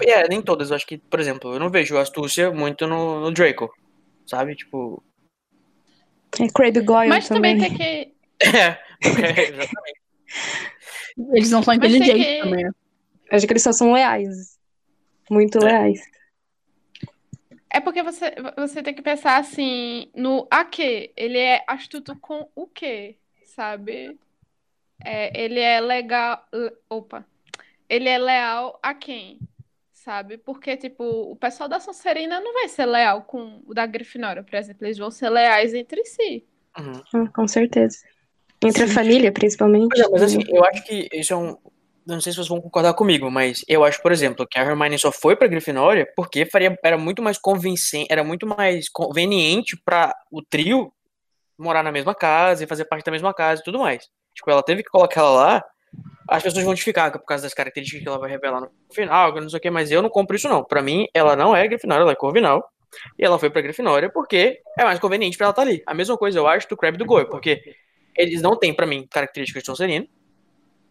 É, 0.05 0.28
nem 0.28 0.41
todas. 0.41 0.69
Eu 0.69 0.75
acho 0.75 0.86
que, 0.86 0.97
por 0.97 1.19
exemplo, 1.19 1.53
eu 1.53 1.59
não 1.59 1.69
vejo 1.69 1.97
astúcia 1.97 2.51
muito 2.51 2.86
no, 2.86 3.19
no 3.19 3.32
Draco. 3.32 3.73
Sabe? 4.25 4.55
Tipo. 4.55 5.03
É 6.39 6.47
Craig 6.53 6.80
Goyle 6.82 7.09
Mas 7.09 7.28
também 7.28 7.57
também. 7.57 7.78
tem 7.78 7.78
que. 7.78 8.45
É, 8.45 8.57
é, 8.67 9.49
exatamente. 9.49 10.01
Eles 11.34 11.49
não 11.51 11.63
são 11.63 11.75
Mas 11.75 11.93
inteligentes 11.93 12.25
que- 12.25 12.39
também. 12.43 12.63
né? 12.65 12.71
Acho 13.32 13.45
que 13.47 13.53
eles 13.53 13.63
só 13.63 13.71
são 13.73 13.91
leais. 13.91 14.57
Muito 15.30 15.59
leais. 15.59 15.99
É 17.69 17.80
porque 17.82 18.01
você, 18.03 18.34
você 18.55 18.82
tem 18.82 18.93
que 18.93 19.01
pensar 19.01 19.38
assim 19.38 20.09
no 20.15 20.47
a 20.49 20.63
quê? 20.63 21.11
Ele 21.17 21.38
é 21.38 21.63
astuto 21.67 22.15
com 22.17 22.47
o 22.55 22.67
quê? 22.67 23.17
Sabe? 23.45 24.17
É, 25.03 25.38
ele 25.43 25.59
é 25.59 25.82
legal. 25.82 26.41
le- 26.53 26.71
Opa. 26.89 27.25
Ele 27.89 28.07
é 28.07 28.17
leal 28.17 28.80
a 28.82 28.93
quem? 28.93 29.39
Sabe? 30.07 30.37
Porque, 30.37 30.77
tipo, 30.77 31.03
o 31.03 31.35
pessoal 31.35 31.67
da 31.67 31.81
Sonserina 31.81 32.39
não 32.39 32.53
vai 32.53 32.69
ser 32.69 32.85
leal 32.85 33.23
com 33.23 33.61
o 33.67 33.73
da 33.73 33.85
Grifinória, 33.85 34.41
por 34.41 34.55
exemplo. 34.55 34.87
Eles 34.87 34.97
vão 34.97 35.11
ser 35.11 35.29
leais 35.29 35.73
entre 35.73 36.01
si. 36.05 36.45
Uhum. 36.79 37.01
Ah, 37.13 37.29
com 37.35 37.45
certeza. 37.45 37.97
Entre 38.63 38.85
a 38.85 38.87
família, 38.87 39.33
principalmente. 39.33 39.99
É, 39.99 40.07
mas 40.07 40.23
assim, 40.23 40.39
eu 40.47 40.63
acho 40.63 40.81
que 40.85 41.09
isso 41.11 41.33
é 41.33 41.35
um. 41.35 41.57
Não 42.05 42.21
sei 42.21 42.31
se 42.31 42.37
vocês 42.37 42.47
vão 42.47 42.61
concordar 42.61 42.93
comigo, 42.93 43.29
mas 43.29 43.65
eu 43.67 43.83
acho, 43.83 44.01
por 44.01 44.13
exemplo, 44.13 44.47
que 44.49 44.57
a 44.57 44.63
Hermione 44.63 44.97
só 44.97 45.11
foi 45.11 45.35
pra 45.35 45.45
Grifinória 45.45 46.07
porque 46.15 46.45
faria, 46.45 46.79
era 46.81 46.97
muito 46.97 47.21
mais 47.21 47.37
convincente, 47.37 48.07
era 48.09 48.23
muito 48.23 48.47
mais 48.47 48.87
conveniente 48.87 49.75
para 49.83 50.15
o 50.31 50.41
trio 50.41 50.89
morar 51.57 51.83
na 51.83 51.91
mesma 51.91 52.15
casa 52.15 52.63
e 52.63 52.67
fazer 52.67 52.85
parte 52.85 53.03
da 53.03 53.11
mesma 53.11 53.33
casa 53.33 53.59
e 53.59 53.63
tudo 53.65 53.79
mais. 53.79 54.07
Tipo, 54.33 54.51
ela 54.51 54.63
teve 54.63 54.83
que 54.83 54.89
colocar 54.89 55.19
ela 55.19 55.31
lá, 55.31 55.65
as 56.27 56.43
pessoas 56.43 56.63
vão 56.63 56.73
justificar 56.73 57.11
por 57.11 57.25
causa 57.25 57.43
das 57.43 57.53
características 57.53 58.03
que 58.03 58.07
ela 58.07 58.19
vai 58.19 58.29
revelar 58.29 58.61
no 58.61 58.69
final, 58.91 59.33
que 59.33 59.39
não 59.39 59.49
sei 59.49 59.57
o 59.57 59.61
que, 59.61 59.69
mas 59.69 59.91
eu 59.91 60.01
não 60.01 60.09
compro 60.09 60.35
isso 60.35 60.49
não. 60.49 60.63
Pra 60.63 60.81
mim, 60.81 61.07
ela 61.13 61.35
não 61.35 61.55
é 61.55 61.67
Grifinória, 61.67 62.03
ela 62.03 62.11
é 62.11 62.15
Corvinal. 62.15 62.69
E 63.17 63.23
ela 63.23 63.38
foi 63.38 63.49
pra 63.49 63.61
Grifinória 63.61 64.09
porque 64.09 64.59
é 64.77 64.83
mais 64.83 64.99
conveniente 64.99 65.38
pra 65.38 65.45
ela 65.45 65.51
estar 65.51 65.61
ali. 65.61 65.83
A 65.85 65.93
mesma 65.93 66.17
coisa 66.17 66.39
eu 66.39 66.47
acho 66.47 66.67
do 66.67 66.75
Crab 66.75 66.97
do 66.97 67.05
Goyle, 67.05 67.29
porque 67.29 67.75
eles 68.15 68.41
não 68.41 68.57
têm 68.57 68.73
pra 68.73 68.85
mim 68.85 69.07
características 69.09 69.63
de 69.63 69.67
Sonserino. 69.67 70.07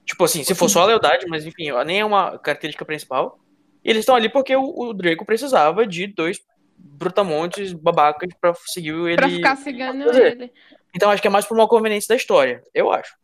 Tipo 0.04 0.24
assim, 0.24 0.44
se 0.44 0.54
for 0.54 0.68
só 0.68 0.82
a 0.82 0.86
lealdade, 0.86 1.26
mas 1.28 1.44
enfim, 1.44 1.70
nem 1.84 2.00
é 2.00 2.04
uma 2.04 2.38
característica 2.38 2.84
principal. 2.84 3.38
E 3.84 3.90
eles 3.90 4.00
estão 4.00 4.14
ali 4.14 4.28
porque 4.28 4.54
o, 4.54 4.62
o 4.62 4.94
Draco 4.94 5.24
precisava 5.24 5.86
de 5.86 6.06
dois 6.06 6.40
brutamontes 6.78 7.72
babacas 7.72 8.28
pra 8.40 8.54
seguir 8.66 8.94
ele. 8.94 9.16
Pra 9.16 9.28
ficar 9.28 9.56
fazer. 10.04 10.32
ele. 10.32 10.52
Então 10.94 11.10
acho 11.10 11.20
que 11.20 11.28
é 11.28 11.30
mais 11.30 11.44
por 11.44 11.56
uma 11.56 11.68
conveniência 11.68 12.08
da 12.08 12.16
história, 12.16 12.62
eu 12.72 12.90
acho. 12.90 13.14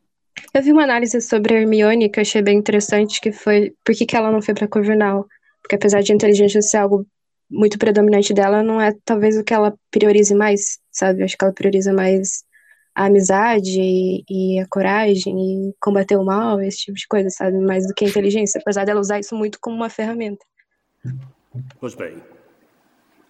Eu 0.55 0.63
vi 0.63 0.73
uma 0.73 0.85
análise 0.85 1.21
sobre 1.21 1.55
a 1.55 1.61
Hermione 1.61 2.11
que 2.11 2.19
eu 2.19 2.23
achei 2.23 2.43
bem 2.43 2.59
interessante, 2.59 3.21
que 3.21 3.33
foi 3.33 3.75
por 3.85 3.95
que, 3.95 4.07
que 4.07 4.17
ela 4.17 4.31
não 4.31 4.43
foi 4.43 4.55
pra 4.55 4.69
Corvinal. 4.69 5.27
Porque 5.63 5.77
apesar 5.77 6.03
de 6.03 6.13
inteligência 6.13 6.61
ser 6.61 6.79
algo 6.79 7.07
muito 7.51 7.79
predominante 7.79 8.33
dela, 8.33 8.63
não 8.63 8.81
é 8.81 8.93
talvez 9.05 9.37
o 9.39 9.45
que 9.45 9.55
ela 9.55 9.75
priorize 9.91 10.35
mais, 10.35 10.79
sabe? 10.91 11.21
Eu 11.21 11.25
acho 11.27 11.37
que 11.37 11.45
ela 11.45 11.53
prioriza 11.53 11.93
mais 11.93 12.45
a 12.95 13.07
amizade 13.07 13.81
e, 13.81 14.25
e 14.29 14.61
a 14.61 14.67
coragem 14.69 15.35
e 15.39 15.75
combater 15.81 16.17
o 16.17 16.25
mal, 16.25 16.61
esse 16.61 16.79
tipo 16.79 16.97
de 16.97 17.07
coisa, 17.07 17.31
sabe? 17.31 17.59
Mais 17.59 17.87
do 17.87 17.95
que 17.95 18.05
a 18.05 18.09
inteligência, 18.09 18.61
apesar 18.61 18.85
dela 18.85 19.01
usar 19.01 19.21
isso 19.21 19.35
muito 19.35 19.59
como 19.61 19.77
uma 19.77 19.89
ferramenta. 19.89 20.45
Pois 21.79 21.95
bem, 21.95 22.23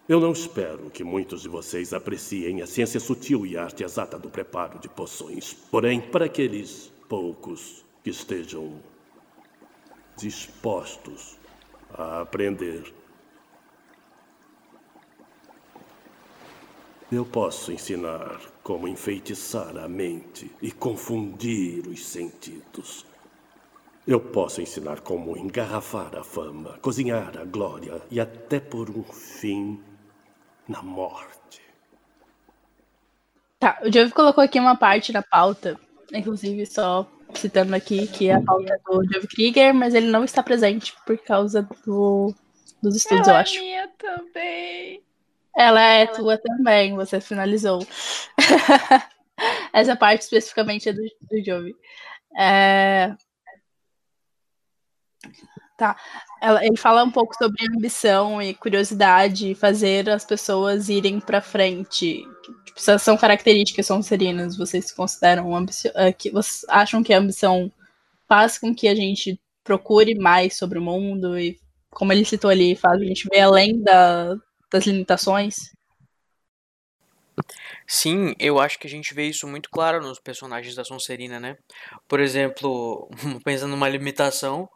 eu 0.07 0.19
não 0.19 0.31
espero 0.31 0.89
que 0.89 1.03
muitos 1.03 1.41
de 1.41 1.49
vocês 1.49 1.93
apreciem 1.93 2.61
a 2.61 2.67
ciência 2.67 2.99
sutil 2.99 3.45
e 3.45 3.57
a 3.57 3.63
arte 3.63 3.83
exata 3.83 4.17
do 4.19 4.29
preparo 4.29 4.79
de 4.79 4.89
poções. 4.89 5.53
Porém, 5.71 6.01
para 6.01 6.25
aqueles 6.25 6.92
poucos 7.13 7.85
que 8.03 8.09
estejam 8.09 8.81
dispostos 10.17 11.37
a 11.93 12.21
aprender, 12.21 12.91
eu 17.11 17.23
posso 17.23 17.71
ensinar 17.71 18.41
como 18.63 18.87
enfeitiçar 18.87 19.77
a 19.77 19.87
mente 19.87 20.51
e 20.59 20.71
confundir 20.71 21.87
os 21.87 22.03
sentidos. 22.03 23.05
Eu 24.07 24.19
posso 24.19 24.59
ensinar 24.59 25.01
como 25.01 25.37
engarrafar 25.37 26.15
a 26.15 26.23
fama, 26.23 26.79
cozinhar 26.81 27.37
a 27.37 27.45
glória 27.45 28.01
e 28.09 28.19
até 28.19 28.59
pôr 28.59 28.89
um 28.89 29.03
fim 29.03 29.79
na 30.67 30.81
morte. 30.81 31.61
Tá, 33.59 33.79
o 33.83 33.89
Diogo 33.91 34.15
colocou 34.15 34.43
aqui 34.43 34.59
uma 34.59 34.75
parte 34.75 35.13
na 35.13 35.21
pauta, 35.21 35.79
inclusive 36.17 36.65
só 36.65 37.09
citando 37.35 37.75
aqui 37.75 38.07
que 38.07 38.29
é 38.29 38.35
a 38.35 38.41
pauta 38.41 38.79
do 38.85 39.01
Diogo 39.07 39.27
Krieger, 39.27 39.73
mas 39.73 39.93
ele 39.95 40.07
não 40.07 40.23
está 40.23 40.43
presente 40.43 40.93
por 41.05 41.17
causa 41.17 41.67
do, 41.85 42.33
dos 42.81 42.95
estudos, 42.95 43.27
eu 43.27 43.31
Ela 43.31 43.39
é 43.39 43.41
acho. 43.41 43.59
minha 43.59 43.87
também. 43.97 45.03
Ela 45.55 45.81
é 45.81 46.05
tua 46.07 46.37
também, 46.37 46.95
você 46.95 47.19
finalizou. 47.21 47.85
Essa 49.73 49.95
parte 49.95 50.21
especificamente 50.21 50.89
é 50.89 50.93
do, 50.93 51.01
do 51.01 51.43
Jovi. 51.45 51.75
É... 52.37 53.15
Tá. 55.77 55.95
Ela- 56.41 56.63
ele 56.65 56.77
fala 56.77 57.03
um 57.03 57.11
pouco 57.11 57.35
sobre 57.35 57.65
ambição 57.67 58.41
e 58.41 58.53
curiosidade, 58.53 59.51
e 59.51 59.55
fazer 59.55 60.09
as 60.09 60.23
pessoas 60.23 60.87
irem 60.89 61.19
pra 61.19 61.41
frente. 61.41 62.23
Tipo, 62.75 62.99
são 62.99 63.17
características 63.17 63.85
sonserinas. 63.85 64.57
Vocês 64.57 64.91
consideram 64.91 65.49
eh, 65.95 66.13
que 66.13 66.31
vocês 66.31 66.65
acham 66.69 67.03
que 67.03 67.13
a 67.13 67.19
ambição 67.19 67.71
faz 68.27 68.57
com 68.57 68.73
que 68.73 68.87
a 68.87 68.95
gente 68.95 69.39
procure 69.63 70.15
mais 70.15 70.57
sobre 70.57 70.79
o 70.79 70.81
mundo 70.81 71.37
e, 71.37 71.59
como 71.89 72.11
ele 72.11 72.25
citou 72.25 72.49
ali, 72.49 72.75
faz 72.75 73.01
a 73.01 73.05
gente 73.05 73.27
ver 73.29 73.41
além 73.41 73.81
da, 73.81 74.35
das 74.71 74.85
limitações? 74.85 75.55
Sim, 77.87 78.33
eu 78.39 78.59
acho 78.59 78.79
que 78.79 78.87
a 78.87 78.89
gente 78.89 79.13
vê 79.13 79.25
isso 79.27 79.47
muito 79.47 79.69
claro 79.69 80.01
nos 80.01 80.19
personagens 80.19 80.75
da 80.75 80.83
Sonserina, 80.83 81.39
né? 81.39 81.57
Por 82.07 82.19
exemplo, 82.19 83.09
pensando 83.43 83.71
numa 83.71 83.89
limitação, 83.89 84.69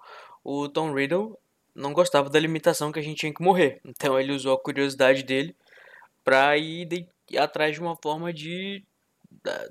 o 0.43 0.68
Tom 0.70 0.93
Riddle 0.93 1.38
não 1.76 1.93
gostava 1.93 2.30
da 2.30 2.39
limitação 2.39 2.91
que 2.91 3.00
a 3.00 3.02
gente 3.04 3.18
tinha 3.18 3.34
que 3.34 3.43
morrer. 3.43 3.80
Então 3.86 4.20
ele 4.20 4.34
usou 4.34 4.56
a 4.56 4.62
curiosidade 4.62 5.24
dele 5.24 5.56
de- 6.26 6.58
ir 6.60 7.08
atrás 7.36 7.73
de 7.73 7.82
uma 7.82 7.95
forma 7.95 8.32
de, 8.32 8.84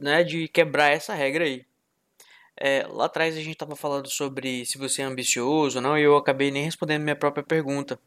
né, 0.00 0.24
de 0.24 0.48
quebrar 0.48 0.90
essa 0.90 1.14
regra 1.14 1.44
aí. 1.44 1.64
É, 2.58 2.86
lá 2.88 3.04
atrás 3.04 3.36
a 3.36 3.40
gente 3.40 3.56
tava 3.56 3.76
falando 3.76 4.10
sobre 4.10 4.64
se 4.64 4.78
você 4.78 5.02
é 5.02 5.04
ambicioso 5.04 5.78
ou 5.78 5.82
não, 5.82 5.98
e 5.98 6.02
eu 6.02 6.16
acabei 6.16 6.50
nem 6.50 6.64
respondendo 6.64 7.02
minha 7.02 7.16
própria 7.16 7.44
pergunta 7.44 7.98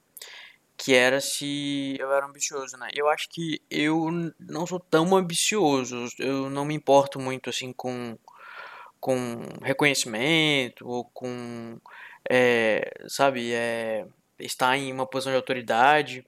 que 0.79 0.95
era 0.95 1.19
se 1.19 1.97
eu 1.99 2.11
era 2.13 2.25
ambicioso, 2.25 2.77
né? 2.77 2.87
Eu 2.95 3.09
acho 3.09 3.27
que 3.29 3.61
eu 3.69 4.09
não 4.39 4.65
sou 4.65 4.79
tão 4.79 5.13
ambicioso, 5.15 6.07
eu 6.17 6.49
não 6.49 6.63
me 6.63 6.73
importo 6.73 7.19
muito 7.19 7.49
assim 7.49 7.73
com 7.73 8.17
com 8.99 9.41
reconhecimento 9.61 10.87
ou 10.87 11.05
com, 11.05 11.79
é, 12.29 12.91
sabe, 13.07 13.53
é, 13.53 14.05
estar 14.39 14.77
em 14.77 14.91
uma 14.91 15.07
posição 15.07 15.31
de 15.31 15.37
autoridade, 15.37 16.25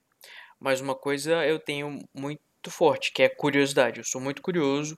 mas 0.59 0.80
uma 0.82 0.95
coisa 0.95 1.45
eu 1.45 1.59
tenho 1.59 1.99
muito 2.13 2.41
forte, 2.70 3.12
que 3.12 3.24
é 3.24 3.30
curiosidade. 3.30 3.99
Eu 3.99 4.03
sou 4.03 4.22
muito 4.22 4.41
curioso, 4.41 4.97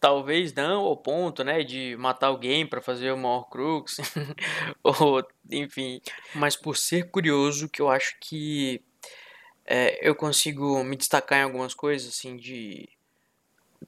talvez 0.00 0.52
não 0.52 0.84
ao 0.84 0.96
ponto, 0.96 1.42
né, 1.42 1.62
de 1.62 1.96
matar 1.96 2.28
alguém 2.28 2.66
para 2.66 2.82
fazer 2.82 3.12
uma 3.12 3.28
Horcrux, 3.36 3.96
ou 4.82 5.26
enfim, 5.50 6.00
mas 6.34 6.56
por 6.56 6.76
ser 6.76 7.10
curioso 7.10 7.68
que 7.68 7.80
eu 7.80 7.88
acho 7.88 8.16
que 8.20 8.82
é, 9.64 9.98
eu 10.06 10.14
consigo 10.14 10.82
me 10.84 10.96
destacar 10.96 11.40
em 11.40 11.42
algumas 11.42 11.74
coisas, 11.74 12.08
assim, 12.08 12.36
de... 12.36 12.88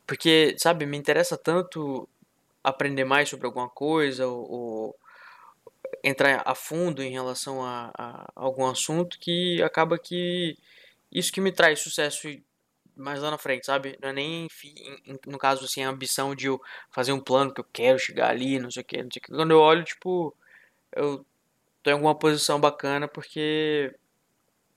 Porque, 0.07 0.57
sabe, 0.59 0.87
me 0.87 0.97
interessa 0.97 1.37
tanto 1.37 2.09
aprender 2.65 3.05
mais 3.05 3.29
sobre 3.29 3.47
alguma 3.47 3.69
coisa, 3.69 4.27
ou, 4.27 4.51
ou 4.51 4.97
entrar 6.03 6.43
a 6.45 6.55
fundo 6.55 7.03
em 7.03 7.11
relação 7.11 7.65
a, 7.65 7.91
a 7.97 8.33
algum 8.35 8.67
assunto 8.67 9.19
que 9.19 9.63
acaba 9.63 9.99
que 9.99 10.57
isso 11.11 11.33
que 11.33 11.41
me 11.41 11.53
traz 11.53 11.81
sucesso 11.81 12.29
mais 12.99 13.21
lá 13.21 13.31
na 13.31 13.39
frente, 13.39 13.67
sabe? 13.67 13.99
Não 14.03 14.09
é 14.11 14.13
nem, 14.13 14.47
enfim, 14.47 14.75
no 15.27 15.39
caso, 15.39 15.65
assim, 15.65 15.83
a 15.83 15.89
ambição 15.89 16.35
de 16.35 16.47
eu 16.47 16.61
fazer 16.91 17.13
um 17.13 17.21
plano 17.21 17.53
que 17.53 17.61
eu 17.61 17.67
quero 17.73 17.99
chegar 17.99 18.31
ali, 18.31 18.59
não 18.59 18.71
sei 18.71 18.83
o 18.83 18.85
que, 18.85 19.03
não 19.03 19.11
sei 19.11 19.21
o 19.21 19.23
que. 19.23 19.33
Quando 19.33 19.51
eu 19.53 19.61
olho, 19.61 19.85
tipo, 19.85 20.35
eu 20.93 21.25
tô 21.83 21.91
em 21.91 21.95
alguma 21.95 22.15
posição 22.15 22.61
bacana 22.61 23.09
porque 23.09 23.95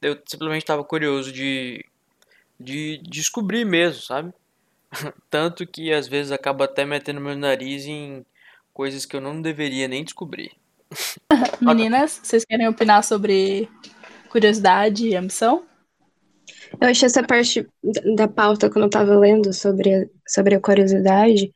eu 0.01 0.19
simplesmente 0.25 0.63
estava 0.63 0.83
curioso 0.83 1.31
de, 1.31 1.85
de 2.59 2.97
descobrir 3.03 3.65
mesmo, 3.65 4.01
sabe? 4.01 4.33
Tanto 5.29 5.65
que 5.65 5.93
às 5.93 6.07
vezes 6.07 6.31
acaba 6.31 6.65
até 6.65 6.85
metendo 6.85 7.21
meu 7.21 7.35
nariz 7.35 7.85
em 7.85 8.25
coisas 8.73 9.05
que 9.05 9.15
eu 9.15 9.21
não 9.21 9.41
deveria 9.41 9.87
nem 9.87 10.03
descobrir. 10.03 10.51
Meninas, 11.61 12.19
vocês 12.23 12.43
querem 12.43 12.67
opinar 12.67 13.03
sobre 13.03 13.69
curiosidade 14.29 15.07
e 15.07 15.15
ambição? 15.15 15.65
Eu 16.79 16.87
achei 16.87 17.05
essa 17.05 17.23
parte 17.23 17.67
da 18.15 18.27
pauta 18.27 18.69
quando 18.69 18.85
eu 18.85 18.89
tava 18.89 19.17
lendo 19.17 19.53
sobre, 19.53 20.09
sobre 20.27 20.55
a 20.55 20.59
curiosidade, 20.59 21.51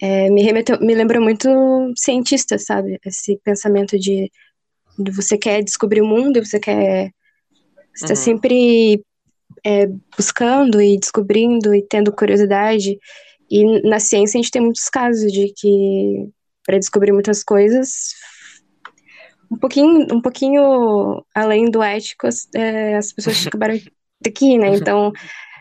é, 0.00 0.28
me 0.30 0.42
remeteu, 0.42 0.78
me 0.80 0.94
lembrou 0.94 1.22
muito 1.22 1.48
cientista, 1.96 2.58
sabe? 2.58 2.98
Esse 3.04 3.40
pensamento 3.44 3.98
de, 3.98 4.30
de 4.98 5.10
você 5.10 5.38
quer 5.38 5.62
descobrir 5.62 6.02
o 6.02 6.06
mundo, 6.06 6.44
você 6.44 6.60
quer 6.60 7.10
você 7.94 8.08
tá 8.08 8.14
sempre 8.16 9.04
é, 9.64 9.86
buscando 10.16 10.82
e 10.82 10.98
descobrindo 10.98 11.72
e 11.74 11.82
tendo 11.82 12.12
curiosidade. 12.12 12.98
E 13.48 13.88
na 13.88 14.00
ciência 14.00 14.38
a 14.38 14.42
gente 14.42 14.50
tem 14.50 14.62
muitos 14.62 14.88
casos 14.88 15.32
de 15.32 15.52
que 15.56 16.28
para 16.66 16.78
descobrir 16.78 17.12
muitas 17.12 17.44
coisas 17.44 18.14
um 19.50 19.58
pouquinho 19.58 20.14
um 20.14 20.20
pouquinho 20.20 21.22
além 21.34 21.70
do 21.70 21.82
ético 21.82 22.26
é, 22.54 22.96
as 22.96 23.12
pessoas 23.12 23.36
acabaram 23.46 23.78
aqui, 24.28 24.58
né? 24.58 24.74
Então, 24.74 25.12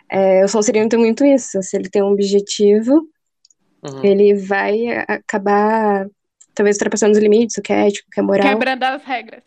é, 0.09 0.43
o 0.43 0.47
Sonserino 0.47 0.89
tem 0.89 0.99
muito 0.99 1.25
isso. 1.25 1.61
Se 1.61 1.75
ele 1.75 1.89
tem 1.89 2.03
um 2.03 2.11
objetivo, 2.11 3.07
uhum. 3.83 4.03
ele 4.03 4.35
vai 4.35 4.87
acabar, 5.07 6.07
talvez, 6.53 6.77
ultrapassando 6.77 7.13
os 7.13 7.19
limites, 7.19 7.57
o 7.57 7.61
que 7.61 7.73
é 7.73 7.87
ético, 7.87 8.07
o 8.07 8.11
que 8.11 8.19
é 8.19 8.23
moral. 8.23 8.49
Quebrando 8.49 8.83
as 8.83 9.03
regras. 9.03 9.43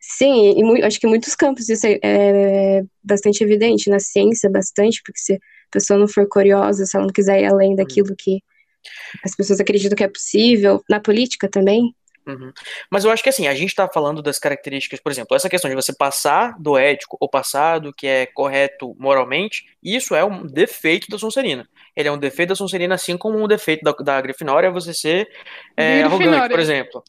Sim, 0.00 0.54
e 0.56 0.82
acho 0.84 0.98
que 0.98 1.06
em 1.06 1.10
muitos 1.10 1.34
campos 1.34 1.68
isso 1.68 1.86
é, 1.86 1.98
é, 2.02 2.82
bastante 3.02 3.42
evidente. 3.42 3.90
Na 3.90 3.98
ciência, 4.00 4.48
bastante, 4.48 5.02
porque 5.04 5.20
se 5.20 5.34
a 5.34 5.38
pessoa 5.70 5.98
não 5.98 6.08
for 6.08 6.26
curiosa, 6.28 6.86
se 6.86 6.96
ela 6.96 7.06
não 7.06 7.12
quiser 7.12 7.42
ir 7.42 7.46
além 7.46 7.76
daquilo 7.76 8.14
que 8.16 8.40
as 9.24 9.34
pessoas 9.36 9.60
acreditam 9.60 9.96
que 9.96 10.04
é 10.04 10.08
possível, 10.08 10.82
na 10.88 11.00
política 11.00 11.48
também, 11.48 11.94
Uhum. 12.28 12.52
Mas 12.90 13.04
eu 13.04 13.10
acho 13.10 13.22
que 13.22 13.30
assim, 13.30 13.46
a 13.48 13.54
gente 13.54 13.70
está 13.70 13.88
falando 13.88 14.22
das 14.22 14.38
características, 14.38 15.00
por 15.00 15.10
exemplo, 15.10 15.34
essa 15.34 15.48
questão 15.48 15.70
de 15.70 15.74
você 15.74 15.94
passar 15.94 16.54
do 16.60 16.76
ético 16.76 17.16
ou 17.18 17.28
passar 17.28 17.78
do 17.78 17.92
que 17.92 18.06
é 18.06 18.26
correto 18.26 18.94
moralmente, 18.98 19.64
isso 19.82 20.14
é 20.14 20.22
um 20.22 20.46
defeito 20.46 21.08
da 21.08 21.18
Sonserina. 21.18 21.66
Ele 21.96 22.08
é 22.08 22.12
um 22.12 22.18
defeito 22.18 22.50
da 22.50 22.54
Sonserina, 22.54 22.94
assim 22.94 23.16
como 23.16 23.42
um 23.42 23.48
defeito 23.48 23.82
da, 23.82 23.92
da 23.92 24.20
Grifinória 24.20 24.68
é 24.68 24.70
você 24.70 24.92
ser 24.92 25.28
é, 25.74 26.02
arrogante, 26.02 26.50
por 26.50 26.60
exemplo. 26.60 27.02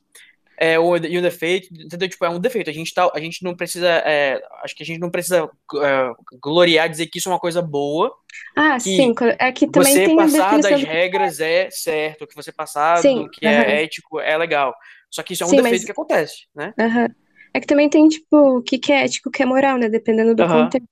É, 0.61 0.77
o, 0.77 0.97
e 0.97 1.17
o 1.17 1.21
defeito, 1.21 1.73
entendeu? 1.73 2.09
Tipo, 2.09 2.25
é 2.25 2.29
um 2.29 2.37
defeito. 2.37 2.69
A 2.69 2.73
gente, 2.73 2.93
tá, 2.93 3.09
a 3.13 3.19
gente 3.19 3.41
não 3.45 3.55
precisa. 3.55 3.87
É, 4.05 4.41
acho 4.61 4.75
que 4.75 4.83
a 4.83 4.85
gente 4.85 4.99
não 4.99 5.09
precisa 5.09 5.49
é, 5.81 6.11
gloriar, 6.41 6.89
dizer 6.89 7.07
que 7.07 7.17
isso 7.17 7.29
é 7.29 7.31
uma 7.31 7.39
coisa 7.39 7.61
boa. 7.61 8.13
Ah, 8.57 8.75
que 8.75 8.81
sim. 8.81 9.15
É 9.39 9.53
também 9.53 9.93
você 9.93 10.05
tem 10.05 10.17
passar 10.17 10.59
das 10.59 10.83
regras 10.83 11.39
é 11.39 11.69
certo, 11.71 12.27
que 12.27 12.35
você 12.35 12.51
passar 12.51 12.97
sim, 12.97 13.23
do 13.23 13.29
que 13.29 13.45
uhum. 13.45 13.51
é 13.53 13.83
ético 13.83 14.19
é 14.19 14.37
legal. 14.37 14.75
Só 15.09 15.23
que 15.23 15.33
isso 15.33 15.43
é 15.43 15.45
um 15.45 15.49
Sim, 15.49 15.55
defeito 15.57 15.73
mas... 15.73 15.85
que 15.85 15.91
acontece, 15.91 16.35
né? 16.55 16.73
Uhum. 16.79 17.07
É 17.53 17.59
que 17.59 17.67
também 17.67 17.89
tem, 17.89 18.07
tipo, 18.07 18.57
o 18.57 18.61
que, 18.61 18.77
que 18.77 18.91
é 18.91 19.05
ético, 19.05 19.29
o 19.29 19.31
que 19.31 19.41
é 19.41 19.45
moral, 19.45 19.77
né? 19.77 19.89
Dependendo 19.89 20.35
do 20.35 20.43
uhum. 20.43 20.49
contexto. 20.49 20.87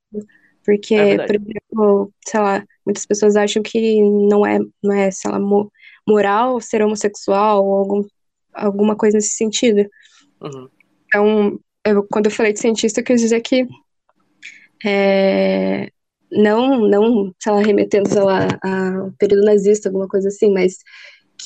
Porque, 0.65 0.95
é 0.95 1.25
por 1.25 1.35
exemplo, 1.35 2.13
sei 2.27 2.39
lá, 2.39 2.65
muitas 2.85 3.05
pessoas 3.05 3.35
acham 3.35 3.63
que 3.63 4.01
não 4.01 4.45
é, 4.45 4.59
não 4.83 4.93
é 4.93 5.11
sei 5.11 5.31
lá, 5.31 5.39
mo 5.39 5.71
moral 6.05 6.59
ser 6.59 6.81
homossexual 6.81 7.65
ou 7.65 7.73
algum, 7.73 8.03
alguma 8.53 8.95
coisa 8.95 9.17
nesse 9.17 9.35
sentido. 9.35 9.87
Uhum. 10.41 10.69
Então, 11.05 11.59
eu, 11.85 12.03
quando 12.11 12.25
eu 12.25 12.31
falei 12.31 12.53
de 12.53 12.59
cientista, 12.59 12.99
eu 12.99 13.03
quis 13.03 13.21
dizer 13.21 13.41
que 13.41 13.65
é, 14.85 15.89
não, 16.31 16.87
não, 16.87 17.33
sei 17.39 17.51
lá, 17.51 17.61
remetendo, 17.61 18.09
sei 18.09 18.21
lá, 18.21 18.47
ao 18.61 19.11
período 19.13 19.45
nazista, 19.45 19.89
alguma 19.89 20.07
coisa 20.07 20.27
assim, 20.27 20.51
mas 20.51 20.77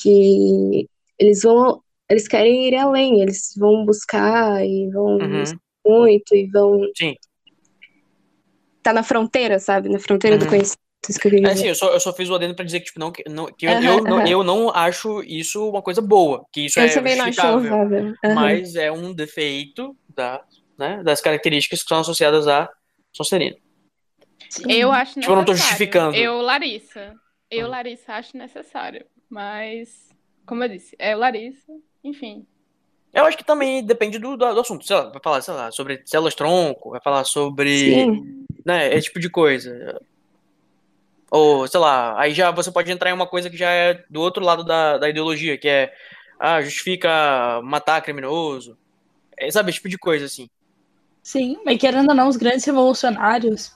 que 0.00 0.88
eles 1.18 1.42
vão 1.42 1.80
eles 2.12 2.28
querem 2.28 2.68
ir 2.68 2.76
além, 2.76 3.20
eles 3.20 3.54
vão 3.56 3.84
buscar 3.84 4.64
e 4.64 4.90
vão 4.90 5.16
uhum. 5.16 5.44
muito 5.84 6.34
e 6.34 6.46
vão. 6.46 6.80
Sim. 6.96 7.14
Tá 8.82 8.92
na 8.92 9.02
fronteira, 9.02 9.58
sabe? 9.58 9.88
Na 9.88 9.98
fronteira 9.98 10.36
uhum. 10.36 10.42
do 10.42 10.48
conhecimento. 10.48 10.82
Que 11.02 11.26
eu, 11.26 11.50
é, 11.50 11.56
sim, 11.56 11.66
eu, 11.66 11.74
só, 11.74 11.92
eu 11.92 11.98
só 11.98 12.12
fiz 12.12 12.30
o 12.30 12.34
adendo 12.36 12.54
pra 12.54 12.64
dizer 12.64 12.78
que, 12.78 12.86
tipo, 12.86 13.00
não, 13.00 13.10
que, 13.10 13.28
não, 13.28 13.46
que 13.46 13.66
eu, 13.66 13.72
eu, 13.72 14.04
não, 14.04 14.24
eu 14.24 14.44
não 14.44 14.70
acho 14.70 15.20
isso 15.24 15.68
uma 15.68 15.82
coisa 15.82 16.00
boa, 16.00 16.46
que 16.52 16.66
isso 16.66 16.78
eu 16.78 16.84
é 16.84 16.94
também 16.94 17.16
não 17.16 17.24
acho 17.24 17.44
louvável. 17.44 18.14
Mas 18.22 18.76
é 18.76 18.92
um 18.92 19.12
defeito 19.12 19.96
da, 20.08 20.44
né, 20.78 21.02
das 21.02 21.20
características 21.20 21.82
que 21.82 21.88
são 21.88 21.98
associadas 21.98 22.46
à 22.46 22.70
Sonserina. 23.12 23.56
Eu 24.68 24.92
acho 24.92 25.18
necessário. 25.18 25.22
Tipo, 25.22 25.32
eu 25.32 25.36
não 25.36 25.44
tô 25.44 25.54
justificando. 25.54 26.16
Eu, 26.16 26.40
Larissa. 26.40 27.14
Eu, 27.50 27.66
Larissa, 27.66 28.12
acho 28.12 28.36
necessário. 28.36 29.04
Mas, 29.28 30.08
como 30.46 30.62
eu 30.62 30.68
disse, 30.68 30.94
é 31.00 31.16
Larissa 31.16 31.72
enfim. 32.02 32.46
Eu 33.12 33.26
acho 33.26 33.36
que 33.36 33.44
também 33.44 33.84
depende 33.84 34.18
do, 34.18 34.36
do, 34.36 34.54
do 34.54 34.60
assunto. 34.60 34.86
Sei 34.86 34.96
lá, 34.96 35.10
vai 35.10 35.20
falar, 35.22 35.42
sei 35.42 35.54
lá, 35.54 35.70
sobre 35.70 36.02
células 36.04 36.34
tronco, 36.34 36.90
vai 36.90 37.00
falar 37.00 37.24
sobre. 37.24 37.78
Sim. 37.78 38.44
Né, 38.64 38.94
esse 38.94 39.08
tipo 39.08 39.20
de 39.20 39.28
coisa. 39.28 40.00
Ou, 41.30 41.66
sei 41.66 41.80
lá, 41.80 42.18
aí 42.20 42.32
já 42.32 42.50
você 42.50 42.70
pode 42.70 42.90
entrar 42.90 43.10
em 43.10 43.14
uma 43.14 43.26
coisa 43.26 43.50
que 43.50 43.56
já 43.56 43.70
é 43.70 44.04
do 44.08 44.20
outro 44.20 44.44
lado 44.44 44.64
da, 44.64 44.98
da 44.98 45.08
ideologia, 45.08 45.58
que 45.58 45.68
é. 45.68 45.92
Ah, 46.38 46.60
justifica 46.60 47.60
matar 47.62 48.00
criminoso. 48.00 48.76
É, 49.36 49.48
sabe, 49.50 49.70
esse 49.70 49.76
tipo 49.76 49.88
de 49.88 49.98
coisa, 49.98 50.24
assim. 50.24 50.48
Sim, 51.22 51.58
mas 51.64 51.78
querendo 51.78 52.08
ou 52.08 52.14
não, 52.16 52.28
os 52.28 52.36
grandes 52.36 52.64
revolucionários 52.64 53.72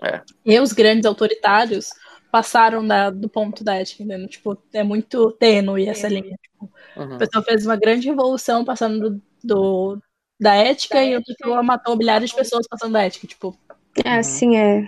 é. 0.00 0.20
e 0.44 0.60
os 0.60 0.72
grandes 0.72 1.04
autoritários 1.04 1.90
passaram 2.36 2.86
da, 2.86 3.08
do 3.08 3.30
ponto 3.30 3.64
da 3.64 3.76
ética, 3.76 4.02
entendeu? 4.02 4.28
Tipo, 4.28 4.62
é 4.74 4.82
muito 4.82 5.32
tênue 5.32 5.88
essa 5.88 6.06
linha. 6.06 6.36
Tipo, 6.42 6.70
uhum. 6.94 7.14
A 7.14 7.18
pessoa 7.18 7.42
fez 7.42 7.64
uma 7.64 7.76
grande 7.76 8.06
revolução 8.06 8.62
passando 8.62 9.08
do, 9.08 9.22
do 9.42 10.02
da 10.38 10.54
ética 10.54 10.96
da 10.96 11.04
e 11.04 11.16
outra 11.16 11.34
pessoa 11.34 11.62
matou 11.62 11.96
milhares 11.96 12.28
de 12.28 12.36
pessoas 12.36 12.66
passando 12.68 12.92
da 12.92 13.02
ética, 13.02 13.26
tipo. 13.26 13.58
É, 14.04 14.22
sim, 14.22 14.54
é. 14.54 14.86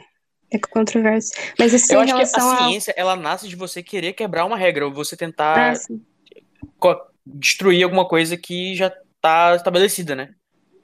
É 0.50 0.58
controverso. 0.58 1.32
Mas 1.58 1.72
assim, 1.72 1.94
Eu 1.94 2.00
acho 2.00 2.14
que 2.16 2.22
a 2.22 2.26
ciência, 2.26 2.92
ela 2.98 3.16
nasce 3.16 3.48
de 3.48 3.56
você 3.56 3.82
querer 3.82 4.12
quebrar 4.12 4.44
uma 4.44 4.56
regra, 4.56 4.84
ou 4.84 4.92
você 4.92 5.16
tentar 5.16 5.72
ah, 5.72 6.96
destruir 7.24 7.82
alguma 7.82 8.06
coisa 8.06 8.36
que 8.36 8.74
já 8.74 8.92
está 9.16 9.56
estabelecida, 9.56 10.14
né? 10.14 10.34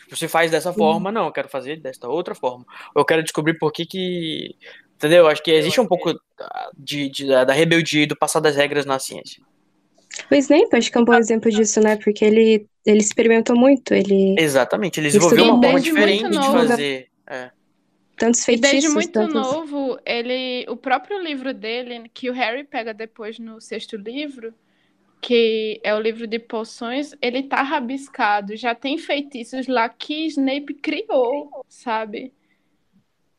Você 0.09 0.29
faz 0.29 0.51
dessa 0.51 0.73
forma, 0.73 1.13
não, 1.13 1.27
eu 1.27 1.33
quero 1.33 1.49
fazer 1.49 1.79
desta 1.81 2.09
outra 2.09 2.35
forma. 2.35 2.65
Ou 2.95 3.03
eu 3.03 3.05
quero 3.05 3.23
descobrir 3.23 3.59
por 3.59 3.71
que 3.71 3.85
que 3.85 4.57
Entendeu? 4.97 5.27
Acho 5.27 5.43
que 5.43 5.51
existe 5.51 5.81
um 5.81 5.87
pouco 5.87 6.15
de, 6.77 7.09
de, 7.09 7.27
da 7.27 7.53
rebeldia 7.53 8.03
e 8.03 8.07
do 8.07 8.17
passar 8.17 8.41
das 8.41 8.57
regras 8.57 8.87
na 8.87 8.99
ciência. 8.99 9.43
O 10.31 10.35
Snape 10.35 10.77
acho 10.77 10.91
que 10.91 10.97
é 10.97 11.01
um 11.01 11.05
bom 11.05 11.15
exemplo 11.15 11.51
disso, 11.51 11.81
né? 11.81 11.97
Porque 11.97 12.25
ele, 12.25 12.67
ele 12.87 12.99
experimentou 12.99 13.57
muito. 13.57 13.93
Ele... 13.93 14.37
Exatamente, 14.39 15.01
ele 15.01 15.09
desenvolveu 15.09 15.45
uma 15.45 15.63
forma 15.63 15.81
diferente 15.81 16.29
de 16.29 16.37
fazer. 16.37 17.09
É. 17.27 17.51
Tantos 18.17 18.45
feitiços. 18.45 18.71
E 18.71 18.73
desde 18.73 18.89
muito 18.91 19.13
tantos... 19.13 19.35
novo, 19.35 19.99
ele, 20.07 20.65
o 20.69 20.77
próprio 20.77 21.21
livro 21.21 21.53
dele, 21.53 22.09
que 22.15 22.31
o 22.31 22.33
Harry 22.33 22.63
pega 22.63 22.95
depois 22.95 23.41
no 23.41 23.61
sexto 23.61 23.97
livro, 23.97 24.55
que 25.21 25.81
é 25.83 25.95
o 25.95 26.01
livro 26.01 26.27
de 26.27 26.39
poções, 26.39 27.13
ele 27.21 27.43
tá 27.43 27.61
rabiscado. 27.63 28.57
Já 28.57 28.75
tem 28.75 28.97
feitiços 28.99 29.67
lá 29.67 29.89
que 29.89 30.27
Snape 30.27 30.75
criou, 30.75 31.65
sabe? 31.69 32.33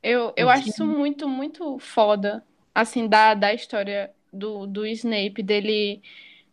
Eu, 0.08 0.32
eu 0.38 0.52
acho 0.52 0.70
isso 0.70 0.86
muito, 0.86 1.28
muito 1.28 1.80
foda, 1.80 2.46
assim, 2.76 3.08
da, 3.08 3.34
da 3.34 3.52
história 3.56 4.12
do, 4.32 4.68
do 4.68 4.86
Snape, 4.86 5.42
dele, 5.42 6.00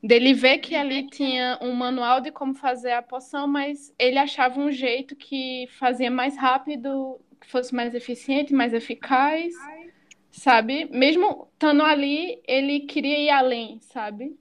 dele 0.03 0.33
ver 0.33 0.57
que 0.57 0.75
ali 0.75 1.07
tinha 1.09 1.59
um 1.61 1.75
manual 1.75 2.23
de 2.23 2.33
como 2.33 2.55
fazer 2.55 2.93
a 2.93 3.03
poção, 3.03 3.47
mas 3.47 3.95
ele 3.99 4.19
achava 4.19 4.59
um 4.59 4.73
jeito 4.73 5.15
que 5.15 5.69
fazia 5.79 6.11
mais 6.11 6.35
rápido, 6.35 7.21
que 7.39 7.47
fosse 7.47 7.75
mais 7.75 7.95
eficiente, 7.95 8.55
mais 8.55 8.73
eficaz, 8.73 9.53
sabe? 10.31 10.87
Mesmo 10.87 11.47
estando 11.53 11.83
ali, 11.83 12.41
ele 12.49 12.81
queria 12.81 13.19
ir 13.19 13.29
além, 13.29 13.79
sabe? 13.83 14.35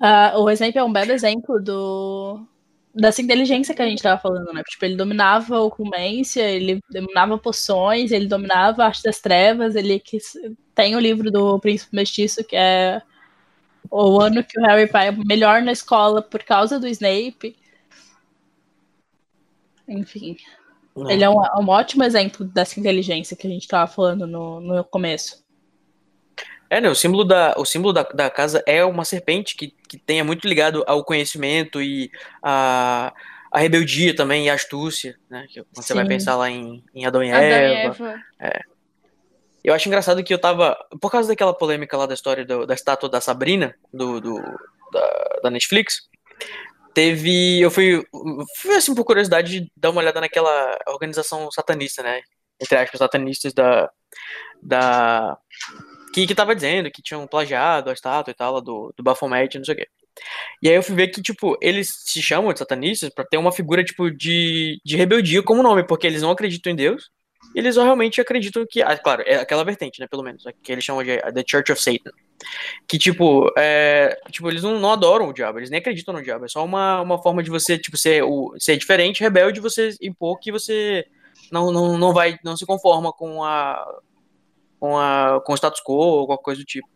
Uh, 0.00 0.40
o 0.40 0.50
Snape 0.50 0.76
é 0.76 0.82
um 0.82 0.92
belo 0.92 1.12
exemplo 1.12 1.62
do, 1.62 2.44
dessa 2.94 3.22
inteligência 3.22 3.74
que 3.74 3.82
a 3.82 3.88
gente 3.88 4.02
tava 4.02 4.20
falando, 4.20 4.52
né? 4.52 4.62
Tipo, 4.68 4.84
ele 4.84 4.96
dominava 4.96 5.60
ocumência, 5.60 6.42
ele 6.42 6.80
dominava 6.90 7.38
poções, 7.38 8.10
ele 8.10 8.26
dominava 8.26 8.82
a 8.82 8.86
arte 8.86 9.02
das 9.02 9.20
trevas, 9.20 9.74
ele 9.74 9.98
que 9.98 10.18
tem 10.74 10.94
o 10.94 11.00
livro 11.00 11.30
do 11.30 11.58
Príncipe 11.58 11.96
Mestiço, 11.96 12.44
que 12.44 12.56
é 12.56 13.00
o 13.90 14.20
ano 14.20 14.44
que 14.44 14.58
o 14.58 14.62
Harry 14.62 14.86
vai 14.86 15.10
melhor 15.10 15.62
na 15.62 15.72
escola 15.72 16.22
por 16.22 16.42
causa 16.42 16.78
do 16.78 16.86
Snape. 16.88 17.56
Enfim. 19.88 20.36
É. 21.08 21.12
Ele 21.14 21.24
é 21.24 21.30
um, 21.30 21.36
um 21.36 21.68
ótimo 21.68 22.04
exemplo 22.04 22.44
dessa 22.44 22.78
inteligência 22.78 23.36
que 23.36 23.46
a 23.46 23.50
gente 23.50 23.66
tava 23.66 23.90
falando 23.90 24.26
no, 24.26 24.60
no 24.60 24.84
começo. 24.84 25.41
É, 26.72 26.80
né? 26.80 26.88
O 26.88 26.94
símbolo 26.94 27.22
da, 27.22 27.52
o 27.58 27.66
símbolo 27.66 27.92
da, 27.92 28.02
da 28.02 28.30
casa 28.30 28.62
é 28.66 28.82
uma 28.82 29.04
serpente 29.04 29.54
que, 29.54 29.74
que 29.86 29.98
tenha 29.98 30.24
muito 30.24 30.48
ligado 30.48 30.82
ao 30.86 31.04
conhecimento 31.04 31.82
e 31.82 32.10
a, 32.42 33.12
a 33.52 33.58
rebeldia 33.58 34.16
também 34.16 34.46
e 34.46 34.50
a 34.50 34.54
astúcia, 34.54 35.14
né? 35.28 35.44
Que 35.50 35.62
você 35.74 35.92
vai 35.92 36.04
Sim. 36.04 36.08
pensar 36.08 36.34
lá 36.34 36.48
em, 36.48 36.82
em 36.94 37.04
Adão 37.04 37.22
e 37.22 37.30
Adão 37.30 37.42
e 37.46 37.52
Eva. 37.52 37.94
Eva. 38.08 38.20
É. 38.40 38.60
Eu 39.62 39.74
acho 39.74 39.86
engraçado 39.86 40.24
que 40.24 40.32
eu 40.32 40.38
tava. 40.40 40.74
Por 40.98 41.10
causa 41.10 41.28
daquela 41.28 41.52
polêmica 41.52 41.94
lá 41.94 42.06
da 42.06 42.14
história 42.14 42.42
do- 42.42 42.66
da 42.66 42.72
estátua 42.72 43.06
da 43.06 43.20
Sabrina, 43.20 43.74
do, 43.92 44.18
do- 44.18 44.40
da, 44.90 45.38
da 45.42 45.50
Netflix, 45.50 46.08
teve. 46.94 47.60
Eu 47.60 47.70
fui. 47.70 48.02
Fui 48.56 48.74
assim 48.76 48.94
por 48.94 49.04
curiosidade 49.04 49.60
de 49.60 49.70
dar 49.76 49.90
uma 49.90 50.00
olhada 50.00 50.22
naquela 50.22 50.78
organização 50.86 51.50
satanista, 51.52 52.02
né? 52.02 52.22
Entre 52.58 52.78
aspas, 52.78 52.98
satanistas 52.98 53.52
da. 53.52 53.90
da 54.62 55.36
que, 56.12 56.26
que 56.26 56.34
tava 56.34 56.54
dizendo 56.54 56.90
que 56.90 57.02
tinham 57.02 57.26
plagiado 57.26 57.90
a 57.90 57.92
estátua 57.92 58.30
e 58.30 58.34
tal, 58.34 58.60
do, 58.60 58.92
do 58.96 59.02
Baphomet, 59.02 59.56
não 59.56 59.64
sei 59.64 59.74
o 59.74 59.76
quê. 59.78 59.88
E 60.62 60.68
aí 60.68 60.74
eu 60.74 60.82
fui 60.82 60.94
ver 60.94 61.08
que, 61.08 61.22
tipo, 61.22 61.56
eles 61.60 61.88
se 62.04 62.22
chamam 62.22 62.52
de 62.52 62.58
satanistas 62.58 63.10
pra 63.10 63.24
ter 63.24 63.38
uma 63.38 63.52
figura, 63.52 63.82
tipo, 63.82 64.10
de, 64.10 64.80
de 64.84 64.96
rebeldia 64.96 65.42
como 65.42 65.62
nome, 65.62 65.84
porque 65.86 66.06
eles 66.06 66.22
não 66.22 66.30
acreditam 66.30 66.72
em 66.72 66.76
Deus, 66.76 67.10
eles 67.54 67.76
realmente 67.76 68.20
acreditam 68.20 68.64
que, 68.68 68.82
ah, 68.82 68.96
claro, 68.96 69.22
é 69.26 69.36
aquela 69.36 69.64
vertente, 69.64 70.00
né, 70.00 70.06
pelo 70.06 70.22
menos, 70.22 70.44
que 70.62 70.72
eles 70.72 70.84
chamam 70.84 71.02
de 71.02 71.18
The 71.18 71.44
Church 71.46 71.72
of 71.72 71.82
Satan. 71.82 72.10
Que, 72.86 72.98
tipo, 72.98 73.50
é, 73.56 74.18
tipo 74.30 74.48
eles 74.48 74.62
não, 74.62 74.78
não 74.78 74.92
adoram 74.92 75.28
o 75.28 75.32
diabo, 75.32 75.58
eles 75.58 75.70
nem 75.70 75.80
acreditam 75.80 76.14
no 76.14 76.22
diabo, 76.22 76.44
é 76.44 76.48
só 76.48 76.64
uma, 76.64 77.00
uma 77.00 77.22
forma 77.22 77.42
de 77.42 77.50
você, 77.50 77.78
tipo, 77.78 77.96
ser, 77.96 78.22
o, 78.22 78.54
ser 78.58 78.76
diferente, 78.76 79.22
rebelde, 79.22 79.60
você 79.60 79.94
impor 80.00 80.38
que 80.38 80.52
você 80.52 81.06
não, 81.50 81.72
não, 81.72 81.98
não 81.98 82.12
vai, 82.12 82.38
não 82.44 82.56
se 82.56 82.66
conforma 82.66 83.12
com 83.12 83.44
a, 83.44 83.84
com 84.82 84.98
a, 84.98 85.40
com 85.44 85.52
o 85.52 85.54
status 85.56 85.80
quo 85.80 85.94
ou 85.94 86.26
qualquer 86.26 86.42
coisa 86.42 86.60
do 86.60 86.66
tipo. 86.66 86.88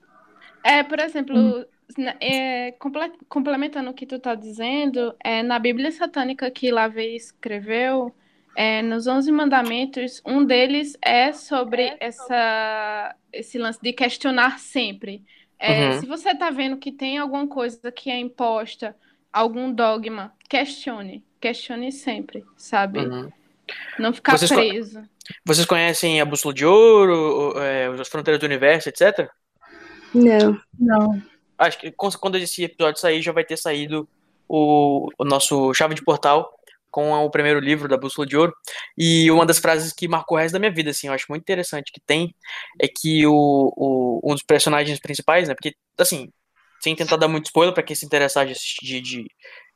É, 0.65 0.83
por 0.83 0.99
exemplo, 0.99 1.65
na- 1.97 2.17
é, 2.21 2.73
comple- 2.73 3.13
complementando 3.29 3.91
o 3.91 3.95
que 3.95 4.07
tu 4.07 4.19
tá 4.19 4.35
dizendo, 4.35 5.15
é, 5.23 5.43
na 5.43 5.59
Bíblia 5.59 5.93
satânica 5.93 6.51
que 6.51 6.73
Lavey 6.73 7.15
escreveu, 7.15 8.13
é, 8.57 8.83
nos 8.83 9.07
Onze 9.07 9.31
Mandamentos, 9.31 10.21
um 10.27 10.45
deles 10.45 10.97
é 11.01 11.33
sobre 11.33 11.97
essa, 12.01 13.15
esse 13.33 13.57
lance 13.59 13.81
de 13.81 13.93
questionar 13.93 14.59
sempre. 14.59 15.25
É, 15.59 15.93
Uhum. 15.93 16.01
Se 16.01 16.07
você 16.07 16.35
tá 16.35 16.51
vendo 16.51 16.77
que 16.79 16.91
tem 16.91 17.19
alguma 17.19 17.47
coisa 17.47 17.93
que 17.93 18.11
é 18.11 18.19
imposta, 18.19 18.97
algum 19.33 19.73
dogma, 19.73 20.35
questione. 20.49 21.25
Questione 21.41 21.93
sempre, 21.93 22.45
sabe? 22.57 22.99
Uhum. 23.01 23.31
Não 23.99 24.13
ficar 24.13 24.37
Vocês 24.39 24.51
co- 24.51 24.57
preso. 24.57 25.03
Vocês 25.45 25.67
conhecem 25.67 26.21
a 26.21 26.25
Bússola 26.25 26.55
de 26.55 26.65
Ouro, 26.65 27.59
é, 27.59 27.87
as 28.01 28.09
Fronteiras 28.09 28.39
do 28.41 28.47
Universo, 28.47 28.89
etc? 28.89 29.29
Não. 30.15 30.61
Não. 30.79 31.23
Acho 31.59 31.79
que 31.79 31.91
quando 31.93 32.37
esse 32.37 32.65
episódio 32.65 33.01
sair, 33.01 33.23
já 33.23 33.33
vai 33.33 33.45
ter 33.45 33.57
saído 33.57 34.09
o, 34.49 35.09
o 35.19 35.25
nosso 35.25 35.73
Chave 35.75 35.95
de 35.95 36.03
Portal 36.05 36.53
com 36.91 37.13
o 37.13 37.31
primeiro 37.31 37.61
livro 37.61 37.89
da 37.89 37.97
Bússola 37.97 38.27
de 38.27 38.37
Ouro. 38.37 38.55
E 38.97 39.31
uma 39.31 39.45
das 39.45 39.59
frases 39.59 39.93
que 39.93 40.07
marcou 40.09 40.37
o 40.39 40.41
resto 40.41 40.53
da 40.55 40.59
minha 40.59 40.73
vida, 40.73 40.91
assim, 40.91 41.09
eu 41.09 41.13
acho 41.13 41.27
muito 41.29 41.43
interessante 41.43 41.91
que 41.93 42.01
tem, 42.07 42.35
é 42.81 42.87
que 42.89 43.27
o, 43.27 43.33
o- 43.77 44.21
um 44.25 44.33
dos 44.35 44.43
personagens 44.43 44.99
principais, 45.01 45.49
né? 45.49 45.55
Porque, 45.55 45.75
assim, 45.99 46.31
sem 46.81 46.95
tentar 46.95 47.17
dar 47.17 47.29
muito 47.29 47.47
spoiler 47.47 47.75
para 47.75 47.83
quem 47.83 47.97
se 47.97 48.07
interessar 48.07 48.47
de, 48.47 48.53
assistir- 48.53 48.85
de, 48.87 49.01
de, 49.01 49.27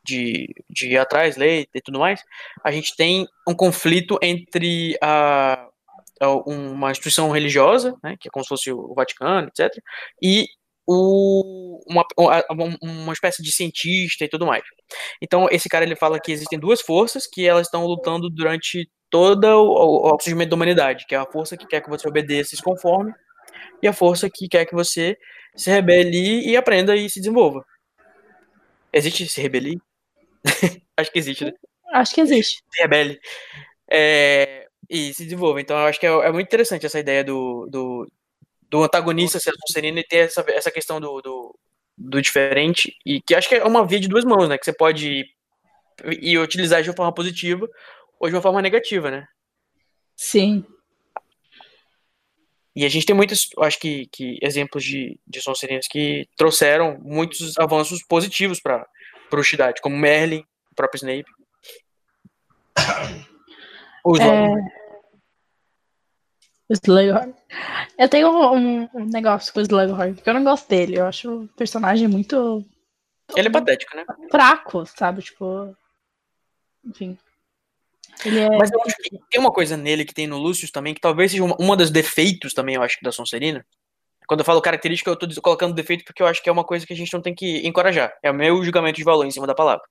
de, 0.05 0.49
de 0.69 0.89
ir 0.91 0.99
atrás, 0.99 1.37
ler 1.37 1.69
e 1.75 1.81
tudo 1.81 1.99
mais, 1.99 2.23
a 2.65 2.71
gente 2.71 2.97
tem 2.97 3.27
um 3.49 3.55
conflito 3.55 4.19
entre 4.23 4.97
a, 5.03 5.67
a- 6.21 6.35
uma 6.47 6.91
instituição 6.91 7.31
religiosa, 7.31 7.95
né, 8.03 8.17
que 8.21 8.29
é 8.29 8.31
como 8.31 8.45
se 8.45 8.49
fosse 8.49 8.73
o 8.73 8.95
Vaticano, 8.95 9.49
etc., 9.49 9.83
e 10.23 10.47
o, 10.87 11.81
uma, 11.89 12.05
uma, 12.83 13.13
espécie 13.13 13.43
de 13.43 13.53
cientista 13.53 14.25
e 14.25 14.29
tudo 14.29 14.47
mais. 14.47 14.65
Então, 15.23 15.47
esse 15.51 15.69
cara 15.69 15.85
ele 15.85 15.95
fala 15.95 16.19
que 16.19 16.33
existem 16.33 16.59
duas 16.59 16.81
forças 16.81 17.27
que 17.27 17.47
elas 17.47 17.67
estão 17.69 17.87
lutando 17.87 18.29
durante 18.29 18.91
todo 19.09 19.45
o, 19.45 20.15
o 20.15 20.21
surgimento 20.21 20.51
da 20.51 20.57
humanidade, 20.57 21.07
que 21.07 21.15
é 21.15 21.19
a 21.19 21.27
força 21.27 21.57
que 21.57 21.67
quer 21.67 21.81
que 21.81 21.89
você 21.89 22.09
obedeça 22.09 22.55
e 22.55 22.57
se 22.57 22.63
conforme, 22.63 23.13
e 23.83 23.89
a 23.89 23.93
força 23.93 24.29
que 24.33 24.49
quer 24.49 24.67
que 24.67 24.75
você 24.75 25.17
se 25.57 25.71
rebele 25.71 26.49
e 26.49 26.57
aprenda 26.57 26.97
e 26.97 27.11
se 27.11 27.21
desenvolva. 27.21 27.65
Existe 28.93 29.27
se 29.29 29.41
rebelir? 29.41 29.81
Acho 30.97 31.13
que 31.13 31.19
existe, 31.19 31.45
né? 31.45 31.53
Acho 31.93 32.15
que 32.15 32.21
existe. 32.21 32.63
se 32.71 32.83
rebele 32.83 33.21
é, 33.91 34.69
e 34.89 35.13
se 35.13 35.25
desenvolva. 35.25 35.61
Então, 35.61 35.77
eu 35.77 35.87
acho 35.87 35.99
que 35.99 36.07
é, 36.07 36.11
é 36.11 36.33
muito 36.33 36.47
interessante 36.47 36.87
essa 36.87 37.01
ideia 37.01 37.25
do, 37.25 37.67
do, 37.71 38.11
do 38.69 38.85
antagonista 38.85 39.41
ser 39.41 39.53
Sonserina 39.67 40.01
e 40.01 40.07
ter 40.07 40.19
essa, 40.19 40.45
essa 40.49 40.71
questão 40.71 41.01
do, 41.01 41.21
do, 41.21 41.59
do 41.99 42.23
diferente, 42.23 42.97
e 43.05 43.21
que 43.21 43.35
acho 43.35 43.49
que 43.49 43.57
é 43.57 43.65
uma 43.65 43.87
via 43.87 43.99
de 43.99 44.09
duas 44.09 44.25
mãos, 44.25 44.49
né? 44.49 44.57
Que 44.57 44.65
você 44.65 44.73
pode 44.73 45.25
ir 46.05 46.39
utilizar 46.39 46.83
de 46.83 46.89
uma 46.89 46.97
forma 46.97 47.13
positiva 47.13 47.69
ou 48.19 48.29
de 48.29 48.35
uma 48.35 48.43
forma 48.43 48.63
negativa, 48.63 49.11
né? 49.11 49.27
Sim. 50.17 50.65
E 52.75 52.85
a 52.85 52.89
gente 52.89 53.05
tem 53.05 53.17
muitos, 53.17 53.49
acho 53.59 53.79
que, 53.81 54.07
que 54.13 54.39
exemplos 54.41 54.85
de, 54.85 55.19
de 55.27 55.43
Sonserinas 55.43 55.89
que 55.89 56.29
trouxeram 56.37 56.99
muitos 57.03 57.59
avanços 57.59 58.03
positivos 58.05 58.61
para 58.61 58.87
Ushidate, 59.39 59.81
como 59.81 59.97
Merlin, 59.97 60.45
o 60.73 60.75
próprio 60.75 60.99
Snape. 60.99 61.31
Os 64.05 64.19
É... 64.19 64.81
O 66.69 66.73
Slughorn. 66.73 67.35
Eu 67.99 68.09
tenho 68.09 68.31
um, 68.31 68.89
um 68.95 69.05
negócio 69.07 69.53
com 69.53 69.59
o 69.59 69.63
Slughorn, 69.63 70.15
porque 70.15 70.31
eu 70.31 70.35
não 70.35 70.45
gosto 70.45 70.69
dele. 70.69 70.99
Eu 70.99 71.07
acho 71.07 71.43
o 71.43 71.49
personagem 71.49 72.07
muito 72.07 72.65
Ele 73.37 73.49
é 73.49 73.51
patético, 73.51 73.97
né? 73.97 74.05
fraco, 74.31 74.87
sabe? 74.87 75.21
Tipo. 75.21 75.77
Enfim. 76.85 77.19
Ele 78.25 78.39
é. 78.39 78.57
Mas 78.57 78.71
eu 78.71 78.81
acho 78.83 78.95
que 79.03 79.19
tem 79.29 79.41
uma 79.41 79.53
coisa 79.53 79.77
nele 79.77 80.05
que 80.05 80.15
tem 80.15 80.29
no 80.29 80.39
Lucius 80.39 80.71
também, 80.71 80.95
que 80.95 81.01
talvez 81.01 81.33
seja 81.33 81.43
uma, 81.43 81.57
uma 81.59 81.77
dos 81.77 81.91
defeitos 81.91 82.55
também, 82.55 82.77
eu 82.77 82.83
acho, 82.83 82.99
da 83.03 83.11
Sonserina. 83.11 83.67
Quando 84.31 84.43
eu 84.43 84.47
falo 84.47 84.63
característica, 84.63 85.11
eu 85.11 85.17
tô 85.17 85.27
colocando 85.43 85.75
defeito 85.75 86.05
porque 86.05 86.23
eu 86.23 86.27
acho 86.29 86.41
que 86.41 86.49
é 86.49 86.53
uma 86.53 86.63
coisa 86.63 86.87
que 86.87 86.93
a 86.93 86.97
gente 86.97 87.13
não 87.13 87.21
tem 87.21 87.35
que 87.35 87.67
encorajar. 87.67 88.17
É 88.23 88.31
o 88.31 88.35
meu 88.35 88.63
julgamento 88.63 88.97
de 88.97 89.03
valor 89.03 89.27
em 89.27 89.31
cima 89.33 89.45
da 89.45 89.57
palavra. 89.57 89.83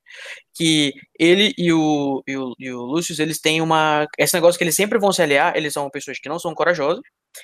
Que 0.56 0.94
ele 1.20 1.54
e 1.58 1.74
o, 1.74 2.24
e 2.26 2.38
o, 2.38 2.54
e 2.58 2.72
o 2.72 2.80
Lucius, 2.84 3.20
eles 3.20 3.42
têm 3.42 3.62
uma. 3.62 4.08
Esse 4.18 4.34
negócio 4.36 4.58
que 4.58 4.64
eles 4.64 4.78
sempre 4.78 4.98
vão 4.98 5.12
se 5.12 5.22
aliar, 5.22 5.58
eles 5.58 5.74
são 5.74 5.90
pessoas 5.90 6.20
que 6.20 6.30
não 6.30 6.40
são 6.40 6.56
corajosas, 6.56 7.02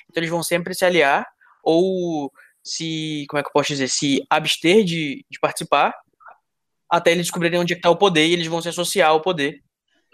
então 0.08 0.22
eles 0.22 0.30
vão 0.30 0.42
sempre 0.42 0.74
se 0.74 0.86
aliar 0.86 1.26
ou 1.62 2.32
se. 2.64 3.26
Como 3.28 3.40
é 3.40 3.42
que 3.42 3.48
eu 3.50 3.52
posso 3.52 3.68
dizer? 3.68 3.88
Se 3.88 4.24
abster 4.30 4.82
de, 4.82 5.22
de 5.28 5.38
participar 5.38 5.92
até 6.90 7.10
eles 7.10 7.26
descobrirem 7.26 7.60
onde 7.60 7.74
é 7.74 7.76
está 7.76 7.90
o 7.90 7.96
poder 7.96 8.26
e 8.26 8.32
eles 8.32 8.46
vão 8.46 8.62
se 8.62 8.70
associar 8.70 9.10
ao 9.10 9.20
poder. 9.20 9.60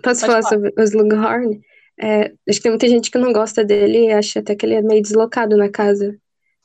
Posso 0.02 0.26
falar 0.26 0.42
sobre 0.42 0.72
o 0.76 0.82
Slughorn? 0.82 1.60
É, 2.00 2.32
acho 2.48 2.58
que 2.58 2.62
tem 2.62 2.72
muita 2.72 2.88
gente 2.88 3.08
que 3.08 3.18
não 3.18 3.32
gosta 3.32 3.64
dele 3.64 4.06
e 4.06 4.12
acha 4.12 4.40
até 4.40 4.56
que 4.56 4.66
ele 4.66 4.74
é 4.74 4.82
meio 4.82 5.00
deslocado 5.00 5.56
na 5.56 5.68
casa. 5.68 6.18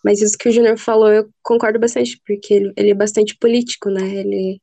Mas 0.07 0.21
isso 0.21 0.37
que 0.37 0.47
o 0.47 0.51
Júnior 0.53 0.77
falou, 0.77 1.11
eu 1.11 1.29
concordo 1.43 1.77
bastante, 1.77 2.17
porque 2.25 2.53
ele, 2.53 2.73
ele 2.77 2.91
é 2.91 2.93
bastante 2.93 3.35
político, 3.35 3.89
né? 3.89 4.03
Ele, 4.03 4.61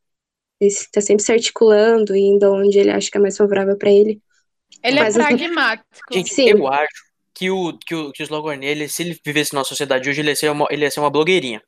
está 0.58 1.02
sempre 1.02 1.22
se 1.22 1.32
articulando 1.32 2.16
indo 2.16 2.50
onde 2.50 2.78
ele 2.78 2.90
acha 2.90 3.10
que 3.10 3.18
é 3.18 3.20
mais 3.20 3.36
favorável 3.36 3.76
para 3.76 3.90
ele. 3.90 4.22
Ele 4.82 4.98
é 4.98 5.02
Mas 5.02 5.18
assim, 5.18 5.36
pragmático. 5.36 6.14
Gente, 6.14 6.32
Sim. 6.32 6.48
eu 6.48 6.66
acho 6.66 7.04
que 7.34 7.50
o, 7.50 7.76
que 7.76 7.94
o, 7.94 8.10
que 8.10 8.22
o 8.22 8.24
Slughorn, 8.24 8.64
ele, 8.64 8.88
se 8.88 9.02
ele 9.02 9.20
vivesse 9.22 9.52
na 9.52 9.64
sociedade 9.64 10.08
hoje, 10.08 10.22
ele 10.22 10.30
ia 10.30 10.36
ser 10.36 10.50
uma, 10.50 10.66
ele 10.70 10.86
ia 10.86 10.90
ser 10.90 11.00
uma 11.00 11.10
blogueirinha. 11.10 11.60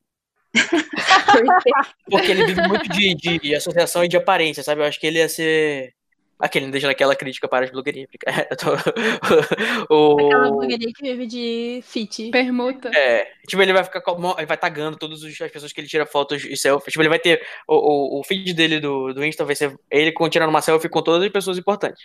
Porque 2.10 2.30
ele 2.30 2.46
vive 2.46 2.66
muito 2.66 2.88
de, 2.88 3.14
de 3.14 3.54
associação 3.54 4.02
e 4.02 4.08
de 4.08 4.16
aparência, 4.16 4.62
sabe? 4.62 4.80
Eu 4.80 4.86
acho 4.86 4.98
que 4.98 5.06
ele 5.06 5.18
ia 5.18 5.28
ser. 5.28 5.92
Aquele, 6.38 6.66
não 6.66 6.72
deixa 6.72 6.86
naquela 6.86 7.16
crítica 7.16 7.48
para 7.48 7.64
as 7.64 7.70
blogueirinhas. 7.70 8.08
tô- 8.60 8.74
Aquela 10.26 10.48
o... 10.48 10.52
blogueirinha 10.52 10.92
que 10.94 11.02
vive 11.02 11.26
de 11.26 11.80
fit. 11.82 12.30
Permuta. 12.30 12.90
É, 12.94 13.26
tipo, 13.46 13.62
ele 13.62 13.72
vai 13.72 13.82
ficar 13.84 14.02
ele 14.36 14.46
vai 14.46 14.56
tagando 14.56 14.96
todas 14.98 15.22
as 15.24 15.50
pessoas 15.50 15.72
que 15.72 15.80
ele 15.80 15.88
tira 15.88 16.04
fotos 16.06 16.44
e 16.44 16.56
selfies. 16.56 16.92
Tipo, 16.92 17.02
ele 17.02 17.08
vai 17.08 17.18
ter. 17.18 17.40
O, 17.66 18.18
o, 18.18 18.20
o 18.20 18.24
feed 18.24 18.52
dele 18.52 18.80
do, 18.80 19.12
do 19.14 19.24
Insta 19.24 19.44
vai 19.44 19.54
ser 19.56 19.74
ele 19.90 20.12
com- 20.12 20.28
tirando 20.28 20.50
uma 20.50 20.60
selfie 20.62 20.88
com 20.88 21.02
todas 21.02 21.22
as 21.22 21.32
pessoas 21.32 21.58
importantes. 21.58 22.02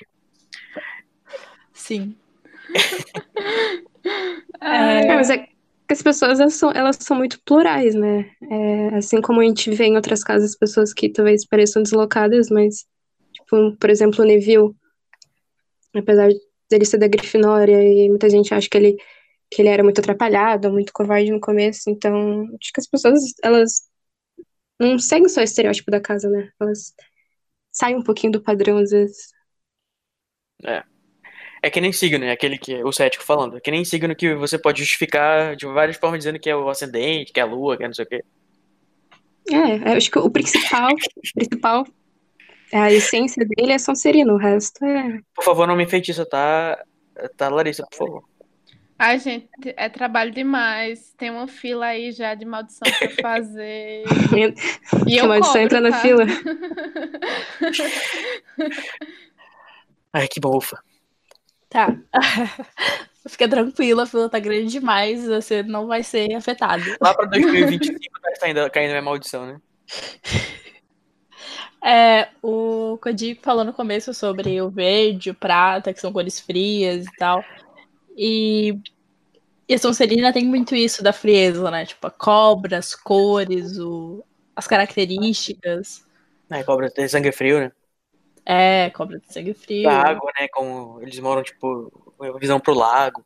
Sim. 1.74 2.16
É, 4.62 5.16
mas 5.16 5.30
é 5.30 5.38
que 5.40 5.50
as 5.90 6.02
pessoas 6.02 6.40
elas 6.40 6.54
são, 6.54 6.72
elas 6.72 6.98
são 7.00 7.18
muito 7.18 7.40
plurais, 7.44 7.94
né? 7.96 8.30
É, 8.50 8.96
assim 8.96 9.22
como 9.22 9.42
a 9.42 9.44
gente 9.44 9.70
vê 9.72 9.86
em 9.86 9.96
outras 9.96 10.24
casas 10.24 10.56
pessoas 10.56 10.94
que 10.94 11.10
talvez 11.10 11.46
pareçam 11.46 11.84
deslocadas, 11.84 12.50
mas, 12.50 12.86
por 13.80 13.90
exemplo, 13.90 14.24
o 14.24 14.28
Neville, 14.28 14.76
apesar 15.94 16.30
dele 16.70 16.86
ser 16.86 16.98
da 16.98 17.08
Grifinória 17.08 17.84
e 17.84 18.10
muita 18.10 18.30
gente 18.30 18.54
acha 18.54 18.70
que 18.70 18.78
ele, 18.78 18.98
que 19.50 19.62
ele 19.62 19.70
era 19.70 19.84
muito 19.84 20.00
atrapalhado, 20.00 20.72
muito 20.72 20.94
covarde 20.94 21.32
no 21.32 21.40
começo, 21.40 21.90
então 21.90 22.44
acho 22.62 22.72
que 22.74 22.80
as 22.80 22.88
pessoas, 22.88 23.20
elas 23.44 23.90
não 24.80 24.98
seguem 24.98 25.30
só 25.30 25.42
o 25.42 25.44
estereótipo 25.44 25.92
da 25.92 26.00
casa, 26.00 26.30
né? 26.30 26.50
Elas 26.60 26.94
saem 27.72 27.96
um 27.96 28.04
pouquinho 28.04 28.34
do 28.34 28.42
padrão 28.42 28.78
às 28.78 28.92
vezes. 28.92 29.32
É. 30.66 30.84
É 31.64 31.70
que 31.70 31.80
nem 31.80 31.94
signo, 31.94 32.26
é 32.26 32.32
aquele 32.32 32.58
que 32.58 32.84
o 32.84 32.92
cético 32.92 33.24
falando. 33.24 33.58
É 33.58 33.62
que 33.62 33.70
nem 33.70 33.86
signo 33.86 34.16
que 34.16 34.34
você 34.34 34.58
pode 34.58 34.80
justificar 34.80 35.56
de 35.56 35.68
várias 35.68 35.98
formas 35.98 36.20
dizendo 36.20 36.40
que 36.40 36.50
é 36.50 36.56
o 36.56 36.68
ascendente, 36.68 37.32
que 37.32 37.40
é 37.40 37.44
a 37.44 37.46
lua, 37.46 37.78
que 37.78 37.84
é 37.84 37.88
não 37.88 37.94
sei 37.94 38.06
o 38.06 38.08
quê. 38.08 38.24
É, 39.50 39.92
eu 39.92 39.98
acho 39.98 40.10
que 40.10 40.18
o 40.18 40.30
principal, 40.30 40.92
o 40.92 41.34
principal, 41.36 41.86
a 42.74 42.92
essência 42.92 43.46
dele 43.46 43.74
é 43.74 43.78
Sonserino, 43.78 44.34
o 44.34 44.38
resto 44.38 44.84
é. 44.86 45.20
Por 45.36 45.44
favor, 45.44 45.68
não 45.68 45.76
me 45.76 45.84
enfeitiça, 45.84 46.26
tá? 46.26 46.82
Tá, 47.38 47.50
Larissa, 47.50 47.86
por 47.90 47.98
favor. 47.98 48.24
Ai, 48.98 49.18
gente, 49.18 49.50
é 49.64 49.90
trabalho 49.90 50.32
demais. 50.32 51.12
Tem 51.18 51.32
uma 51.32 51.48
fila 51.48 51.88
aí 51.88 52.12
já 52.12 52.36
de 52.36 52.46
maldição 52.46 52.88
pra 53.00 53.10
fazer. 53.22 54.04
e 55.08 55.18
eu 55.18 55.24
Que 55.24 55.28
maldição 55.28 55.54
cobro, 55.54 55.66
entra 55.66 55.82
na 55.82 55.90
tá? 55.90 55.98
fila. 55.98 56.24
Ai, 60.14 60.28
que 60.28 60.40
bom, 60.40 60.56
ufa. 60.56 60.78
Tá. 61.68 61.96
Fica 63.28 63.48
tranquila, 63.48 64.04
a 64.04 64.06
fila 64.06 64.30
tá 64.30 64.40
grande 64.40 64.68
demais, 64.68 65.26
você 65.26 65.64
não 65.64 65.88
vai 65.88 66.04
ser 66.04 66.34
afetado. 66.36 66.84
Lá 67.00 67.14
pra 67.14 67.26
2025 67.26 68.00
tá 68.22 68.32
caindo, 68.40 68.70
caindo 68.70 68.90
minha 68.90 69.02
maldição, 69.02 69.48
né? 69.48 69.60
É, 71.84 72.30
o 72.44 72.98
Cody 73.02 73.36
falou 73.42 73.64
no 73.64 73.74
começo 73.74 74.14
sobre 74.14 74.62
o 74.62 74.70
verde, 74.70 75.32
o 75.32 75.36
prata, 75.36 75.94
que 75.94 76.00
são 76.00 76.14
cores 76.14 76.40
frias 76.40 77.06
e 77.06 77.16
tal. 77.18 77.44
E, 78.16 78.78
e 79.68 79.74
a 79.74 79.80
Sonserina 79.80 80.34
tem 80.34 80.46
muito 80.46 80.76
isso 80.76 81.04
da 81.04 81.14
frieza, 81.14 81.72
né? 81.72 81.86
Tipo, 81.86 82.08
a 82.08 82.12
cobra, 82.12 82.78
as 82.78 82.96
cores, 82.96 83.80
o, 83.80 84.24
as 84.56 84.68
características. 84.68 86.06
É, 86.50 86.64
cobra 86.64 86.92
tem 86.92 87.08
sangue 87.08 87.32
frio, 87.32 87.60
né? 87.60 87.72
É, 88.46 88.90
cobra 88.92 89.20
de 89.20 89.32
sangue 89.32 89.54
frio. 89.54 89.90
Da 89.90 90.02
água, 90.02 90.32
né? 90.40 90.48
Como 90.50 91.02
eles 91.02 91.20
moram, 91.20 91.44
tipo, 91.44 91.92
visão 92.40 92.60
pro 92.60 92.74
lago. 92.74 93.26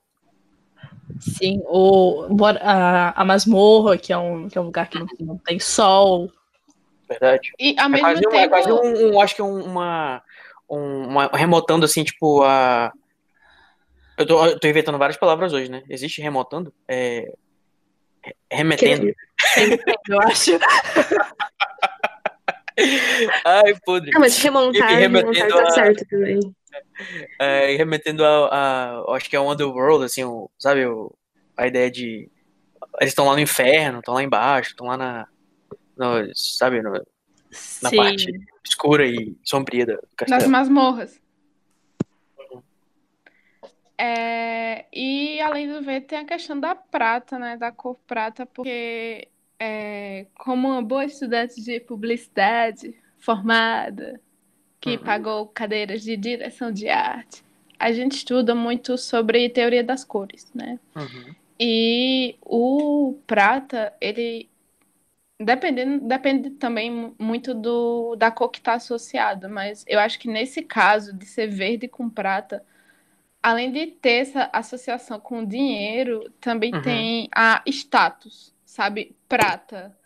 Sim, 1.20 1.62
o, 1.66 2.28
mor- 2.30 2.58
a, 2.62 3.20
a 3.20 3.26
masmorra, 3.26 3.98
que 3.98 4.12
é, 4.14 4.18
um, 4.18 4.48
que 4.50 4.58
é 4.58 4.62
um 4.62 4.66
lugar 4.66 4.90
que 4.90 5.00
não, 5.00 5.08
não 5.20 5.38
tem 5.38 5.60
sol. 5.60 6.32
Verdade. 7.08 7.52
E 7.60 7.76
ao 7.80 7.86
é 7.86 7.90
mesmo 7.90 8.06
quase, 8.08 8.22
um, 8.28 8.30
é 8.30 8.34
tempo. 8.34 8.50
quase 8.50 8.72
um, 8.72 9.12
um- 9.16 9.22
acho 9.22 9.36
que 9.36 9.42
um- 9.42 9.64
uma, 9.64 10.22
um- 10.70 11.08
uma. 11.08 11.28
Remotando, 11.34 11.86
assim, 11.86 12.04
tipo, 12.04 12.44
a. 12.44 12.92
Eu 14.18 14.26
tô, 14.26 14.46
eu 14.46 14.60
tô 14.60 14.68
inventando 14.68 14.98
várias 14.98 15.18
palavras 15.18 15.54
hoje, 15.54 15.70
né? 15.70 15.84
Existe 15.90 16.22
remotando? 16.22 16.74
É. 16.88 17.32
re- 18.24 18.36
Remetendo. 18.52 19.14
Eu 20.10 20.22
acho. 20.22 20.52
Ai, 23.46 23.74
podre. 23.86 24.12
Não, 24.12 24.20
mas 24.22 24.38
remontar, 24.38 24.92
E 24.92 24.96
remontar 24.96 25.32
remetendo 25.34 25.56
tá 25.56 25.64
a- 25.64 25.70
certo 25.72 26.06
também. 26.10 26.40
É, 27.40 27.74
e 27.74 27.78
remetendo 27.78 28.26
a, 28.26 28.48
a- 28.52 29.16
Acho 29.16 29.30
que 29.30 29.36
é 29.36 29.40
o 29.40 29.50
Underworld, 29.50 30.04
assim, 30.06 30.24
o, 30.26 30.50
sabe? 30.60 30.86
O, 30.86 31.14
a 31.56 31.68
ideia 31.68 31.90
de. 31.90 32.30
Eles 33.00 33.12
estão 33.12 33.26
lá 33.26 33.34
no 33.34 33.40
inferno, 33.40 34.00
estão 34.00 34.14
lá 34.14 34.24
embaixo, 34.24 34.72
estão 34.72 34.88
lá 34.88 34.98
na. 34.98 35.28
No- 35.98 36.36
sabe? 36.36 36.82
no- 36.82 36.92
na 36.92 37.90
Sim. 37.90 37.96
parte 37.98 38.32
escura 38.66 39.06
e 39.06 39.36
sombria 39.44 39.86
do 39.86 40.00
castelo. 40.16 40.50
masmorras. 40.50 41.22
É, 43.98 44.86
e 44.94 45.40
além 45.40 45.72
do 45.72 45.82
verde, 45.82 46.08
tem 46.08 46.20
a 46.20 46.26
questão 46.26 46.60
da 46.60 46.76
prata, 46.76 47.40
né? 47.40 47.56
Da 47.56 47.72
cor 47.72 47.96
prata, 48.06 48.46
porque 48.46 49.30
é, 49.60 50.26
como 50.38 50.68
uma 50.68 50.82
boa 50.82 51.06
estudante 51.06 51.62
de 51.62 51.80
publicidade 51.80 52.94
formada, 53.18 54.20
que 54.82 54.98
pagou 54.98 55.48
cadeiras 55.48 56.04
de 56.04 56.16
direção 56.18 56.72
de 56.72 56.90
arte, 56.90 57.44
a 57.80 57.92
gente 57.92 58.18
estuda 58.18 58.54
muito 58.54 58.98
sobre 58.98 59.50
teoria 59.50 59.84
das 59.84 60.04
cores, 60.04 60.52
né? 60.54 60.78
E 61.60 62.36
o 62.42 63.18
prata, 63.26 63.94
ele 64.02 64.50
dependendo, 65.40 66.08
depende 66.08 66.52
também 66.52 66.92
mu- 66.92 67.16
muito 67.20 67.54
do, 67.54 68.16
da 68.16 68.32
cor 68.32 68.50
que 68.50 68.60
está 68.60 68.74
associada, 68.76 69.48
mas 69.50 69.84
eu 69.88 70.00
acho 70.00 70.20
que 70.20 70.28
nesse 70.30 70.62
caso 70.64 71.14
de 71.18 71.26
ser 71.26 71.48
verde 71.48 71.88
com 71.88 72.10
prata, 72.10 72.66
além 73.44 73.72
de 73.72 73.88
ter 73.88 74.22
essa 74.22 74.50
associação 74.54 75.20
com 75.20 75.46
dinheiro, 75.46 76.32
também 76.42 76.74
Uhum. 76.74 76.78
tem 76.80 77.30
a 77.36 77.64
status, 77.68 78.54
sabe? 78.66 79.16
Prata. 79.30 79.98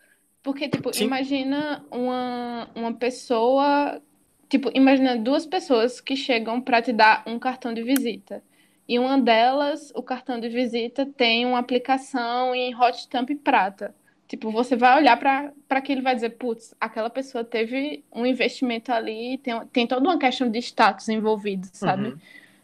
Porque, 0.43 0.69
tipo, 0.69 0.91
Sim. 0.91 0.97
imagina 0.97 1.85
uma, 1.91 2.69
uma 2.75 2.93
pessoa. 2.93 4.01
Tipo, 4.49 4.71
imagina 4.73 5.17
duas 5.17 5.45
pessoas 5.45 6.01
que 6.01 6.15
chegam 6.15 6.61
para 6.61 6.81
te 6.81 6.91
dar 6.93 7.23
um 7.27 7.37
cartão 7.39 7.73
de 7.73 7.83
visita. 7.83 8.43
E 8.87 8.97
uma 8.97 9.19
delas, 9.21 9.91
o 9.95 10.01
cartão 10.01 10.39
de 10.39 10.49
visita 10.49 11.05
tem 11.05 11.45
uma 11.45 11.59
aplicação 11.59 12.55
em 12.55 12.75
hot 12.75 12.97
stamp 12.99 13.29
prata. 13.43 13.93
Tipo, 14.29 14.51
você 14.51 14.75
vai 14.75 14.95
olhar 14.95 15.17
para 15.17 15.51
aquilo 15.71 16.01
e 16.01 16.03
vai 16.03 16.13
dizer, 16.13 16.29
putz, 16.29 16.75
aquela 16.79 17.09
pessoa 17.09 17.43
teve 17.43 18.03
um 18.13 18.23
investimento 18.27 18.91
ali, 18.91 19.39
tem, 19.39 19.59
tem 19.73 19.87
toda 19.87 20.07
uma 20.07 20.19
questão 20.19 20.51
de 20.51 20.59
status 20.59 21.09
envolvido, 21.09 21.67
sabe? 21.73 22.09
Uhum. 22.09 22.17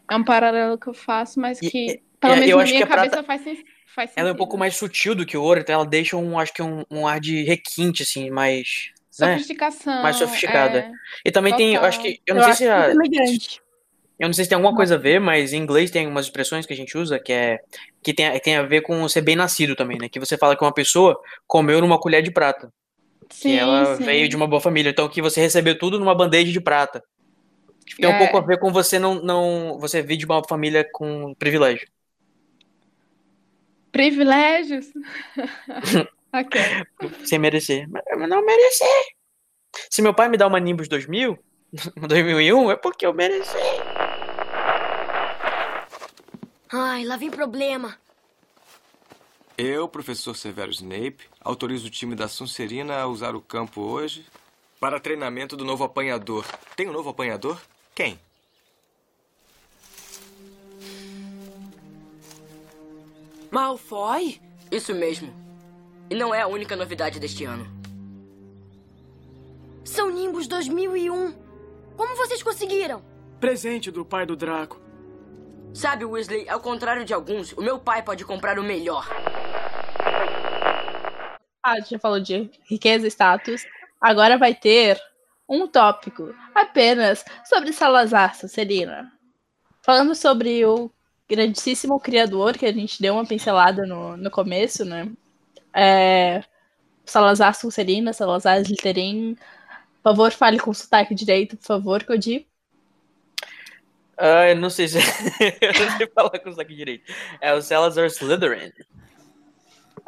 É 0.08 0.14
um 0.16 0.22
paralelo 0.22 0.78
que 0.78 0.86
eu 0.86 0.94
faço, 0.94 1.40
mas 1.40 1.58
que, 1.58 1.86
e- 1.90 2.02
pelo 2.20 2.34
é, 2.34 2.36
menos 2.36 2.50
eu 2.52 2.58
na 2.58 2.64
minha 2.64 2.84
a 2.84 2.86
cabeça 2.86 3.20
prata- 3.20 3.26
faz, 3.26 3.42
faz 3.42 4.10
sentido. 4.10 4.20
Ela 4.20 4.28
é 4.28 4.32
um 4.32 4.36
pouco 4.36 4.56
mais 4.56 4.76
sutil 4.76 5.12
do 5.16 5.26
que 5.26 5.36
o 5.36 5.42
ouro, 5.42 5.58
então 5.58 5.74
ela 5.74 5.84
deixa 5.84 6.16
um, 6.16 6.38
acho 6.38 6.54
que 6.54 6.62
um, 6.62 6.84
um 6.88 7.04
ar 7.04 7.18
de 7.18 7.42
requinte, 7.42 8.04
assim, 8.04 8.30
mais. 8.30 8.92
né? 9.18 9.32
Sofisticação. 9.32 10.02
Mais 10.04 10.14
sofisticada. 10.14 10.78
é, 10.78 10.92
E 11.24 11.32
também 11.32 11.52
tem, 11.56 11.70
eu 11.70 11.80
total. 11.80 11.88
acho 11.88 12.00
que. 12.00 12.20
Eu 12.24 12.36
não 12.36 12.42
sei 12.44 12.52
se 12.54 12.68
a. 12.68 12.90
elegante. 12.90 13.60
Eu 14.18 14.28
não 14.28 14.32
sei 14.32 14.44
se 14.44 14.48
tem 14.48 14.56
alguma 14.56 14.74
coisa 14.74 14.94
a 14.94 14.98
ver, 14.98 15.20
mas 15.20 15.52
em 15.52 15.58
inglês 15.58 15.90
tem 15.90 16.06
umas 16.06 16.26
expressões 16.26 16.64
que 16.64 16.72
a 16.72 16.76
gente 16.76 16.96
usa 16.96 17.18
que 17.18 17.32
é 17.32 17.60
que 18.02 18.14
tem, 18.14 18.38
tem 18.40 18.56
a 18.56 18.62
ver 18.62 18.80
com 18.80 19.06
ser 19.08 19.20
bem 19.20 19.36
nascido 19.36 19.76
também, 19.76 19.98
né? 19.98 20.08
Que 20.08 20.18
você 20.18 20.38
fala 20.38 20.56
que 20.56 20.64
uma 20.64 20.72
pessoa 20.72 21.20
comeu 21.46 21.80
numa 21.80 21.98
colher 22.00 22.22
de 22.22 22.30
prata. 22.30 22.72
Sim, 23.30 23.50
que 23.50 23.58
ela 23.58 23.96
sim. 23.96 24.04
veio 24.04 24.28
de 24.28 24.36
uma 24.36 24.46
boa 24.46 24.60
família. 24.60 24.90
Então 24.90 25.08
que 25.08 25.20
você 25.20 25.40
recebeu 25.40 25.78
tudo 25.78 25.98
numa 25.98 26.14
bandeja 26.14 26.50
de 26.50 26.60
prata. 26.60 27.02
Tem 27.98 28.08
um 28.08 28.12
É. 28.12 28.18
pouco 28.18 28.38
a 28.38 28.40
ver 28.40 28.58
com 28.58 28.72
você 28.72 28.98
não, 28.98 29.16
não. 29.22 29.78
Você 29.80 30.02
vir 30.02 30.16
de 30.16 30.24
uma 30.26 30.42
família 30.48 30.86
com 30.92 31.34
privilégio. 31.34 31.86
Privilégios. 33.92 34.86
ok. 36.32 36.60
Sem 37.24 37.38
merecer. 37.38 37.88
Mas 37.88 38.02
mas 38.18 38.28
não 38.28 38.44
merecer. 38.44 38.88
Se 39.90 40.02
meu 40.02 40.14
pai 40.14 40.28
me 40.28 40.36
dá 40.36 40.46
uma 40.46 40.60
Nimbus 40.60 40.88
2000, 40.88 41.38
2001, 42.08 42.70
é 42.72 42.76
porque 42.76 43.06
eu 43.06 43.14
mereci. 43.14 43.56
Ai, 46.78 47.04
lá 47.06 47.16
vem 47.16 47.30
problema. 47.30 47.96
Eu, 49.56 49.88
professor 49.88 50.36
Severo 50.36 50.70
Snape, 50.70 51.24
autorizo 51.40 51.86
o 51.86 51.90
time 51.90 52.14
da 52.14 52.28
Sonserina 52.28 52.98
a 52.98 53.06
usar 53.06 53.34
o 53.34 53.40
campo 53.40 53.80
hoje 53.80 54.26
para 54.78 55.00
treinamento 55.00 55.56
do 55.56 55.64
novo 55.64 55.84
apanhador. 55.84 56.44
Tem 56.76 56.86
um 56.86 56.92
novo 56.92 57.08
apanhador? 57.08 57.58
Quem? 57.94 58.20
Malfoy? 63.50 64.38
Isso 64.70 64.94
mesmo. 64.94 65.32
E 66.10 66.14
não 66.14 66.34
é 66.34 66.42
a 66.42 66.46
única 66.46 66.76
novidade 66.76 67.18
deste 67.18 67.46
ano. 67.46 67.66
São 69.82 70.10
Nimbus 70.10 70.46
2001. 70.46 71.32
Como 71.96 72.16
vocês 72.16 72.42
conseguiram? 72.42 73.02
Presente 73.40 73.90
do 73.90 74.04
pai 74.04 74.26
do 74.26 74.36
Draco. 74.36 74.85
Sabe, 75.76 76.06
Weasley, 76.06 76.48
ao 76.48 76.58
contrário 76.58 77.04
de 77.04 77.12
alguns, 77.12 77.52
o 77.52 77.60
meu 77.60 77.78
pai 77.78 78.02
pode 78.02 78.24
comprar 78.24 78.58
o 78.58 78.62
melhor. 78.62 79.06
Ah, 81.62 81.78
já 81.80 81.98
falou 81.98 82.18
de 82.18 82.50
riqueza 82.64 83.06
e 83.06 83.10
status. 83.10 83.62
Agora 84.00 84.38
vai 84.38 84.54
ter 84.54 84.98
um 85.46 85.68
tópico 85.68 86.34
apenas 86.54 87.22
sobre 87.44 87.74
Salazar, 87.74 88.34
Sonserina. 88.34 89.12
Falando 89.82 90.14
sobre 90.14 90.64
o 90.64 90.90
grandíssimo 91.28 92.00
criador, 92.00 92.56
que 92.56 92.64
a 92.64 92.72
gente 92.72 93.02
deu 93.02 93.12
uma 93.12 93.26
pincelada 93.26 93.84
no, 93.84 94.16
no 94.16 94.30
começo, 94.30 94.82
né? 94.82 95.12
É, 95.74 96.42
Salazar 97.04 97.54
Sonserina, 97.54 98.14
Salazar 98.14 98.62
Slytherin. 98.62 99.36
Por 100.02 100.10
favor, 100.10 100.32
fale 100.32 100.58
com 100.58 100.72
sotaque 100.72 101.14
direito, 101.14 101.54
por 101.58 101.66
favor, 101.66 102.02
Cody. 102.02 102.46
Ah, 104.18 104.48
eu 104.48 104.56
não 104.56 104.70
sei 104.70 104.88
se. 104.88 104.98
eu 105.60 105.72
não 105.72 105.98
sei 105.98 106.06
falar 106.14 106.38
com 106.38 106.48
isso 106.48 106.60
aqui 106.60 106.74
direito. 106.74 107.12
É 107.40 107.52
o 107.52 107.60
Salazar 107.60 108.06
Slytherin. 108.06 108.72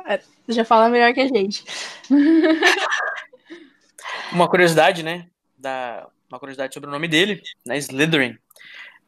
É, 0.06 0.18
Você 0.18 0.52
já 0.52 0.64
fala 0.64 0.88
melhor 0.88 1.12
que 1.12 1.20
a 1.20 1.28
gente. 1.28 1.64
Uma 4.32 4.48
curiosidade, 4.48 5.02
né? 5.02 5.26
Da, 5.56 6.06
uma 6.30 6.38
curiosidade 6.38 6.74
sobre 6.74 6.88
o 6.88 6.92
nome 6.92 7.08
dele, 7.08 7.42
né? 7.64 7.78
Slytherin. 7.78 8.36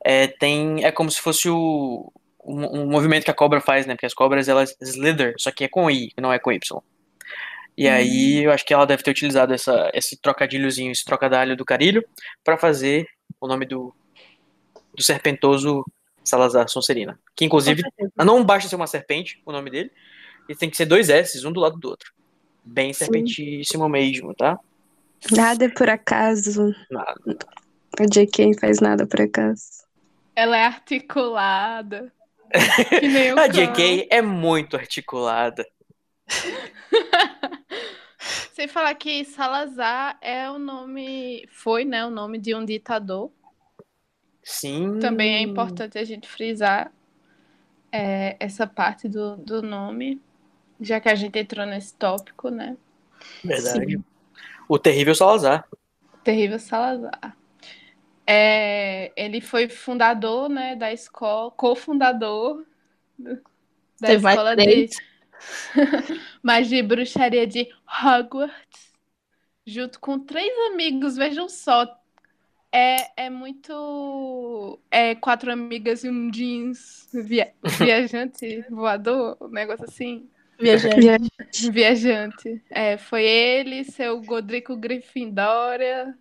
É, 0.05 0.27
tem, 0.27 0.85
é 0.85 0.91
como 0.91 1.11
se 1.11 1.21
fosse 1.21 1.49
o, 1.49 2.13
um, 2.45 2.81
um 2.81 2.87
movimento 2.87 3.25
que 3.25 3.31
a 3.31 3.35
cobra 3.35 3.61
faz, 3.61 3.87
né? 3.87 3.95
Porque 3.95 4.07
as 4.07 4.15
cobras 4.15 4.49
elas 4.49 4.77
slither, 4.81 5.35
só 5.39 5.51
que 5.51 5.65
é 5.65 5.69
com 5.69 5.91
I, 5.91 6.11
não 6.19 6.33
é 6.33 6.39
com 6.39 6.53
Y. 6.53 6.83
E 7.77 7.89
aí 7.89 8.45
eu 8.45 8.53
acho 8.53 8.65
que 8.65 8.75
ela 8.75 8.87
deve 8.87 9.03
ter 9.03 9.11
utilizado 9.11 9.55
essa, 9.55 9.91
esse 9.95 10.21
trocadilhozinho, 10.21 10.93
esse 10.93 11.05
trocadilho 11.05 11.57
do 11.57 11.65
carilho, 11.65 12.05
pra 12.45 12.59
fazer 12.59 13.07
o 13.41 13.47
nome 13.47 13.67
do, 13.67 13.95
do 14.95 15.03
serpentoso 15.03 15.85
Salazar 16.25 16.69
Sonserina. 16.69 17.19
Que 17.35 17.45
inclusive 17.45 17.83
não 18.17 18.45
basta 18.45 18.69
ser 18.69 18.77
uma 18.77 18.87
serpente, 18.87 19.41
o 19.45 19.53
nome 19.53 19.71
dele, 19.71 19.91
e 20.49 20.55
tem 20.55 20.71
que 20.71 20.77
ser 20.77 20.87
dois 20.87 21.09
S, 21.09 21.47
um 21.47 21.53
do 21.53 21.61
lado 21.61 21.79
do 21.79 21.89
outro. 21.89 22.13
Bem 22.65 22.93
serpentíssimo 22.93 23.89
mesmo, 23.89 24.35
tá? 24.35 24.59
Nada 25.31 25.65
é 25.65 25.69
por 25.69 25.89
acaso. 25.89 26.75
Nada. 26.91 27.39
A 27.99 28.05
JK 28.05 28.59
faz 28.59 28.81
nada 28.81 29.07
por 29.07 29.21
acaso. 29.21 29.85
Ela 30.35 30.57
é 30.57 30.65
articulada. 30.65 32.13
que 32.89 33.09
nem 33.09 33.33
o 33.35 33.39
A 33.39 33.49
cão. 33.49 33.73
JK 33.73 34.09
é 34.11 34.23
muito 34.23 34.77
articulada. 34.77 35.67
Sem 38.53 38.69
falar 38.69 38.95
que 38.95 39.25
Salazar 39.25 40.19
é 40.21 40.51
o 40.51 40.59
nome, 40.59 41.47
foi, 41.51 41.85
né, 41.85 42.05
o 42.05 42.11
nome 42.11 42.39
de 42.39 42.55
um 42.55 42.65
ditador. 42.65 43.33
Sim. 44.43 44.99
Também 45.01 45.35
é 45.37 45.41
importante 45.41 45.99
a 45.99 46.05
gente 46.05 46.29
frisar 46.29 46.93
é, 47.93 48.37
essa 48.41 48.67
parte 48.67 49.09
do, 49.09 49.37
do 49.37 49.63
nome, 49.63 50.21
já 50.81 51.01
que 51.01 51.09
a 51.09 51.15
gente 51.15 51.39
entrou 51.39 51.67
nesse 51.67 51.95
tópico, 51.95 52.51
né? 52.51 52.77
Verdade. 53.45 54.01
O 54.69 54.79
terrível 54.79 55.15
Salazar. 55.15 55.67
Terrível 56.25 56.59
Salazar. 56.59 57.37
É, 58.27 59.13
ele 59.17 59.41
foi 59.41 59.69
fundador, 59.69 60.49
né, 60.49 60.77
da 60.77 60.93
escola, 60.93 61.51
cofundador 61.51 62.65
do- 63.19 63.43
da 64.01 64.15
mais 64.19 64.41
escola 64.41 64.57
de 64.57 64.63
três. 64.65 64.91
magia 66.43 66.79
e 66.79 66.83
bruxaria 66.83 67.47
de 67.47 67.69
Hogwarts, 67.87 68.93
junto 69.67 70.01
com 70.01 70.19
três 70.21 70.53
amigos. 70.73 71.17
Vejam 71.17 71.49
só, 71.49 71.87
é, 72.73 73.25
é 73.27 73.31
muito 73.31 74.79
é 74.91 75.15
quatro 75.15 75.51
amigas 75.53 76.05
e 76.05 76.11
um 76.11 76.31
jeans 76.31 77.09
via- 77.13 77.53
viajante 77.79 78.65
voador, 78.71 79.37
um 79.41 79.49
negócio 79.49 79.85
assim. 79.85 80.29
Viajante. 80.59 81.31
Viajante. 81.73 82.63
É, 82.71 82.97
foi 82.99 83.25
ele, 83.25 83.85
seu 83.85 84.21
Godrico 84.21 84.77
Grifindória, 84.77 86.15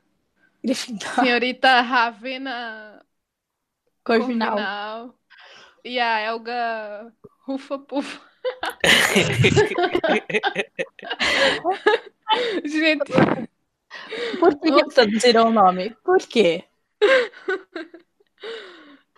Grifindória. 0.63 1.15
senhorita 1.15 1.81
Ravena 1.81 3.03
Corvinal. 4.03 4.55
Corvinal 4.55 5.15
e 5.83 5.99
a 5.99 6.19
Elga 6.21 7.13
Rufa 7.45 7.79
Pufa. 7.79 8.21
Gente, 12.65 13.11
Por 14.39 14.59
que, 14.59 14.69
eles 14.69 14.93
traduziram 14.93 15.47
o 15.47 15.51
nome? 15.51 15.95
Por 16.03 16.19
quê? 16.19 16.63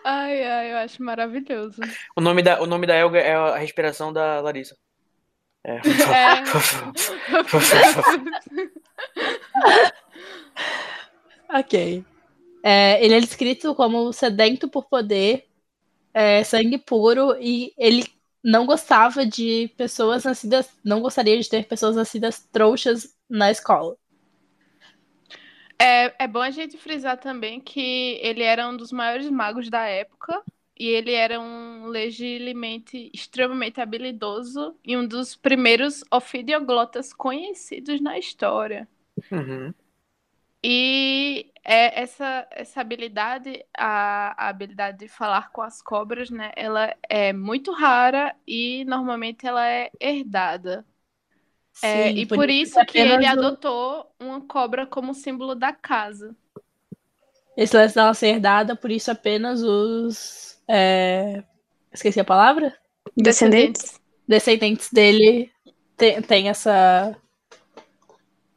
ai, 0.03 0.43
ai, 0.43 0.73
eu 0.73 0.77
acho 0.77 1.03
maravilhoso. 1.03 1.79
O 2.15 2.21
nome 2.21 2.41
da, 2.41 2.59
o 2.61 2.65
nome 2.65 2.88
da 2.88 2.95
Elga 2.95 3.19
é 3.19 3.36
a 3.36 3.57
respiração 3.57 4.11
da 4.11 4.41
Larissa. 4.41 4.75
É. 5.63 5.79
Ok. 11.53 12.05
É, 12.63 13.03
ele 13.03 13.15
é 13.15 13.19
descrito 13.19 13.75
como 13.75 14.13
sedento 14.13 14.69
por 14.69 14.86
poder, 14.86 15.47
é, 16.13 16.43
sangue 16.43 16.77
puro, 16.77 17.36
e 17.39 17.73
ele 17.77 18.05
não 18.43 18.65
gostava 18.65 19.25
de 19.25 19.69
pessoas 19.77 20.23
nascidas. 20.23 20.69
Não 20.84 21.01
gostaria 21.01 21.39
de 21.39 21.49
ter 21.49 21.67
pessoas 21.67 21.95
nascidas 21.95 22.39
trouxas 22.51 23.15
na 23.29 23.51
escola. 23.51 23.97
É, 25.82 26.13
é 26.25 26.27
bom 26.27 26.41
a 26.41 26.51
gente 26.51 26.77
frisar 26.77 27.17
também 27.17 27.59
que 27.59 28.19
ele 28.21 28.43
era 28.43 28.67
um 28.67 28.77
dos 28.77 28.91
maiores 28.91 29.27
magos 29.32 29.67
da 29.67 29.84
época 29.88 30.43
e 30.79 30.88
ele 30.88 31.11
era 31.11 31.39
um 31.39 31.88
legilimamente 31.88 33.09
extremamente 33.11 33.82
habilidoso 33.82 34.77
e 34.86 34.95
um 34.95 35.07
dos 35.07 35.36
primeiros 35.36 36.03
ofidioglotas 36.11 37.11
conhecidos 37.11 37.99
na 37.99 38.19
história. 38.19 38.88
Uhum. 39.32 39.73
E 40.63 41.51
é 41.63 41.99
essa, 41.99 42.47
essa 42.51 42.82
habilidade, 42.82 43.65
a, 43.75 44.36
a 44.45 44.49
habilidade 44.49 44.99
de 44.99 45.07
falar 45.07 45.51
com 45.51 45.63
as 45.63 45.82
cobras, 45.82 46.29
né? 46.29 46.51
Ela 46.55 46.95
é 47.09 47.34
muito 47.34 47.71
rara 47.71 48.36
e 48.45 48.86
normalmente 48.86 49.47
ela 49.47 49.67
é 49.67 49.89
herdada. 49.99 50.86
É, 51.84 52.09
Sim, 52.09 52.19
e 52.19 52.25
por 52.25 52.38
por 52.38 52.49
isso 52.49 52.79
isso 52.79 52.86
que 52.86 52.97
ele 52.99 53.25
o- 53.25 53.29
adotou 53.29 54.07
uma 54.19 54.41
cobra 54.41 54.86
como 54.86 55.13
símbolo 55.13 55.55
da 55.55 55.73
casa. 55.73 56.36
Esse 57.57 57.75
lance 57.75 57.95
dela 57.95 58.13
ser 58.13 58.27
herdada, 58.27 58.75
por 58.75 58.91
isso 58.91 59.11
apenas 59.11 59.61
os. 59.61 60.59
é, 60.67 61.43
Esqueci 61.93 62.19
a 62.19 62.23
palavra? 62.23 62.73
Descendentes? 63.15 63.99
Descendentes 64.27 64.89
dele 64.91 65.51
tem, 65.97 66.21
tem 66.21 66.49
essa. 66.49 67.15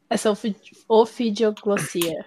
Essa 0.09 0.31
ofi- 0.31 0.55
ofidioglossia. 0.89 2.27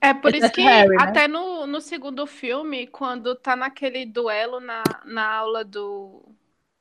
É 0.00 0.12
por 0.12 0.34
isso 0.34 0.50
que 0.52 0.60
Harry, 0.62 0.88
né? 0.88 0.96
até 1.02 1.28
no, 1.28 1.66
no 1.66 1.80
segundo 1.80 2.26
filme, 2.26 2.88
quando 2.88 3.34
tá 3.36 3.54
naquele 3.54 4.04
duelo 4.04 4.58
na, 4.60 4.82
na 5.04 5.32
aula 5.32 5.64
do, 5.64 6.22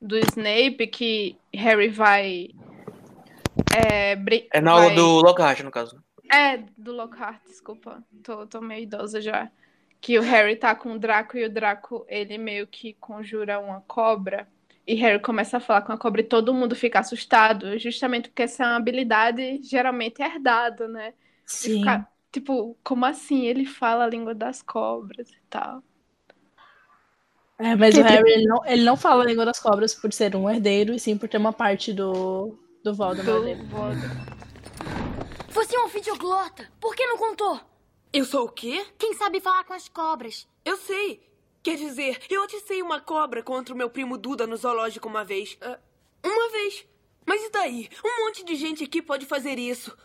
do 0.01 0.17
Snape, 0.17 0.88
que 0.88 1.38
Harry 1.53 1.88
vai. 1.88 2.49
É, 3.76 4.16
bri- 4.16 4.47
É 4.54 4.62
na 4.62 4.72
aula 4.72 4.86
vai- 4.86 4.95
do 4.95 5.22
Lockhart, 5.22 5.62
no 5.62 5.72
caso. 5.72 6.02
É, 6.32 6.58
do 6.78 6.93
Lockhart, 6.93 7.41
desculpa. 7.45 8.04
Tô, 8.24 8.45
tô 8.47 8.62
meio 8.62 8.84
idosa 8.84 9.22
já. 9.22 9.49
Que 9.99 10.18
o 10.18 10.22
Harry 10.22 10.56
tá 10.56 10.74
com 10.74 10.93
o 10.93 10.99
Draco 10.99 11.38
e 11.38 11.45
o 11.45 11.49
Draco, 11.49 12.06
ele 12.08 12.38
meio 12.38 12.66
que 12.66 12.93
conjura 12.93 13.60
uma 13.60 13.82
cobra. 13.82 14.47
E 14.88 14.95
Harry 14.95 15.20
começa 15.22 15.58
a 15.58 15.60
falar 15.60 15.82
com 15.84 15.91
a 15.91 15.97
cobra 15.97 16.22
e 16.22 16.24
todo 16.24 16.54
mundo 16.54 16.76
fica 16.76 16.99
assustado. 16.99 17.78
Justamente 17.78 18.30
porque 18.30 18.43
essa 18.43 18.64
é 18.64 18.68
uma 18.68 18.78
habilidade 18.78 19.60
geralmente 19.64 20.22
herdada, 20.22 20.88
né? 20.88 21.14
Sim. 21.45 21.80
fica, 21.80 22.08
tipo, 22.32 22.78
como 22.84 23.06
assim? 23.06 23.45
Ele 23.45 23.66
fala 23.66 24.06
a 24.06 24.08
língua 24.08 24.34
das 24.34 24.62
cobras 24.62 25.30
e 25.30 25.41
tal. 25.49 25.84
É, 27.60 27.76
mas 27.76 27.95
o 27.95 28.02
Harry 28.02 28.32
ele 28.32 28.45
não, 28.47 28.66
ele 28.66 28.84
não 28.84 28.97
fala 28.97 29.24
a 29.24 29.28
língua 29.28 29.45
das 29.45 29.60
cobras 29.60 29.93
por 29.93 30.12
ser 30.12 30.36
um 30.36 30.49
herdeiro, 30.49 30.93
e 30.93 30.99
sim 30.99 31.16
por 31.16 31.30
ter 31.30 31.38
uma 31.38 31.54
parte 31.54 31.93
do, 31.93 32.58
do 32.84 32.93
Voldemort 32.93 33.39
Do 33.39 33.45
dele. 33.45 33.61
Você 35.49 35.75
é 35.75 35.79
um 35.79 35.88
videoglota. 35.88 36.71
Por 36.79 36.95
que 36.95 37.05
não 37.05 37.17
contou? 37.17 37.59
Eu 38.11 38.25
sou 38.25 38.45
o 38.45 38.51
quê? 38.51 38.86
Quem 38.97 39.13
sabe 39.13 39.39
falar 39.39 39.63
com 39.63 39.73
as 39.73 39.88
cobras? 39.88 40.47
Eu 40.65 40.77
sei. 40.77 41.21
Quer 41.63 41.77
dizer, 41.77 42.19
eu 42.29 42.43
aticei 42.43 42.82
uma 42.82 42.99
cobra 42.99 43.43
contra 43.43 43.73
o 43.73 43.77
meu 43.77 43.89
primo 43.89 44.17
Duda 44.17 44.47
no 44.47 44.57
zoológico 44.57 45.07
uma 45.07 45.23
vez. 45.23 45.57
Ah, 45.61 45.79
uma 46.25 46.49
vez. 46.49 46.86
Mas 47.25 47.41
e 47.43 47.51
daí? 47.51 47.89
Um 48.03 48.25
monte 48.25 48.43
de 48.43 48.55
gente 48.55 48.84
aqui 48.84 49.01
pode 49.01 49.25
fazer 49.25 49.59
isso. 49.59 49.95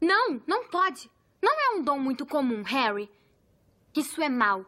Não, 0.00 0.40
não 0.46 0.64
pode. 0.68 1.10
Não 1.42 1.52
é 1.52 1.76
um 1.76 1.82
dom 1.82 1.98
muito 1.98 2.24
comum, 2.24 2.62
Harry. 2.62 3.10
Isso 3.94 4.22
é 4.22 4.28
mal. 4.28 4.64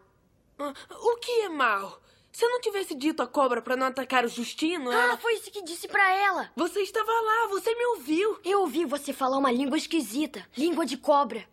Ah, 0.59 0.75
o 0.91 1.17
que 1.17 1.31
é 1.43 1.49
mal? 1.49 2.01
Se 2.31 2.45
eu 2.45 2.51
não 2.51 2.61
tivesse 2.61 2.95
dito 2.95 3.23
a 3.23 3.27
cobra 3.27 3.61
pra 3.61 3.77
não 3.77 3.87
atacar 3.87 4.25
o 4.25 4.29
Justino, 4.29 4.91
Ah, 4.91 4.95
ela... 4.95 5.17
foi 5.17 5.35
isso 5.35 5.51
que 5.51 5.63
disse 5.63 5.89
pra 5.89 6.13
ela. 6.15 6.51
Você 6.57 6.81
estava 6.83 7.11
lá, 7.11 7.49
você 7.49 7.75
me 7.75 7.85
ouviu. 7.87 8.39
Eu 8.45 8.61
ouvi 8.61 8.85
você 8.85 9.13
falar 9.13 9.39
uma 9.39 9.51
língua 9.51 9.77
esquisita. 9.77 10.47
Língua 10.57 10.85
de 10.87 10.97
cobra. 10.97 11.49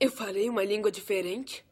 Eu 0.00 0.10
falei 0.10 0.48
uma 0.48 0.64
língua 0.64 0.90
diferente? 0.90 1.64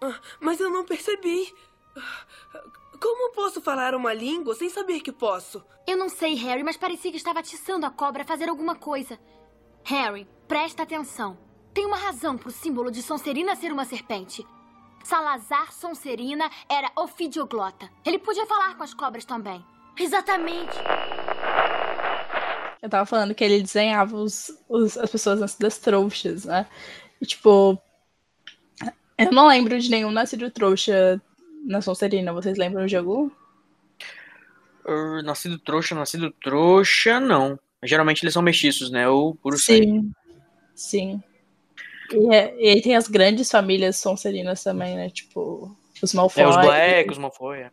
Ah, 0.00 0.20
mas 0.40 0.60
eu 0.60 0.70
não 0.70 0.84
percebi. 0.84 1.52
Ah, 1.96 2.62
Como 3.00 3.32
posso 3.32 3.60
falar 3.60 3.94
uma 3.94 4.12
língua 4.14 4.54
sem 4.54 4.68
saber 4.68 5.00
que 5.00 5.12
posso? 5.12 5.64
Eu 5.86 5.96
não 5.96 6.08
sei, 6.08 6.34
Harry, 6.34 6.62
mas 6.62 6.76
parecia 6.76 7.10
que 7.10 7.16
estava 7.16 7.40
atiçando 7.40 7.84
a 7.86 7.90
cobra 7.90 8.22
a 8.22 8.26
fazer 8.26 8.48
alguma 8.48 8.74
coisa. 8.76 9.18
Harry, 9.84 10.28
presta 10.46 10.82
atenção. 10.84 11.38
Tem 11.74 11.84
uma 11.86 11.96
razão 11.96 12.36
pro 12.36 12.50
símbolo 12.50 12.90
de 12.90 13.02
Sonserina 13.02 13.54
ser 13.56 13.72
uma 13.72 13.84
serpente. 13.84 14.46
Salazar 15.02 15.72
Sonserina 15.72 16.50
era 16.68 16.90
ofidioglota. 16.96 17.88
Ele 18.04 18.18
podia 18.18 18.46
falar 18.46 18.74
com 18.76 18.82
as 18.82 18.92
cobras 18.94 19.24
também. 19.24 19.64
Exatamente. 19.98 20.76
Eu 22.80 22.88
tava 22.88 23.04
falando 23.06 23.34
que 23.34 23.42
ele 23.42 23.60
desenhava 23.60 24.16
os, 24.16 24.50
os- 24.68 24.96
as 24.96 25.10
pessoas 25.10 25.40
nascidas 25.40 25.78
trouxas, 25.78 26.44
né? 26.44 26.66
E, 27.20 27.26
tipo, 27.26 27.76
eu 29.16 29.32
não 29.32 29.48
lembro 29.48 29.78
de 29.80 29.90
nenhum 29.90 30.10
nascido 30.12 30.48
trouxa 30.50 31.20
na 31.64 31.80
Sonserina. 31.80 32.32
Vocês 32.32 32.56
lembram 32.56 32.86
de 32.86 32.96
algum? 32.96 33.28
Uh, 34.86 35.20
Nascido 35.24 35.58
trouxa, 35.58 35.94
nascido 35.94 36.30
trouxa, 36.30 37.18
não. 37.20 37.58
Geralmente 37.82 38.22
eles 38.24 38.32
são 38.32 38.42
mestiços, 38.42 38.90
né? 38.90 39.08
Ou 39.08 39.34
puro 39.34 39.58
sangue. 39.58 40.10
Sim. 40.74 41.22
E, 42.12 42.34
é- 42.34 42.54
e 42.58 42.68
aí 42.68 42.82
tem 42.82 42.96
as 42.96 43.08
grandes 43.08 43.50
famílias 43.50 43.96
Sonserinas 43.96 44.62
também, 44.62 44.96
né? 44.96 45.10
Tipo, 45.10 45.74
os 46.02 46.14
Malfoy. 46.14 46.42
É, 46.42 46.48
os 46.48 46.56
Black, 46.56 47.10
os 47.10 47.18
Malfoy. 47.18 47.58
é. 47.60 47.70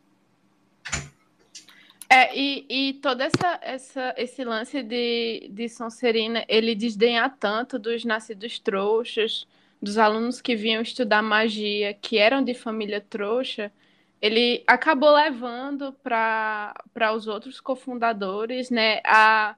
É, 2.08 2.38
e, 2.38 2.66
e 2.70 2.94
todo 2.96 3.22
essa, 3.22 3.60
essa, 3.62 4.14
esse 4.16 4.44
lance 4.44 4.84
de, 4.84 5.50
de 5.52 5.68
Sonserina, 5.68 6.46
ele 6.48 6.76
desdenhar 6.76 7.36
tanto 7.38 7.80
dos 7.80 8.06
nascidos 8.06 8.60
trouxas, 8.60 9.48
dos 9.82 9.98
alunos 9.98 10.40
que 10.40 10.56
vinham 10.56 10.82
estudar 10.82 11.22
magia, 11.22 11.94
que 11.94 12.18
eram 12.18 12.44
de 12.44 12.54
família 12.54 13.02
trouxa, 13.02 13.72
ele 14.22 14.64
acabou 14.68 15.12
levando 15.14 15.94
para 16.04 16.74
os 17.14 17.28
outros 17.28 17.60
cofundadores, 17.60 18.70
né, 18.70 19.02
a 19.04 19.56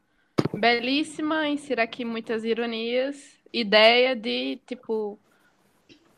belíssima, 0.53 1.47
insira 1.47 1.83
aqui 1.83 2.03
muitas 2.03 2.43
ironias, 2.43 3.36
ideia 3.53 4.15
de, 4.15 4.57
tipo, 4.67 5.19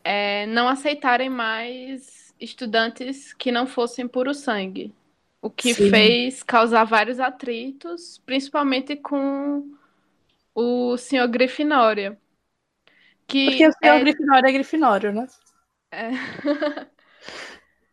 é, 0.03 0.45
não 0.47 0.67
aceitarem 0.67 1.29
mais 1.29 2.33
estudantes 2.39 3.33
que 3.33 3.51
não 3.51 3.67
fossem 3.67 4.07
puro 4.07 4.33
sangue. 4.33 4.93
O 5.41 5.49
que 5.49 5.73
Sim. 5.73 5.73
fez 5.73 6.43
causar 6.43 6.83
vários 6.83 7.19
atritos, 7.19 8.19
principalmente 8.25 8.95
com 8.95 9.69
o 10.55 10.97
senhor 10.97 11.27
Grifinória. 11.29 12.19
Que 13.27 13.43
Porque 13.43 13.67
o 13.67 13.73
senhor 13.73 13.99
é- 13.99 14.03
Grifinório 14.03 14.47
é 14.47 14.51
Grifinório, 14.53 15.11
né? 15.11 15.27
é. 15.91 16.09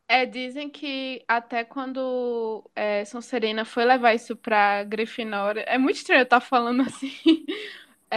É, 0.08 0.24
dizem 0.24 0.70
que 0.70 1.24
até 1.26 1.64
quando 1.64 2.64
é, 2.76 3.04
Sonserina 3.04 3.64
foi 3.64 3.84
levar 3.84 4.14
isso 4.14 4.36
pra 4.36 4.84
Grifinória, 4.84 5.62
é 5.62 5.76
muito 5.78 5.96
estranho 5.96 6.20
eu 6.20 6.24
estar 6.24 6.40
falando 6.40 6.82
assim. 6.82 7.10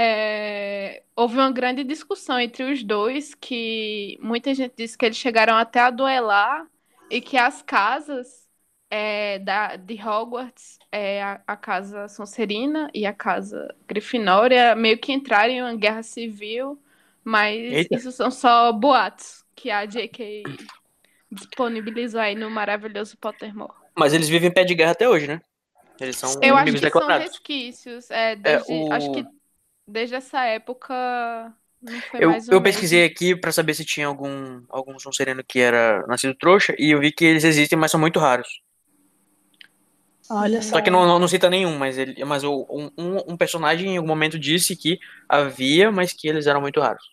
É, 0.02 1.04
houve 1.16 1.36
uma 1.36 1.52
grande 1.52 1.84
discussão 1.84 2.39
entre 2.39 2.64
os 2.72 2.84
dois, 2.84 3.36
que 3.36 4.18
muita 4.22 4.54
gente 4.54 4.74
disse 4.78 4.97
que 4.97 5.06
eles 5.06 5.18
chegaram 5.18 5.56
até 5.58 5.82
a 5.82 5.91
duelar 5.91 6.66
e 7.10 7.20
que 7.22 7.36
as 7.38 7.62
casas 7.62 8.47
é, 8.89 9.39
da, 9.39 9.76
de 9.76 9.95
Hogwarts, 10.02 10.80
é, 10.91 11.22
a, 11.22 11.41
a 11.45 11.58
casa 11.58 12.08
Sonserina 12.08 12.89
e 12.93 13.06
a 13.06 13.14
casa 13.14 13.76
Grifinória, 13.88 14.74
meio 14.76 14.97
que 15.00 15.12
entraram 15.12 15.54
em 15.54 15.62
uma 15.62 15.76
guerra 15.76 16.02
civil, 16.04 16.82
mas 17.24 17.78
Eita. 17.78 17.97
isso 17.97 18.10
são 18.12 18.32
só 18.32 18.72
boatos 18.72 19.43
que 19.56 19.70
a 19.70 19.86
J.K. 19.86 20.50
disponibilizou 21.32 22.22
aí 22.22 22.36
no 22.36 22.50
maravilhoso 22.50 23.18
Pottermore. 23.18 23.74
Mas 23.97 24.14
eles 24.14 24.30
vivem 24.30 24.50
em 24.50 24.54
pé 24.54 24.64
de 24.64 24.74
guerra 24.76 24.91
até 24.91 25.08
hoje, 25.08 25.28
né? 25.28 25.41
Eles 26.00 26.18
são 26.18 26.32
Eu 26.41 26.56
acho 26.58 26.78
que 26.78 26.88
são 26.97 27.12
declarados. 27.12 27.14
resquícios. 27.14 28.10
É, 28.12 28.36
desde, 28.36 28.64
o- 28.72 28.86
Acho 28.91 29.10
que 29.12 29.28
desde 29.90 30.16
essa 30.16 30.44
época 30.46 30.94
não 31.82 32.02
foi 32.02 32.24
Eu, 32.24 32.34
eu 32.52 32.62
pesquisei 32.62 33.06
aqui 33.06 33.36
pra 33.36 33.52
saber 33.52 33.74
se 33.74 33.86
tinha 33.86 34.08
algum, 34.08 34.62
algum 34.70 34.98
Sonserino 35.00 35.44
que 35.44 35.60
era 35.60 36.06
nascido 36.08 36.36
trouxa 36.36 36.76
e 36.78 36.92
eu 36.92 37.00
vi 37.00 37.12
que 37.12 37.26
eles 37.26 37.44
existem, 37.44 37.78
mas 37.78 37.92
são 37.92 38.00
muito 38.00 38.20
raros. 38.20 38.48
Olha 40.30 40.62
só. 40.62 40.76
Só 40.76 40.82
que 40.82 40.92
não, 40.92 41.08
não, 41.08 41.18
não 41.18 41.28
cita 41.28 41.50
nenhum, 41.50 41.76
mas, 41.78 41.98
ele, 41.98 42.24
mas 42.24 42.44
o- 42.44 42.68
um, 42.70 43.18
um, 43.34 43.38
personagem 43.38 43.94
em 43.94 43.98
algum 43.98 44.08
momento 44.08 44.38
disse 44.38 44.76
que 44.76 45.00
havia, 45.28 45.92
mas 45.92 46.14
que 46.14 46.28
eles 46.28 46.46
eram 46.46 46.62
muito 46.62 46.80
raros. 46.80 47.04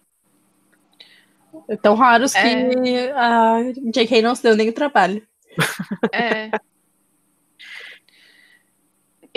Tão 1.81 1.95
raros 1.95 2.33
que 2.35 2.39
É. 2.39 3.13
a 3.13 3.57
J.K. 3.91 4.21
não 4.21 4.35
se 4.35 4.43
deu 4.43 4.55
nem 4.55 4.69
o 4.69 4.73
trabalho. 4.75 5.27
É. 6.13 6.51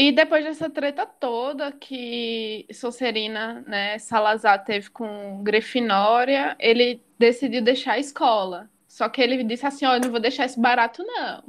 E 0.01 0.13
depois 0.13 0.45
dessa 0.45 0.69
treta 0.69 1.05
toda 1.05 1.73
que 1.73 2.65
Sonserina, 2.71 3.65
né, 3.67 3.99
Salazar 3.99 4.63
teve 4.63 4.89
com 4.89 5.43
Grifinória, 5.43 6.55
ele 6.57 7.03
decidiu 7.19 7.61
deixar 7.61 7.95
a 7.95 7.99
escola. 7.99 8.69
Só 8.87 9.09
que 9.09 9.21
ele 9.21 9.43
disse 9.43 9.65
assim, 9.65 9.85
ó, 9.85 9.95
eu 9.95 9.99
não 9.99 10.09
vou 10.09 10.21
deixar 10.21 10.45
isso 10.45 10.57
barato, 10.57 11.03
não. 11.03 11.43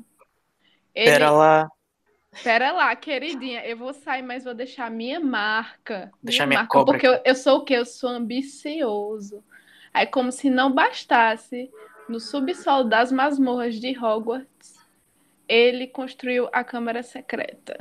Ele, 0.93 1.13
Pera 1.13 1.31
lá, 1.31 1.71
Pera 2.43 2.73
lá, 2.73 2.97
queridinha, 2.97 3.65
eu 3.65 3.77
vou 3.77 3.95
sair, 3.95 4.23
mas 4.23 4.43
vou 4.43 4.53
deixar 4.53 4.87
a 4.87 4.91
minha 4.91 5.21
marca. 5.21 6.11
Deixar 6.21 6.45
minha 6.45 6.59
marca, 6.59 6.73
cobra 6.73 6.95
porque 6.95 7.07
eu, 7.07 7.21
eu 7.25 7.37
sou 7.37 7.59
o 7.59 7.65
quê? 7.65 7.75
Eu 7.75 7.87
sou 7.87 8.11
ambicioso. 8.11 9.45
Aí, 9.95 10.09
como 10.09 10.33
se 10.33 10.51
não 10.51 10.73
bastasse, 10.73 11.71
no 12.09 12.19
subsolo 12.19 12.83
das 12.83 13.13
masmorras 13.13 13.77
de 13.77 13.97
Hogwarts, 13.97 14.75
ele 15.47 15.87
construiu 15.87 16.49
a 16.53 16.65
Câmara 16.65 17.05
Secreta. 17.05 17.79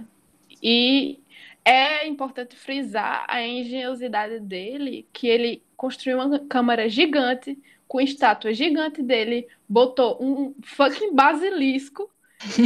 E 0.62 1.20
é 1.64 2.08
importante 2.08 2.56
frisar 2.56 3.26
a 3.28 3.46
engenhosidade 3.46 4.40
dele, 4.40 5.08
que 5.14 5.28
ele 5.28 5.64
construiu 5.78 6.20
uma 6.20 6.40
câmara 6.40 6.90
gigante, 6.90 7.58
com 7.88 8.00
estátua 8.00 8.54
gigante 8.54 9.02
dele, 9.02 9.48
botou 9.68 10.18
um 10.22 10.54
fucking 10.64 11.14
basilisco 11.16 12.10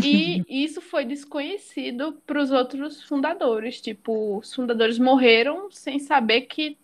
e 0.03 0.43
isso 0.47 0.81
foi 0.81 1.05
desconhecido 1.05 2.21
para 2.25 2.41
os 2.41 2.51
outros 2.51 3.01
fundadores. 3.03 3.81
Tipo, 3.81 4.39
os 4.39 4.53
fundadores 4.53 4.99
morreram 4.99 5.71
sem 5.71 5.99
saber 5.99 6.41
que 6.41 6.77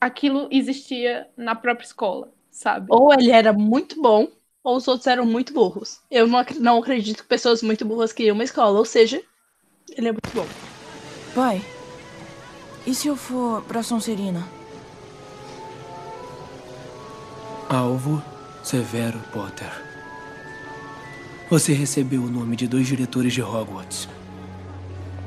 aquilo 0.00 0.48
existia 0.50 1.28
na 1.36 1.54
própria 1.54 1.86
escola, 1.86 2.32
sabe? 2.50 2.86
Ou 2.90 3.12
ele 3.12 3.30
era 3.30 3.52
muito 3.52 4.00
bom, 4.00 4.28
ou 4.62 4.76
os 4.76 4.86
outros 4.86 5.06
eram 5.06 5.24
muito 5.24 5.52
burros. 5.52 6.00
Eu 6.10 6.26
não, 6.26 6.44
não 6.60 6.78
acredito 6.78 7.22
que 7.22 7.28
pessoas 7.28 7.62
muito 7.62 7.84
burras 7.84 8.12
criam 8.12 8.34
uma 8.34 8.44
escola, 8.44 8.78
ou 8.78 8.84
seja, 8.84 9.22
ele 9.90 10.08
é 10.08 10.12
muito 10.12 10.30
bom. 10.34 10.46
Pai, 11.34 11.62
e 12.86 12.94
se 12.94 13.08
eu 13.08 13.16
for 13.16 13.62
pra 13.62 13.82
Sonserina? 13.82 14.46
Alvo 17.68 18.22
Severo 18.62 19.18
Potter. 19.32 19.70
Você 21.50 21.72
recebeu 21.72 22.22
o 22.22 22.30
nome 22.30 22.56
de 22.56 22.66
dois 22.66 22.86
diretores 22.86 23.32
de 23.32 23.42
Hogwarts. 23.42 24.08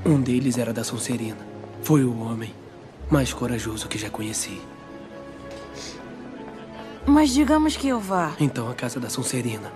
Um 0.06 0.20
deles 0.20 0.58
era 0.58 0.74
da 0.74 0.84
Sonserina. 0.84 1.48
Foi 1.82 2.04
o 2.04 2.20
homem 2.20 2.54
mais 3.10 3.34
corajoso 3.34 3.88
que 3.88 3.98
já 3.98 4.10
conheci. 4.10 4.62
Mas 7.06 7.32
digamos 7.32 7.76
que 7.76 7.88
eu 7.88 8.00
vá. 8.00 8.34
Então 8.40 8.70
a 8.70 8.74
casa 8.74 9.00
da 9.00 9.10
Sonserina 9.10 9.72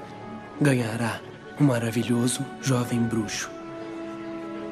ganhará 0.61 1.19
um 1.59 1.65
maravilhoso 1.65 2.45
jovem 2.61 2.99
bruxo. 2.99 3.49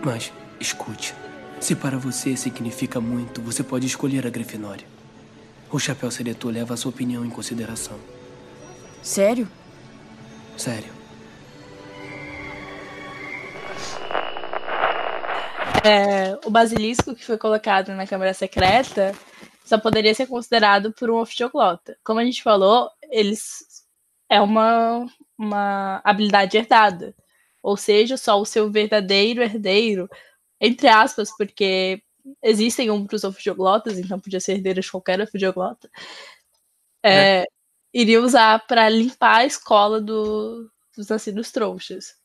Mas 0.04 0.34
escute, 0.60 1.14
se 1.60 1.76
para 1.76 1.98
você 1.98 2.36
significa 2.36 3.00
muito, 3.00 3.42
você 3.42 3.64
pode 3.64 3.86
escolher 3.86 4.26
a 4.26 4.30
Grifinória. 4.32 4.86
O 5.72 5.78
chapéu 5.78 6.10
seletor 6.10 6.52
leva 6.52 6.74
a 6.74 6.78
sua 6.78 6.90
opinião 6.90 7.24
em 7.24 7.30
consideração. 7.30 8.00
Sério? 9.02 9.48
Sério. 10.58 10.92
É, 15.84 16.38
o 16.46 16.50
basilisco 16.50 17.16
que 17.16 17.26
foi 17.26 17.38
colocado 17.38 17.94
na 17.94 18.06
Câmara 18.06 18.34
Secreta 18.34 19.14
só 19.64 19.78
poderia 19.78 20.14
ser 20.14 20.28
considerado 20.28 20.92
por 20.92 21.10
um 21.10 21.18
ofidioglota. 21.18 21.98
Como 22.04 22.20
a 22.20 22.26
gente 22.26 22.44
falou, 22.44 22.90
eles 23.10 23.64
é 24.30 24.42
uma, 24.42 25.06
uma 25.38 26.02
habilidade 26.04 26.58
herdada. 26.58 27.16
Ou 27.64 27.78
seja, 27.78 28.18
só 28.18 28.40
o 28.40 28.46
seu 28.46 28.72
verdadeiro 28.72 29.42
herdeiro, 29.42 30.10
entre 30.60 30.88
aspas, 30.88 31.30
porque 31.38 32.02
existem 32.42 32.90
outros 32.90 33.24
ofidioglottas, 33.24 33.98
então 34.00 34.20
podia 34.20 34.40
ser 34.40 34.54
herdeiro 34.54 34.82
de 34.82 34.92
qualquer 34.92 35.22
ofidioglota, 35.22 35.90
é, 37.04 37.46
iria 37.94 38.22
usar 38.22 38.66
para 38.68 38.90
limpar 38.90 39.38
a 39.40 39.46
escola 39.46 40.02
do- 40.02 40.70
dos 40.96 41.08
nascidos 41.08 41.52
trouxas. 41.52 42.16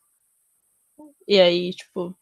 E 1.29 1.41
aí, 1.41 1.73
tipo, 1.75 2.17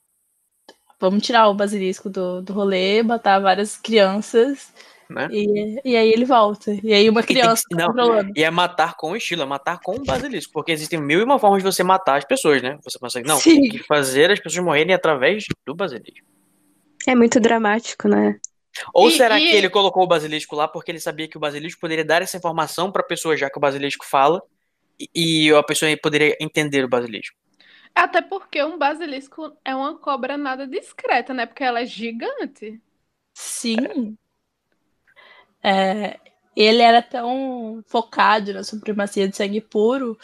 vamos 1.00 1.24
tirar 1.24 1.48
o 1.48 1.54
basilisco 1.54 2.08
do, 2.08 2.42
do 2.42 2.52
rolê, 2.52 3.02
botar 3.02 3.38
várias 3.38 3.76
crianças, 3.76 4.72
né? 5.14 5.28
e, 5.30 5.80
e 5.84 5.96
aí 5.96 6.10
ele 6.12 6.24
volta. 6.24 6.72
E 6.82 6.92
aí 6.92 7.08
uma 7.08 7.20
E 7.20 7.24
tem 7.24 7.36
criança 7.36 7.62
que- 7.68 7.76
tá 7.76 7.92
não, 7.92 8.20
e 8.36 8.42
é 8.42 8.50
matar 8.50 8.94
com 8.96 9.14
estilo, 9.16 9.42
é 9.42 9.46
matar 9.46 9.78
com 9.80 9.96
o 9.96 10.04
basilisco, 10.04 10.52
porque 10.52 10.72
existem 10.72 11.00
mil 11.00 11.20
e 11.20 11.22
uma 11.22 11.38
formas 11.38 11.62
de 11.62 11.70
você 11.72 11.82
matar 11.82 12.16
as 12.18 12.24
pessoas, 12.24 12.60
né? 12.62 12.78
Você 12.82 12.98
consegue, 12.98 13.26
não, 13.28 13.36
Sim. 13.38 13.60
tem 13.62 13.70
que 13.70 13.78
fazer 13.84 14.30
as 14.30 14.40
pessoas 14.40 14.64
morrerem 14.64 14.94
através 14.94 15.44
do 15.66 15.74
basilisco. 15.74 16.26
É 17.06 17.14
muito 17.14 17.38
dramático, 17.40 18.08
né? 18.08 18.38
Ou 18.92 19.08
E- 19.08 19.12
será 19.12 19.38
e- 19.38 19.46
que 19.50 19.54
ele 19.56 19.70
colocou 19.70 20.02
o 20.02 20.06
basilisco 20.06 20.56
lá 20.56 20.66
porque 20.66 20.90
ele 20.90 20.98
sabia 21.00 21.28
que 21.28 21.36
o 21.36 21.40
basilisco 21.40 21.80
poderia 21.80 22.04
dar 22.04 22.22
essa 22.22 22.36
informação 22.36 22.90
pra 22.90 23.02
pessoa, 23.02 23.36
já 23.36 23.48
que 23.48 23.56
o 23.56 23.60
basilisco 23.60 24.04
fala, 24.04 24.42
e, 24.98 25.08
e 25.46 25.50
a 25.54 25.62
pessoa 25.62 25.90
poderia 26.02 26.36
entender 26.40 26.84
o 26.84 26.88
basilisco? 26.88 27.36
Até 27.94 28.20
porque 28.20 28.60
um 28.64 28.76
basilisco 28.76 29.52
é 29.64 29.72
uma 29.72 29.96
cobra 29.96 30.36
nada 30.36 30.66
discreta, 30.66 31.32
né? 31.32 31.46
Porque 31.46 31.62
ela 31.62 31.80
é 31.82 31.86
gigante. 31.86 32.80
Sim. 33.32 34.16
É, 35.64 36.18
ele 36.54 36.82
era 36.82 37.02
tão 37.02 37.82
focado 37.86 38.52
na 38.52 38.62
supremacia 38.62 39.26
de 39.28 39.36
sangue 39.36 39.60
puro 39.60 40.16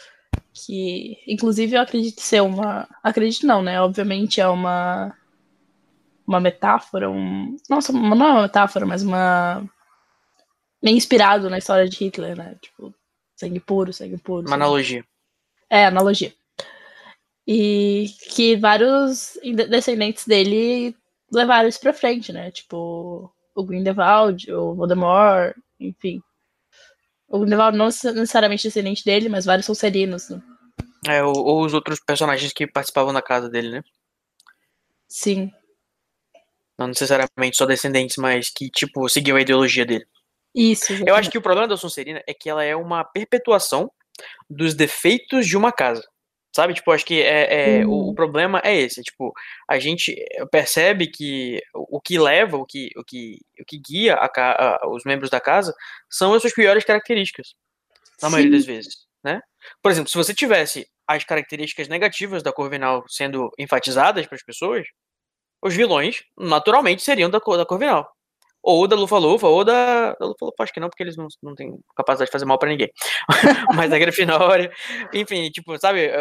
que, 0.53 1.17
inclusive, 1.27 1.75
eu 1.75 1.81
acredito 1.81 2.21
ser 2.21 2.41
uma. 2.41 2.87
Acredito 3.03 3.45
não, 3.47 3.61
né? 3.61 3.81
Obviamente 3.81 4.39
é 4.39 4.47
uma. 4.47 5.15
Uma 6.27 6.39
metáfora, 6.39 7.09
um. 7.09 7.57
Nossa, 7.69 7.91
não 7.91 8.11
é 8.11 8.31
uma 8.31 8.41
metáfora, 8.43 8.85
mas 8.85 9.01
uma. 9.03 9.63
Meio 10.81 10.97
inspirado 10.97 11.49
na 11.49 11.57
história 11.57 11.87
de 11.87 11.97
Hitler, 11.97 12.35
né? 12.37 12.55
Tipo, 12.61 12.93
sangue 13.35 13.59
puro, 13.59 13.91
sangue 13.91 14.17
puro. 14.17 14.41
Uma 14.41 14.49
sangue 14.49 14.63
analogia. 14.63 15.05
é, 15.69 15.85
analogia. 15.85 16.33
E 17.47 18.07
que 18.33 18.55
vários 18.55 19.37
descendentes 19.69 20.25
dele 20.25 20.95
levaram 21.31 21.67
isso 21.67 21.79
pra 21.79 21.93
frente, 21.93 22.31
né? 22.31 22.51
Tipo, 22.51 23.33
o 23.55 23.63
Grindelwald, 23.63 24.51
o 24.51 24.75
Voldemort, 24.75 25.55
enfim. 25.79 26.21
O 27.27 27.39
Grindelwald 27.39 27.77
não 27.77 27.85
necessariamente 27.85 28.63
descendente 28.63 29.05
dele, 29.05 29.29
mas 29.29 29.45
vários 29.45 29.65
Sonserinos. 29.65 30.29
Né? 30.29 30.41
É, 31.07 31.23
ou, 31.23 31.33
ou 31.35 31.65
os 31.65 31.73
outros 31.73 31.99
personagens 31.99 32.51
que 32.53 32.67
participavam 32.67 33.13
da 33.13 33.21
casa 33.21 33.49
dele, 33.49 33.69
né? 33.69 33.83
Sim. 35.07 35.51
Não 36.77 36.87
necessariamente 36.87 37.57
só 37.57 37.65
descendentes, 37.65 38.17
mas 38.17 38.49
que, 38.49 38.69
tipo, 38.69 39.07
seguiam 39.09 39.37
a 39.37 39.41
ideologia 39.41 39.85
dele. 39.85 40.05
Isso. 40.53 40.93
Eu 41.05 41.15
acho 41.15 41.29
que 41.29 41.37
o 41.37 41.41
problema 41.41 41.67
da 41.67 41.77
Sonserina 41.77 42.21
é 42.27 42.33
que 42.33 42.49
ela 42.49 42.63
é 42.63 42.75
uma 42.75 43.03
perpetuação 43.03 43.91
dos 44.49 44.73
defeitos 44.73 45.47
de 45.47 45.57
uma 45.57 45.71
casa. 45.71 46.03
Sabe? 46.53 46.73
Tipo, 46.73 46.91
acho 46.91 47.05
que 47.05 47.21
é, 47.21 47.79
é 47.79 47.85
o, 47.85 48.09
o, 48.09 48.13
problema 48.13 48.61
é 48.63 48.75
esse. 48.75 49.01
Tipo, 49.01 49.33
a 49.69 49.79
gente 49.79 50.13
percebe 50.51 51.07
que 51.07 51.61
o 51.73 52.01
que 52.01 52.19
leva, 52.19 52.57
o 52.57 52.65
que, 52.65 52.89
o 52.97 53.03
que, 53.03 53.39
o 53.59 53.65
que 53.65 53.77
guia 53.77 54.15
a, 54.15 54.27
a, 54.27 54.89
os 54.89 55.03
membros 55.05 55.29
da 55.29 55.39
casa 55.39 55.73
são 56.09 56.33
as 56.33 56.41
suas 56.41 56.53
piores 56.53 56.83
características. 56.83 57.55
Na 58.21 58.27
Sim. 58.27 58.33
maioria 58.33 58.57
das 58.57 58.65
vezes, 58.65 58.95
né? 59.23 59.41
Por 59.81 59.91
exemplo, 59.91 60.09
se 60.09 60.17
você 60.17 60.33
tivesse 60.33 60.87
as 61.07 61.23
características 61.23 61.87
negativas 61.87 62.43
da 62.43 62.51
Corvinal 62.51 63.05
sendo 63.07 63.49
enfatizadas 63.57 64.25
para 64.25 64.35
as 64.35 64.43
pessoas, 64.43 64.85
os 65.61 65.73
vilões 65.73 66.23
naturalmente 66.37 67.01
seriam 67.01 67.29
da, 67.29 67.39
da 67.39 67.65
Corvinal. 67.65 68.11
Ou 68.63 68.87
da 68.87 68.95
Lufa 68.95 69.17
Lufa, 69.17 69.47
ou 69.47 69.63
da. 69.63 70.13
Da 70.13 70.25
Lufa 70.25 70.45
Lufa, 70.45 70.63
acho 70.63 70.73
que 70.73 70.79
não, 70.79 70.89
porque 70.89 71.01
eles 71.03 71.17
não, 71.17 71.27
não 71.41 71.55
têm 71.55 71.79
capacidade 71.95 72.27
de 72.27 72.31
fazer 72.31 72.45
mal 72.45 72.59
para 72.59 72.69
ninguém. 72.69 72.91
Mas 73.75 73.89
da 73.89 73.97
Grifinória. 73.97 74.71
Enfim, 75.13 75.49
tipo, 75.49 75.77
sabe? 75.79 76.11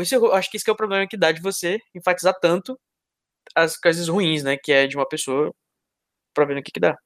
Isso, 0.00 0.14
eu 0.14 0.32
acho 0.34 0.50
que 0.50 0.56
isso 0.56 0.64
que 0.64 0.70
é 0.70 0.72
o 0.72 0.76
problema 0.76 1.06
que 1.06 1.16
dá 1.16 1.30
de 1.30 1.42
você 1.42 1.78
enfatizar 1.94 2.34
tanto 2.40 2.78
as 3.54 3.76
coisas 3.76 4.08
ruins, 4.08 4.42
né? 4.42 4.56
Que 4.56 4.72
é 4.72 4.86
de 4.86 4.96
uma 4.96 5.06
pessoa 5.06 5.52
pra 6.32 6.44
ver 6.44 6.54
no 6.54 6.62
que 6.62 6.72
que 6.72 6.80
dá. 6.80 6.96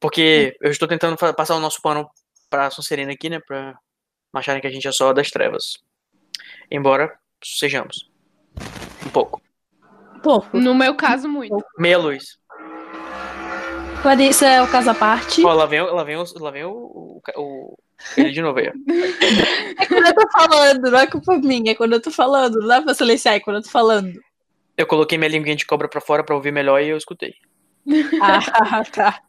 Porque 0.00 0.56
eu 0.60 0.70
estou 0.70 0.88
tentando 0.88 1.16
passar 1.34 1.56
o 1.56 1.60
nosso 1.60 1.82
pano 1.82 2.08
pra 2.48 2.70
Sonserina 2.70 3.12
aqui, 3.12 3.28
né? 3.28 3.40
Pra 3.40 3.78
não 4.32 4.40
acharem 4.40 4.60
que 4.60 4.66
a 4.66 4.70
gente 4.70 4.86
é 4.86 4.92
só 4.92 5.12
das 5.12 5.30
trevas. 5.30 5.78
Embora 6.70 7.18
sejamos. 7.42 8.10
Um 9.04 9.10
pouco. 9.10 9.42
Pouco. 10.22 10.56
No 10.56 10.74
meu 10.74 10.96
caso, 10.96 11.28
muito. 11.28 11.56
Meia 11.78 11.98
luz. 11.98 12.38
Clarissa 14.02 14.46
é 14.46 14.62
o 14.62 14.68
caso 14.68 14.90
à 14.90 14.94
parte. 14.94 15.44
Ó, 15.44 15.52
lá 15.52 15.66
vem, 15.66 15.80
lá 15.80 16.04
vem, 16.04 16.16
o, 16.16 16.24
lá 16.38 16.50
vem 16.50 16.64
o, 16.64 16.70
o, 16.70 17.22
o 17.36 17.78
ele 18.16 18.30
de 18.30 18.40
novo 18.40 18.58
aí. 18.58 18.66
é 18.66 19.86
quando 19.86 20.06
eu 20.06 20.14
tô 20.14 20.30
falando, 20.30 20.90
não 20.90 20.98
é 20.98 21.06
culpa 21.06 21.38
minha, 21.38 21.72
é 21.72 21.74
quando 21.74 21.94
eu 21.94 22.00
tô 22.00 22.10
falando. 22.10 22.60
Não 22.60 22.68
dá 22.68 22.82
pra 22.82 22.94
silenciar, 22.94 23.34
é 23.34 23.40
quando 23.40 23.56
eu 23.56 23.62
tô 23.62 23.70
falando. 23.70 24.12
Eu 24.76 24.86
coloquei 24.86 25.18
minha 25.18 25.30
linguinha 25.30 25.56
de 25.56 25.66
cobra 25.66 25.88
pra 25.88 26.00
fora 26.00 26.22
pra 26.22 26.36
ouvir 26.36 26.52
melhor 26.52 26.80
e 26.80 26.88
eu 26.88 26.96
escutei. 26.96 27.34
Ah, 28.22 28.84
tá. 28.92 29.22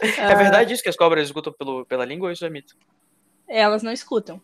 É 0.00 0.34
verdade 0.34 0.74
isso 0.74 0.82
que 0.82 0.88
as 0.88 0.96
cobras 0.96 1.26
escutam 1.26 1.52
pelo, 1.52 1.86
pela 1.86 2.04
língua 2.04 2.28
ou 2.28 2.32
isso 2.32 2.44
é 2.44 2.50
mito? 2.50 2.76
Elas 3.48 3.82
não 3.82 3.92
escutam. 3.92 4.40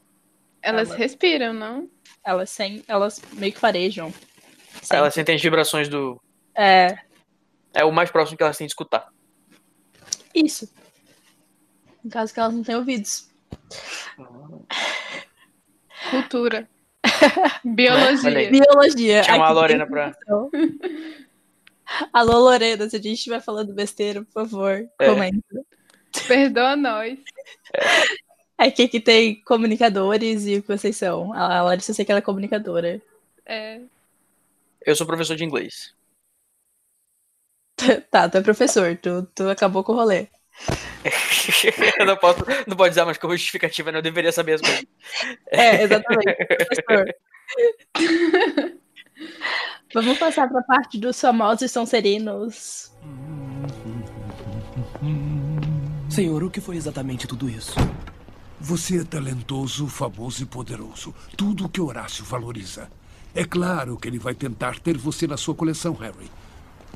Elas, 0.63 0.89
elas 0.89 0.99
respiram, 0.99 1.53
não? 1.53 1.89
Elas, 2.25 2.51
sem, 2.51 2.83
elas 2.87 3.21
meio 3.35 3.53
que 3.53 3.59
farejam. 3.59 4.13
Sempre. 4.81 4.97
Elas 4.97 5.15
sentem 5.15 5.35
as 5.35 5.43
vibrações 5.43 5.89
do. 5.89 6.21
É. 6.55 6.99
É 7.73 7.85
o 7.85 7.93
mais 7.93 8.11
próximo 8.11 8.37
que 8.37 8.43
elas 8.43 8.57
têm 8.57 8.67
de 8.67 8.73
escutar. 8.73 9.09
Isso. 10.35 10.73
No 12.03 12.11
caso 12.11 12.33
que 12.33 12.41
elas 12.41 12.55
não 12.55 12.63
têm 12.63 12.77
ouvidos. 12.77 13.29
Cultura. 16.11 16.69
Biologia. 17.65 18.51
Biologia. 18.51 19.23
Chamar 19.23 19.49
a 19.49 19.53
Lorena 19.53 19.87
pra. 19.87 20.15
Alô, 22.13 22.39
Lorena, 22.39 22.89
se 22.89 22.97
a 22.97 23.01
gente 23.01 23.15
estiver 23.15 23.41
falando 23.41 23.75
besteira, 23.75 24.23
por 24.23 24.33
favor, 24.33 24.89
é. 24.99 25.07
comenta. 25.07 25.65
Perdoa 26.27 26.77
nós. 26.77 27.19
É. 27.75 27.81
Aqui 28.67 28.87
que 28.89 29.01
tem 29.01 29.43
comunicadores 29.43 30.47
e 30.47 30.57
o 30.57 30.63
que 30.63 30.69
vocês 30.69 30.97
são. 30.97 31.33
A 31.33 31.63
Larissa 31.63 31.91
eu 31.91 31.95
sei 31.95 32.05
que 32.05 32.13
ela 32.13 32.19
é 32.19 32.23
comunicadora. 32.23 33.01
É. 33.45 33.81
Eu 34.85 34.95
sou 34.95 35.07
professor 35.07 35.37
de 35.37 35.45
inglês. 35.45 35.95
Tá, 38.11 38.29
tu 38.29 38.39
é 38.39 38.41
professor, 38.43 38.97
tu, 38.97 39.27
tu 39.35 39.49
acabou 39.49 39.85
com 39.85 39.93
o 39.93 39.97
rolê. 39.97 40.29
eu 41.99 42.07
não 42.07 42.17
posso, 42.17 42.45
não 42.67 42.77
pode 42.77 42.93
usar 42.93 43.05
mais 43.07 43.17
como 43.19 43.37
justificativa, 43.37 43.91
não 43.91 44.03
deveria 44.03 44.33
saber 44.33 44.55
as 44.55 44.61
coisas. 44.61 44.85
É, 45.51 45.83
exatamente, 45.83 46.37
professor. 46.45 47.15
Vamos 49.93 50.19
passar 50.19 50.49
para 50.49 50.61
a 50.61 50.63
parte 50.63 50.99
dos 50.99 51.21
famosos 51.21 51.71
Sonserinos. 51.73 52.93
Senhor, 56.09 56.43
o 56.45 56.51
que 56.51 56.61
foi 56.61 56.77
exatamente 56.77 57.27
tudo 57.27 57.49
isso? 57.49 57.75
Você 58.61 59.01
é 59.01 59.05
talentoso, 59.05 59.89
famoso 59.89 60.43
e 60.43 60.47
poderoso. 60.47 61.15
Tudo 61.37 61.65
o 61.65 61.69
que 61.69 61.81
Horácio 61.81 62.25
valoriza. 62.25 62.91
É 63.35 63.45
claro 63.45 63.97
que 63.97 64.07
ele 64.07 64.19
vai 64.19 64.35
tentar 64.35 64.79
ter 64.79 64.97
você 64.97 65.27
na 65.27 65.37
sua 65.37 65.55
coleção, 65.55 65.95
Harry. 65.95 66.31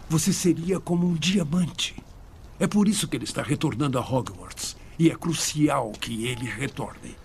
Você 0.08 0.32
seria 0.32 0.78
como 0.78 1.06
um 1.06 1.14
diamante. 1.14 1.96
É 2.58 2.66
por 2.66 2.88
isso 2.88 3.08
que 3.08 3.16
ele 3.16 3.24
está 3.24 3.42
retornando 3.42 3.98
a 3.98 4.00
Hogwarts. 4.00 4.76
E 4.98 5.10
é 5.10 5.16
crucial 5.16 5.90
que 5.92 6.26
ele 6.26 6.46
retorne. 6.46 7.16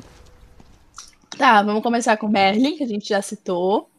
Tá, 1.38 1.62
vamos 1.62 1.84
começar 1.84 2.18
com 2.18 2.28
Merlin, 2.28 2.76
que 2.76 2.84
a 2.84 2.88
gente 2.88 3.08
já 3.08 3.22
citou. 3.22 3.90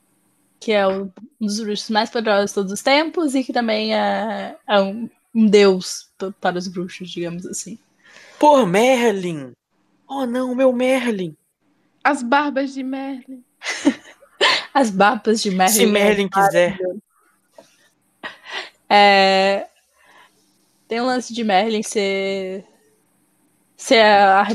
Que 0.58 0.72
é 0.72 0.86
um 0.86 1.10
dos 1.40 1.60
bruxos 1.60 1.88
mais 1.88 2.10
poderosos 2.10 2.50
de 2.50 2.54
todos 2.54 2.72
os 2.72 2.82
tempos 2.82 3.34
e 3.34 3.42
que 3.42 3.52
também 3.52 3.94
é, 3.94 4.56
é 4.68 4.80
um, 4.80 5.08
um, 5.34 5.46
deus 5.46 6.10
para 6.40 6.58
os 6.58 6.68
bruxos, 6.68 7.10
digamos 7.10 7.46
assim. 7.46 7.78
Pô, 8.38 8.66
Merlin! 8.66 9.52
Oh 10.06 10.26
não, 10.26 10.54
meu 10.54 10.72
Merlin! 10.72 11.34
As 12.04 12.22
barbas 12.22 12.74
de 12.74 12.82
Merlin. 12.82 13.42
As 14.74 14.90
barbas 14.90 15.40
de 15.40 15.50
Merlin. 15.50 15.74
Se 15.74 15.86
Merlin 15.86 16.28
quiser. 16.28 16.78
É... 18.90 19.68
Tem 20.88 21.00
um 21.00 21.06
lance 21.06 21.32
de 21.32 21.44
Merlin 21.44 21.82
ser. 21.82 22.64
ser 23.76 24.04
a... 24.04 24.46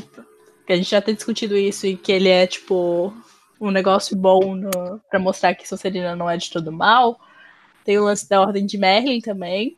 que 0.68 0.74
a 0.74 0.76
gente 0.76 0.90
já 0.90 1.02
tem 1.02 1.16
discutido 1.16 1.56
isso 1.56 1.88
e 1.88 1.96
que 1.96 2.12
ele 2.12 2.28
é 2.28 2.46
tipo 2.46 3.14
um 3.60 3.72
negócio 3.72 4.18
bom 4.18 4.56
no... 4.56 5.00
para 5.10 5.20
mostrar 5.20 5.56
que 5.56 5.68
Sonserina 5.68 6.16
não 6.16 6.30
é 6.30 6.36
de 6.36 6.52
todo 6.52 6.72
mal. 6.72 7.20
Tem 7.86 7.98
o 7.98 8.04
lance 8.04 8.28
da 8.28 8.42
Ordem 8.42 8.66
de 8.66 8.78
Merlin 8.78 9.22
também. 9.22 9.78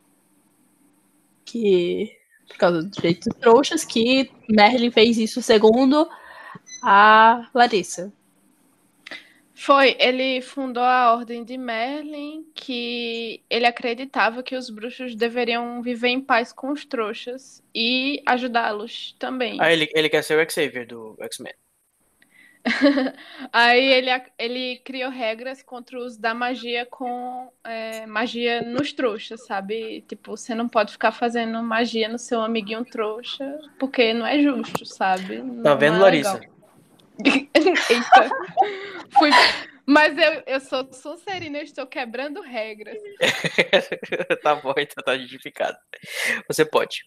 Que. 1.44 2.12
Por 2.48 2.56
causa 2.56 2.82
dos 2.82 2.90
direitos 2.90 3.28
trouxas, 3.38 3.84
que 3.84 4.30
Merlin 4.48 4.90
fez 4.90 5.18
isso 5.18 5.42
segundo 5.42 6.08
a 6.82 7.46
Larissa. 7.54 8.10
Foi, 9.60 9.96
ele 9.98 10.40
fundou 10.40 10.84
a 10.84 11.12
Ordem 11.12 11.42
de 11.42 11.58
Merlin, 11.58 12.46
que 12.54 13.42
ele 13.50 13.66
acreditava 13.66 14.40
que 14.40 14.54
os 14.54 14.70
bruxos 14.70 15.16
deveriam 15.16 15.82
viver 15.82 16.10
em 16.10 16.20
paz 16.20 16.52
com 16.52 16.70
os 16.70 16.84
trouxas 16.84 17.60
e 17.74 18.22
ajudá-los 18.24 19.16
também. 19.18 19.58
Ah, 19.60 19.72
ele, 19.72 19.90
ele 19.96 20.08
quer 20.08 20.22
ser 20.22 20.38
o 20.38 20.48
Xavier 20.48 20.86
do 20.86 21.16
X-Men. 21.22 21.52
Aí 23.52 23.84
ele, 23.94 24.10
ele 24.38 24.76
criou 24.84 25.10
regras 25.10 25.60
contra 25.60 25.98
o 25.98 26.02
uso 26.02 26.20
da 26.20 26.32
magia 26.32 26.86
com 26.86 27.50
é, 27.64 28.06
magia 28.06 28.62
nos 28.62 28.92
trouxas, 28.92 29.44
sabe? 29.44 30.02
Tipo, 30.02 30.36
você 30.36 30.54
não 30.54 30.68
pode 30.68 30.92
ficar 30.92 31.10
fazendo 31.10 31.60
magia 31.64 32.08
no 32.08 32.18
seu 32.18 32.42
amiguinho 32.42 32.84
trouxa, 32.84 33.58
porque 33.76 34.14
não 34.14 34.24
é 34.24 34.40
justo, 34.40 34.86
sabe? 34.86 35.42
Tá 35.64 35.74
vendo, 35.74 35.96
é 35.96 36.00
Larissa? 36.00 36.57
Eita. 37.90 38.30
Fui... 39.18 39.30
Mas 39.86 40.18
eu, 40.18 40.42
eu 40.46 40.60
sou 40.60 40.92
Sonserina, 40.92 41.58
eu 41.58 41.64
estou 41.64 41.86
quebrando 41.86 42.42
regras. 42.42 42.98
tá 44.42 44.54
bom, 44.56 44.74
então 44.76 45.02
tá 45.02 45.16
justificado. 45.16 45.78
Você 46.46 46.64
pode. 46.64 47.04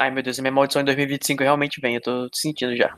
Ai, 0.00 0.10
meu 0.10 0.22
Deus, 0.22 0.38
a 0.38 0.42
minha 0.42 0.50
maldição 0.50 0.80
em 0.80 0.86
2025 0.86 1.42
realmente 1.42 1.80
vem, 1.80 1.96
eu 1.96 2.00
tô 2.00 2.28
sentindo 2.32 2.74
já. 2.74 2.96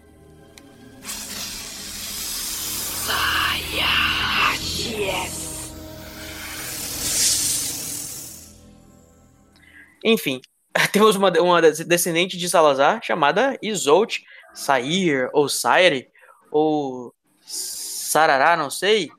Enfim, 10.04 10.40
temos 10.92 11.16
uma, 11.16 11.30
uma 11.40 11.60
descendente 11.60 12.36
de 12.36 12.48
Salazar 12.48 13.00
chamada 13.02 13.58
Isolt 13.62 14.18
Sair 14.54 15.28
ou 15.32 15.48
Saire 15.48 16.10
ou 16.50 17.14
Sarará, 17.40 18.56
não 18.56 18.70
sei, 18.70 19.10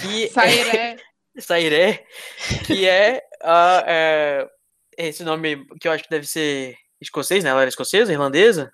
que 0.00 0.28
Sairé. 0.28 0.96
É, 1.36 1.40
Sairé, 1.40 2.06
que 2.66 2.88
é, 2.88 3.22
uh, 3.42 3.84
é, 3.86 4.50
esse 4.96 5.22
nome 5.22 5.66
que 5.78 5.86
eu 5.86 5.92
acho 5.92 6.04
que 6.04 6.10
deve 6.10 6.26
ser 6.26 6.76
escocês, 7.00 7.44
né? 7.44 7.50
Ela 7.50 7.62
era 7.62 7.68
escocesa, 7.68 8.12
irlandesa? 8.12 8.72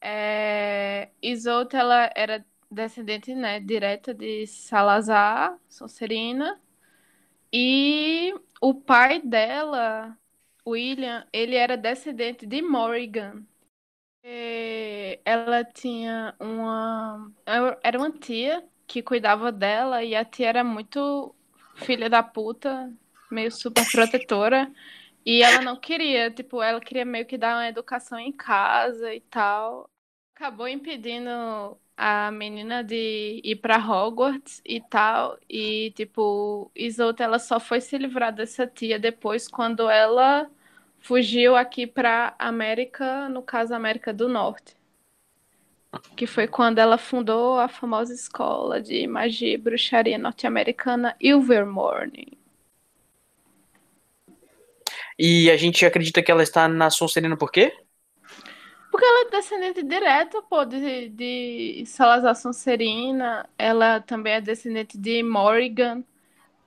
É, 0.00 1.08
Isolde, 1.22 1.76
ela 1.76 2.10
era 2.14 2.44
descendente, 2.70 3.34
né, 3.34 3.60
direta 3.60 4.12
de 4.12 4.46
Salazar, 4.46 5.56
Sonserina, 5.68 6.60
e 7.52 8.34
o 8.60 8.74
pai 8.74 9.20
dela, 9.20 10.16
William, 10.66 11.26
ele 11.32 11.54
era 11.54 11.76
descendente 11.76 12.46
de 12.46 12.60
Morrigan, 12.60 13.44
Ela 15.24 15.64
tinha 15.64 16.34
uma. 16.40 17.30
Era 17.82 17.98
uma 17.98 18.10
tia 18.10 18.64
que 18.86 19.02
cuidava 19.02 19.50
dela 19.52 20.02
e 20.04 20.14
a 20.14 20.24
tia 20.24 20.48
era 20.48 20.64
muito 20.64 21.34
filha 21.76 22.08
da 22.08 22.22
puta, 22.22 22.92
meio 23.30 23.50
super 23.50 23.84
protetora. 23.90 24.70
E 25.26 25.42
ela 25.42 25.62
não 25.62 25.76
queria, 25.76 26.30
tipo, 26.30 26.62
ela 26.62 26.80
queria 26.80 27.04
meio 27.04 27.26
que 27.26 27.38
dar 27.38 27.56
uma 27.56 27.68
educação 27.68 28.18
em 28.18 28.32
casa 28.32 29.14
e 29.14 29.20
tal. 29.20 29.88
Acabou 30.34 30.68
impedindo 30.68 31.78
a 31.96 32.30
menina 32.30 32.82
de 32.84 33.40
ir 33.44 33.56
pra 33.56 33.78
Hogwarts 33.78 34.60
e 34.64 34.80
tal. 34.82 35.38
E, 35.48 35.92
tipo, 35.92 36.70
Isolde, 36.74 37.22
ela 37.22 37.38
só 37.38 37.58
foi 37.60 37.80
se 37.80 37.96
livrar 37.98 38.32
dessa 38.34 38.66
tia 38.66 38.98
depois 38.98 39.48
quando 39.48 39.88
ela 39.88 40.50
fugiu 41.04 41.54
aqui 41.54 41.86
pra 41.86 42.34
América, 42.38 43.28
no 43.28 43.42
caso, 43.42 43.74
América 43.74 44.10
do 44.12 44.26
Norte. 44.26 44.74
Que 46.16 46.26
foi 46.26 46.48
quando 46.48 46.78
ela 46.78 46.96
fundou 46.96 47.60
a 47.60 47.68
famosa 47.68 48.14
escola 48.14 48.80
de 48.80 49.06
magia 49.06 49.52
e 49.52 49.58
bruxaria 49.58 50.16
norte-americana 50.16 51.14
Ilvermorny. 51.20 52.38
E 55.18 55.50
a 55.50 55.56
gente 55.58 55.84
acredita 55.84 56.22
que 56.22 56.30
ela 56.32 56.42
está 56.42 56.66
na 56.66 56.88
Sonserina 56.88 57.36
por 57.36 57.52
quê? 57.52 57.72
Porque 58.90 59.04
ela 59.04 59.26
é 59.26 59.30
descendente 59.30 59.82
direta, 59.82 60.40
pô, 60.42 60.64
de, 60.64 61.10
de 61.10 61.84
Salazar 61.86 62.34
Sonserina. 62.34 63.46
Ela 63.58 64.00
também 64.00 64.32
é 64.32 64.40
descendente 64.40 64.96
de 64.96 65.22
Morrigan, 65.22 66.02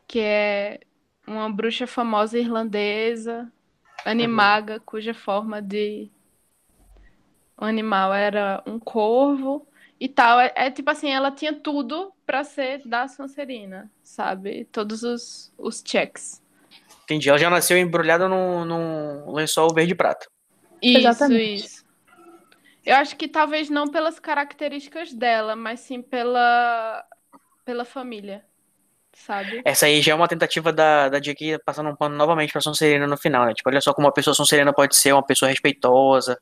que 0.08 0.20
é 0.20 0.80
uma 1.26 1.52
bruxa 1.52 1.88
famosa 1.88 2.38
irlandesa, 2.38 3.52
animaga, 4.06 4.80
cuja 4.80 5.14
forma 5.14 5.62
de 5.62 6.10
o 7.60 7.66
animal 7.66 8.14
era 8.14 8.64
um 8.66 8.80
corvo 8.80 9.68
e 10.00 10.08
tal. 10.08 10.40
É, 10.40 10.54
é 10.56 10.72
tipo 10.72 10.90
assim, 10.90 11.10
ela 11.10 11.32
tinha 11.32 11.54
tudo 11.54 12.14
pra 12.26 12.44
ser 12.44 12.88
da 12.88 13.08
Sonserina, 13.08 13.92
sabe? 14.04 14.66
Todos 14.66 15.04
os, 15.04 15.52
os 15.58 15.84
checks. 15.86 16.42
Entendi. 17.04 17.30
Ela 17.30 17.38
já 17.38 17.50
nasceu 17.50 17.78
embrulhada 17.78 18.28
num, 18.28 18.66
num 18.66 19.32
lençol 19.32 19.74
verde 19.74 19.94
e 19.94 19.96
prata. 19.96 20.28
Isso, 20.82 21.00
Exatamente. 21.00 21.66
isso. 21.66 21.88
Eu 22.86 22.96
acho 22.96 23.18
que 23.18 23.28
talvez 23.28 23.70
não 23.70 23.88
pelas 23.88 24.20
características 24.20 25.14
dela, 25.14 25.56
mas 25.56 25.82
sim 25.82 26.02
pela, 26.02 27.04
pela 27.66 27.84
família, 27.84 28.46
sabe? 29.26 29.62
Essa 29.66 29.88
aí 29.88 30.02
já 30.02 30.12
é 30.12 30.16
uma 30.16 30.28
tentativa 30.28 30.72
da, 30.72 31.10
da 31.10 31.20
J.K. 31.20 31.60
passando 31.60 31.90
um 31.90 31.96
pano 31.96 32.16
novamente 32.16 32.52
pra 32.52 32.62
Sonserina 32.62 33.08
no 33.08 33.18
final, 33.18 33.46
né? 33.46 33.54
Tipo, 33.54 33.70
olha 33.70 33.82
só 33.82 33.94
como 33.94 34.08
uma 34.08 34.14
pessoa 34.14 34.34
Sonserina 34.34 34.72
pode 34.72 34.96
ser 34.96 35.14
uma 35.14 35.26
pessoa 35.26 35.50
respeitosa, 35.50 36.40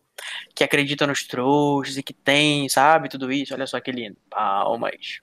que 0.54 0.64
acredita 0.64 1.08
nos 1.08 1.26
trouxas 1.26 1.98
e 1.98 2.04
que 2.04 2.14
tem, 2.14 2.68
sabe, 2.70 3.10
tudo 3.10 3.32
isso. 3.32 3.54
Olha 3.54 3.66
só 3.66 3.80
que 3.80 3.92
lindo. 3.92 4.18
Palmas. 4.30 5.22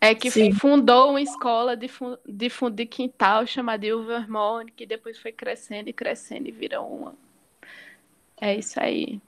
É 0.00 0.14
que 0.14 0.30
fundou 0.54 1.10
uma 1.10 1.20
escola 1.20 1.76
de, 1.76 1.90
de 2.26 2.48
fundo 2.48 2.74
de 2.74 2.86
quintal 2.86 3.46
chamada 3.46 3.84
Ilvermorny, 3.84 4.70
que 4.70 4.86
depois 4.86 5.18
foi 5.18 5.32
crescendo 5.32 5.90
e 5.90 5.92
crescendo 5.92 6.48
e 6.48 6.52
virou 6.52 6.86
uma. 6.86 7.14
É 8.40 8.54
isso 8.54 8.80
aí. 8.80 9.20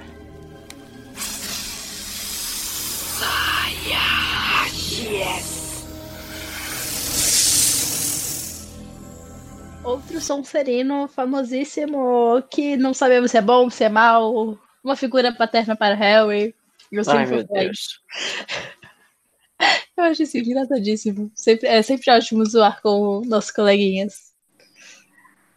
Outro 9.84 10.22
Sonserino 10.22 11.08
famosíssimo 11.08 12.42
que 12.52 12.78
não 12.78 12.94
sabemos 12.94 13.32
se 13.32 13.38
é 13.38 13.42
bom, 13.42 13.70
se 13.70 13.84
é 13.84 13.90
mal. 13.90 14.58
Uma 14.84 14.96
figura 14.96 15.34
paterna 15.34 15.76
para 15.76 15.96
Harry. 15.96 16.56
Eu 16.92 17.04
Ai, 17.08 17.26
meu 17.26 17.44
Deus. 17.44 18.02
Eu 19.98 20.06
acho 20.06 20.24
isso 20.24 20.38
engraçadíssimo. 20.38 21.32
Sempre, 21.36 21.68
é 21.68 21.82
sempre 21.82 22.12
ótimo 22.12 22.44
zoar 22.46 22.82
com 22.82 23.22
nossos 23.26 23.52
coleguinhas. 23.52 24.34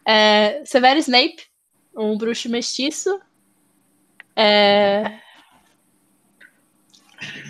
É, 0.07 0.63
Severo 0.67 0.99
Snape, 0.99 1.43
um 1.97 2.17
bruxo 2.19 2.51
mestiço. 2.51 3.19
É, 4.37 5.19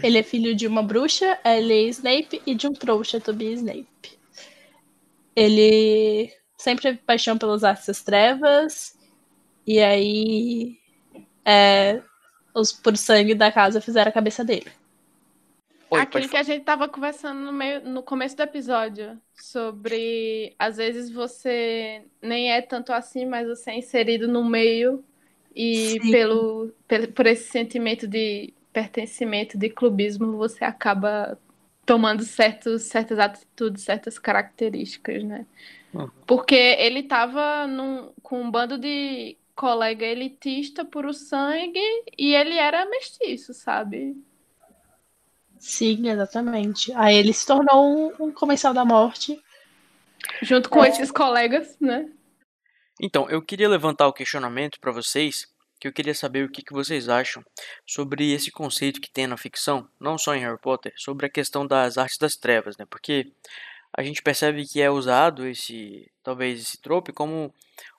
Ele 0.03 0.19
é 0.19 0.23
filho 0.23 0.55
de 0.55 0.67
uma 0.67 0.83
bruxa, 0.83 1.39
Ellie 1.45 1.89
Snape, 1.89 2.43
e 2.47 2.55
de 2.55 2.67
um 2.67 2.73
trouxa, 2.73 3.21
Toby 3.21 3.53
Snape. 3.55 3.89
Ele 5.35 6.33
sempre 6.59 6.83
teve 6.83 6.99
paixão 6.99 7.39
pelas 7.39 7.65
artes 7.65 7.87
das 7.87 8.03
trevas, 8.03 8.99
e 9.67 9.81
aí 9.81 10.79
é, 11.45 12.03
os 12.55 12.73
por 12.73 12.97
sangue 12.97 13.35
da 13.35 13.53
casa 13.53 13.81
fizeram 13.81 14.11
a 14.11 14.15
cabeça 14.15 14.45
dele. 14.45 14.71
Aquilo 15.93 16.29
que 16.29 16.37
a 16.37 16.43
gente 16.43 16.65
tava 16.65 16.89
conversando 16.89 17.39
no, 17.41 17.53
meio, 17.53 17.81
no 17.83 18.03
começo 18.03 18.37
do 18.37 18.43
episódio, 18.43 19.21
sobre 19.33 20.53
às 20.59 20.77
vezes 20.77 21.09
você 21.11 22.05
nem 22.21 22.51
é 22.51 22.61
tanto 22.61 22.93
assim, 22.93 23.25
mas 23.27 23.47
você 23.47 23.71
é 23.71 23.79
inserido 23.79 24.27
no 24.27 24.45
meio 24.45 25.05
e 25.55 26.01
Sim. 26.03 26.11
pelo, 26.11 26.73
pelo- 26.89 27.13
por 27.13 27.27
esse 27.27 27.49
sentimento 27.49 28.09
de 28.09 28.53
pertencimento, 28.73 29.57
de 29.57 29.71
clubismo, 29.71 30.37
você 30.37 30.65
acaba 30.65 31.39
tomando 31.87 32.23
certos, 32.25 32.83
certas 32.83 33.19
atitudes, 33.19 33.83
certas 33.85 34.19
características, 34.19 35.23
né? 35.25 35.47
Porque 36.27 36.55
ele 36.55 37.03
tava 37.05 37.67
num- 37.67 38.13
com 38.23 38.43
um 38.43 38.51
bando 38.51 38.77
de 38.79 39.37
colega 39.55 40.05
elitista 40.05 40.85
por 40.85 41.07
o 41.07 41.13
sangue 41.13 41.79
e 42.19 42.35
ele 42.35 42.55
era 42.57 42.85
mestiço, 42.87 43.55
sabe? 43.55 44.17
Sim, 45.59 46.09
exatamente. 46.09 46.93
Aí 46.95 47.17
ele 47.17 47.33
se 47.33 47.47
tornou 47.47 48.13
um, 48.21 48.27
um 48.27 48.33
comensal 48.33 48.75
da 48.75 48.85
morte. 48.85 49.41
Junto 50.43 50.69
com 50.69 50.85
É. 50.85 50.89
esses 50.89 51.11
colegas, 51.11 51.77
né? 51.81 52.11
Então, 53.01 53.29
eu 53.29 53.43
queria 53.43 53.69
levantar 53.69 54.07
o 54.07 54.13
questionamento 54.13 54.79
para 54.81 54.93
vocês, 54.93 55.47
que 55.85 55.89
eu 55.89 55.93
queria 55.93 56.15
saber 56.15 56.47
o 56.47 56.49
que, 56.49 56.63
que 56.63 56.73
vocês 56.73 57.11
acham 57.11 57.45
sobre 57.87 58.33
esse 58.33 58.51
conceito 58.51 59.03
que 59.03 59.11
tem 59.11 59.27
na 59.27 59.37
ficção, 59.37 59.87
não 60.01 60.17
só 60.17 60.35
em 60.35 60.41
Harry 60.41 60.59
Potter, 60.59 60.95
sobre 60.97 61.27
a 61.27 61.29
questão 61.29 61.67
das 61.67 61.99
artes 61.99 62.17
das 62.17 62.37
trevas, 62.37 62.75
né? 62.79 62.87
Porque 62.89 63.31
a 63.93 64.03
gente 64.03 64.23
percebe 64.23 64.67
que 64.67 64.81
é 64.81 64.91
usado 64.91 65.47
esse, 65.47 66.11
talvez 66.23 66.59
esse 66.59 66.81
trope 66.81 67.13
como 67.13 67.53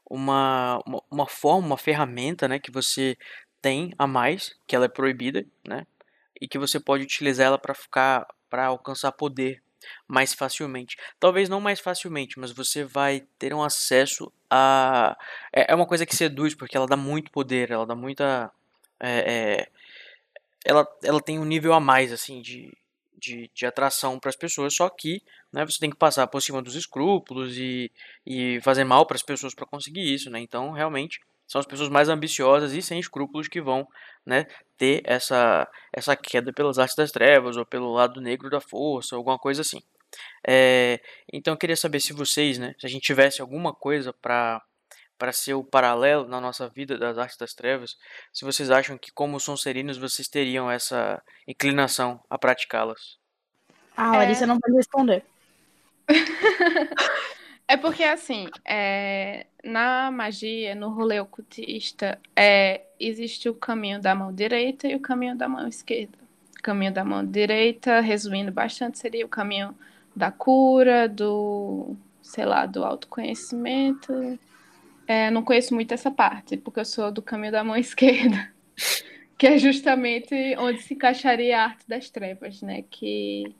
uma, 0.10 0.82
uma, 0.84 1.04
uma 1.12 1.28
forma, 1.28 1.68
uma 1.68 1.78
ferramenta, 1.78 2.48
né, 2.48 2.58
que 2.58 2.72
você 2.72 3.16
tem 3.62 3.94
a 4.00 4.08
mais, 4.08 4.56
que 4.66 4.76
ela 4.76 4.86
é 4.86 4.90
proibida, 4.90 5.46
né? 5.64 5.86
E 6.42 6.48
que 6.48 6.58
você 6.58 6.80
pode 6.80 7.04
utilizar 7.04 7.46
ela 7.46 7.60
para 7.60 7.76
ficar, 7.76 8.28
para 8.50 8.66
alcançar 8.66 9.12
poder 9.12 9.62
mais 10.08 10.34
facilmente. 10.34 10.98
Talvez 11.20 11.50
não 11.50 11.62
mais 11.62 11.80
facilmente, 11.80 12.40
mas 12.40 12.52
você 12.52 12.84
vai 12.84 13.22
ter 13.40 13.54
um 13.54 13.64
acesso 13.64 14.32
a. 14.50 15.18
É 15.54 15.72
é 15.72 15.76
uma 15.76 15.88
coisa 15.88 16.06
que 16.06 16.16
seduz, 16.16 16.56
porque 16.56 16.78
ela 16.78 16.88
dá 16.88 16.98
muito 16.98 17.32
poder, 17.32 17.72
ela 17.72 17.86
dá 17.86 17.96
muita. 17.96 18.52
é, 19.00 19.64
é, 19.64 19.70
ela, 20.66 20.88
ela 21.04 21.22
tem 21.22 21.40
um 21.40 21.46
nível 21.46 21.74
a 21.74 21.80
mais, 21.80 22.12
assim, 22.12 22.42
de, 22.42 22.76
de, 23.18 23.50
de 23.54 23.66
atração 23.66 24.20
para 24.20 24.30
as 24.30 24.36
pessoas, 24.36 24.76
só 24.76 24.90
que 24.90 25.22
né, 25.54 25.64
você 25.64 25.80
tem 25.80 25.90
que 25.92 25.96
passar 25.96 26.28
por 26.28 26.42
cima 26.42 26.62
dos 26.62 26.76
escrúpulos 26.76 27.58
e, 27.58 27.92
e 28.26 28.60
fazer 28.62 28.84
mal 28.84 29.06
para 29.06 29.16
as 29.16 29.24
pessoas 29.24 29.54
para 29.54 29.66
conseguir 29.66 30.14
isso, 30.14 30.30
né? 30.30 30.40
Então, 30.40 30.72
realmente, 30.72 31.22
são 31.48 31.60
as 31.60 31.66
pessoas 31.66 31.90
mais 31.90 32.10
ambiciosas 32.10 32.74
e 32.74 32.82
sem 32.82 33.00
escrúpulos 33.00 33.48
que 33.48 33.62
vão 33.62 33.88
né, 34.26 34.48
ter 34.78 35.02
essa, 35.06 35.68
essa 35.94 36.16
queda 36.16 36.52
pelas 36.52 36.80
artes 36.80 36.96
das 36.96 37.12
trevas 37.12 37.58
ou 37.58 37.66
pelo 37.66 37.92
lado 37.92 38.20
negro 38.20 38.50
da 38.50 38.60
força, 38.60 39.16
alguma 39.16 39.38
coisa 39.38 39.62
assim. 39.62 39.82
É, 40.48 41.00
então 41.32 41.54
eu 41.54 41.58
queria 41.58 41.76
saber 41.76 42.00
se 42.00 42.14
vocês, 42.14 42.58
né, 42.58 42.74
se 42.80 42.86
a 42.86 42.90
gente 42.90 43.04
tivesse 43.04 43.42
alguma 43.42 43.74
coisa 43.74 44.14
para 44.14 44.62
para 45.18 45.32
ser 45.32 45.54
o 45.54 45.64
paralelo 45.64 46.28
na 46.28 46.42
nossa 46.42 46.68
vida 46.68 46.98
das 46.98 47.18
artes 47.18 47.38
das 47.38 47.54
trevas, 47.54 47.98
se 48.34 48.44
vocês 48.44 48.70
acham 48.70 48.98
que 48.98 49.14
como 49.14 49.40
sonserinos 49.40 49.98
vocês 49.98 50.28
teriam 50.28 50.70
essa 50.70 51.24
inclinação 51.48 52.22
a 52.30 52.38
praticá-las. 52.38 53.18
A 53.96 54.18
Larissa 54.18 54.46
não 54.46 54.60
pode 54.60 54.76
responder. 54.76 55.24
É 57.68 57.76
porque, 57.76 58.04
assim, 58.04 58.48
é, 58.64 59.48
na 59.64 60.12
magia, 60.12 60.76
no 60.76 60.90
rolê 60.90 61.20
ocultista, 61.20 62.20
é, 62.36 62.84
existe 63.00 63.50
o 63.50 63.56
caminho 63.56 64.00
da 64.00 64.14
mão 64.14 64.32
direita 64.32 64.88
e 64.88 64.96
o 64.96 65.00
caminho 65.00 65.36
da 65.36 65.48
mão 65.50 65.68
esquerda. 65.68 66.18
O 66.60 66.62
caminho 66.62 66.94
da 66.94 67.04
mão 67.04 67.26
direita, 67.26 68.02
resumindo 68.02 68.52
bastante, 68.52 69.00
seria 69.00 69.26
o 69.26 69.30
caminho 69.30 69.76
da 70.16 70.32
cura, 70.32 71.10
do, 71.10 71.96
sei 72.22 72.46
lá, 72.46 72.68
do 72.68 72.84
autoconhecimento. 72.84 74.40
É, 75.08 75.32
não 75.32 75.44
conheço 75.44 75.74
muito 75.74 75.94
essa 75.94 76.12
parte, 76.12 76.58
porque 76.58 76.80
eu 76.80 76.86
sou 76.86 77.12
do 77.12 77.22
caminho 77.22 77.52
da 77.52 77.64
mão 77.64 77.76
esquerda, 77.78 78.52
que 79.38 79.48
é 79.48 79.58
justamente 79.58 80.56
onde 80.60 80.82
se 80.84 80.94
encaixaria 80.94 81.60
a 81.60 81.64
arte 81.66 81.88
das 81.88 82.12
trevas, 82.12 82.62
né? 82.62 82.84
Que 82.84 83.56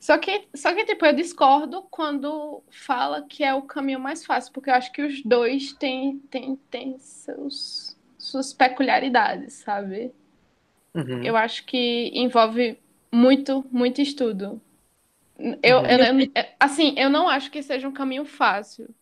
só 0.00 0.18
que, 0.18 0.48
só 0.54 0.74
que, 0.74 0.84
tipo, 0.84 1.04
eu 1.06 1.14
discordo 1.14 1.82
quando 1.90 2.62
fala 2.70 3.22
que 3.26 3.44
é 3.44 3.54
o 3.54 3.62
caminho 3.62 4.00
mais 4.00 4.24
fácil, 4.24 4.52
porque 4.52 4.70
eu 4.70 4.74
acho 4.74 4.92
que 4.92 5.02
os 5.02 5.22
dois 5.22 5.72
têm, 5.74 6.18
têm, 6.30 6.56
têm 6.70 6.98
seus, 6.98 7.96
suas 8.18 8.52
peculiaridades, 8.52 9.54
sabe? 9.54 10.12
Uhum. 10.94 11.22
Eu 11.22 11.36
acho 11.36 11.64
que 11.64 12.10
envolve 12.14 12.78
muito, 13.12 13.64
muito 13.70 14.00
estudo. 14.00 14.60
Eu, 15.62 15.82
eu, 15.86 15.98
eu- 16.34 16.44
assim, 16.58 16.94
eu 16.98 17.08
não 17.10 17.28
acho 17.28 17.50
que 17.50 17.62
seja 17.62 17.88
um 17.88 17.92
caminho 17.92 18.24
fácil, 18.24 18.92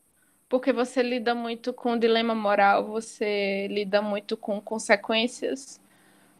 porque 0.48 0.72
você 0.72 1.02
lida 1.02 1.34
muito 1.34 1.72
com 1.72 1.98
dilema 1.98 2.34
moral, 2.34 2.86
você 2.86 3.68
lida 3.68 4.02
muito 4.02 4.36
com 4.36 4.60
consequências, 4.60 5.80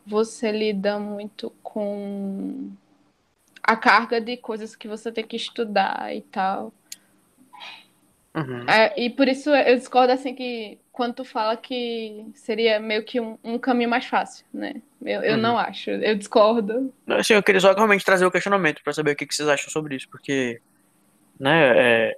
você 0.06 0.52
lida 0.52 0.98
muito 1.01 1.51
com 1.62 2.70
a 3.66 3.76
carga 3.76 4.20
de 4.20 4.36
coisas 4.36 4.76
que 4.76 4.86
você 4.86 5.10
tem 5.10 5.24
que 5.26 5.36
estudar 5.36 6.14
e 6.14 6.22
tal. 6.22 6.72
Uhum. 8.34 8.68
É, 8.68 8.93
e 9.01 9.10
por 9.10 9.26
isso 9.28 9.51
eu 9.51 9.76
discordo 9.76 10.12
assim 10.12 10.34
que 10.34 10.78
quando 10.93 11.14
tu 11.14 11.24
fala 11.24 11.56
que 11.56 12.26
seria 12.34 12.78
meio 12.78 13.02
que 13.05 13.18
um, 13.20 13.38
um 13.43 13.59
caminho 13.59 13.88
mais 13.88 14.05
fácil, 14.06 14.44
né? 14.52 14.74
Eu, 15.02 15.22
eu 15.22 15.34
Uhum. 15.34 15.40
não 15.40 15.59
acho, 15.59 15.90
eu 15.90 16.14
discordo. 16.14 16.93
Assim, 17.09 17.34
eu 17.34 17.43
queria 17.43 17.60
só 17.60 17.72
realmente 17.72 18.05
trazer 18.05 18.24
o 18.26 18.30
questionamento 18.30 18.82
pra 18.82 18.93
saber 18.93 19.12
o 19.12 19.16
que, 19.16 19.26
que 19.26 19.34
vocês 19.34 19.48
acham 19.48 19.70
sobre 19.70 19.97
isso, 19.97 20.09
porque, 20.10 20.60
né, 21.40 21.72
é... 21.76 22.16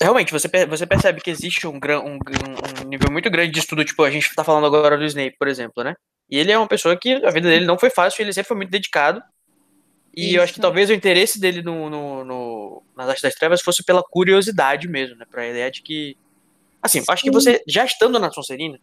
realmente 0.00 0.32
você, 0.32 0.48
você 0.66 0.86
percebe 0.86 1.20
que 1.20 1.30
existe 1.30 1.66
um, 1.66 1.78
gran, 1.78 2.00
um, 2.00 2.18
um 2.82 2.88
nível 2.88 3.10
muito 3.10 3.30
grande 3.30 3.52
de 3.52 3.58
estudo, 3.60 3.84
tipo, 3.84 4.02
a 4.02 4.10
gente 4.10 4.34
tá 4.34 4.44
falando 4.44 4.66
agora 4.66 4.96
do 4.98 5.04
Snape, 5.04 5.36
por 5.38 5.48
exemplo, 5.48 5.82
né? 5.84 5.94
E 6.30 6.38
ele 6.38 6.50
é 6.52 6.58
uma 6.58 6.68
pessoa 6.68 6.96
que 6.96 7.14
a 7.24 7.30
vida 7.30 7.48
dele 7.48 7.66
não 7.66 7.78
foi 7.78 7.90
fácil, 7.90 8.22
ele 8.22 8.32
sempre 8.32 8.48
foi 8.48 8.56
muito 8.56 8.70
dedicado. 8.70 9.22
E 10.16 10.34
eu 10.34 10.42
acho 10.42 10.52
que 10.52 10.58
Isso. 10.58 10.62
talvez 10.62 10.90
o 10.90 10.92
interesse 10.92 11.40
dele 11.40 11.62
no, 11.62 11.90
no, 11.90 12.24
no- 12.24 12.82
nas 12.96 13.08
artes 13.08 13.22
das 13.22 13.34
trevas 13.34 13.60
fosse 13.62 13.84
pela 13.84 14.02
curiosidade 14.02 14.88
mesmo, 14.88 15.16
né? 15.16 15.24
Pra 15.28 15.48
ideia 15.48 15.70
de 15.70 15.82
que. 15.82 16.16
Assim, 16.82 16.98
eu 16.98 17.04
acho 17.08 17.22
que 17.22 17.28
Sim. 17.30 17.34
você, 17.34 17.62
já 17.66 17.84
estando 17.84 18.18
na 18.18 18.30
Sonserina, 18.30 18.78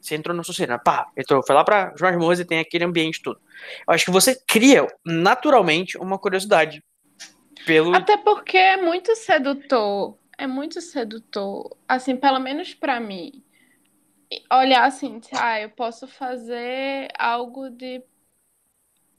você 0.00 0.14
entrou 0.14 0.34
na 0.36 0.42
Sonserina, 0.42 0.78
pá, 0.78 1.06
entrou, 1.16 1.42
foi 1.46 1.54
lá 1.54 1.62
pra 1.64 1.94
João 1.96 2.18
Morros 2.18 2.40
e 2.40 2.44
tem 2.44 2.58
aquele 2.58 2.84
ambiente 2.84 3.22
todo. 3.22 3.40
Eu 3.86 3.94
acho 3.94 4.04
que 4.04 4.10
você 4.10 4.34
cria 4.46 4.86
naturalmente 5.04 5.96
uma 5.98 6.18
curiosidade 6.18 6.82
pelo. 7.64 7.94
Até 7.94 8.16
porque 8.16 8.56
é 8.56 8.76
muito 8.76 9.14
sedutor, 9.14 10.18
é 10.36 10.46
muito 10.46 10.80
sedutor, 10.80 11.76
assim, 11.88 12.16
pelo 12.16 12.38
menos 12.38 12.74
pra 12.74 12.98
mim. 12.98 13.42
Olhar 14.50 14.84
assim, 14.84 15.20
ah, 15.32 15.60
eu 15.60 15.70
posso 15.70 16.08
fazer 16.08 17.08
algo 17.16 17.70
de 17.70 18.02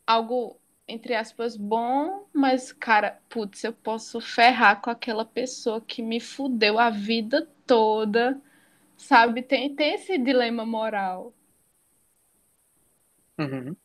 algo 0.05 0.59
entre 0.87 1.15
aspas 1.15 1.57
bom, 1.57 2.27
mas 2.33 2.71
cara, 2.71 3.19
putz, 3.29 3.63
eu 3.63 3.73
posso 3.73 4.21
ferrar 4.21 4.81
com 4.81 4.89
aquela 4.89 5.25
pessoa 5.25 5.81
que 5.81 6.01
me 6.01 6.19
fudeu 6.19 6.77
a 6.79 6.89
vida 6.89 7.47
toda, 7.65 8.39
sabe? 8.97 9.41
Tem, 9.41 9.75
tem 9.75 9.95
esse 9.95 10.17
dilema 10.17 10.65
moral. 10.65 11.33
Uhum. 13.39 13.75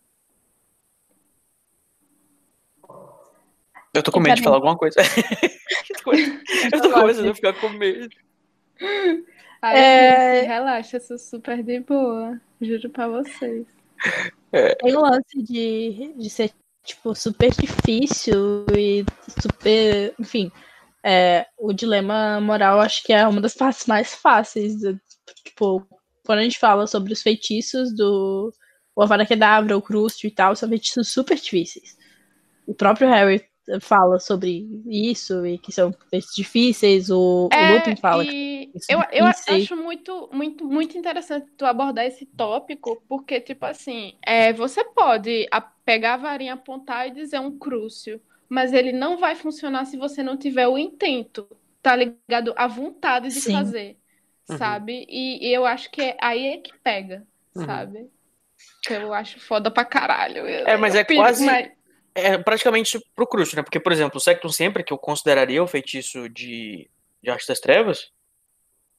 Eu 3.93 4.03
tô 4.03 4.13
com 4.13 4.21
medo 4.21 4.37
de 4.37 4.43
falar 4.43 4.57
alguma 4.57 4.77
coisa. 4.77 5.01
eu 6.73 6.81
tô 6.81 6.93
começando 6.93 7.31
a 7.31 7.35
ficar 7.35 7.55
com 7.55 7.71
medo. 7.71 8.15
Ai, 9.61 9.77
É. 9.77 10.43
relaxa, 10.43 10.97
eu 10.97 11.01
sou 11.01 11.19
super 11.19 11.63
de 11.63 11.81
boa, 11.81 12.41
juro 12.61 12.89
pra 12.91 13.09
vocês. 13.09 13.67
Tem 14.81 14.97
o 14.97 15.01
lance 15.01 15.43
de, 15.43 16.15
de 16.17 16.31
ser, 16.31 16.53
tipo, 16.85 17.15
super 17.15 17.51
difícil 17.53 18.67
e 18.77 19.05
super. 19.41 20.15
Enfim, 20.19 20.51
é, 21.05 21.47
o 21.59 21.73
dilema 21.73 22.41
moral 22.41 22.81
acho 22.81 23.03
que 23.03 23.13
é 23.13 23.27
uma 23.27 23.41
das 23.41 23.55
partes 23.55 23.87
mais 23.87 24.15
fáceis. 24.15 24.75
Tipo, 25.45 25.87
quando 26.25 26.41
a 26.41 26.43
gente 26.43 26.59
fala 26.59 26.87
sobre 26.87 27.13
os 27.13 27.23
feitiços 27.23 27.95
do 27.95 28.53
o 28.95 29.03
Avada 29.03 29.25
Kedavra, 29.25 29.77
o 29.77 29.83
Crúcio 29.83 30.27
e 30.27 30.31
tal, 30.31 30.55
são 30.55 30.69
feitiços 30.69 31.09
super 31.09 31.37
difíceis. 31.37 31.97
O 32.67 32.75
próprio 32.75 33.09
Harry 33.09 33.45
fala 33.81 34.19
sobre 34.19 34.67
isso 34.87 35.47
e 35.47 35.59
que 35.59 35.73
são 35.73 35.95
difíceis. 36.35 37.11
O, 37.11 37.53
o 37.55 37.55
É, 37.55 37.67
Lupin 37.67 37.97
fala 37.97 38.25
que 38.25 38.33
e 38.75 38.81
são 38.81 38.97
eu, 38.97 39.01
eu 39.13 39.27
difíceis. 39.27 39.47
acho 39.49 39.77
muito, 39.77 40.29
muito, 40.33 40.65
muito 40.67 40.97
interessante 40.97 41.51
tu 41.57 41.65
abordar 41.67 42.07
esse 42.07 42.25
tópico, 42.27 43.03
porque, 43.09 43.41
tipo 43.41 43.65
assim, 43.67 44.17
é, 44.25 44.53
você 44.53 44.85
pode 44.85 45.49
pegar 45.85 46.15
a 46.15 46.17
varinha, 46.17 46.55
apontar 46.55 47.09
e 47.09 47.11
dizer 47.11 47.41
um 47.41 47.59
crúcio, 47.59 48.21
mas 48.49 48.73
ele 48.73 48.93
não 48.93 49.19
vai 49.19 49.35
funcionar 49.35 49.85
se 49.85 49.97
você 49.97 50.23
não 50.23 50.37
tiver 50.37 50.67
o 50.69 50.79
intento, 50.79 51.49
tá 51.83 51.95
ligado? 51.97 52.55
A 52.57 52.67
vontade 52.67 53.31
de 53.33 53.41
Sim. 53.41 53.53
fazer, 53.53 53.97
Uhum. 54.49 54.59
sabe? 54.59 55.07
E, 55.09 55.49
e 55.49 55.53
eu 55.55 55.67
acho 55.67 55.91
que 55.91 56.01
é, 56.03 56.17
aí 56.21 56.47
é 56.47 56.59
que 56.59 56.73
pega, 56.79 57.27
Uhum. 57.55 57.65
sabe? 57.67 58.11
Que 58.83 58.95
eu 58.95 59.13
acho 59.15 59.41
foda 59.41 59.71
pra 59.71 59.85
caralho. 59.85 60.47
Eu- 60.49 60.67
É, 60.67 60.77
mas 60.77 60.95
eu 60.95 61.01
é 61.01 61.05
quase. 61.05 61.45
mas- 61.45 61.71
É 62.15 62.37
praticamente 62.39 62.99
pro 63.15 63.27
Crucio, 63.27 63.57
né? 63.57 63.63
Porque, 63.63 63.79
por 63.81 63.93
exemplo, 63.93 64.17
o 64.19 64.21
Sectum 64.21 64.49
Sempre, 64.49 64.83
que 64.83 64.93
eu 64.93 64.99
consideraria 64.99 65.63
o 65.63 65.67
feitiço 65.67 66.29
de, 66.29 66.89
de 67.23 67.31
Arte 67.31 67.47
das 67.47 67.61
Trevas, 67.61 68.11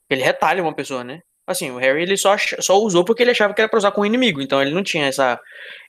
ele 0.09 0.23
retalha 0.23 0.63
uma 0.63 0.73
pessoa, 0.73 1.03
né? 1.03 1.21
Assim, 1.45 1.71
o 1.71 1.77
Harry 1.77 2.03
ele 2.03 2.15
só, 2.15 2.35
só 2.38 2.77
usou 2.79 3.03
porque 3.03 3.23
ele 3.23 3.31
achava 3.31 3.53
que 3.53 3.59
era 3.61 3.69
pra 3.69 3.77
usar 3.77 3.91
com 3.91 4.01
o 4.01 4.05
inimigo, 4.05 4.41
então 4.41 4.61
ele 4.61 4.73
não 4.73 4.83
tinha 4.83 5.05
essa, 5.07 5.39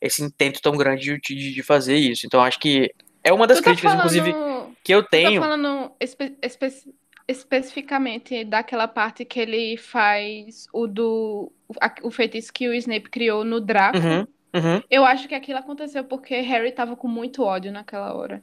esse 0.01 0.23
intento 0.23 0.61
tão 0.61 0.77
grande 0.77 1.19
de, 1.21 1.53
de, 1.55 1.63
fazer 1.63 1.97
isso. 1.97 2.27
Então 2.27 2.43
acho 2.43 2.59
que 2.59 2.91
é 3.23 3.33
uma 3.33 3.47
das 3.47 3.59
Tu 3.59 3.63
tá 3.65 3.71
críticas, 3.71 3.95
inclusive, 3.95 4.33
falando- 4.33 4.77
que 4.83 4.93
eu 4.93 5.03
Tu 5.05 5.11
tenho. 5.11 5.41
tá 5.41 5.47
falando 5.47 5.93
espe- 6.01 6.37
espe- 6.43 6.95
especificamente 7.29 8.45
daquela 8.45 8.89
parte 8.89 9.25
que 9.25 9.39
ele 9.39 9.77
faz 9.77 10.67
o 10.73 10.87
do 10.87 11.53
o 12.03 12.11
feitiço 12.11 12.53
que 12.53 12.69
o 12.69 12.75
Snape 12.75 13.09
criou 13.09 13.45
no 13.45 13.61
Draco. 13.61 13.99
Uhum, 13.99 14.27
uhum. 14.55 14.83
Eu 14.91 15.05
acho 15.05 15.29
que 15.29 15.35
aquilo 15.35 15.59
aconteceu 15.59 16.05
porque 16.05 16.41
Harry 16.41 16.73
tava 16.73 16.97
com 16.97 17.09
muito 17.09 17.43
ódio 17.43 17.73
naquela 17.73 18.15
hora. 18.15 18.43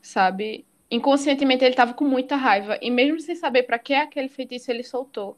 Sabe? 0.00 0.64
Inconscientemente 0.90 1.64
ele 1.64 1.74
tava 1.74 1.94
com 1.94 2.04
muita 2.04 2.36
raiva 2.36 2.78
e 2.80 2.90
mesmo 2.90 3.20
sem 3.20 3.34
saber 3.34 3.64
pra 3.64 3.78
que 3.78 3.94
aquele 3.94 4.28
feitiço 4.28 4.70
ele 4.70 4.84
soltou. 4.84 5.36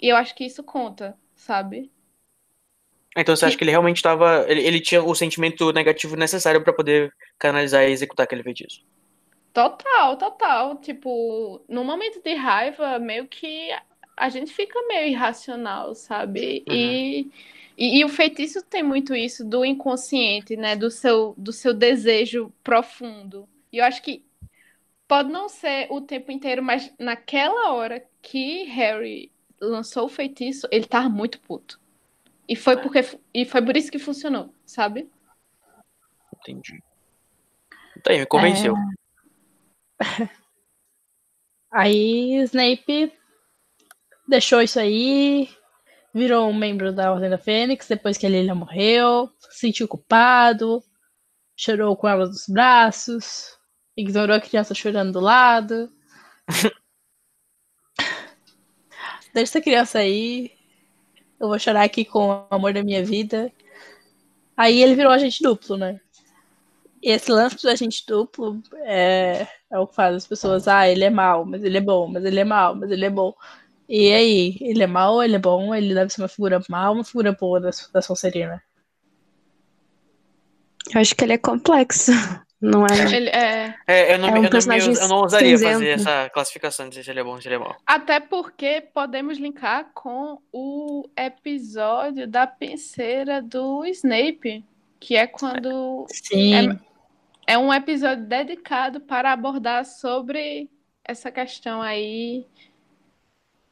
E 0.00 0.08
eu 0.08 0.16
acho 0.16 0.34
que 0.34 0.44
isso 0.44 0.62
conta, 0.62 1.16
sabe? 1.34 1.90
Então 3.16 3.34
você 3.34 3.46
acha 3.46 3.56
que 3.56 3.64
ele 3.64 3.70
realmente 3.70 3.96
estava. 3.96 4.44
Ele, 4.48 4.62
ele 4.62 4.80
tinha 4.80 5.02
o 5.02 5.14
sentimento 5.14 5.72
negativo 5.72 6.14
necessário 6.14 6.62
pra 6.62 6.72
poder 6.72 7.12
canalizar 7.38 7.84
e 7.84 7.90
executar 7.90 8.24
aquele 8.24 8.42
feitiço. 8.42 8.84
Total, 9.52 10.16
total. 10.16 10.76
Tipo, 10.76 11.64
no 11.68 11.82
momento 11.82 12.22
de 12.22 12.34
raiva, 12.34 12.98
meio 12.98 13.26
que 13.26 13.70
a 14.16 14.28
gente 14.28 14.52
fica 14.52 14.80
meio 14.86 15.08
irracional, 15.08 15.94
sabe? 15.94 16.64
E, 16.68 17.28
e, 17.78 18.00
e 18.00 18.04
o 18.04 18.08
feitiço 18.08 18.60
tem 18.60 18.82
muito 18.82 19.14
isso 19.14 19.44
do 19.44 19.64
inconsciente, 19.64 20.56
né? 20.56 20.74
Do 20.74 20.90
seu, 20.90 21.32
do 21.38 21.52
seu 21.52 21.72
desejo 21.72 22.52
profundo. 22.64 23.48
E 23.72 23.78
eu 23.78 23.84
acho 23.84 24.02
que 24.02 24.24
pode 25.06 25.30
não 25.30 25.48
ser 25.48 25.86
o 25.88 26.00
tempo 26.00 26.32
inteiro, 26.32 26.60
mas 26.60 26.92
naquela 26.98 27.72
hora 27.72 28.04
que 28.20 28.64
Harry 28.64 29.30
lançou 29.60 30.06
o 30.06 30.08
feitiço, 30.08 30.66
ele 30.72 30.86
tava 30.86 31.08
muito 31.08 31.40
puto. 31.40 31.80
E 32.48 32.56
foi 32.56 32.76
porque 32.76 33.00
e 33.32 33.44
foi 33.44 33.62
por 33.64 33.76
isso 33.76 33.92
que 33.92 33.98
funcionou, 33.98 34.52
sabe? 34.66 35.08
Entendi. 36.36 36.82
Então 37.96 38.12
aí, 38.12 38.18
me 38.18 38.26
convenceu. 38.26 38.74
Aí 41.70 42.36
Snape 42.44 43.12
deixou 44.26 44.62
isso 44.62 44.80
aí, 44.80 45.50
virou 46.18 46.48
um 46.48 46.54
membro 46.54 46.92
da 46.92 47.12
Ordem 47.12 47.30
da 47.30 47.38
Fênix 47.38 47.88
depois 47.88 48.18
que 48.18 48.26
a 48.26 48.28
Lilia 48.28 48.54
morreu, 48.54 49.30
se 49.38 49.60
sentiu 49.60 49.88
culpado, 49.88 50.82
chorou 51.56 51.96
com 51.96 52.08
ela 52.08 52.26
nos 52.26 52.46
braços, 52.48 53.56
ignorou 53.96 54.36
a 54.36 54.40
criança 54.40 54.74
chorando 54.74 55.12
do 55.12 55.20
lado. 55.20 55.90
Deixa 59.32 59.52
essa 59.52 59.60
criança 59.60 59.98
aí, 60.00 60.52
eu 61.38 61.48
vou 61.48 61.58
chorar 61.58 61.84
aqui 61.84 62.04
com 62.04 62.28
o 62.28 62.46
amor 62.50 62.72
da 62.72 62.82
minha 62.82 63.04
vida. 63.04 63.52
Aí 64.56 64.82
ele 64.82 64.94
virou 64.94 65.12
agente 65.12 65.42
duplo, 65.42 65.76
né? 65.76 66.00
E 67.00 67.10
esse 67.10 67.30
lance 67.30 67.62
do 67.62 67.68
agente 67.68 68.04
duplo 68.06 68.60
é, 68.84 69.46
é 69.70 69.78
o 69.78 69.86
que 69.86 69.94
faz 69.94 70.16
as 70.16 70.26
pessoas, 70.26 70.66
ah, 70.66 70.88
ele 70.88 71.04
é 71.04 71.10
mal, 71.10 71.44
mas 71.44 71.62
ele 71.62 71.78
é 71.78 71.80
bom, 71.80 72.08
mas 72.08 72.24
ele 72.24 72.40
é 72.40 72.44
mal, 72.44 72.74
mas 72.74 72.90
ele 72.90 73.04
é 73.04 73.10
bom. 73.10 73.32
E 73.88 74.12
aí, 74.12 74.58
ele 74.60 74.82
é 74.82 74.86
mal, 74.86 75.22
ele 75.22 75.36
é 75.36 75.38
bom, 75.38 75.74
ele 75.74 75.94
deve 75.94 76.10
ser 76.12 76.20
uma 76.20 76.28
figura 76.28 76.60
mal, 76.68 76.92
uma 76.92 77.04
figura 77.04 77.32
boa 77.32 77.58
da, 77.60 77.70
da 77.92 78.02
Sonserina. 78.02 78.62
Eu 80.94 81.00
acho 81.00 81.14
que 81.14 81.24
ele 81.24 81.32
é 81.34 81.38
complexo. 81.38 82.12
Não 82.60 82.84
é? 82.86 83.14
Ele 83.16 83.28
é 83.28 83.72
É, 83.86 84.14
eu 84.14 84.18
não, 84.18 84.30
É 84.30 84.32
um 84.32 84.34
eu 84.34 84.34
não, 84.34 84.42
me- 84.42 84.50
personagem 84.50 84.92
eu 84.92 85.06
não 85.08 85.18
ousaria 85.18 85.56
fazer 85.56 85.74
cinzento. 85.74 86.08
essa 86.08 86.28
classificação 86.30 86.88
de 86.88 87.04
se 87.04 87.08
ele 87.08 87.20
é 87.20 87.22
bom 87.22 87.34
ou 87.34 87.40
se 87.40 87.46
ele 87.46 87.54
é 87.54 87.58
mau. 87.58 87.76
Até 87.86 88.18
porque 88.18 88.82
podemos 88.92 89.38
linkar 89.38 89.92
com 89.94 90.40
o 90.52 91.08
episódio 91.16 92.26
da 92.26 92.48
penseira 92.48 93.40
do 93.40 93.84
Snape, 93.86 94.64
que 94.98 95.14
é 95.14 95.28
quando 95.28 96.04
Sim. 96.10 96.80
é, 97.46 97.52
é 97.52 97.56
um 97.58 97.72
episódio 97.72 98.24
dedicado 98.26 99.00
para 99.02 99.30
abordar 99.32 99.84
sobre 99.84 100.68
essa 101.04 101.30
questão 101.30 101.80
aí 101.80 102.44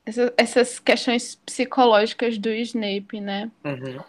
essa- 0.06 0.32
essas 0.36 0.78
questões 0.78 1.34
psicológicas 1.34 2.38
do 2.38 2.48
Snape, 2.50 3.20
né? 3.20 3.50
Uhum. 3.64 4.00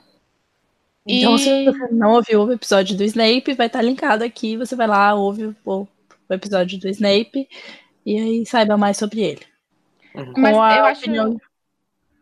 Então, 1.05 1.35
E- 1.35 1.39
se 1.39 1.65
você 1.65 1.87
não 1.91 2.13
ouviu 2.13 2.43
o 2.43 2.51
episódio 2.51 2.95
do 2.95 3.03
Snape, 3.03 3.53
vai 3.53 3.67
estar 3.67 3.81
linkado 3.81 4.23
aqui. 4.23 4.55
Você 4.57 4.75
vai 4.75 4.87
lá, 4.87 5.13
ouve 5.15 5.55
o, 5.65 5.87
o 6.29 6.33
episódio 6.33 6.77
do 6.79 6.87
Snape 6.89 7.47
e 8.05 8.17
aí 8.19 8.45
saiba 8.45 8.77
mais 8.77 8.97
sobre 8.97 9.21
ele. 9.21 9.41
Com 10.13 10.39
Mas 10.39 10.57
a 10.57 10.77
eu 10.77 10.85
acho- 10.85 11.01
opinião- 11.01 11.41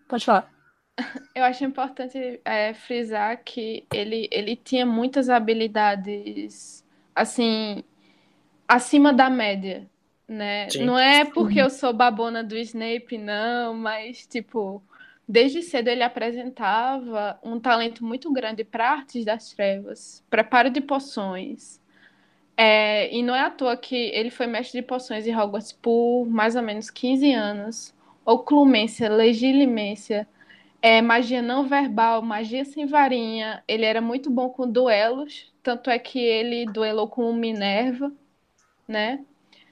Pode 0.08 0.24
falar. 0.26 0.52
Eu 1.36 1.44
acho 1.44 1.66
importante 1.66 2.40
é, 2.46 2.74
frisar 2.74 3.42
que 3.44 3.86
ele, 3.94 4.30
ele 4.32 4.56
tinha 4.56 4.86
muitas 4.86 5.30
habilidades, 5.30 6.86
assim, 7.14 7.84
acima 8.68 9.12
da 9.12 9.30
média, 9.30 9.86
né? 10.28 10.70
Sim. 10.70 10.86
Não 10.86 10.98
é 10.98 11.26
porque 11.26 11.62
eu 11.62 11.70
sou 11.70 11.94
babona 11.94 12.44
do 12.44 12.58
Snape, 12.58 13.18
não, 13.18 13.74
mas, 13.74 14.26
tipo, 14.26 14.82
desde 15.28 15.62
cedo 15.62 15.88
ele 15.88 16.04
apresentava 16.04 17.40
um 17.44 17.60
talento 17.60 18.04
muito 18.04 18.32
grande 18.32 18.64
para 18.64 18.90
artes 18.92 19.26
das 19.26 19.52
trevas, 19.52 20.24
preparo 20.30 20.70
de 20.70 20.82
poções. 20.82 21.82
É, 22.58 23.14
e 23.14 23.22
não 23.22 23.36
é 23.36 23.42
à 23.42 23.50
toa 23.50 23.76
que 23.76 23.96
ele 23.96 24.30
foi 24.30 24.48
mestre 24.48 24.80
de 24.82 24.88
poções 24.88 25.28
em 25.28 25.36
Hogwarts 25.36 25.74
por 25.74 26.26
mais 26.26 26.56
ou 26.56 26.62
menos 26.62 26.90
15 26.90 27.34
anos. 27.34 27.94
Oclumência, 28.26 29.10
legilimência, 29.10 30.28
é, 30.82 31.02
magia 31.02 31.42
não 31.42 31.68
verbal, 31.68 32.22
magia 32.22 32.64
sem 32.64 32.86
varinha. 32.86 33.64
Ele 33.68 33.86
era 33.86 34.02
muito 34.02 34.30
bom 34.30 34.50
com 34.50 34.70
duelos, 34.70 35.52
tanto 35.62 35.90
é 35.90 36.00
que 36.00 36.20
ele 36.20 36.66
duelou 36.66 37.08
com 37.10 37.30
o 37.30 37.34
Minerva, 37.34 38.12
né? 38.88 39.20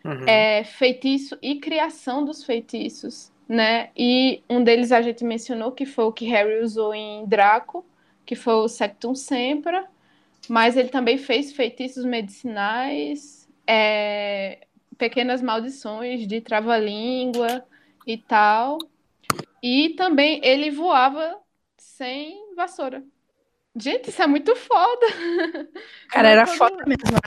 Uhum. 0.04 0.26
É, 0.28 0.64
feitiço 0.64 1.38
e 1.42 1.60
criação 1.60 2.26
dos 2.26 2.44
feitiços, 2.44 3.32
né? 3.48 3.90
E 3.96 4.44
um 4.50 4.64
deles 4.64 4.92
a 4.92 5.02
gente 5.02 5.24
mencionou 5.24 5.72
que 5.72 5.86
foi 5.86 6.06
o 6.06 6.12
que 6.12 6.26
Harry 6.26 6.62
usou 6.62 6.94
em 6.94 7.26
Draco, 7.26 7.86
que 8.26 8.36
foi 8.36 8.54
o 8.54 8.68
Sectum 8.68 9.16
Sempra, 9.16 9.88
mas 10.50 10.76
ele 10.76 10.90
também 10.90 11.18
fez 11.18 11.54
feitiços 11.54 12.04
medicinais, 12.04 13.48
é, 13.66 14.68
pequenas 14.98 15.42
maldições 15.42 16.28
de 16.28 16.42
trava-língua 16.42 17.64
e 18.06 18.18
tal. 18.18 18.78
E 19.62 19.92
também 19.92 20.42
ele 20.44 20.70
voava 20.70 21.38
sem 21.78 22.54
vassoura. 22.56 23.04
Gente, 23.76 24.10
isso 24.10 24.22
é 24.22 24.28
muito 24.28 24.56
foda. 24.56 25.08
Cara, 26.10 26.30
é 26.30 26.32
era 26.34 26.46
foda 26.46 26.84
mesmo. 26.86 27.18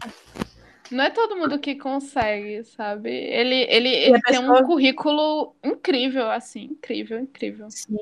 Não 0.90 1.04
é 1.04 1.10
todo 1.10 1.36
mundo 1.36 1.58
que 1.58 1.74
consegue, 1.76 2.62
sabe? 2.64 3.10
Ele, 3.10 3.54
ele, 3.68 3.88
ele 3.88 4.12
tem 4.22 4.40
pessoa- 4.40 4.62
um 4.62 4.66
currículo 4.66 5.54
incrível, 5.64 6.30
assim, 6.30 6.64
incrível, 6.64 7.18
incrível. 7.18 7.70
Sim. 7.70 7.96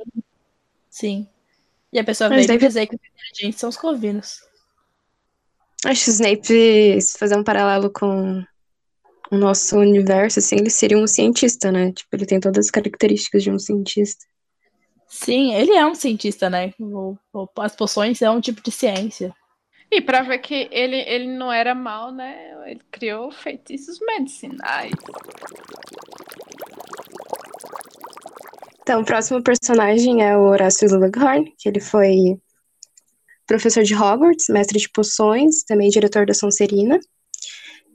Sim. 0.91 1.29
E 1.93 1.99
a 1.99 2.05
pessoa 2.05 2.29
veio 2.29 2.47
deve- 2.47 2.67
dizer 2.67 2.87
que 2.87 2.95
os 2.97 3.01
inteligentes 3.03 3.61
são 3.61 3.69
os 3.69 3.77
corvinos. 3.77 4.41
Acho 5.85 6.05
que 6.05 6.11
o 6.11 6.13
Snape, 6.13 7.01
se 7.03 7.19
fazer 7.19 7.37
um 7.37 7.45
paralelo 7.45 7.91
com 7.91 8.43
o 9.31 9.37
nosso 9.37 9.79
universo, 9.79 10.39
assim, 10.39 10.57
ele 10.57 10.71
seria 10.71 10.99
um 10.99 11.07
cientista, 11.07 11.71
né? 11.71 11.93
Tipo, 11.93 12.17
ele 12.17 12.27
tem 12.27 12.41
todas 12.41 12.67
as 12.67 12.71
características 12.71 13.43
de 13.43 13.51
um 13.51 13.59
cientista. 13.59 14.25
Sim, 15.09 15.55
ele 15.55 15.73
é 15.73 15.87
um 15.87 15.95
cientista, 15.95 16.49
né? 16.51 16.73
O- 16.81 17.17
o- 17.33 17.49
As 17.59 17.77
poções 17.77 18.21
é 18.23 18.31
um 18.31 18.41
tipo 18.41 18.63
de 18.63 18.71
ciência. 18.71 19.35
E 19.95 20.01
pra 20.01 20.23
ver 20.23 20.39
que 20.39 20.69
ele, 20.73 20.97
ele 21.07 21.29
não 21.29 21.53
era 21.53 21.73
mal, 21.73 22.11
né? 22.11 22.53
Ele 22.67 22.81
criou 22.91 23.31
feitiços 23.31 24.01
medicinais. 24.01 24.91
Então, 28.83 29.03
o 29.03 29.05
próximo 29.05 29.41
personagem 29.41 30.21
é 30.21 30.37
o 30.37 30.49
Horácio 30.49 30.87
Slughorn, 30.87 31.55
que 31.57 31.69
ele 31.69 31.79
foi 31.79 32.37
professor 33.47 33.85
de 33.85 33.95
Hogwarts, 33.95 34.49
mestre 34.49 34.81
de 34.81 34.89
poções, 34.91 35.63
também 35.63 35.91
diretor 35.91 36.27
da 36.27 36.35
Sonserina. 36.35 36.99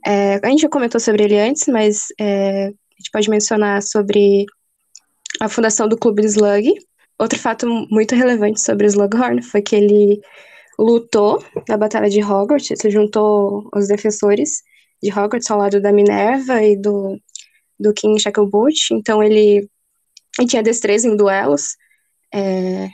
É, 0.06 0.40
a 0.42 0.48
gente 0.48 0.62
já 0.62 0.70
comentou 0.70 0.98
sobre 0.98 1.24
ele 1.24 1.38
antes, 1.38 1.66
mas 1.68 2.06
é, 2.18 2.68
a 2.68 2.96
gente 2.98 3.10
pode 3.12 3.28
mencionar 3.28 3.82
sobre 3.82 4.46
a 5.38 5.50
fundação 5.50 5.86
do 5.86 5.98
Clube 5.98 6.24
Slug. 6.24 6.72
Outro 7.18 7.38
fato 7.38 7.66
muito 7.90 8.14
relevante 8.14 8.58
sobre 8.58 8.86
o 8.86 8.88
Slughorn 8.88 9.42
foi 9.42 9.60
que 9.60 9.76
ele 9.76 10.22
lutou 10.82 11.44
na 11.68 11.76
Batalha 11.76 12.08
de 12.08 12.22
Hogwarts, 12.22 12.68
se 12.80 12.90
juntou 12.90 13.68
aos 13.72 13.86
defensores 13.88 14.62
de 15.02 15.10
Hogwarts 15.10 15.50
ao 15.50 15.58
lado 15.58 15.80
da 15.80 15.92
Minerva 15.92 16.62
e 16.62 16.76
do, 16.76 17.18
do 17.78 17.92
King 17.92 18.18
Shacklebolt, 18.20 18.90
então 18.92 19.22
ele 19.22 19.68
ele 20.38 20.48
tinha 20.48 20.62
destreza 20.62 21.06
em 21.08 21.16
duelos. 21.16 21.76
é, 22.32 22.88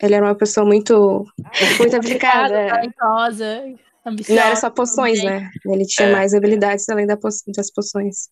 Ele 0.00 0.14
era 0.14 0.24
uma 0.24 0.34
pessoa 0.34 0.64
muito, 0.64 1.26
muito 1.78 1.96
aplicada. 1.96 2.68
talentosa, 2.68 3.64
Não 4.06 4.36
era 4.42 4.56
só 4.56 4.70
poções, 4.70 5.18
também. 5.20 5.40
né? 5.40 5.50
Ele 5.66 5.84
tinha 5.84 6.08
É. 6.08 6.12
mais 6.12 6.32
habilidades 6.32 6.88
além 6.88 7.06
das 7.06 7.70
poções. 7.74 8.28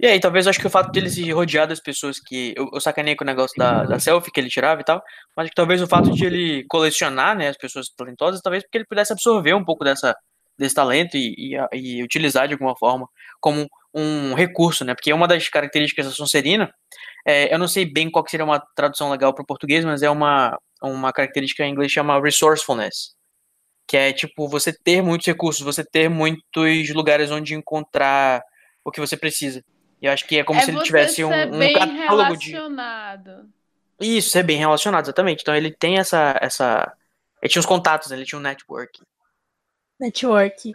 E 0.00 0.06
aí, 0.06 0.20
talvez 0.20 0.46
eu 0.46 0.50
acho 0.50 0.60
que 0.60 0.66
o 0.66 0.70
fato 0.70 0.90
dele 0.90 1.10
se 1.10 1.30
rodear 1.30 1.66
das 1.66 1.80
pessoas 1.80 2.18
que. 2.20 2.54
Eu, 2.56 2.70
eu 2.72 2.80
sacanei 2.80 3.14
com 3.14 3.24
o 3.24 3.26
negócio 3.26 3.56
da, 3.58 3.84
da 3.84 3.98
selfie 3.98 4.30
que 4.30 4.40
ele 4.40 4.48
tirava 4.48 4.80
e 4.80 4.84
tal, 4.84 5.02
mas 5.36 5.48
que 5.48 5.54
talvez 5.54 5.82
o 5.82 5.86
fato 5.86 6.10
de 6.12 6.24
ele 6.24 6.64
colecionar, 6.68 7.36
né, 7.36 7.48
as 7.48 7.56
pessoas 7.56 7.88
talentosas, 7.90 8.40
talvez 8.40 8.62
porque 8.62 8.78
ele 8.78 8.86
pudesse 8.86 9.12
absorver 9.12 9.54
um 9.54 9.64
pouco 9.64 9.84
dessa, 9.84 10.16
desse 10.58 10.74
talento 10.74 11.16
e, 11.16 11.54
e, 11.54 11.98
e 11.98 12.02
utilizar 12.02 12.48
de 12.48 12.54
alguma 12.54 12.76
forma 12.76 13.08
como 13.40 13.68
um 13.94 14.34
recurso, 14.34 14.84
né? 14.84 14.94
Porque 14.94 15.12
uma 15.12 15.28
das 15.28 15.48
características 15.48 16.06
da 16.06 16.12
Sonserina, 16.12 16.70
é, 17.26 17.52
eu 17.52 17.58
não 17.58 17.68
sei 17.68 17.84
bem 17.90 18.10
qual 18.10 18.24
que 18.24 18.30
seria 18.30 18.44
uma 18.44 18.62
tradução 18.74 19.10
legal 19.10 19.34
para 19.34 19.42
o 19.42 19.46
português, 19.46 19.84
mas 19.84 20.02
é 20.02 20.10
uma, 20.10 20.58
uma 20.82 21.12
característica 21.12 21.64
em 21.64 21.72
inglês 21.72 21.92
chama 21.92 22.20
resourcefulness. 22.20 23.16
Que 23.86 23.96
é 23.96 24.12
tipo 24.12 24.48
você 24.48 24.72
ter 24.72 25.02
muitos 25.02 25.26
recursos, 25.26 25.64
você 25.64 25.84
ter 25.84 26.08
muitos 26.10 26.90
lugares 26.94 27.30
onde 27.30 27.54
encontrar 27.54 28.42
o 28.88 28.92
que 28.92 29.00
você 29.00 29.16
precisa. 29.16 29.64
E 30.00 30.06
eu 30.06 30.12
acho 30.12 30.26
que 30.26 30.38
é 30.38 30.44
como 30.44 30.60
é 30.60 30.62
se 30.62 30.70
ele 30.70 30.82
tivesse 30.82 31.24
um, 31.24 31.32
um 31.32 31.58
bem 31.58 31.72
catálogo 31.72 32.36
de. 32.36 32.52
relacionado. 32.52 33.48
Isso, 34.00 34.38
é 34.38 34.42
bem 34.42 34.58
relacionado, 34.58 35.04
exatamente. 35.04 35.42
Então 35.42 35.54
ele 35.54 35.72
tem 35.72 35.98
essa. 35.98 36.38
essa... 36.40 36.92
Ele 37.42 37.50
tinha 37.50 37.60
os 37.60 37.66
contatos, 37.66 38.10
né? 38.10 38.16
ele 38.16 38.24
tinha 38.24 38.38
um 38.38 38.42
network. 38.42 39.00
Network. 40.00 40.72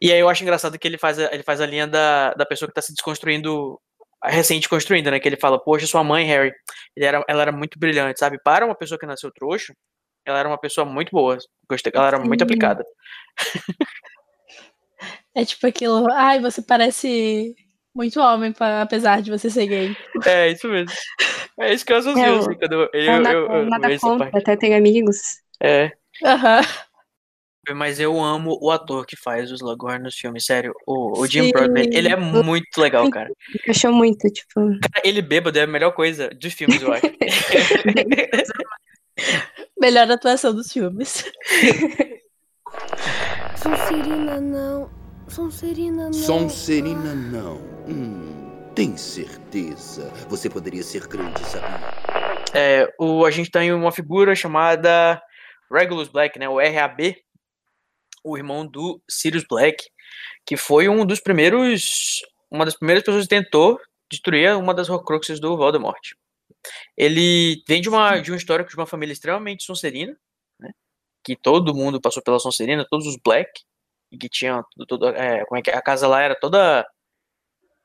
E 0.00 0.12
aí 0.12 0.20
eu 0.20 0.28
acho 0.28 0.42
engraçado 0.42 0.78
que 0.78 0.86
ele 0.86 0.98
faz 0.98 1.18
a, 1.18 1.32
ele 1.32 1.42
faz 1.42 1.60
a 1.60 1.66
linha 1.66 1.86
da, 1.86 2.34
da 2.34 2.46
pessoa 2.46 2.68
que 2.68 2.74
tá 2.74 2.82
se 2.82 2.92
desconstruindo, 2.92 3.80
recente 4.22 4.68
construindo, 4.68 5.10
né? 5.10 5.18
Que 5.18 5.28
ele 5.28 5.36
fala, 5.36 5.58
poxa, 5.58 5.86
sua 5.86 6.04
mãe, 6.04 6.26
Harry, 6.26 6.52
ele 6.94 7.06
era, 7.06 7.24
ela 7.28 7.42
era 7.42 7.52
muito 7.52 7.78
brilhante, 7.78 8.18
sabe? 8.18 8.38
Para 8.42 8.64
uma 8.64 8.74
pessoa 8.74 8.98
que 8.98 9.06
nasceu 9.06 9.30
trouxa, 9.32 9.74
ela 10.24 10.38
era 10.38 10.48
uma 10.48 10.58
pessoa 10.58 10.84
muito 10.84 11.10
boa. 11.10 11.38
Gostei, 11.68 11.92
ela 11.94 12.08
era 12.08 12.18
muito 12.18 12.42
aplicada. 12.42 12.84
É 15.36 15.44
tipo 15.44 15.66
aquilo, 15.66 16.10
ai, 16.12 16.40
você 16.40 16.62
parece 16.62 17.54
muito 17.94 18.18
homem, 18.20 18.52
pa- 18.52 18.80
apesar 18.82 19.20
de 19.20 19.30
você 19.30 19.50
ser 19.50 19.66
gay. 19.66 19.94
É, 20.24 20.50
isso 20.50 20.66
mesmo. 20.68 20.90
É 21.60 21.74
isso 21.74 21.84
que 21.84 21.92
eu 21.92 21.96
associo, 21.98 22.22
É, 22.22 22.38
assim, 22.38 22.54
quando 22.54 22.72
eu, 22.72 22.80
eu, 22.80 22.88
É, 22.94 23.08
eu, 23.08 23.20
nada, 23.20 23.34
eu- 23.36 23.46
eu 23.46 23.66
nada 23.66 23.98
contra, 23.98 24.30
parte. 24.30 24.38
até 24.42 24.56
tem 24.56 24.74
amigos. 24.74 25.18
É. 25.62 25.92
Aham. 26.24 26.60
Mas 27.74 27.98
eu 27.98 28.22
amo 28.22 28.56
o 28.62 28.70
ator 28.70 29.04
que 29.04 29.16
faz 29.16 29.50
o 29.50 29.54
Slughorn 29.54 30.04
nos 30.04 30.14
filmes, 30.14 30.44
sério. 30.46 30.72
O, 30.86 31.20
o 31.20 31.26
Jim. 31.26 31.50
Broadbent, 31.50 31.92
ele 31.92 32.08
é 32.08 32.14
muito 32.16 32.80
legal, 32.80 33.10
cara. 33.10 33.28
Achou 33.68 33.92
muito, 33.92 34.30
tipo. 34.30 34.54
Cara, 34.54 35.02
Ele 35.04 35.20
bêbado 35.20 35.58
é 35.58 35.62
a 35.62 35.66
melhor 35.66 35.90
coisa 35.92 36.28
dos 36.30 36.54
filmes, 36.54 36.80
eu 36.80 36.92
acho. 36.92 37.02
Melhor 39.80 40.10
atuação 40.10 40.54
dos 40.54 40.72
filmes. 40.72 41.24
Sonserina 43.56 44.40
não. 44.40 44.90
Sonserina 45.36 46.04
não. 46.04 46.12
Sonserina 46.14 47.14
não. 47.14 47.56
Hum, 47.86 48.72
tem 48.74 48.96
certeza? 48.96 50.10
Você 50.30 50.48
poderia 50.48 50.82
ser 50.82 51.06
grande, 51.06 51.38
sabia? 51.40 51.90
É, 52.54 52.90
o, 52.98 53.22
a 53.22 53.30
gente 53.30 53.50
tem 53.50 53.70
uma 53.70 53.92
figura 53.92 54.34
chamada 54.34 55.22
Regulus 55.70 56.08
Black, 56.08 56.38
né? 56.38 56.48
O 56.48 56.56
RAB, 56.56 57.16
o 58.24 58.38
irmão 58.38 58.66
do 58.66 58.98
Sirius 59.06 59.44
Black, 59.46 59.84
que 60.46 60.56
foi 60.56 60.88
um 60.88 61.04
dos 61.04 61.20
primeiros, 61.20 62.22
uma 62.50 62.64
das 62.64 62.74
primeiras 62.74 63.04
pessoas 63.04 63.24
que 63.24 63.28
tentou 63.28 63.78
destruir 64.10 64.56
uma 64.56 64.72
das 64.72 64.88
Horcruxes 64.88 65.38
do 65.38 65.54
Voldemort. 65.54 66.14
Ele 66.96 67.62
vem 67.68 67.82
de 67.82 67.90
uma 67.90 68.20
de 68.20 68.32
um 68.32 68.36
histórico 68.36 68.70
de 68.70 68.76
uma 68.76 68.86
família 68.86 69.12
extremamente 69.12 69.64
sonserina, 69.64 70.16
né? 70.58 70.70
Que 71.22 71.36
todo 71.36 71.74
mundo 71.74 72.00
passou 72.00 72.22
pela 72.22 72.38
Sonserina, 72.38 72.86
todos 72.88 73.06
os 73.06 73.18
Black, 73.22 73.50
e 74.16 74.18
que 74.18 74.28
tinha 74.28 74.62
tudo, 74.72 74.86
tudo, 74.86 75.08
é, 75.10 75.44
como 75.44 75.58
é 75.58 75.62
que 75.62 75.70
é? 75.70 75.76
a 75.76 75.82
casa 75.82 76.08
lá 76.08 76.22
era 76.22 76.34
toda, 76.34 76.86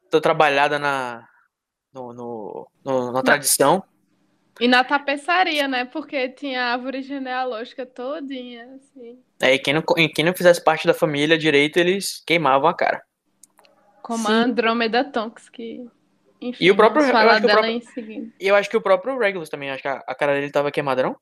toda 0.09 0.21
trabalhada 0.21 0.79
na 0.79 1.27
no, 1.93 2.13
no- 2.13 2.67
no- 2.85 3.11
na 3.11 3.21
tradição. 3.21 3.83
E 4.59 4.67
na 4.67 4.83
tapeçaria, 4.83 5.67
né? 5.67 5.85
Porque 5.85 6.29
tinha 6.29 6.63
a 6.63 6.71
árvore 6.73 7.01
genealógica 7.01 7.85
todinha, 7.85 8.75
assim. 8.75 9.21
É, 9.41 9.53
e 9.55 9.59
quem 9.59 9.73
não, 9.73 9.83
e 9.97 10.07
quem 10.07 10.23
não 10.23 10.33
fizesse 10.33 10.63
parte 10.63 10.87
da 10.87 10.93
família 10.93 11.37
direito, 11.37 11.77
eles 11.77 12.23
queimavam 12.25 12.69
a 12.69 12.73
cara. 12.75 13.01
Como 14.01 14.27
Sim. 14.27 14.33
a 14.33 14.35
Andrômeda 14.43 15.03
Tonks, 15.03 15.49
que. 15.49 15.85
Enfim, 16.39 16.63
E 16.63 16.71
o 16.71 16.75
próprio- 16.75 17.03
eu 17.03 17.15
acho 17.17 17.41
que 17.41 17.45
o 17.47 17.49
próprio- 17.49 17.71
em 17.71 17.81
seguida. 17.81 18.33
E 18.39 18.47
eu 18.47 18.55
acho 18.55 18.69
que 18.69 18.77
o 18.77 18.81
próprio 18.81 19.17
Regulus 19.17 19.49
também, 19.49 19.69
acho 19.71 19.81
que 19.81 19.87
a, 19.87 20.01
a 20.07 20.15
cara 20.15 20.33
dele 20.33 20.51
tava 20.51 20.71
queimada, 20.71 21.03
não? 21.03 21.15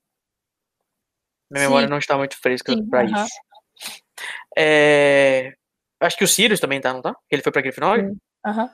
Minha 1.51 1.65
memória 1.65 1.87
Sim. 1.87 1.91
não 1.91 1.97
está 1.97 2.17
muito 2.17 2.37
fresca 2.39 2.73
pra 2.89 3.01
aham. 3.03 3.11
isso. 3.23 3.33
É, 4.61 5.53
Acho 6.01 6.17
que 6.17 6.23
o 6.23 6.27
Sirius 6.27 6.59
também 6.59 6.79
tá, 6.81 6.93
não 6.93 7.01
tá? 7.01 7.15
Ele 7.29 7.41
foi 7.41 7.51
pra 7.51 7.61
Grifinória? 7.61 8.13
Aham. 8.45 8.69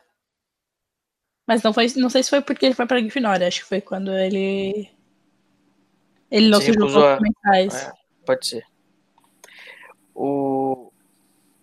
Mas 1.47 1.61
não 1.61 1.71
foi, 1.73 1.87
não 1.97 2.09
sei 2.09 2.23
se 2.23 2.29
foi 2.29 2.41
porque 2.41 2.65
ele 2.65 2.73
foi 2.75 2.87
pra 2.87 2.99
Grifinória, 2.99 3.47
acho 3.47 3.61
que 3.61 3.67
foi 3.67 3.79
quando 3.81 4.11
ele 4.11 4.89
ele 6.31 6.49
não 6.49 6.59
Se 6.59 6.65
se 6.67 6.71
recusou 6.71 7.05
a- 7.07 7.19
mentais. 7.21 7.83
É, 7.83 7.91
pode 8.25 8.47
ser. 8.47 8.65
O... 10.13 10.91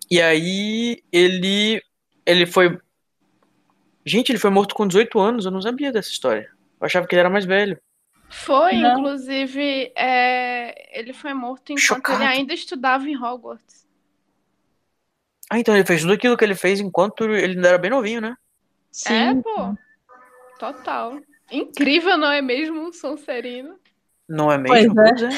E 0.09 0.21
aí 0.21 1.03
ele 1.11 1.81
ele 2.25 2.45
foi 2.45 2.77
Gente, 4.05 4.31
ele 4.31 4.39
foi 4.39 4.49
morto 4.49 4.75
com 4.75 4.87
18 4.87 5.19
anos, 5.19 5.45
eu 5.45 5.51
não 5.51 5.61
sabia 5.61 5.91
dessa 5.91 6.09
história. 6.09 6.49
Eu 6.79 6.85
achava 6.85 7.07
que 7.07 7.15
ele 7.15 7.21
era 7.21 7.29
mais 7.29 7.45
velho. 7.45 7.79
Foi, 8.29 8.73
Não. 8.77 8.99
inclusive, 8.99 9.93
é, 9.95 10.99
ele 10.99 11.13
foi 11.13 11.33
morto 11.33 11.71
enquanto 11.71 11.81
Chocado. 11.81 12.21
ele 12.21 12.29
ainda 12.29 12.53
estudava 12.53 13.07
em 13.07 13.15
Hogwarts. 13.15 13.82
Ah, 15.53 15.59
então 15.59 15.75
ele 15.75 15.85
fez 15.85 16.01
tudo 16.01 16.13
aquilo 16.13 16.35
que 16.35 16.43
ele 16.43 16.55
fez 16.55 16.79
enquanto 16.79 17.25
ele 17.25 17.53
ainda 17.53 17.67
era 17.67 17.77
bem 17.77 17.91
novinho, 17.91 18.19
né? 18.19 18.35
É, 19.05 19.35
pô. 19.35 19.77
Total. 20.57 21.19
Incrível, 21.51 22.17
não 22.17 22.31
é 22.31 22.41
mesmo, 22.41 22.81
um 22.81 22.91
Sonserino? 22.91 23.75
Não 24.27 24.51
é 24.51 24.57
mesmo? 24.57 24.95
Pois 24.95 25.21
Pois 25.21 25.21
é. 25.21 25.29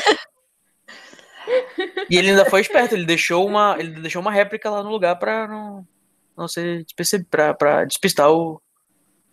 E 2.09 2.15
ele 2.17 2.29
ainda 2.29 2.45
foi 2.45 2.61
esperto, 2.61 2.95
ele 2.95 3.05
deixou 3.05 3.45
uma, 3.45 3.75
ele 3.77 3.99
deixou 3.99 4.21
uma 4.21 4.31
réplica 4.31 4.69
lá 4.69 4.81
no 4.81 4.89
lugar 4.89 5.19
pra 5.19 5.49
não, 5.49 5.85
não 6.37 6.47
ser 6.47 6.85
pra, 7.29 7.53
pra 7.53 7.83
despistar 7.83 8.31
o, 8.31 8.61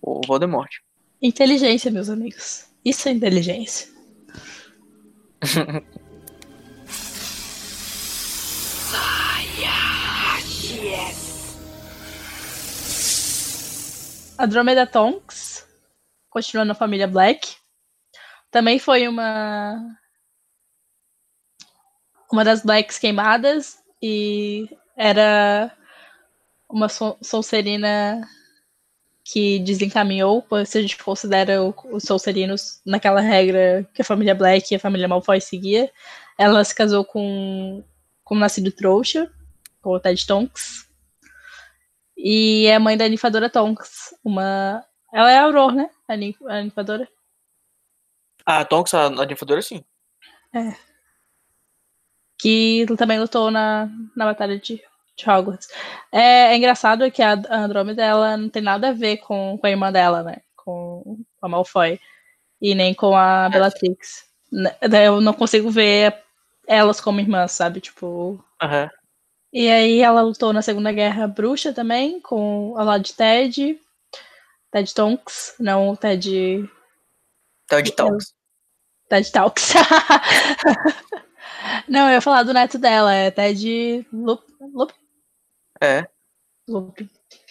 o 0.00 0.20
Voldemort. 0.26 0.78
Inteligência, 1.22 1.92
meus 1.92 2.10
amigos. 2.10 2.66
Isso 2.84 3.08
é 3.08 3.12
inteligência. 3.12 3.88
Andromeda 14.42 14.84
Tonks, 14.84 15.64
continuando 16.28 16.68
na 16.68 16.74
família 16.74 17.06
Black, 17.06 17.54
também 18.50 18.76
foi 18.76 19.06
uma 19.06 19.78
uma 22.30 22.44
das 22.44 22.62
Blacks 22.62 22.98
queimadas 22.98 23.78
e 24.02 24.68
era 24.96 25.70
uma 26.68 26.88
Son- 26.88 27.16
Sonserina 27.22 28.28
que 29.24 29.60
desencaminhou, 29.60 30.44
se 30.66 30.78
a 30.78 30.82
gente 30.82 30.98
considera 30.98 31.62
os 31.62 32.02
Sonserinos 32.02 32.80
naquela 32.84 33.20
regra 33.20 33.88
que 33.94 34.02
a 34.02 34.04
família 34.04 34.34
Black 34.34 34.72
e 34.72 34.76
a 34.76 34.80
família 34.80 35.06
Malfoy 35.06 35.40
seguia. 35.40 35.88
Ela 36.36 36.64
se 36.64 36.74
casou 36.74 37.04
com, 37.04 37.84
com 38.24 38.34
o 38.34 38.38
nascido 38.38 38.72
trouxa, 38.72 39.30
com 39.80 39.90
o 39.90 40.00
Ted 40.00 40.26
Tonks. 40.26 40.88
E 42.24 42.66
é 42.66 42.78
mãe 42.78 42.96
da 42.96 43.08
ninfadora 43.08 43.50
Tonks, 43.50 44.14
uma... 44.24 44.84
Ela 45.12 45.30
é 45.32 45.38
a 45.38 45.42
Auror, 45.42 45.74
né? 45.74 45.90
A, 46.08 46.16
nin- 46.16 46.36
a 46.48 46.62
ninfadora. 46.62 47.08
A 48.46 48.64
Tonks, 48.64 48.94
a, 48.94 49.06
a 49.06 49.26
ninfadora, 49.26 49.60
sim. 49.60 49.84
É. 50.54 50.74
Que 52.38 52.86
também 52.96 53.18
lutou 53.18 53.50
na, 53.50 53.88
na 54.16 54.24
batalha 54.24 54.58
de, 54.58 54.80
de 55.16 55.30
Hogwarts. 55.30 55.68
É, 56.12 56.52
é 56.52 56.56
engraçado 56.56 57.10
que 57.10 57.22
a 57.22 57.32
Andrômeda 57.50 58.04
ela 58.04 58.36
não 58.36 58.48
tem 58.48 58.62
nada 58.62 58.90
a 58.90 58.92
ver 58.92 59.18
com, 59.18 59.58
com 59.58 59.66
a 59.66 59.70
irmã 59.70 59.90
dela, 59.92 60.22
né? 60.22 60.36
Com 60.56 61.18
a 61.40 61.48
Malfoy. 61.48 62.00
E 62.60 62.74
nem 62.74 62.94
com 62.94 63.16
a 63.16 63.48
Bellatrix. 63.48 64.24
Né, 64.50 64.76
Eu 65.04 65.20
não 65.20 65.32
consigo 65.32 65.70
ver 65.70 66.22
elas 66.68 67.00
como 67.00 67.18
irmãs, 67.20 67.50
sabe? 67.52 67.80
Tipo. 67.80 68.42
Aham. 68.62 68.88
E 69.52 69.68
aí 69.68 70.00
ela 70.00 70.22
lutou 70.22 70.52
na 70.52 70.62
Segunda 70.62 70.90
Guerra 70.90 71.28
Bruxa 71.28 71.74
também, 71.74 72.18
com 72.20 72.74
ao 72.78 72.86
lado 72.86 73.04
de 73.04 73.12
Ted. 73.12 73.78
Ted 74.70 74.94
Tonks, 74.94 75.54
não 75.60 75.94
Ted. 75.94 76.66
Ted 77.68 77.92
Tonks. 77.92 78.34
Ted 79.10 79.30
Talks. 79.30 79.74
não, 81.86 82.08
eu 82.08 82.14
ia 82.14 82.20
falar 82.22 82.44
do 82.44 82.54
neto 82.54 82.78
dela, 82.78 83.12
é 83.12 83.30
Ted 83.30 84.06
Lup. 84.10 84.42
Lup? 84.72 84.90
É. 85.82 86.08
Lup. 86.66 86.98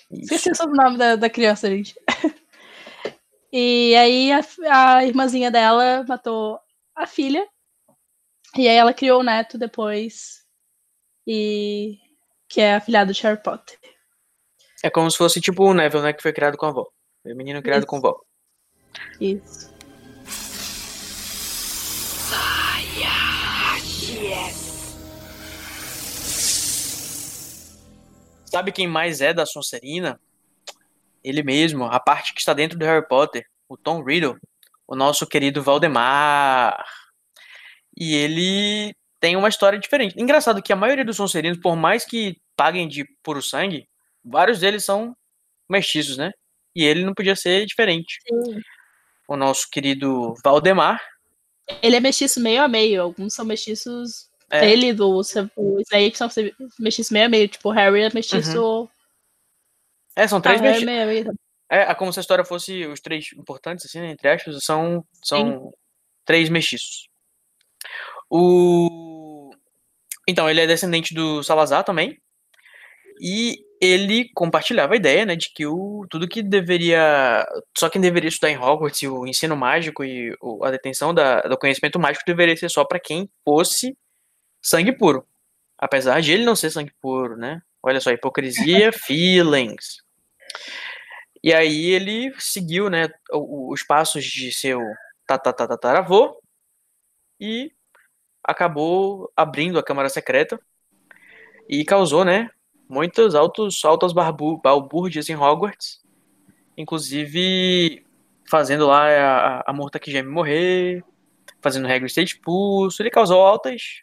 Esqueci 0.09 0.49
o 0.49 0.55
sobrenome 0.55 0.97
da, 0.97 1.15
da 1.15 1.29
criança, 1.29 1.69
gente. 1.69 1.93
e 3.53 3.95
aí 3.95 4.31
a, 4.31 4.41
a 4.71 5.05
irmãzinha 5.05 5.51
dela 5.51 6.03
matou 6.07 6.59
a 6.95 7.05
filha. 7.05 7.47
E 8.57 8.67
aí 8.67 8.75
ela 8.75 8.93
criou 8.93 9.19
o 9.19 9.23
neto 9.23 9.55
depois. 9.55 10.40
E. 11.25 11.99
Que 12.47 12.61
é 12.61 12.75
afilhado 12.75 13.13
de 13.13 13.21
Harry 13.21 13.41
Potter. 13.41 13.79
É 14.83 14.89
como 14.89 15.09
se 15.09 15.17
fosse 15.17 15.39
tipo 15.39 15.63
o 15.63 15.73
Neville, 15.73 16.03
né? 16.03 16.13
Que 16.13 16.21
foi 16.21 16.33
criado 16.33 16.57
com 16.57 16.65
a 16.65 16.69
avó. 16.69 16.87
O 17.23 17.35
menino 17.35 17.61
criado 17.61 17.81
Isso. 17.81 17.87
com 17.87 17.95
a 17.97 17.99
avó. 17.99 18.21
Isso. 19.19 19.71
Sabe 28.45 28.73
quem 28.73 28.85
mais 28.85 29.21
é 29.21 29.33
da 29.33 29.45
Sonserina? 29.45 30.19
Ele 31.23 31.41
mesmo, 31.41 31.85
a 31.85 32.01
parte 32.01 32.33
que 32.33 32.41
está 32.41 32.53
dentro 32.53 32.77
do 32.77 32.83
Harry 32.83 33.07
Potter, 33.07 33.45
o 33.69 33.77
Tom 33.77 34.03
Riddle, 34.03 34.37
o 34.85 34.93
nosso 34.93 35.25
querido 35.25 35.63
Valdemar. 35.63 36.83
E 37.95 38.13
ele 38.13 38.93
tem 39.21 39.37
uma 39.37 39.47
história 39.47 39.79
diferente. 39.79 40.19
Engraçado 40.19 40.61
que 40.61 40.73
a 40.73 40.75
maioria 40.75 41.05
dos 41.05 41.15
Sonserinos, 41.15 41.59
por 41.59 41.75
mais 41.75 42.03
que 42.03 42.35
paguem 42.57 42.87
de 42.87 43.05
puro 43.23 43.41
sangue, 43.41 43.87
vários 44.25 44.59
deles 44.59 44.83
são 44.83 45.15
mestiços, 45.69 46.17
né? 46.17 46.31
E 46.75 46.83
ele 46.83 47.05
não 47.05 47.13
podia 47.13 47.35
ser 47.35 47.65
diferente. 47.67 48.17
O 49.27 49.37
nosso 49.37 49.69
querido 49.71 50.33
Valdemar. 50.43 50.99
Ele 51.83 51.95
é 51.95 51.99
mestiço 51.99 52.41
meio 52.41 52.63
a 52.63 52.67
meio. 52.67 53.01
Alguns 53.01 53.35
são 53.35 53.45
mestiços. 53.45 54.29
É. 54.49 54.69
Ele 54.69 54.91
do 54.91 55.09
o 55.09 55.21
Snape 55.21 56.17
são 56.17 56.27
mestiços 56.79 57.11
meio 57.11 57.27
a 57.27 57.29
meio. 57.29 57.47
Tipo, 57.47 57.69
o 57.69 57.71
Harry 57.71 58.01
é 58.01 58.09
mestiço. 58.13 58.89
É, 60.15 60.27
são 60.27 60.41
três 60.41 60.59
Ah, 60.61 60.67
é 60.67 60.83
meio 60.83 61.07
meio. 61.07 61.33
É, 61.69 61.83
é 61.83 61.95
como 61.95 62.11
se 62.11 62.19
a 62.19 62.21
história 62.21 62.43
fosse 62.43 62.85
os 62.87 62.99
três 62.99 63.31
importantes, 63.33 63.85
assim, 63.85 64.01
né, 64.01 64.11
entre 64.11 64.27
aspas, 64.27 64.61
são, 64.63 65.05
são 65.23 65.71
três 66.25 66.49
mestiços. 66.49 67.07
O... 68.31 69.51
Então, 70.27 70.49
ele 70.49 70.61
é 70.61 70.67
descendente 70.67 71.13
do 71.13 71.43
Salazar 71.43 71.83
também. 71.83 72.17
E 73.21 73.57
ele 73.81 74.29
compartilhava 74.33 74.93
a 74.93 74.97
ideia, 74.97 75.25
né, 75.25 75.35
de 75.35 75.51
que 75.53 75.65
o, 75.65 76.05
tudo 76.09 76.27
que 76.27 76.41
deveria. 76.43 77.45
Só 77.77 77.89
quem 77.89 78.01
deveria 78.01 78.29
estudar 78.29 78.51
em 78.51 78.57
Hogwarts 78.57 79.01
o 79.03 79.25
ensino 79.27 79.55
mágico 79.55 80.03
e 80.03 80.35
o- 80.41 80.63
a 80.63 80.71
detenção 80.71 81.13
da, 81.13 81.41
do 81.41 81.57
conhecimento 81.57 81.99
mágico 81.99 82.23
deveria 82.25 82.55
ser 82.55 82.69
só 82.69 82.85
para 82.85 82.99
quem 82.99 83.29
fosse 83.43 83.97
sangue 84.61 84.91
puro. 84.97 85.25
Apesar 85.77 86.21
de 86.21 86.31
ele 86.33 86.45
não 86.45 86.55
ser 86.55 86.71
sangue 86.71 86.93
puro, 87.01 87.37
né? 87.37 87.61
Olha 87.83 87.99
só, 87.99 88.11
hipocrisia, 88.11 88.91
feelings. 88.93 89.97
E 91.43 91.53
aí 91.53 91.85
ele 91.87 92.31
seguiu, 92.37 92.89
né, 92.89 93.09
os 93.31 93.83
passos 93.83 94.23
de 94.23 94.51
seu 94.53 94.79
tataravô 95.27 96.39
e 97.39 97.71
acabou 98.43 99.31
abrindo 99.35 99.77
a 99.79 99.83
Câmara 99.83 100.09
Secreta 100.09 100.59
e 101.69 101.83
causou, 101.85 102.23
né, 102.25 102.49
muitas 102.89 103.35
altos, 103.35 103.83
altas 103.85 104.11
barbu, 104.13 104.57
balbúrdias 104.57 105.29
em 105.29 105.35
Hogwarts, 105.35 106.01
inclusive 106.75 108.05
fazendo 108.49 108.87
lá 108.87 109.07
a, 109.07 109.63
a 109.67 109.73
Morta 109.73 109.99
que 109.99 110.11
Geme 110.11 110.29
morrer, 110.29 111.03
fazendo 111.61 111.87
Hagrid 111.87 112.11
ser 112.11 112.23
expulso, 112.23 113.01
ele 113.01 113.09
causou 113.09 113.39
altas 113.41 114.01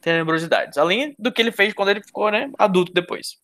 tenebrosidades, 0.00 0.78
além 0.78 1.14
do 1.18 1.32
que 1.32 1.42
ele 1.42 1.52
fez 1.52 1.74
quando 1.74 1.88
ele 1.90 2.02
ficou, 2.02 2.30
né, 2.30 2.50
adulto 2.58 2.92
depois. 2.92 3.40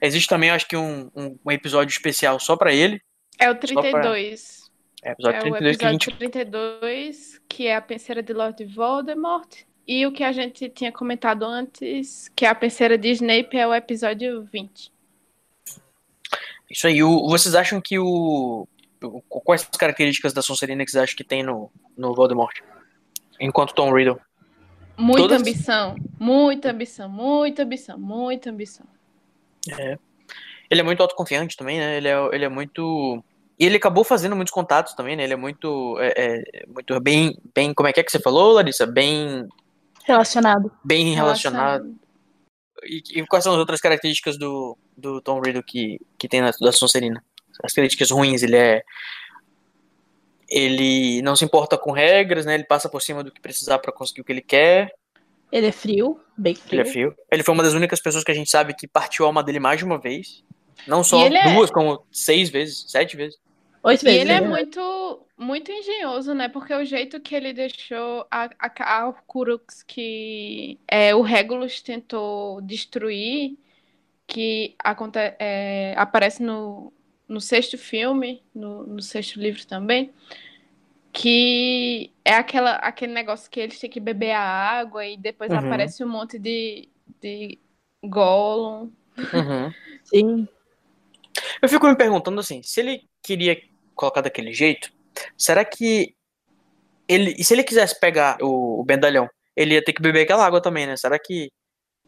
Existe 0.00 0.28
também, 0.28 0.50
acho 0.50 0.68
que, 0.68 0.76
um, 0.76 1.10
um, 1.16 1.38
um 1.44 1.50
episódio 1.50 1.92
especial 1.92 2.38
só 2.38 2.56
pra 2.56 2.72
ele. 2.72 3.00
É 3.38 3.50
o 3.50 3.54
Só 3.54 3.58
pra- 3.58 4.00
32. 4.00 4.61
É, 5.02 5.12
episódio 5.12 5.36
é 5.38 5.40
32 5.40 5.76
o 5.76 5.78
que 5.78 5.84
a 5.84 5.88
episódio 5.88 5.92
gente 5.92 6.16
32, 6.18 7.40
que 7.48 7.66
é 7.66 7.76
a 7.76 7.80
penseira 7.82 8.22
de 8.22 8.32
Lord 8.32 8.64
Voldemort. 8.64 9.48
E 9.86 10.06
o 10.06 10.12
que 10.12 10.22
a 10.22 10.30
gente 10.30 10.68
tinha 10.70 10.92
comentado 10.92 11.44
antes, 11.44 12.28
que 12.36 12.46
é 12.46 12.48
a 12.48 12.54
penseira 12.54 12.96
de 12.96 13.08
Snape, 13.10 13.56
é 13.56 13.66
o 13.66 13.74
episódio 13.74 14.42
20. 14.44 14.92
Isso 16.70 16.86
aí. 16.86 17.02
O, 17.02 17.28
vocês 17.28 17.54
acham 17.54 17.80
que 17.80 17.98
o. 17.98 18.66
o- 19.02 19.22
Quais 19.28 19.62
as 19.70 19.76
características 19.76 20.32
da 20.32 20.40
Sonserina 20.40 20.84
que 20.84 20.90
vocês 20.90 21.02
acham 21.02 21.16
que 21.16 21.24
tem 21.24 21.42
no, 21.42 21.70
no 21.96 22.14
Voldemort? 22.14 22.56
Enquanto 23.40 23.74
Tom 23.74 23.92
Riddle. 23.92 24.18
Muita 24.96 25.22
Todas- 25.22 25.40
ambição, 25.40 25.96
muita 26.18 26.70
ambição, 26.70 27.08
muita 27.08 27.62
ambição, 27.64 27.98
muita 27.98 28.50
ambição. 28.50 28.86
É. 29.78 29.98
Ele 30.70 30.80
é 30.80 30.84
muito 30.84 31.02
autoconfiante 31.02 31.56
também, 31.56 31.78
né? 31.78 31.96
Ele 31.96 32.08
é, 32.08 32.28
ele 32.32 32.44
é 32.44 32.48
muito. 32.48 33.22
E 33.62 33.64
ele 33.64 33.76
acabou 33.76 34.02
fazendo 34.02 34.34
muitos 34.34 34.52
contatos 34.52 34.92
também, 34.92 35.14
né? 35.14 35.22
Ele 35.22 35.34
é 35.34 35.36
muito. 35.36 35.96
É, 36.00 36.14
é, 36.16 36.66
muito 36.66 36.98
bem, 36.98 37.38
bem. 37.54 37.72
Como 37.72 37.88
é 37.88 37.92
que 37.92 38.00
é 38.00 38.02
que 38.02 38.10
você 38.10 38.18
falou, 38.18 38.54
Larissa? 38.54 38.84
Bem. 38.84 39.48
Relacionado. 40.04 40.72
Bem 40.82 41.14
relacionado. 41.14 41.94
E, 42.82 43.20
e 43.20 43.26
quais 43.28 43.44
são 43.44 43.52
as 43.52 43.60
outras 43.60 43.80
características 43.80 44.36
do, 44.36 44.76
do 44.96 45.20
Tom 45.20 45.40
Riddle 45.40 45.62
que, 45.62 46.00
que 46.18 46.26
tem 46.26 46.40
na 46.40 46.50
da 46.60 46.72
Sonserina? 46.72 47.24
As 47.52 47.58
características 47.58 48.10
ruins, 48.10 48.42
ele 48.42 48.56
é. 48.56 48.82
Ele 50.48 51.22
não 51.22 51.36
se 51.36 51.44
importa 51.44 51.78
com 51.78 51.92
regras, 51.92 52.44
né? 52.44 52.54
Ele 52.54 52.64
passa 52.64 52.88
por 52.88 53.00
cima 53.00 53.22
do 53.22 53.30
que 53.30 53.40
precisar 53.40 53.78
para 53.78 53.92
conseguir 53.92 54.22
o 54.22 54.24
que 54.24 54.32
ele 54.32 54.42
quer. 54.42 54.92
Ele 55.52 55.68
é 55.68 55.72
frio, 55.72 56.20
bem 56.36 56.56
frio. 56.56 56.80
Ele 56.80 56.88
é 56.88 56.92
frio. 56.92 57.14
Ele 57.30 57.44
foi 57.44 57.54
uma 57.54 57.62
das 57.62 57.74
únicas 57.74 58.00
pessoas 58.00 58.24
que 58.24 58.32
a 58.32 58.34
gente 58.34 58.50
sabe 58.50 58.74
que 58.74 58.88
partiu 58.88 59.24
a 59.24 59.28
alma 59.28 59.40
dele 59.40 59.60
mais 59.60 59.78
de 59.78 59.84
uma 59.84 60.00
vez. 60.00 60.42
Não 60.84 61.04
só 61.04 61.24
é- 61.24 61.54
duas, 61.54 61.70
como 61.70 62.04
seis 62.10 62.50
vezes, 62.50 62.86
sete 62.88 63.16
vezes. 63.16 63.40
Oito 63.84 64.06
E 64.06 64.10
ele 64.10 64.30
é 64.32 64.40
muito, 64.40 65.26
muito 65.36 65.72
engenhoso, 65.72 66.34
né? 66.34 66.48
Porque 66.48 66.72
o 66.74 66.84
jeito 66.84 67.20
que 67.20 67.34
ele 67.34 67.52
deixou 67.52 68.26
a, 68.30 68.48
a, 68.58 68.98
a 69.00 69.08
Horcrux 69.08 69.82
que 69.82 70.78
é, 70.88 71.14
o 71.14 71.20
Regulus 71.22 71.82
tentou 71.82 72.60
destruir, 72.60 73.58
que 74.26 74.74
aconte, 74.78 75.18
é, 75.38 75.94
aparece 75.96 76.42
no, 76.42 76.92
no 77.28 77.40
sexto 77.40 77.76
filme, 77.78 78.42
no, 78.54 78.86
no 78.86 79.02
sexto 79.02 79.40
livro 79.40 79.66
também, 79.66 80.12
que 81.12 82.10
é 82.24 82.34
aquela, 82.34 82.76
aquele 82.76 83.12
negócio 83.12 83.50
que 83.50 83.60
eles 83.60 83.78
têm 83.78 83.90
que 83.90 84.00
beber 84.00 84.32
a 84.32 84.40
água 84.40 85.04
e 85.06 85.16
depois 85.16 85.50
Uhum. 85.50 85.58
aparece 85.58 86.04
um 86.04 86.08
monte 86.08 86.38
de, 86.38 86.88
de 87.20 87.58
Gollum. 88.04 88.90
Uhum. 89.32 89.74
Sim. 90.04 90.48
Eu 91.60 91.68
fico 91.68 91.86
me 91.86 91.96
perguntando 91.96 92.40
assim, 92.40 92.62
se 92.62 92.80
ele 92.80 93.08
queria 93.22 93.60
colocar 93.94 94.20
daquele 94.20 94.52
jeito, 94.52 94.92
será 95.36 95.64
que 95.64 96.14
ele, 97.08 97.34
e 97.38 97.44
se 97.44 97.54
ele 97.54 97.64
quisesse 97.64 97.98
pegar 97.98 98.38
o, 98.40 98.80
o 98.80 98.84
Bendalhão, 98.84 99.28
ele 99.56 99.74
ia 99.74 99.84
ter 99.84 99.92
que 99.92 100.02
beber 100.02 100.22
aquela 100.22 100.44
água 100.44 100.60
também, 100.60 100.86
né? 100.86 100.96
Será 100.96 101.18
que 101.18 101.50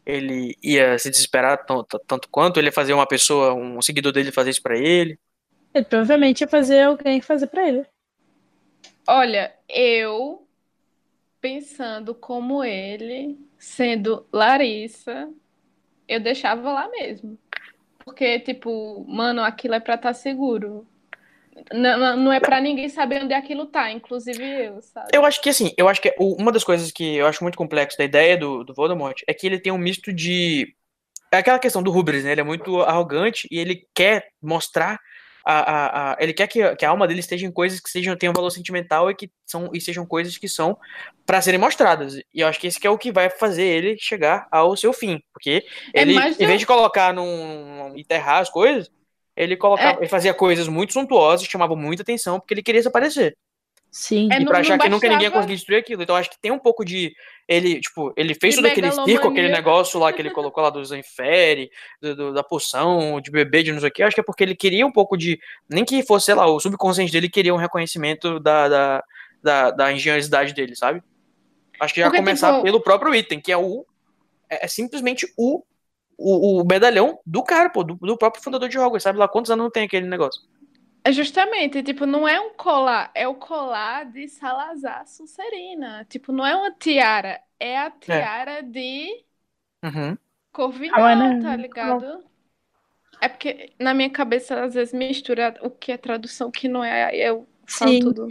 ele 0.05 0.55
ia 0.63 0.97
se 0.97 1.09
desesperar 1.09 1.65
tanto, 1.65 1.99
tanto 2.07 2.29
quanto? 2.29 2.59
Ele 2.59 2.67
ia 2.67 2.71
fazer 2.71 2.93
uma 2.93 3.07
pessoa, 3.07 3.53
um 3.53 3.81
seguidor 3.81 4.11
dele 4.11 4.31
fazer 4.31 4.51
isso 4.51 4.61
pra 4.61 4.77
ele? 4.77 5.19
Ele 5.73 5.85
provavelmente 5.85 6.41
ia 6.41 6.47
fazer 6.47 6.81
alguém 6.81 7.21
fazer 7.21 7.47
pra 7.47 7.67
ele. 7.67 7.85
Olha, 9.07 9.53
eu 9.67 10.47
pensando 11.41 12.15
como 12.15 12.63
ele, 12.63 13.37
sendo 13.57 14.25
Larissa, 14.31 15.29
eu 16.07 16.19
deixava 16.19 16.71
lá 16.71 16.89
mesmo. 16.89 17.37
Porque, 18.03 18.39
tipo, 18.39 19.05
mano, 19.07 19.43
aquilo 19.43 19.75
é 19.75 19.79
pra 19.79 19.95
estar 19.95 20.13
seguro. 20.13 20.87
Não, 21.71 22.17
não- 22.17 22.31
é 22.33 22.39
pra 22.39 22.59
ninguém 22.59 22.89
saber 22.89 23.23
onde 23.23 23.33
aquilo 23.33 23.65
tá, 23.65 23.89
inclusive 23.91 24.43
eu, 24.43 24.81
sabe? 24.81 25.07
Eu 25.13 25.25
acho 25.25 25.41
que 25.41 25.49
assim, 25.49 25.71
eu 25.77 25.87
acho 25.87 26.01
que 26.01 26.13
o- 26.19 26.35
uma 26.39 26.51
das 26.51 26.63
coisas 26.63 26.91
que 26.91 27.15
eu 27.15 27.25
acho 27.27 27.43
muito 27.43 27.57
complexo 27.57 27.97
da 27.97 28.03
ideia 28.03 28.37
do, 28.37 28.63
do 28.63 28.73
Voldemort 28.73 29.21
é 29.27 29.33
que 29.33 29.47
ele 29.47 29.59
tem 29.59 29.71
um 29.71 29.77
misto 29.77 30.11
de. 30.11 30.67
É 31.31 31.37
aquela 31.37 31.59
questão 31.59 31.81
do 31.81 31.91
Rubens, 31.91 32.23
né? 32.23 32.33
Ele 32.33 32.41
é 32.41 32.43
muito 32.45 32.81
arrogante 32.81 33.47
e 33.49 33.57
ele 33.57 33.87
quer 33.93 34.27
mostrar. 34.41 34.99
A, 35.47 35.59
a, 35.59 36.11
a- 36.13 36.17
ele 36.19 36.33
quer 36.33 36.47
que, 36.47 36.75
que 36.75 36.83
a 36.83 36.89
alma 36.89 37.07
dele 37.07 37.19
esteja 37.19 37.45
em 37.45 37.51
coisas 37.51 37.79
que 37.79 37.87
sejam, 37.89 38.15
tenham 38.17 38.33
valor 38.33 38.49
sentimental 38.49 39.11
e 39.11 39.15
que 39.15 39.29
são 39.45 39.69
e 39.73 39.79
sejam 39.79 40.03
coisas 40.05 40.37
que 40.39 40.49
são 40.49 40.75
pra 41.23 41.39
serem 41.39 41.59
mostradas. 41.59 42.15
E 42.15 42.41
eu 42.41 42.47
acho 42.47 42.59
que 42.59 42.65
esse 42.67 42.79
que 42.79 42.87
é 42.87 42.89
o 42.89 42.97
que 42.97 43.11
vai 43.11 43.29
fazer 43.29 43.63
ele 43.63 43.95
chegar 43.99 44.47
ao 44.51 44.75
seu 44.75 44.91
fim. 44.91 45.21
Porque 45.31 45.63
É 45.93 46.01
ele, 46.01 46.17
em 46.17 46.47
vez 46.47 46.59
de 46.59 46.65
colocar 46.65 47.13
num. 47.13 47.93
enterrar 47.95 48.41
as 48.41 48.49
coisas, 48.49 48.89
ele 49.35 49.55
colocava, 49.57 49.97
É. 49.99 50.01
ele 50.01 50.09
fazia 50.09 50.33
coisas 50.33 50.67
muito 50.67 50.93
suntuosas, 50.93 51.47
chamavam 51.47 51.75
muita 51.75 52.01
atenção, 52.03 52.39
porque 52.39 52.53
ele 52.53 52.63
queria 52.63 52.81
se 52.81 52.87
aparecer. 52.87 53.35
Sim. 53.91 54.27
É, 54.29 54.35
E 54.35 54.39
não- 54.39 54.45
pra 54.47 54.55
não 54.55 54.59
achar 54.59 54.77
que 54.77 54.89
nunca 54.89 55.07
ninguém 55.07 55.23
ia 55.27 55.31
conseguir 55.31 55.53
destruir 55.55 55.77
aquilo. 55.79 56.03
Então 56.03 56.17
acho 56.17 56.29
que 56.29 56.37
tem 56.41 56.51
um 56.51 56.59
pouco 56.59 56.83
de. 56.83 57.13
Ele, 57.47 57.79
tipo, 57.79 58.11
ele 58.17 58.35
fez 58.35 58.55
De 58.55 58.61
todo 58.61 58.69
aquele 58.69 58.91
circo, 58.91 59.29
aquele 59.29 59.47
negócio 59.47 59.97
lá 59.97 60.11
que 60.11 60.21
ele 60.21 60.31
colocou 60.31 60.61
lá 60.61 60.69
do 60.69 60.83
Zanfere, 60.83 61.69
do, 62.01 62.13
do- 62.15 62.33
da 62.33 62.43
poção, 62.43 63.21
de 63.21 63.31
bebê, 63.31 63.63
de 63.63 63.71
não 63.71 63.79
sei 63.79 63.87
o 63.87 63.91
que. 63.93 64.03
Acho 64.03 64.13
que 64.13 64.19
é 64.19 64.23
porque 64.23 64.43
ele 64.43 64.53
queria 64.55 64.85
um 64.85 64.91
pouco 64.91 65.15
de. 65.15 65.39
Nem 65.69 65.85
que 65.85 66.03
fosse, 66.03 66.25
sei 66.25 66.35
lá, 66.35 66.45
o 66.45 66.59
subconsciente 66.59 67.09
dele 67.11 67.29
queria 67.29 67.53
um 67.53 67.57
reconhecimento 67.57 68.37
da, 68.37 68.67
da, 68.67 69.03
da, 69.41 69.71
da 69.71 69.93
engenhosidade 69.93 70.53
dele, 70.53 70.75
sabe? 70.75 71.01
Acho 71.79 71.93
que 71.93 72.01
já 72.01 72.07
Porque, 72.07 72.17
começar 72.17 72.51
tipo- 72.51 72.63
pelo 72.63 72.81
próprio 72.81 73.15
item, 73.15 73.39
que 73.39 73.51
é 73.51 73.57
o. 73.57 73.85
É, 74.49 74.65
é 74.65 74.67
simplesmente 74.67 75.25
o, 75.37 75.63
o, 76.17 76.61
o 76.61 76.65
medalhão 76.65 77.19
do 77.25 77.43
cara, 77.43 77.69
pô, 77.69 77.83
do, 77.83 77.95
do 77.95 78.17
próprio 78.17 78.43
fundador 78.43 78.69
de 78.69 78.77
Hogwarts, 78.79 79.03
sabe 79.03 79.19
lá 79.19 79.27
quantos 79.27 79.51
anos 79.51 79.63
não 79.65 79.71
tem 79.71 79.85
aquele 79.85 80.07
negócio. 80.07 80.41
É 81.03 81.11
justamente, 81.11 81.83
tipo, 81.83 82.05
não 82.07 82.27
é 82.27 82.39
um 82.39 82.53
colar, 82.55 83.11
é 83.13 83.27
o 83.27 83.35
colar 83.35 84.05
de 84.11 84.27
Salazar 84.27 85.05
Sonserina. 85.07 86.03
Tipo, 86.09 86.31
não 86.31 86.45
é 86.45 86.55
uma 86.55 86.71
tiara, 86.71 87.39
é 87.59 87.77
a 87.77 87.91
tiara 87.91 88.63
de 88.63 89.23
Uhum. 89.83 90.17
Corvinal, 90.51 91.03
Ah, 91.03 91.15
né? 91.15 91.35
tá 91.39 91.55
ligado? 91.55 92.25
É 93.21 93.29
porque 93.29 93.73
na 93.79 93.93
minha 93.93 94.09
cabeça 94.11 94.63
às 94.63 94.73
vezes 94.75 94.93
mistura 94.93 95.57
o 95.61 95.69
que 95.69 95.91
é 95.91 95.97
tradução, 95.97 96.49
o 96.49 96.51
que 96.51 96.67
não 96.67 96.83
é, 96.83 97.05
aí 97.05 97.21
eu 97.21 97.47
falo 97.67 97.95
Sim. 97.95 97.99
tudo. 97.99 98.27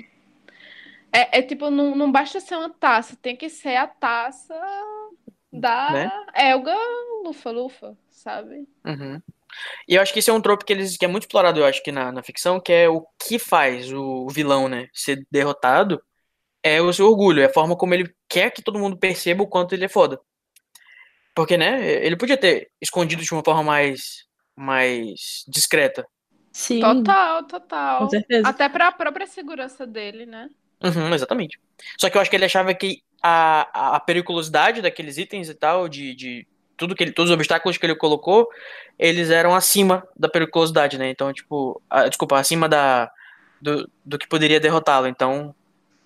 É, 1.12 1.38
é 1.38 1.42
tipo, 1.42 1.70
não, 1.70 1.94
não 1.94 2.10
basta 2.10 2.40
ser 2.40 2.56
uma 2.56 2.70
taça, 2.70 3.16
tem 3.16 3.36
que 3.36 3.48
ser 3.48 3.76
a 3.76 3.86
taça 3.86 4.54
da 5.60 5.90
Né? 5.90 6.10
Elga 6.34 6.76
Lufa 7.24 7.50
Lufa, 7.50 7.96
sabe? 8.10 8.68
Uhum. 8.84 9.20
E 9.88 9.94
eu 9.94 10.02
acho 10.02 10.12
que 10.12 10.18
esse 10.18 10.30
é 10.30 10.32
um 10.32 10.40
trope 10.40 10.64
que, 10.64 10.72
eles, 10.72 10.96
que 10.96 11.04
é 11.04 11.08
muito 11.08 11.24
explorado, 11.24 11.60
eu 11.60 11.66
acho, 11.66 11.82
que 11.82 11.92
na, 11.92 12.10
na 12.10 12.22
ficção, 12.22 12.60
que 12.60 12.72
é 12.72 12.88
o 12.88 13.06
que 13.18 13.38
faz 13.38 13.92
o, 13.92 14.26
o 14.26 14.28
vilão, 14.28 14.68
né, 14.68 14.88
ser 14.92 15.24
derrotado, 15.30 16.02
é 16.62 16.80
o 16.80 16.92
seu 16.92 17.06
orgulho, 17.06 17.42
é 17.42 17.46
a 17.46 17.52
forma 17.52 17.76
como 17.76 17.94
ele 17.94 18.12
quer 18.28 18.50
que 18.50 18.62
todo 18.62 18.78
mundo 18.78 18.96
perceba 18.96 19.42
o 19.42 19.46
quanto 19.46 19.74
ele 19.74 19.84
é 19.84 19.88
foda. 19.88 20.20
Porque, 21.34 21.56
né, 21.56 22.04
ele 22.04 22.16
podia 22.16 22.36
ter 22.36 22.70
escondido 22.80 23.22
de 23.22 23.32
uma 23.32 23.44
forma 23.44 23.62
mais, 23.62 24.26
mais 24.56 25.44
discreta. 25.48 26.06
Sim. 26.52 26.80
Total, 26.80 27.44
total. 27.46 27.98
Com 27.98 28.10
certeza. 28.10 28.48
Até 28.48 28.68
pra 28.68 28.92
própria 28.92 29.26
segurança 29.26 29.86
dele, 29.86 30.24
né? 30.24 30.48
Uhum, 30.82 31.12
exatamente. 31.12 31.58
Só 31.98 32.08
que 32.08 32.16
eu 32.16 32.20
acho 32.20 32.30
que 32.30 32.36
ele 32.36 32.44
achava 32.44 32.72
que 32.74 33.02
a, 33.26 33.96
a, 33.96 34.00
periculosidade 34.00 34.82
daqueles 34.82 35.16
itens 35.16 35.48
e 35.48 35.54
tal, 35.54 35.88
de, 35.88 36.14
de 36.14 36.46
tudo 36.76 36.94
que 36.94 37.02
ele, 37.02 37.12
todos 37.12 37.30
os 37.30 37.34
obstáculos 37.34 37.78
que 37.78 37.86
ele 37.86 37.94
colocou, 37.94 38.46
eles 38.98 39.30
eram 39.30 39.54
acima 39.54 40.06
da 40.14 40.28
periculosidade, 40.28 40.98
né? 40.98 41.08
Então, 41.08 41.32
tipo, 41.32 41.80
a- 41.88 42.06
desculpa, 42.06 42.38
acima 42.38 42.68
da, 42.68 43.10
do, 43.62 43.90
do 44.04 44.18
que 44.18 44.28
poderia 44.28 44.60
derrotá-lo. 44.60 45.06
Então, 45.06 45.54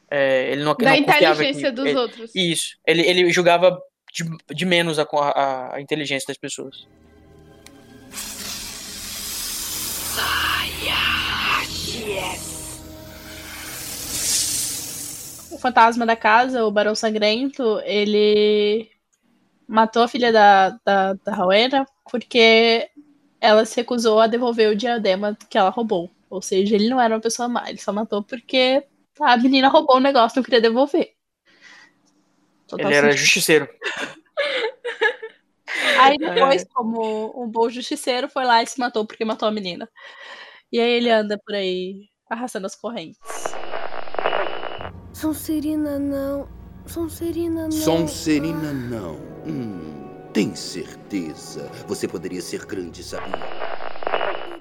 é, 0.08 0.52
ele 0.52 0.62
não, 0.62 0.76
Da 0.76 0.90
não 0.90 0.94
inteligência 0.96 1.70
que, 1.70 1.74
dos 1.74 1.86
ele- 1.86 1.98
outros. 1.98 2.30
Isso. 2.36 2.76
Ele, 2.86 3.02
ele 3.02 3.32
julgava 3.32 3.76
de, 4.14 4.24
de 4.54 4.64
menos 4.64 4.98
a, 5.00 5.02
a, 5.12 5.74
a 5.74 5.80
inteligência 5.80 6.28
das 6.28 6.38
pessoas. 6.38 6.86
O 15.58 15.60
fantasma 15.60 16.06
da 16.06 16.14
casa, 16.14 16.64
o 16.64 16.70
Barão 16.70 16.94
Sangrento, 16.94 17.80
ele 17.84 18.88
matou 19.66 20.04
a 20.04 20.08
filha 20.08 20.32
da, 20.32 20.70
da, 20.84 21.14
da 21.14 21.34
Rowena 21.34 21.84
porque 22.08 22.88
ela 23.40 23.64
se 23.64 23.74
recusou 23.74 24.20
a 24.20 24.28
devolver 24.28 24.70
o 24.70 24.76
diadema 24.76 25.36
que 25.50 25.58
ela 25.58 25.70
roubou. 25.70 26.08
Ou 26.30 26.40
seja, 26.40 26.76
ele 26.76 26.88
não 26.88 27.00
era 27.00 27.12
uma 27.12 27.20
pessoa 27.20 27.48
má, 27.48 27.68
ele 27.68 27.78
só 27.78 27.92
matou 27.92 28.22
porque 28.22 28.84
a 29.20 29.36
menina 29.36 29.68
roubou 29.68 29.96
o 29.96 30.00
negócio 30.00 30.36
e 30.36 30.38
não 30.38 30.44
queria 30.44 30.60
devolver. 30.60 31.12
Total 32.68 32.86
ele 32.86 32.94
era 32.94 33.08
sentido. 33.08 33.24
justiceiro. 33.24 33.68
Aí 35.98 36.18
depois, 36.18 36.64
como 36.72 37.42
um 37.42 37.48
bom 37.48 37.68
justiceiro, 37.68 38.28
foi 38.28 38.44
lá 38.44 38.62
e 38.62 38.66
se 38.68 38.78
matou 38.78 39.04
porque 39.04 39.24
matou 39.24 39.48
a 39.48 39.52
menina. 39.52 39.90
E 40.70 40.78
aí 40.78 40.92
ele 40.92 41.10
anda 41.10 41.36
por 41.44 41.54
aí 41.54 42.08
arrastando 42.30 42.66
as 42.66 42.76
correntes. 42.76 43.18
Sonserina 45.12 45.98
não. 45.98 46.48
Sonserina 46.86 47.64
não. 47.64 47.70
Sonserina 47.72 48.72
não. 48.72 49.14
Hum, 49.46 50.08
tem 50.32 50.54
certeza? 50.54 51.70
Você 51.86 52.06
poderia 52.08 52.40
ser 52.40 52.64
grande, 52.64 53.02
sabia? 53.02 53.34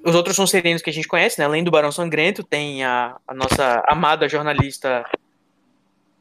Os 0.03 0.15
outros 0.15 0.35
Sonserinos 0.35 0.81
que 0.81 0.89
a 0.89 0.93
gente 0.93 1.07
conhece, 1.07 1.39
né? 1.39 1.45
Além 1.45 1.63
do 1.63 1.71
Barão 1.71 1.91
Sangrento, 1.91 2.43
tem 2.43 2.83
a, 2.83 3.17
a 3.27 3.33
nossa 3.33 3.83
amada 3.87 4.27
jornalista 4.27 5.05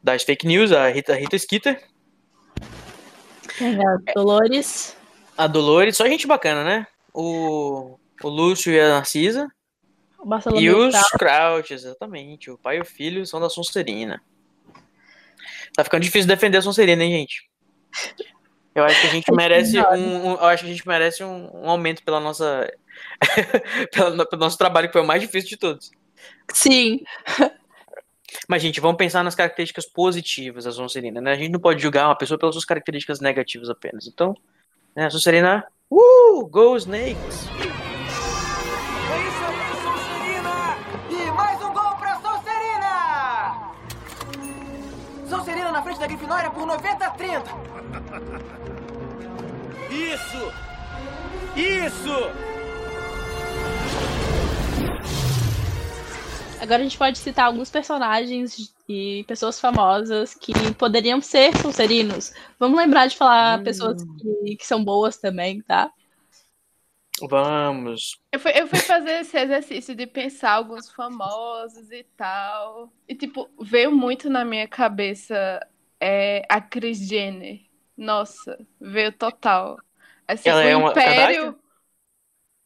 das 0.02 0.22
fake 0.22 0.46
news, 0.46 0.72
a 0.72 0.88
Rita, 0.88 1.14
Rita 1.14 1.38
Skeeter, 1.38 1.82
Tem 3.58 3.76
a 3.84 3.98
Dolores. 4.14 4.96
a 5.36 5.46
Dolores, 5.46 5.96
só 5.96 6.06
gente 6.06 6.26
bacana, 6.26 6.62
né? 6.64 6.86
O, 7.12 7.98
o 8.22 8.28
Lúcio 8.28 8.72
e 8.72 8.78
a 8.80 8.88
Narcisa. 8.88 9.48
E 10.58 10.70
os. 10.70 10.94
Crouch, 11.10 11.72
exatamente. 11.72 12.50
O 12.50 12.58
pai 12.58 12.78
e 12.78 12.80
o 12.80 12.84
filho 12.84 13.24
são 13.24 13.40
da 13.40 13.48
Sonserina. 13.48 14.20
Tá 15.74 15.84
ficando 15.84 16.02
difícil 16.02 16.26
defender 16.26 16.58
a 16.58 16.62
Sonserina, 16.62 17.04
hein, 17.04 17.12
gente? 17.12 17.48
Eu 18.74 18.84
acho 18.84 19.00
que 19.00 19.06
a 19.06 19.10
gente 19.10 19.30
merece 19.34 19.78
um, 19.80 20.26
um- 20.26 20.34
eu 20.34 20.44
acho 20.46 20.64
que 20.64 20.70
a 20.70 20.72
gente 20.72 20.86
merece 20.86 21.22
um, 21.24 21.50
um 21.54 21.70
aumento 21.70 22.02
pela 22.02 22.18
nossa 22.20 22.70
pelo, 23.92 24.26
pelo 24.26 24.40
nosso 24.40 24.58
trabalho, 24.58 24.88
que 24.88 24.92
foi 24.92 25.02
o 25.02 25.06
mais 25.06 25.20
difícil 25.22 25.50
de 25.50 25.56
todos. 25.56 25.90
Sim. 26.52 27.00
Mas, 28.48 28.62
gente, 28.62 28.80
vamos 28.80 28.96
pensar 28.96 29.22
nas 29.22 29.34
características 29.34 29.86
positivas 29.86 30.64
da 30.64 30.72
Sonserina, 30.72 31.20
né? 31.20 31.32
A 31.32 31.36
gente 31.36 31.52
não 31.52 31.60
pode 31.60 31.80
julgar 31.80 32.06
uma 32.06 32.16
pessoa 32.18 32.38
pelas 32.38 32.54
suas 32.54 32.64
características 32.64 33.20
negativas 33.20 33.70
apenas. 33.70 34.06
Então, 34.06 34.34
né, 34.94 35.06
a 35.06 35.10
Sonserina, 35.10 35.64
uh, 35.90 36.46
go 36.46 36.76
Snakes! 36.76 37.46
Na 45.76 45.82
frente 45.82 46.00
da 46.00 46.06
Grifinória 46.06 46.50
por 46.50 46.66
90 46.66 47.04
a 47.04 47.10
30. 47.10 47.50
Isso! 49.90 50.52
Isso! 51.54 52.56
Agora 56.58 56.80
a 56.80 56.82
gente 56.82 56.96
pode 56.96 57.18
citar 57.18 57.44
alguns 57.44 57.70
personagens 57.70 58.72
e 58.88 59.22
pessoas 59.28 59.60
famosas 59.60 60.34
que 60.34 60.54
poderiam 60.74 61.20
ser 61.20 61.54
Sonserinos. 61.58 62.32
Vamos 62.58 62.78
lembrar 62.78 63.06
de 63.06 63.16
falar 63.16 63.62
pessoas 63.62 64.02
que, 64.02 64.56
que 64.56 64.66
são 64.66 64.82
boas 64.82 65.18
também, 65.18 65.60
tá? 65.60 65.92
Vamos. 67.22 68.20
Eu 68.30 68.38
fui, 68.38 68.52
eu 68.54 68.66
fui 68.66 68.78
fazer 68.78 69.20
esse 69.20 69.38
exercício 69.38 69.94
de 69.94 70.06
pensar 70.06 70.52
alguns 70.52 70.90
famosos 70.90 71.90
e 71.90 72.04
tal. 72.16 72.92
E, 73.08 73.14
tipo, 73.14 73.48
veio 73.60 73.90
muito 73.90 74.28
na 74.28 74.44
minha 74.44 74.68
cabeça 74.68 75.60
é, 76.00 76.42
a 76.48 76.60
Kris 76.60 76.98
Jenner. 76.98 77.60
Nossa, 77.96 78.58
veio 78.78 79.12
total. 79.12 79.78
Assim, 80.28 80.48
Ela 80.48 80.60
o 80.60 80.68
é 80.68 80.76
uma 80.76 80.90
Império. 80.90 81.58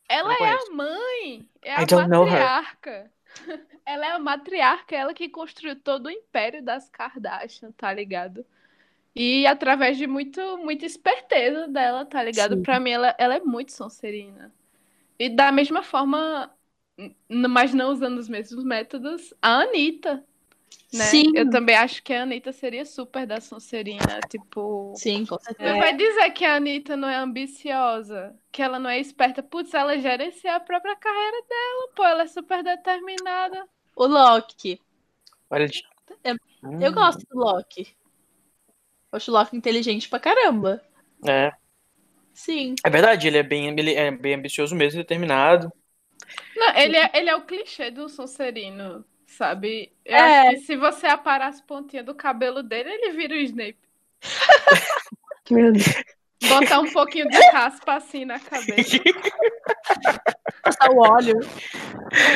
Ela 0.09 0.35
é 0.35 0.52
a 0.52 0.70
mãe. 0.74 1.48
É 1.62 1.74
a 1.74 2.09
matriarca. 2.09 3.12
Ela 3.86 4.06
é 4.06 4.10
a 4.12 4.18
matriarca, 4.18 4.94
ela 4.94 5.12
que 5.14 5.28
construiu 5.28 5.74
todo 5.74 6.06
o 6.06 6.10
império 6.10 6.62
das 6.62 6.89
Kardashian, 6.90 7.72
tá 7.72 7.93
ligado? 7.93 8.47
E 9.15 9.47
através 9.47 9.99
de 9.99 10.07
muito, 10.07 10.41
muita 10.59 10.87
esperteza 10.87 11.66
dela, 11.69 12.05
tá 12.05 12.23
ligado? 12.23 12.57
Sim. 12.57 12.62
Pra 12.62 12.78
mim, 12.78 12.91
ela, 12.91 13.15
ela 13.19 13.37
é 13.37 13.41
muito 13.41 13.73
Sonserina. 13.73 14.53
E 15.19 15.28
da 15.28 15.51
mesma 15.53 15.82
forma, 15.82 16.51
mas 17.28 17.74
não 17.74 17.91
usando 17.91 18.19
os 18.19 18.28
mesmos 18.28 18.65
métodos, 18.65 19.35
a 19.43 19.61
Anitta. 19.62 20.24
Né? 20.93 21.05
Sim. 21.05 21.32
Eu 21.35 21.49
também 21.51 21.77
acho 21.77 22.03
que 22.03 22.12
a 22.12 22.23
Anitta 22.23 22.53
seria 22.53 22.85
super 22.85 23.27
da 23.27 23.41
Sonserina, 23.41 24.20
tipo. 24.28 24.93
Sim, 24.97 25.27
com 25.27 25.39
certeza. 25.39 25.73
Não 25.73 25.78
vai 25.78 25.95
dizer 25.95 26.31
que 26.31 26.45
a 26.45 26.57
Anitta 26.57 26.97
não 26.97 27.09
é 27.09 27.16
ambiciosa, 27.16 28.35
que 28.51 28.62
ela 28.62 28.78
não 28.78 28.91
é 28.91 28.99
esperta. 28.99 29.43
Putz, 29.43 29.74
ela 29.74 29.99
gerencia 29.99 30.57
a 30.57 30.61
própria 30.61 30.97
carreira 30.97 31.43
dela, 31.49 31.89
pô, 31.95 32.05
ela 32.05 32.23
é 32.23 32.27
super 32.27 32.62
determinada. 32.62 33.69
O 33.95 34.07
Loki. 34.07 34.81
Olha, 35.49 35.69
Eu, 36.24 36.37
eu 36.81 36.93
gosto 36.93 37.24
do 37.28 37.39
Loki. 37.39 37.95
Eu 39.12 39.16
acho 39.16 39.31
o 39.31 39.35
Loki 39.35 39.57
inteligente 39.57 40.09
pra 40.09 40.20
caramba. 40.20 40.82
é. 41.27 41.53
Sim. 42.32 42.74
É 42.85 42.89
verdade, 42.89 43.27
ele 43.27 43.37
é 43.39 43.43
bem, 43.43 43.69
ele 43.69 43.95
é 43.95 44.11
bem 44.11 44.35
ambicioso 44.35 44.74
mesmo, 44.74 44.99
determinado. 45.01 45.70
Não, 46.57 46.77
ele 46.77 46.97
é, 46.97 47.11
ele 47.15 47.28
é 47.28 47.37
o 47.37 47.45
clichê 47.45 47.91
do 47.91 48.09
Sonserino, 48.09 49.05
sabe? 49.27 49.93
Eu 50.05 50.16
É. 50.16 50.41
acho 50.49 50.51
que 50.51 50.57
se 50.66 50.77
você 50.77 51.07
aparar 51.07 51.49
as 51.49 51.61
pontinhas 51.61 52.07
do 52.07 52.15
cabelo 52.15 52.62
dele, 52.62 52.89
ele 52.91 53.12
vira 53.12 53.35
o 53.35 53.39
Snape. 53.39 53.78
Meu 55.51 55.73
Deus. 55.73 55.85
Botar 56.49 56.81
um 56.81 56.91
pouquinho 56.91 57.28
de 57.28 57.39
raspa 57.51 57.97
assim 57.97 58.24
na 58.24 58.39
cabeça. 58.41 58.97
Passar 60.62 60.91
o 60.91 60.99
óleo. 60.99 61.39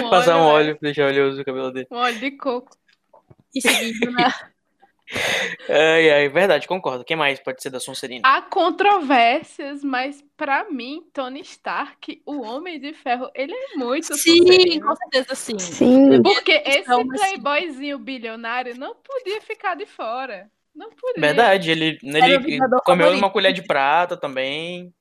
Um 0.03 0.11
Passar 0.11 0.37
um 0.37 0.41
óleo, 0.43 0.55
óleo 0.69 0.79
pra 0.79 0.87
deixar 0.89 1.07
oleoso 1.07 1.41
o 1.41 1.45
cabelo 1.45 1.71
dele. 1.73 1.87
Um 1.91 1.97
óleo 1.97 2.19
de 2.19 2.31
coco. 2.33 2.77
E 3.55 3.61
seguindo 3.61 4.11
na. 4.11 4.54
Ai, 5.69 6.11
ai, 6.11 6.29
verdade, 6.29 6.67
concordo. 6.67 7.05
Quem 7.05 7.17
mais 7.17 7.39
pode 7.39 7.63
ser 7.63 7.71
da 7.71 7.79
Sonserina? 7.79 8.23
Há 8.27 8.41
controvérsias, 8.43 9.85
mas 9.85 10.25
pra 10.37 10.65
mim, 10.71 11.05
Tony 11.13 11.41
Stark, 11.41 12.23
o 12.25 12.41
Homem 12.43 12.81
de 12.81 12.93
Ferro, 12.95 13.31
ele 13.35 13.53
é 13.53 13.77
muito 13.77 14.17
Sim, 14.17 14.39
Sonserino. 14.39 14.87
com 14.87 14.97
certeza 14.97 15.35
sim. 15.35 15.59
Sim. 15.59 16.23
Porque 16.23 16.53
esse 16.53 16.79
Então, 16.81 17.05
mas- 17.05 17.21
playboyzinho 17.21 17.99
bilionário 17.99 18.77
não 18.79 18.95
podia 18.95 19.41
ficar 19.43 19.75
de 19.75 19.87
fora. 19.87 20.51
Não 20.75 20.91
podia. 20.91 21.21
Verdade, 21.21 21.71
ele, 21.71 21.99
ele 22.03 22.59
comeu 22.59 22.83
favorito. 22.85 23.13
numa 23.13 23.31
colher 23.31 23.53
de 23.53 23.63
prata 23.63 24.17
também. 24.17 24.93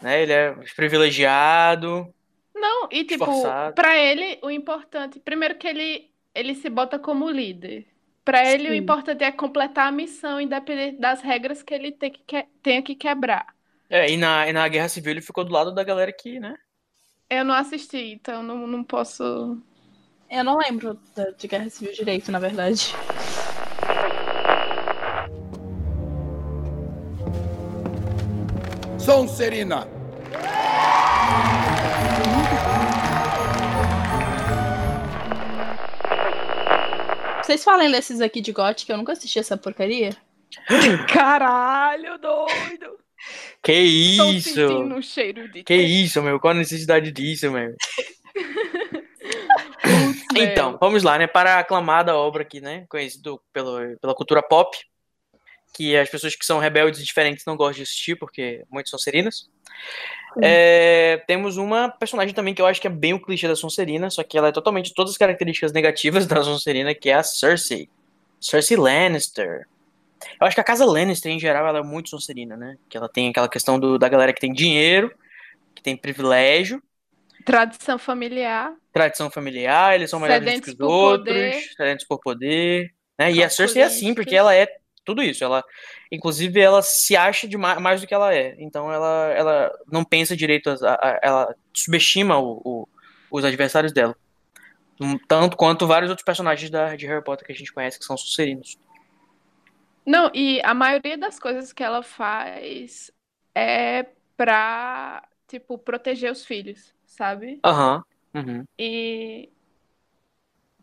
Né? 0.00 0.22
Ele 0.22 0.32
é 0.32 0.54
privilegiado. 0.76 2.12
Não, 2.54 2.88
e 2.92 3.04
tipo, 3.04 3.26
pra 3.74 3.96
ele, 3.98 4.38
o 4.42 4.50
importante, 4.50 5.18
primeiro 5.18 5.56
que 5.56 5.66
ele, 5.66 6.10
ele 6.34 6.54
se 6.54 6.70
bota 6.70 6.98
como 6.98 7.28
líder. 7.30 7.86
Pra 8.26 8.44
ele, 8.44 8.68
o 8.70 8.72
Sim. 8.72 8.78
importante 8.78 9.22
é 9.22 9.30
completar 9.30 9.86
a 9.86 9.92
missão, 9.92 10.40
independente 10.40 10.98
das 10.98 11.22
regras 11.22 11.62
que 11.62 11.72
ele 11.72 11.92
tem 11.92 12.10
que, 12.10 12.18
que- 12.26 12.46
tenha 12.60 12.82
que 12.82 12.96
quebrar. 12.96 13.46
É, 13.88 14.10
e 14.10 14.16
na, 14.16 14.48
e 14.48 14.52
na 14.52 14.66
Guerra 14.66 14.88
Civil 14.88 15.12
ele 15.12 15.20
ficou 15.20 15.44
do 15.44 15.52
lado 15.52 15.72
da 15.72 15.84
galera 15.84 16.12
que, 16.12 16.40
né? 16.40 16.56
Eu 17.30 17.44
não 17.44 17.54
assisti, 17.54 17.98
então 18.14 18.42
não, 18.42 18.66
não 18.66 18.82
posso. 18.82 19.22
Eu 20.28 20.42
não 20.42 20.58
lembro 20.58 20.98
da- 21.14 21.30
de 21.30 21.46
Guerra 21.46 21.70
Civil 21.70 21.94
direito, 21.94 22.32
na 22.32 22.40
verdade. 22.40 22.92
Sonserina. 28.98 29.86
Vocês 37.46 37.62
falem 37.62 37.92
desses 37.92 38.20
aqui 38.20 38.40
de 38.40 38.50
GOT, 38.50 38.84
que 38.84 38.90
eu 38.92 38.96
nunca 38.96 39.12
assisti 39.12 39.38
essa 39.38 39.56
porcaria. 39.56 40.10
Caralho, 41.08 42.18
doido! 42.18 42.98
Que 43.62 43.72
isso? 43.72 44.48
sentindo 44.48 44.96
um 44.96 45.00
cheiro 45.00 45.48
de. 45.52 45.62
Que 45.62 45.76
isso, 45.76 46.20
meu? 46.20 46.40
Qual 46.40 46.50
a 46.50 46.56
necessidade 46.56 47.12
disso, 47.12 47.48
meu? 47.52 47.72
Então, 50.34 50.76
vamos 50.80 51.04
lá, 51.04 51.16
né? 51.16 51.28
Para 51.28 51.54
a 51.54 51.58
aclamada 51.60 52.16
obra 52.16 52.42
aqui, 52.42 52.60
né? 52.60 52.84
Conhecido 52.88 53.40
pelo, 53.52 53.96
pela 54.00 54.14
cultura 54.14 54.42
pop, 54.42 54.76
que 55.72 55.96
as 55.96 56.10
pessoas 56.10 56.34
que 56.34 56.44
são 56.44 56.58
rebeldes 56.58 57.00
e 57.00 57.04
diferentes 57.04 57.44
não 57.46 57.56
gostam 57.56 57.76
de 57.76 57.82
assistir, 57.82 58.16
porque 58.16 58.64
muitos 58.68 58.90
são 58.90 58.98
serinas. 58.98 59.48
É, 60.42 61.22
temos 61.26 61.56
uma 61.56 61.88
personagem 61.88 62.34
também 62.34 62.54
que 62.54 62.60
eu 62.60 62.66
acho 62.66 62.80
que 62.80 62.86
é 62.86 62.90
bem 62.90 63.14
o 63.14 63.20
clichê 63.20 63.48
da 63.48 63.56
Sonserina, 63.56 64.10
só 64.10 64.22
que 64.22 64.36
ela 64.36 64.48
é 64.48 64.52
totalmente 64.52 64.92
todas 64.94 65.12
as 65.12 65.18
características 65.18 65.72
negativas 65.72 66.26
da 66.28 66.42
Sonserina, 66.42 66.94
que 66.94 67.10
é 67.10 67.14
a 67.14 67.22
Cersei. 67.22 67.88
Cersei 68.40 68.76
Lannister. 68.76 69.66
Eu 70.40 70.46
acho 70.46 70.54
que 70.54 70.60
a 70.60 70.64
casa 70.64 70.84
Lannister, 70.84 71.30
em 71.30 71.38
geral, 71.38 71.66
ela 71.66 71.78
é 71.78 71.82
muito 71.82 72.10
Sonserina, 72.10 72.56
né? 72.56 72.76
Que 72.88 72.96
ela 72.96 73.08
tem 73.08 73.28
aquela 73.28 73.48
questão 73.48 73.78
do, 73.78 73.98
da 73.98 74.08
galera 74.08 74.32
que 74.32 74.40
tem 74.40 74.52
dinheiro, 74.52 75.12
que 75.74 75.82
tem 75.82 75.96
privilégio, 75.96 76.82
Tradição 77.46 77.96
familiar. 77.96 78.74
tradição 78.92 79.30
familiar, 79.30 79.94
eles 79.94 80.10
são 80.10 80.18
melhores 80.18 80.60
que 80.60 80.70
os 80.70 80.80
outros, 80.80 81.32
poder. 81.32 81.62
sedentos 81.76 82.04
por 82.04 82.18
poder, 82.18 82.92
né? 83.16 83.30
E 83.30 83.40
a 83.40 83.48
Cersei 83.48 83.82
é 83.82 83.84
assim, 83.84 84.14
porque 84.14 84.34
ela 84.34 84.52
é 84.52 84.66
tudo 85.06 85.22
isso. 85.22 85.42
Ela, 85.42 85.64
inclusive, 86.12 86.60
ela 86.60 86.82
se 86.82 87.16
acha 87.16 87.48
de 87.48 87.56
ma- 87.56 87.80
mais 87.80 88.00
do 88.02 88.06
que 88.06 88.12
ela 88.12 88.34
é. 88.34 88.54
Então, 88.58 88.92
ela, 88.92 89.32
ela 89.32 89.72
não 89.90 90.04
pensa 90.04 90.36
direito, 90.36 90.68
a- 90.68 90.94
a- 90.94 91.20
ela 91.22 91.54
subestima 91.72 92.38
o- 92.38 92.60
o- 92.64 92.88
os 93.30 93.44
adversários 93.44 93.92
dela. 93.92 94.14
Tanto 95.28 95.56
quanto 95.56 95.86
vários 95.86 96.10
outros 96.10 96.24
personagens 96.24 96.70
da, 96.70 96.96
de 96.96 97.06
Harry 97.06 97.22
Potter 97.22 97.46
que 97.46 97.52
a 97.52 97.56
gente 97.56 97.72
conhece 97.72 97.98
que 97.98 98.04
são 98.04 98.16
sucerinos. 98.16 98.78
Não, 100.04 100.30
e 100.34 100.60
a 100.64 100.72
maioria 100.72 101.18
das 101.18 101.38
coisas 101.38 101.72
que 101.72 101.82
ela 101.82 102.02
faz 102.02 103.10
é 103.54 104.06
pra, 104.36 105.26
tipo, 105.48 105.76
proteger 105.78 106.30
os 106.30 106.44
filhos, 106.44 106.94
sabe? 107.04 107.58
Aham. 107.64 108.02
uhum. 108.34 108.64
E 108.78 109.50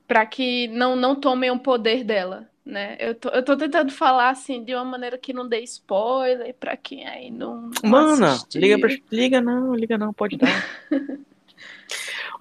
pra 0.08 0.26
que 0.26 0.68
não, 0.68 0.96
não 0.96 1.16
tomem 1.16 1.50
o 1.50 1.60
poder 1.60 2.04
dela, 2.04 2.50
né? 2.66 2.96
Eu 3.00 3.16
tô, 3.16 3.30
eu 3.30 3.44
tô 3.44 3.58
tentando 3.58 3.92
falar 3.92 4.30
assim 4.30 4.64
de 4.64 4.74
uma 4.74 4.86
maneira 4.86 5.18
que 5.18 5.34
não 5.34 5.48
dê 5.48 5.60
spoiler 5.62 6.56
pra 6.56 6.78
quem 6.78 7.06
aí 7.08 7.30
não, 7.30 7.70
não 7.84 7.90
Mana, 7.90 8.34
assistiu. 8.34 8.62
liga, 8.62 8.80
pra, 8.80 8.90
liga 9.12 9.42
não, 9.42 9.76
liga 9.76 9.98
não, 9.98 10.14
pode 10.14 10.38
dar. 10.38 10.66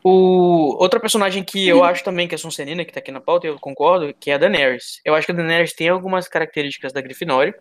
o, 0.05 0.77
outra 0.81 1.01
personagem 1.01 1.43
que 1.43 1.67
eu 1.67 1.83
acho 1.83 2.05
também 2.05 2.29
que 2.29 2.35
é 2.35 2.39
Sonserina, 2.39 2.85
que 2.85 2.93
tá 2.93 3.01
aqui 3.01 3.11
na 3.11 3.21
pauta, 3.21 3.47
eu 3.47 3.59
concordo, 3.59 4.15
que 4.15 4.31
é 4.31 4.35
a 4.35 4.39
Daenerys. 4.39 5.01
Eu 5.05 5.15
acho 5.15 5.27
que 5.27 5.33
a 5.33 5.35
Daenerys 5.35 5.73
tem 5.73 5.89
algumas 5.89 6.29
características 6.29 6.93
da 6.93 7.01
Grifinória, 7.01 7.55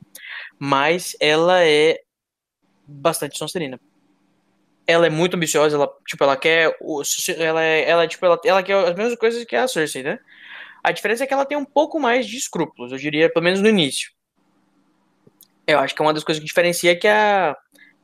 mas 0.60 1.16
ela 1.20 1.66
é 1.66 2.00
bastante 2.86 3.38
Sonserina. 3.38 3.80
Ela 4.86 5.08
é 5.08 5.10
muito 5.10 5.36
ambiciosa, 5.36 5.78
ela, 5.78 5.90
tipo, 6.06 6.24
ela 6.24 6.36
quer 6.36 6.76
ela 7.38 7.64
é, 7.64 7.90
ela, 7.90 8.08
tipo, 8.08 8.24
ela, 8.26 8.40
ela 8.46 8.62
quer 8.62 8.76
as 8.76 8.96
mesmas 8.96 9.18
coisas 9.18 9.44
que 9.46 9.56
a 9.56 9.68
Cersei, 9.68 10.04
né? 10.04 10.20
A 10.84 10.92
diferença 10.92 11.24
é 11.24 11.28
que 11.28 11.34
ela 11.34 11.46
tem 11.46 11.58
um 11.58 11.66
pouco 11.66 12.00
mais 12.00 12.26
de 12.28 12.38
escrúpulos, 12.38 12.92
eu 12.92 12.98
diria, 12.98 13.32
pelo 13.32 13.44
menos 13.44 13.62
no 13.62 13.68
início. 13.70 14.12
Eu 15.68 15.80
acho 15.80 15.96
que 15.96 16.02
é 16.02 16.06
uma 16.06 16.14
das 16.14 16.24
coisas 16.24 16.42
que 16.42 16.48
diferencia 16.48 16.92
é 16.92 16.96
que 16.96 17.08
a, 17.08 17.56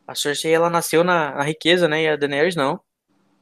A 0.07 0.15
Cersei, 0.15 0.53
ela 0.53 0.69
nasceu 0.69 1.03
na, 1.03 1.35
na 1.35 1.43
riqueza, 1.43 1.87
né? 1.87 2.03
E 2.03 2.07
a 2.07 2.15
Daenerys 2.15 2.55
não. 2.55 2.79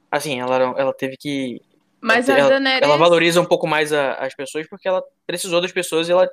Assim, 0.10 0.40
ela, 0.40 0.56
ela 0.78 0.94
teve 0.94 1.16
que... 1.18 1.62
Mas 2.02 2.30
ela, 2.30 2.38
a 2.38 2.42
ela- 2.42 2.50
Daenerys- 2.50 2.82
ela 2.88 2.98
valoriza 2.98 3.42
um 3.42 3.46
pouco 3.46 3.68
mais 3.68 3.92
a- 3.94 4.14
as 4.16 4.34
pessoas 4.34 4.68
porque 4.68 4.88
ela 4.88 5.04
precisou 5.28 5.60
das 5.62 5.72
pessoas 5.72 6.08
e 6.08 6.12
ela 6.12 6.30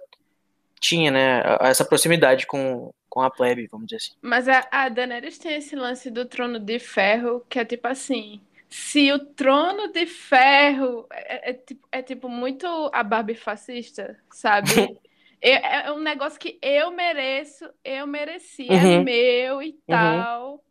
tinha, 0.80 1.10
né? 1.10 1.42
Essa 1.60 1.84
proximidade 1.84 2.46
com, 2.46 2.92
com 3.08 3.20
a 3.20 3.30
plebe, 3.30 3.66
vamos 3.70 3.86
dizer 3.86 3.96
assim. 3.96 4.12
Mas 4.22 4.48
a, 4.48 4.66
a 4.70 4.88
Daenerys 4.88 5.38
tem 5.38 5.54
esse 5.56 5.74
lance 5.76 6.10
do 6.10 6.24
trono 6.24 6.58
de 6.58 6.78
ferro, 6.78 7.44
que 7.48 7.58
é 7.58 7.64
tipo 7.64 7.86
assim, 7.88 8.40
se 8.72 9.12
o 9.12 9.18
trono 9.34 9.92
de 9.92 10.06
ferro 10.06 11.06
é, 11.12 11.50
é 11.50 11.54
tipo, 11.54 11.88
é 11.92 12.02
tipo 12.02 12.28
muito 12.28 12.66
a 12.94 13.02
Barbie 13.04 13.34
fascista, 13.36 14.18
sabe? 14.30 14.98
É, 15.40 15.86
é 15.88 15.92
um 15.92 16.00
negócio 16.00 16.38
que 16.40 16.58
eu 16.62 16.90
mereço, 16.92 17.68
eu 17.84 18.06
mereci, 18.06 18.74
é 18.74 18.80
Uhum. 18.80 19.06
meu 19.06 19.62
e 19.62 19.74
Uhum. 19.88 20.26
tal. 20.28 20.64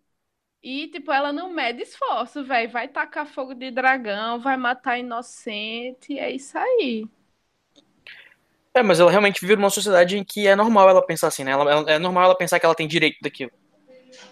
E, 0.63 0.87
tipo, 0.89 1.11
ela 1.11 1.33
não 1.33 1.49
mede 1.53 1.83
esforço, 1.83 2.43
velho. 2.45 2.71
Vai 2.71 2.87
tacar 2.89 3.25
fogo 3.27 3.53
de 3.55 3.71
dragão, 3.71 4.39
vai 4.39 4.57
matar 4.57 4.97
inocente, 4.99 6.19
é 6.19 6.31
isso 6.31 6.57
aí. 6.57 7.11
É, 8.73 8.81
mas 8.81 8.99
ela 8.99 9.11
realmente 9.11 9.41
vive 9.41 9.55
numa 9.57 9.69
sociedade 9.69 10.17
em 10.17 10.23
que 10.23 10.47
é 10.47 10.55
normal 10.55 10.89
ela 10.89 11.05
pensar 11.05 11.27
assim, 11.27 11.43
né? 11.43 11.51
Ela- 11.51 11.91
é 11.91 11.99
normal 11.99 12.23
ela 12.25 12.37
pensar 12.37 12.59
que 12.59 12.65
ela 12.65 12.75
tem 12.75 12.87
direito 12.87 13.17
daquilo. 13.21 13.51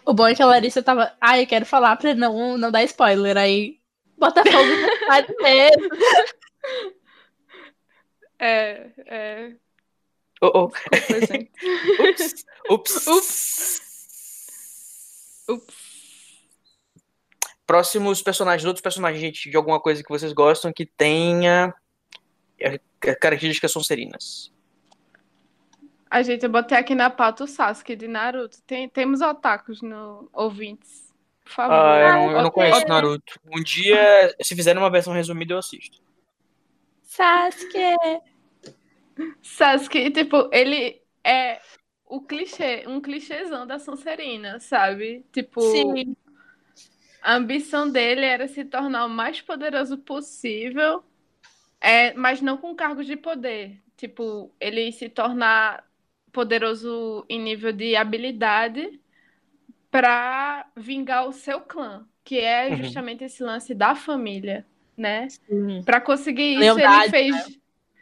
O 0.06 0.14
bom 0.14 0.27
é 0.27 0.35
que 0.35 0.41
a 0.41 0.45
Larissa 0.45 0.84
tava. 0.84 1.11
Ai, 1.19 1.43
eu 1.43 1.47
quero 1.47 1.65
falar 1.65 1.95
pra 1.97 2.14
não, 2.14 2.57
não 2.57 2.72
dar 2.72 2.84
spoiler. 2.84 3.38
Aí, 3.38 3.80
Botafogo 4.18 4.51
não 4.51 4.97
faz 5.07 5.26
mesmo. 5.39 5.89
É, 8.39 8.89
é. 9.06 9.56
Oh, 10.41 10.51
oh. 10.53 10.72
Desculpa, 10.91 11.26
gente. 11.34 12.45
Ups. 12.69 13.06
Ups. 13.10 13.81
Próximos 17.65 18.22
personagens, 18.22 18.65
outros 18.65 18.81
personagens, 18.81 19.22
gente, 19.22 19.49
de 19.49 19.57
alguma 19.57 19.80
coisa 19.80 20.03
que 20.03 20.10
vocês 20.10 20.34
gostam 20.34 20.73
que 20.73 20.85
tenha 20.85 21.73
é, 22.60 22.80
características 23.15 23.72
Sonserinas. 23.72 24.51
A 26.10 26.23
gente, 26.23 26.44
eu 26.44 26.49
botei 26.49 26.77
aqui 26.77 26.95
na 26.95 27.10
pauta 27.10 27.44
o 27.44 27.48
Sasuke 27.48 27.95
de 27.95 28.07
Naruto. 28.07 28.61
Tem, 28.64 28.90
temos 28.90 29.22
otakus 29.22 29.81
no 29.81 30.27
ouvintes. 30.34 31.14
Por 31.44 31.52
favor. 31.52 31.73
Ah, 31.73 31.99
eu 31.99 32.14
não, 32.14 32.31
eu 32.31 32.41
não 32.44 32.52
conheço 32.52 32.88
Naruto. 32.88 33.40
Um 33.45 33.61
dia, 33.61 34.36
se 34.41 34.56
fizerem 34.56 34.81
uma 34.81 34.90
versão 34.90 35.14
resumida, 35.14 35.53
eu 35.53 35.60
assisto. 35.60 36.02
Sasuke. 37.03 37.95
Sasuke, 39.41 40.10
tipo, 40.11 40.49
ele 40.52 41.02
é 41.23 41.60
o 42.06 42.22
clichê, 42.22 42.86
um 42.88 42.99
clichêzão 42.99 43.68
da 43.68 43.77
Sonserina, 43.77 44.60
sabe? 44.60 45.23
Tipo, 45.31 45.61
Sim. 45.61 46.15
a 47.22 47.36
ambição 47.36 47.90
dele 47.90 48.26
era 48.26 48.48
se 48.48 48.65
tornar 48.65 49.06
o 49.06 49.10
mais 49.10 49.41
poderoso 49.41 49.98
possível, 49.98 51.03
é, 51.80 52.14
mas 52.14 52.41
não 52.41 52.57
com 52.57 52.76
cargos 52.76 53.06
de 53.06 53.15
poder. 53.15 53.80
Tipo, 53.95 54.52
ele 54.60 54.91
se 54.91 55.10
tornar 55.10 55.88
poderoso 56.31 57.26
em 57.30 57.39
nível 57.41 57.72
de 57.72 57.95
habilidade 57.95 58.99
para 59.91 60.65
vingar 60.76 61.27
o 61.27 61.34
seu 61.34 61.61
clã, 61.61 62.06
que 62.23 62.39
é 62.39 62.69
Uhum. 62.69 62.77
justamente 62.77 63.23
esse 63.23 63.43
lance 63.43 63.73
da 63.73 63.95
família, 63.95 64.65
né? 64.95 65.27
Para 65.85 65.99
conseguir 65.99 66.51
isso, 66.53 66.60
Lealdade, 66.60 67.15
ele 67.15 67.31
né? 67.31 67.39
fez. 67.41 67.60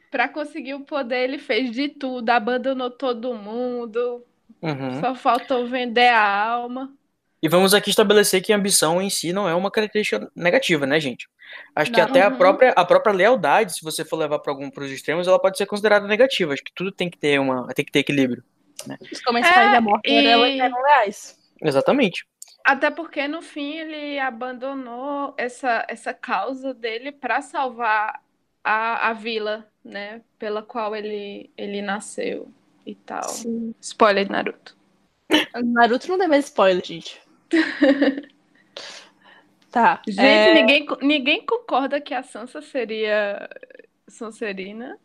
Para 0.09 0.29
conseguir 0.29 0.73
o 0.73 0.81
poder, 0.81 1.23
ele 1.23 1.37
fez 1.37 1.71
de 1.71 1.89
tudo, 1.89 2.29
abandonou 2.29 2.89
todo 2.89 3.33
mundo, 3.33 4.23
Uhum. 4.61 4.99
só 5.01 5.13
faltou 5.13 5.67
vender 5.67 6.07
a 6.07 6.45
alma. 6.45 6.93
E 7.41 7.47
vamos 7.47 7.73
aqui 7.73 7.89
estabelecer 7.89 8.41
que 8.41 8.51
a 8.51 8.55
ambição 8.55 9.01
em 9.01 9.09
si 9.09 9.31
não 9.31 9.47
é 9.47 9.53
uma 9.53 9.69
característica 9.69 10.31
negativa, 10.35 10.87
né, 10.87 10.99
gente? 10.99 11.29
Acho 11.75 11.91
que 11.91 11.99
Não. 11.99 12.07
até 12.07 12.21
a 12.21 12.31
própria, 12.31 12.71
a 12.71 12.83
própria 12.85 13.13
lealdade, 13.13 13.73
se 13.73 13.83
você 13.83 14.03
for 14.03 14.17
levar 14.17 14.39
para 14.39 14.51
algum 14.51 14.69
pros 14.69 14.91
extremos, 14.91 15.27
ela 15.27 15.39
pode 15.39 15.57
ser 15.57 15.65
considerada 15.65 16.07
negativa. 16.07 16.53
Acho 16.53 16.63
que 16.63 16.73
tudo 16.73 16.91
tem 16.91 17.09
que 17.09 17.17
ter 17.17 17.39
uma, 17.39 17.67
tem 17.73 17.85
que 17.85 17.91
ter 17.91 17.99
equilíbrio. 17.99 18.43
né? 18.87 18.97
Os 19.11 19.21
comerciais 19.21 19.69
É, 19.69 19.71
da 19.73 19.81
morte 19.81 20.09
e- 20.09 20.25
eram 20.25 20.45
eram 20.45 20.83
reais. 20.83 21.37
Exatamente. 21.61 22.27
Até 22.63 22.91
porque 22.91 23.27
no 23.27 23.41
fim 23.41 23.77
ele 23.77 24.19
abandonou 24.19 25.33
essa, 25.37 25.85
essa 25.87 26.13
causa 26.13 26.73
dele 26.73 27.11
para 27.11 27.41
salvar 27.41 28.21
a, 28.63 29.09
a 29.09 29.13
vila, 29.13 29.65
né? 29.83 30.21
Pela 30.37 30.61
qual 30.61 30.93
ele, 30.95 31.49
ele 31.57 31.81
nasceu 31.81 32.51
e 32.85 32.93
tal. 32.93 33.23
Sim. 33.29 33.73
Spoiler 33.81 34.25
de 34.25 34.31
Naruto. 34.31 34.75
Naruto 35.63 36.07
não 36.09 36.17
dá 36.17 36.27
mais 36.27 36.45
spoiler, 36.45 36.83
gente. 36.85 37.21
Tá. 39.77 40.01
Gente, 40.07 40.19
é, 40.19 40.53
ninguém, 40.55 40.87
ninguém 41.03 41.45
concorda 41.45 42.01
que 42.01 42.11
a 42.11 42.23
Sansa 42.23 42.63
seria 42.63 43.47
Sonserina. 44.07 44.97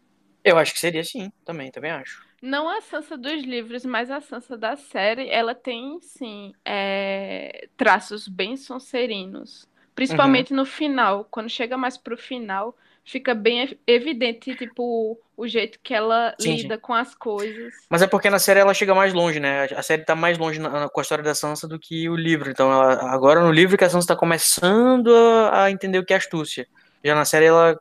Eu 0.43 0.57
acho 0.57 0.73
que 0.73 0.81
seria 0.81 1.05
sim, 1.05 1.31
também, 1.45 1.71
também 1.71 1.91
acho. 1.91 2.27
Não 2.41 2.71
a 2.71 2.81
Sansa 2.81 3.19
dos 3.19 3.43
livros, 3.43 3.85
mas 3.85 4.11
a 4.11 4.23
Sansa 4.23 4.57
da 4.57 4.75
série, 4.75 5.29
ela 5.29 5.55
tem, 5.55 6.01
sim, 6.01 6.55
é, 6.65 7.69
traços 7.77 8.27
bem 8.27 8.57
sonserinos. 8.57 9.69
Principalmente 9.95 10.55
no 10.55 10.65
final. 10.65 11.27
Quando 11.31 11.51
chega 11.51 11.77
mais 11.77 11.99
pro 11.99 12.17
final, 12.17 12.75
fica 13.05 13.35
bem 13.35 13.63
ev- 13.63 13.79
evidente, 13.87 14.55
tipo, 14.55 15.19
o 15.37 15.49
jeito 15.49 15.79
que 15.83 15.93
ela 15.93 16.35
Sim, 16.39 16.57
lida 16.57 16.77
sim. 16.77 16.81
com 16.81 16.95
as 16.95 17.15
coisas. 17.15 17.75
Mas 17.91 18.01
é 18.03 18.07
porque 18.07 18.31
na 18.31 18.39
série 18.39 18.61
ela 18.61 18.73
chega 18.75 18.95
mais 18.95 19.13
longe, 19.13 19.41
né? 19.41 19.65
A 19.77 19.83
série 19.83 20.05
tá 20.05 20.15
mais 20.15 20.39
longe 20.39 20.59
na- 20.61 20.89
com 20.89 21.01
a 21.01 21.03
história 21.03 21.25
da 21.25 21.35
Sansa 21.35 21.67
do 21.67 21.79
que 21.79 22.09
o 22.09 22.15
livro. 22.17 22.51
Então, 22.51 22.71
ela- 22.73 23.13
agora 23.13 23.41
no 23.41 23.51
livro 23.51 23.77
que 23.77 23.85
a 23.85 23.91
Sansa 23.91 24.09
tá 24.09 24.17
começando 24.17 25.15
a, 25.15 25.65
a 25.65 25.71
entender 25.71 25.99
o 25.99 26.05
que 26.05 26.13
é 26.15 26.17
astúcia. 26.17 26.67
Já 27.05 27.15
na 27.15 27.25
série 27.25 27.47
ela 27.47 27.79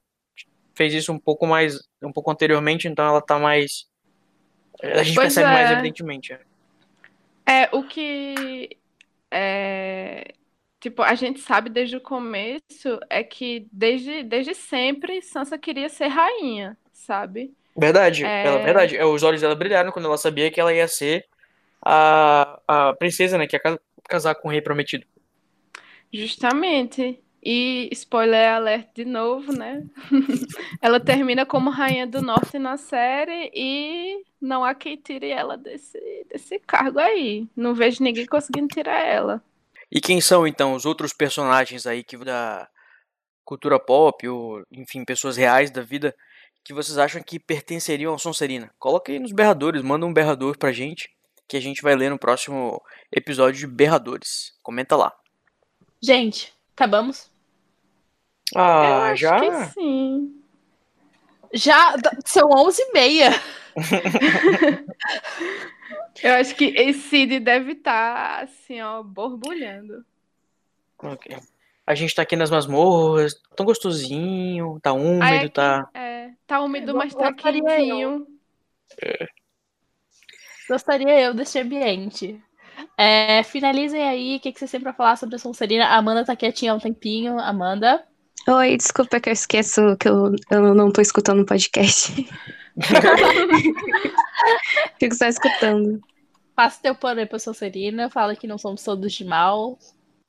fez 0.73 0.93
isso 0.93 1.11
um 1.11 1.19
pouco 1.19 1.45
mais, 1.45 1.79
um 2.01 2.11
pouco 2.11 2.31
anteriormente, 2.31 2.87
então 2.87 3.05
ela 3.05 3.21
tá 3.21 3.37
mais. 3.37 3.85
A 4.81 5.03
gente 5.03 5.13
Pois 5.15 5.33
percebe 5.35 5.51
mais 5.53 5.69
é. 5.69 5.73
evidentemente. 5.73 6.33
é. 6.33 6.39
É, 7.45 7.69
o 7.73 7.83
que 7.83 8.77
é, 9.29 10.33
tipo, 10.81 11.01
a 11.01 11.15
gente 11.15 11.39
sabe 11.39 11.69
desde 11.69 11.95
o 11.95 12.01
começo 12.01 12.99
é 13.09 13.23
que 13.23 13.67
desde, 13.71 14.23
desde 14.23 14.53
sempre 14.53 15.21
Sansa 15.21 15.57
queria 15.57 15.87
ser 15.87 16.07
rainha, 16.07 16.77
sabe? 16.91 17.53
Verdade, 17.77 18.25
É. 18.25 18.45
ela, 18.47 18.57
verdade. 18.59 18.97
É, 18.97 19.05
Os 19.05 19.23
olhos 19.23 19.39
dela 19.39 19.55
brilharam 19.55 19.91
quando 19.93 20.05
ela 20.05 20.17
sabia 20.17 20.51
que 20.51 20.59
ela 20.59 20.73
ia 20.73 20.87
ser 20.89 21.25
a, 21.81 22.59
a 22.67 22.93
princesa, 22.95 23.37
né? 23.37 23.47
Que 23.47 23.55
ia 23.55 23.59
ca- 23.61 23.79
casar 24.09 24.35
com 24.35 24.49
o 24.49 24.51
rei 24.51 24.61
prometido. 24.61 25.05
Justamente. 26.11 27.19
E 27.43 27.89
spoiler 27.91 28.49
alert 28.49 28.89
de 28.93 29.03
novo, 29.03 29.51
né? 29.51 29.83
Ela 30.79 30.99
termina 30.99 31.43
como 31.43 31.71
rainha 31.71 32.05
do 32.05 32.21
norte 32.21 32.59
na 32.59 32.77
série 32.77 33.49
e 33.55 34.23
não 34.39 34.63
há 34.63 34.75
quem 34.75 34.95
tire 34.95 35.29
ela 35.29 35.57
desse, 35.57 35.97
desse 36.29 36.59
cargo 36.59 36.99
aí. 36.99 37.47
Não 37.55 37.73
vejo 37.73 38.03
ninguém 38.03 38.27
conseguindo 38.27 38.67
tirar 38.67 38.99
ela. 39.03 39.43
E 39.91 39.99
quem 39.99 40.21
são 40.21 40.47
então 40.47 40.73
os 40.73 40.85
outros 40.85 41.13
personagens 41.13 41.85
aí 41.85 42.03
que 42.03 42.17
da 42.17 42.67
cultura 43.43 43.79
pop 43.79 44.27
ou 44.27 44.63
enfim 44.71 45.03
pessoas 45.03 45.35
reais 45.35 45.69
da 45.69 45.81
vida 45.81 46.15
que 46.63 46.73
vocês 46.73 46.97
acham 46.97 47.21
que 47.21 47.39
pertenceriam 47.39 48.13
ao 48.13 48.19
Sonserina? 48.19 48.71
Coloca 48.79 49.11
aí 49.11 49.19
nos 49.19 49.31
berradores, 49.31 49.81
manda 49.81 50.05
um 50.05 50.13
berrador 50.13 50.57
pra 50.57 50.71
gente 50.71 51.09
que 51.47 51.57
a 51.57 51.61
gente 51.61 51.81
vai 51.81 51.95
ler 51.95 52.09
no 52.09 52.17
próximo 52.19 52.81
episódio 53.11 53.59
de 53.59 53.67
berradores. 53.67 54.53
Comenta 54.63 54.95
lá. 54.95 55.11
Gente, 56.01 56.53
acabamos? 56.73 57.29
Eu 58.55 58.61
Ah, 58.61 59.09
acho 59.09 59.21
já? 59.21 59.39
que 59.39 59.65
sim. 59.73 60.37
Já 61.53 61.95
são 62.25 62.47
11h30. 62.49 63.41
Eu 66.23 66.35
acho 66.35 66.55
que 66.55 66.65
esse 66.65 67.09
Cid 67.09 67.39
deve 67.39 67.73
estar 67.73 68.43
assim, 68.43 68.81
ó, 68.81 69.01
borbulhando. 69.01 70.05
Ok. 70.99 71.35
A 71.85 71.95
gente 71.95 72.13
tá 72.13 72.21
aqui 72.21 72.35
nas 72.35 72.51
masmorras, 72.51 73.33
tão 73.55 73.65
gostosinho, 73.65 74.79
tá 74.81 74.93
úmido, 74.93 75.23
Aí 75.23 75.37
aqui, 75.39 75.49
tá. 75.49 75.89
é, 75.93 76.29
tá 76.45 76.61
úmido, 76.61 76.93
mas 76.93 77.13
tá 77.13 77.33
quentinho. 77.33 78.27
Gostaria 80.69 81.19
eu 81.19 81.33
deste 81.33 81.59
ambiente. 81.59 82.41
É, 82.97 83.43
finalizem 83.43 84.07
aí. 84.07 84.37
O 84.37 84.39
que, 84.39 84.51
que 84.51 84.59
vocês 84.59 84.71
têm 84.71 84.79
pra 84.79 84.93
falar 84.93 85.15
sobre 85.15 85.35
a 85.35 85.39
Sonserina? 85.39 85.85
A 85.85 85.97
Amanda 85.97 86.23
tá 86.23 86.35
quietinha 86.35 86.71
há 86.71 86.75
um 86.75 86.79
tempinho. 86.79 87.39
Amanda. 87.39 88.03
Oi, 88.47 88.77
desculpa 88.77 89.19
que 89.19 89.29
eu 89.29 89.33
esqueço 89.33 89.97
que 89.97 90.07
eu, 90.07 90.33
eu 90.49 90.73
não 90.73 90.91
tô 90.91 91.01
escutando 91.01 91.41
o 91.41 91.45
podcast. 91.45 92.13
Fico 94.99 95.15
só 95.15 95.25
escutando. 95.25 96.01
Passa 96.61 96.79
teu 96.79 96.93
pano 96.93 97.19
aí 97.19 97.25
pra 97.25 97.39
Sonserina. 97.39 98.07
Fala 98.07 98.35
que 98.35 98.45
não 98.45 98.55
somos 98.55 98.83
todos 98.83 99.11
de 99.13 99.25
mal. 99.25 99.79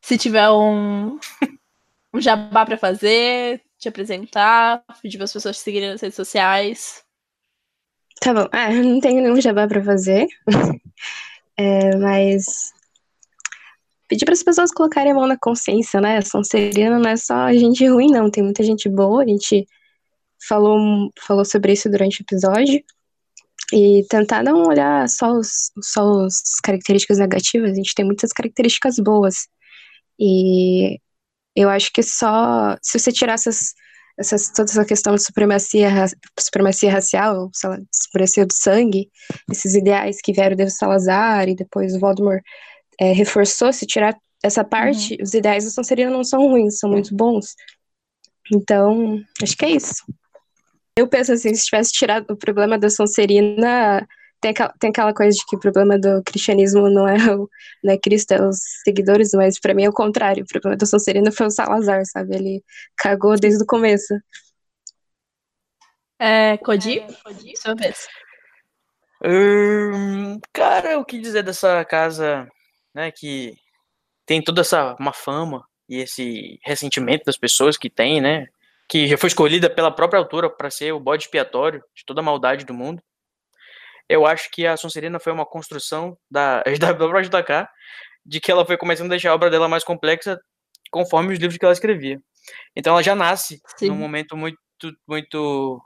Se 0.01 0.17
tiver 0.17 0.51
um, 0.51 1.19
um 2.15 2.19
jabá 2.19 2.65
pra 2.65 2.79
fazer, 2.79 3.61
te 3.79 3.87
apresentar, 3.87 4.83
pedir 5.03 5.19
para 5.19 5.27
as 5.27 5.33
pessoas 5.35 5.59
te 5.59 5.63
seguirem 5.63 5.91
nas 5.91 6.01
redes 6.01 6.17
sociais. 6.17 7.05
Tá 8.19 8.33
bom. 8.33 8.49
Ah, 8.51 8.73
não 8.73 8.99
tenho 8.99 9.21
nenhum 9.21 9.39
jabá 9.43 9.69
pra 9.69 9.85
fazer. 9.85 10.27
É, 11.55 11.95
mas 11.99 12.73
pedir 14.09 14.25
para 14.25 14.33
as 14.33 14.43
pessoas 14.43 14.73
colocarem 14.73 15.13
a 15.13 15.15
mão 15.15 15.27
na 15.27 15.37
consciência, 15.39 16.01
né? 16.01 16.23
Sonserina 16.23 16.99
não 16.99 17.11
é 17.11 17.17
só 17.17 17.53
gente 17.53 17.87
ruim, 17.87 18.11
não. 18.11 18.31
Tem 18.31 18.43
muita 18.43 18.63
gente 18.63 18.89
boa. 18.89 19.23
A 19.23 19.27
gente 19.27 19.69
falou, 20.49 21.13
falou 21.21 21.45
sobre 21.45 21.75
isso 21.75 21.91
durante 21.91 22.23
o 22.23 22.25
episódio. 22.25 22.83
E 23.73 24.05
tentar 24.09 24.43
não 24.43 24.65
olhar 24.67 25.09
só 25.09 25.33
os, 25.33 25.71
só 25.83 26.25
as 26.25 26.61
características 26.63 27.19
negativas. 27.19 27.73
A 27.73 27.75
gente 27.75 27.95
tem 27.95 28.05
muitas 28.05 28.33
características 28.33 28.97
boas. 28.97 29.49
E 30.19 30.99
eu 31.57 31.69
acho 31.69 31.91
que 31.93 32.03
só 32.03 32.77
se 32.83 32.99
você 32.99 33.13
tirar 33.13 33.35
essas, 33.35 33.75
essas, 34.19 34.51
toda 34.51 34.71
essa 34.71 34.85
questão 34.85 35.15
de 35.15 35.23
supremacia, 35.23 35.89
supremacia 36.39 36.93
racial, 36.93 37.51
lá, 37.65 37.79
supremacia 37.93 38.47
do 38.47 38.53
sangue, 38.53 39.11
esses 39.51 39.75
ideais 39.75 40.19
que 40.23 40.33
vieram 40.33 40.57
desde 40.57 40.77
Salazar 40.77 41.49
e 41.49 41.55
depois 41.55 41.95
o 41.95 41.99
Voldemort 42.01 42.43
é, 43.01 43.13
reforçou, 43.13 43.73
se 43.73 43.87
tirar 43.87 44.17
essa 44.43 44.65
parte, 44.65 45.15
uhum. 45.15 45.23
os 45.23 45.35
ideais 45.35 45.65
da 45.65 45.71
Sonserina 45.71 46.11
não 46.11 46.25
são 46.25 46.49
ruins, 46.49 46.79
são 46.79 46.91
muito 46.91 47.15
bons. 47.15 47.55
Então, 48.53 49.21
acho 49.43 49.57
que 49.57 49.65
é 49.65 49.71
isso. 49.71 50.05
Eu 50.97 51.09
penso 51.09 51.33
assim, 51.33 51.55
se 51.55 51.65
tivesse 51.65 51.93
tirado 51.93 52.31
o 52.31 52.37
problema 52.37 52.79
da 52.79 52.91
Sonserina, 52.91 54.07
tem 54.41 54.51
aquela, 54.51 54.75
tem 54.79 54.91
aquela 54.91 55.15
coisa 55.15 55.37
de 55.37 55.47
que 55.47 55.57
o 55.57 55.61
problema 55.61 55.99
do 55.99 56.23
cristianismo 56.23 56.91
não 56.91 57.09
é 57.09 57.17
o 57.35 57.49
não 57.83 57.95
é 57.95 57.99
Cristo, 57.99 58.33
é 58.33 58.47
os 58.47 58.59
seguidores, 58.85 59.31
mas 59.33 59.59
para 59.59 59.73
mim 59.73 59.85
é 59.85 59.89
o 59.89 59.93
contrário. 59.93 60.45
O 60.45 60.47
problema 60.47 60.77
da 60.77 60.85
Sonserina 60.85 61.33
foi 61.33 61.47
o 61.47 61.51
Salazar, 61.51 62.05
sabe? 62.05 62.35
Ele 62.35 62.65
cagou 62.97 63.39
desde 63.39 63.63
o 63.63 63.67
começo. 63.67 64.13
É, 66.19 66.59
Codi? 66.59 66.99
É, 66.99 67.07
Codi? 67.25 67.53
Sua 67.57 67.75
vez. 67.75 68.07
Hum, 69.25 70.41
cara, 70.53 70.99
o 70.99 71.05
que 71.05 71.21
dizer 71.21 71.45
dessa 71.45 71.85
casa, 71.85 72.49
né, 72.93 73.11
que 73.13 73.55
tem 74.27 74.43
toda 74.43 74.61
essa 74.61 74.97
má 74.99 75.13
fama 75.13 75.65
e 75.89 75.99
esse 75.99 76.59
ressentimento 76.65 77.25
das 77.25 77.37
pessoas 77.37 77.77
que 77.77 77.89
tem, 77.89 78.21
né, 78.21 78.47
que 78.89 79.07
já 79.07 79.17
foi 79.17 79.29
escolhida 79.29 79.71
pela 79.71 79.91
própria 79.91 80.19
autora 80.19 80.51
para 80.51 80.71
ser 80.71 80.93
o 80.93 81.01
bode 81.01 81.25
expiatório 81.25 81.83
de 81.95 82.05
toda 82.05 82.21
a 82.21 82.25
maldade 82.25 82.65
do 82.65 82.75
mundo. 82.75 83.03
Eu 84.09 84.27
acho 84.27 84.51
que 84.51 84.67
a 84.67 84.77
Sonserina 84.77 85.19
foi 85.19 85.33
uma 85.33 85.47
construção 85.47 86.17
da, 86.31 86.63
da 86.79 86.95
própria 86.95 87.23
JK, 87.23 87.69
de 88.25 88.41
que 88.41 88.51
ela 88.51 88.67
foi 88.67 88.77
começando 88.77 89.07
a 89.07 89.11
deixar 89.11 89.31
a 89.31 89.35
obra 89.35 89.51
dela 89.51 89.69
mais 89.69 89.85
complexa 89.85 90.39
conforme 90.91 91.33
os 91.33 91.39
livros 91.39 91.59
que 91.59 91.65
ela 91.65 91.73
escrevia. 91.73 92.21
Então 92.77 92.93
ela 92.93 93.03
já 93.03 93.15
nasce 93.15 93.61
Sim. 93.77 93.89
num 93.89 93.97
momento 93.97 94.37
muito, 94.37 94.59
muito, 95.07 95.81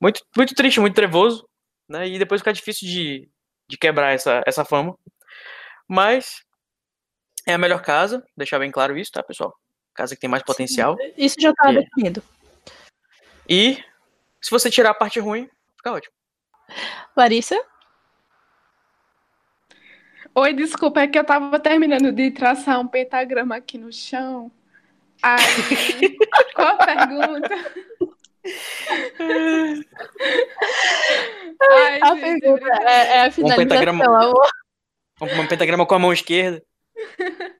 muito, 0.00 0.26
muito 0.36 0.54
triste, 0.54 0.80
muito 0.80 0.94
trevoso, 0.94 1.48
né? 1.88 2.08
E 2.08 2.18
depois 2.18 2.40
fica 2.40 2.52
difícil 2.52 2.88
de, 2.88 3.28
de 3.68 3.78
quebrar 3.78 4.12
essa, 4.12 4.42
essa 4.46 4.64
fama. 4.64 4.96
Mas 5.88 6.42
é 7.46 7.54
a 7.54 7.58
melhor 7.58 7.80
casa, 7.82 8.24
deixar 8.36 8.58
bem 8.58 8.70
claro 8.70 8.98
isso, 8.98 9.12
tá, 9.12 9.22
pessoal? 9.22 9.54
Casa 9.96 10.14
que 10.14 10.20
tem 10.20 10.30
mais 10.30 10.42
potencial. 10.42 10.96
Isso 11.16 11.36
já 11.40 11.52
tá 11.54 11.72
é. 11.72 11.80
definido. 11.80 12.22
E 13.48 13.78
se 14.40 14.50
você 14.50 14.70
tirar 14.70 14.90
a 14.90 14.94
parte 14.94 15.18
ruim, 15.18 15.48
fica 15.76 15.92
ótimo. 15.92 16.12
Larissa? 17.16 17.60
Oi, 20.34 20.52
desculpa, 20.52 21.00
é 21.00 21.06
que 21.06 21.18
eu 21.18 21.24
tava 21.24 21.58
terminando 21.58 22.12
de 22.12 22.30
traçar 22.30 22.78
um 22.78 22.86
pentagrama 22.86 23.56
aqui 23.56 23.78
no 23.78 23.90
chão. 23.92 24.52
Aí, 25.22 25.38
qual 26.54 26.68
a 26.68 26.76
pergunta? 26.76 27.48
Ai, 31.58 32.00
a 32.02 32.14
gente, 32.14 32.40
pergunta 32.40 32.68
é, 32.82 33.16
é 33.16 33.24
a 33.24 33.30
finalização. 33.30 33.64
Um 33.64 33.68
pentagrama, 33.68 34.04
um 35.20 35.46
pentagrama 35.48 35.86
com 35.86 35.94
a 35.94 35.98
mão 35.98 36.12
esquerda. 36.12 36.62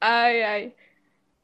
Ai, 0.00 0.42
ai. 0.42 0.74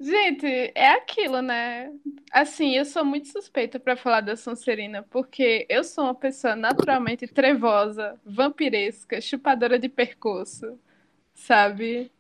Gente, 0.01 0.47
é 0.75 0.93
aquilo, 0.93 1.43
né? 1.43 1.93
Assim, 2.31 2.77
eu 2.77 2.85
sou 2.85 3.05
muito 3.05 3.29
suspeita 3.29 3.81
para 3.81 3.97
falar 3.97 4.21
da 4.21 4.37
Sonserina, 4.37 5.03
porque 5.11 5.67
eu 5.69 5.83
sou 5.83 6.05
uma 6.05 6.15
pessoa 6.15 6.55
naturalmente 6.55 7.27
trevosa, 7.27 8.19
vampiresca, 8.25 9.21
chupadora 9.21 9.79
de 9.79 9.89
percurso, 9.89 10.79
sabe? 11.35 12.13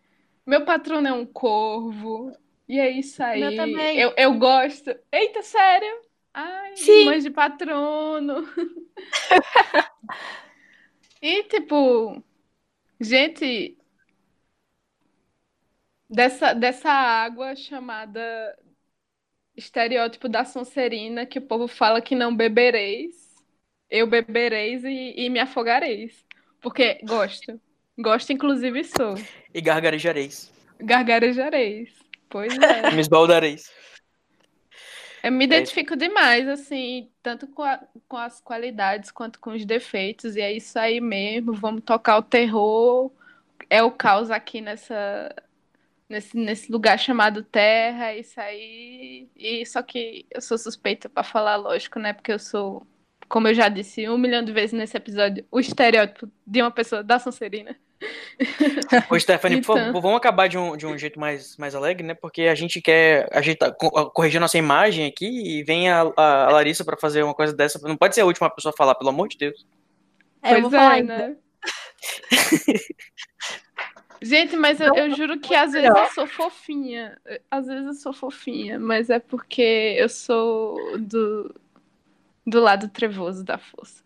Meu 0.44 0.64
patrono 0.64 1.06
é 1.06 1.12
um 1.12 1.24
corvo, 1.24 2.32
e 2.68 2.78
é 2.78 2.90
isso 2.90 3.22
aí. 3.22 3.42
Eu 3.42 3.56
também. 3.56 3.98
Eu, 3.98 4.12
eu 4.16 4.34
gosto. 4.34 4.94
Eita, 5.10 5.42
sério? 5.42 6.02
Ai, 6.34 6.76
Sim. 6.76 7.06
mãe 7.06 7.20
de 7.20 7.30
patrono. 7.30 8.46
e, 11.22 11.44
tipo, 11.44 12.22
gente, 13.00 13.77
dessa, 16.08 16.52
dessa 16.52 16.90
água 16.90 17.54
chamada 17.56 18.56
estereótipo 19.56 20.28
da 20.28 20.44
Sonserina, 20.44 21.26
que 21.26 21.38
o 21.38 21.42
povo 21.42 21.66
fala 21.66 22.00
que 22.00 22.14
não 22.14 22.34
bebereis, 22.34 23.16
eu 23.90 24.06
bebereis 24.06 24.84
e, 24.84 25.14
e 25.16 25.28
me 25.28 25.40
afogareis. 25.40 26.24
Porque 26.60 27.00
gosto. 27.04 27.60
Gosto, 27.98 28.32
inclusive, 28.32 28.84
sou. 28.84 29.14
E 29.52 29.60
gargarejareis. 29.60 30.52
Gargarejareis. 30.78 31.90
Pois 32.28 32.56
é. 32.56 32.90
me 32.94 33.00
esbaldareis. 33.00 33.72
Eu 35.22 35.32
me 35.32 35.44
é 35.44 35.46
identifico 35.46 35.94
é. 35.94 35.96
demais, 35.96 36.46
assim, 36.48 37.10
tanto 37.22 37.48
com, 37.48 37.62
a, 37.62 37.80
com 38.06 38.16
as 38.16 38.40
qualidades 38.40 39.10
quanto 39.10 39.40
com 39.40 39.50
os 39.50 39.64
defeitos. 39.64 40.36
E 40.36 40.40
é 40.40 40.52
isso 40.52 40.78
aí 40.78 41.00
mesmo. 41.00 41.52
Vamos 41.52 41.82
tocar 41.82 42.18
o 42.18 42.22
terror. 42.22 43.10
É 43.68 43.82
o 43.82 43.90
caos 43.90 44.30
aqui 44.30 44.60
nessa, 44.60 45.34
nesse, 46.08 46.36
nesse 46.36 46.72
lugar 46.72 46.98
chamado 46.98 47.42
Terra, 47.42 48.14
isso 48.14 48.40
aí. 48.40 49.28
E 49.36 49.64
só 49.66 49.82
que 49.82 50.26
eu 50.30 50.40
sou 50.40 50.56
suspeita 50.56 51.08
para 51.08 51.22
falar, 51.22 51.56
lógico, 51.56 51.98
né? 51.98 52.12
Porque 52.12 52.32
eu 52.32 52.38
sou, 52.38 52.86
como 53.28 53.48
eu 53.48 53.54
já 53.54 53.68
disse 53.68 54.08
um 54.08 54.18
milhão 54.18 54.42
de 54.42 54.52
vezes 54.52 54.72
nesse 54.72 54.96
episódio, 54.96 55.44
o 55.50 55.60
estereótipo 55.60 56.30
de 56.46 56.62
uma 56.62 56.70
pessoa 56.70 57.02
da 57.02 57.18
Sonserina. 57.18 57.76
Ô, 59.10 59.18
Stephanie, 59.18 59.58
então... 59.58 59.74
por 59.74 59.82
favor, 59.82 60.00
vamos 60.00 60.18
acabar 60.18 60.48
de 60.48 60.56
um, 60.56 60.76
de 60.76 60.86
um 60.86 60.96
jeito 60.96 61.18
mais, 61.18 61.56
mais 61.56 61.74
alegre, 61.74 62.06
né? 62.06 62.14
Porque 62.14 62.42
a 62.42 62.54
gente 62.54 62.80
quer 62.80 63.28
a 63.32 63.42
gente 63.42 63.58
tá 63.58 63.72
corrigir 63.72 64.40
nossa 64.40 64.56
imagem 64.56 65.06
aqui 65.06 65.26
e 65.26 65.64
vem 65.64 65.90
a, 65.90 66.00
a 66.16 66.48
Larissa 66.50 66.84
para 66.84 66.96
fazer 66.96 67.24
uma 67.24 67.34
coisa 67.34 67.52
dessa. 67.52 67.80
Não 67.86 67.96
pode 67.96 68.14
ser 68.14 68.20
a 68.20 68.26
última 68.26 68.48
pessoa 68.48 68.72
a 68.72 68.76
falar, 68.76 68.94
pelo 68.94 69.10
amor 69.10 69.28
de 69.28 69.36
Deus. 69.36 69.66
É, 70.42 70.54
eu 70.54 70.62
vou 70.62 70.70
falar, 70.70 70.98
é, 70.98 71.02
né? 71.02 71.36
Gente, 74.20 74.56
mas 74.56 74.80
eu, 74.80 74.94
eu 74.94 75.14
juro 75.14 75.38
que 75.38 75.54
às 75.54 75.72
vezes 75.72 75.88
eu 75.88 76.06
sou 76.10 76.26
fofinha. 76.26 77.20
Às 77.50 77.66
vezes 77.66 77.86
eu 77.86 77.94
sou 77.94 78.12
fofinha, 78.12 78.78
mas 78.78 79.10
é 79.10 79.18
porque 79.18 79.96
eu 79.96 80.08
sou 80.08 80.98
do, 80.98 81.54
do 82.46 82.60
lado 82.60 82.88
trevoso 82.88 83.44
da 83.44 83.58
força. 83.58 84.02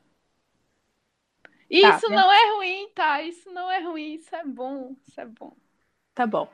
Tá, 1.81 1.97
isso 1.97 2.09
tá, 2.09 2.15
não 2.15 2.33
é 2.33 2.55
ruim, 2.57 2.89
tá? 2.95 3.23
Isso 3.23 3.51
não 3.51 3.71
é 3.71 3.81
ruim, 3.81 4.15
isso 4.15 4.35
é 4.37 4.45
bom, 4.45 4.95
isso 5.07 5.19
é 5.21 5.25
bom. 5.25 5.57
Tá 6.15 6.27
bom. 6.27 6.47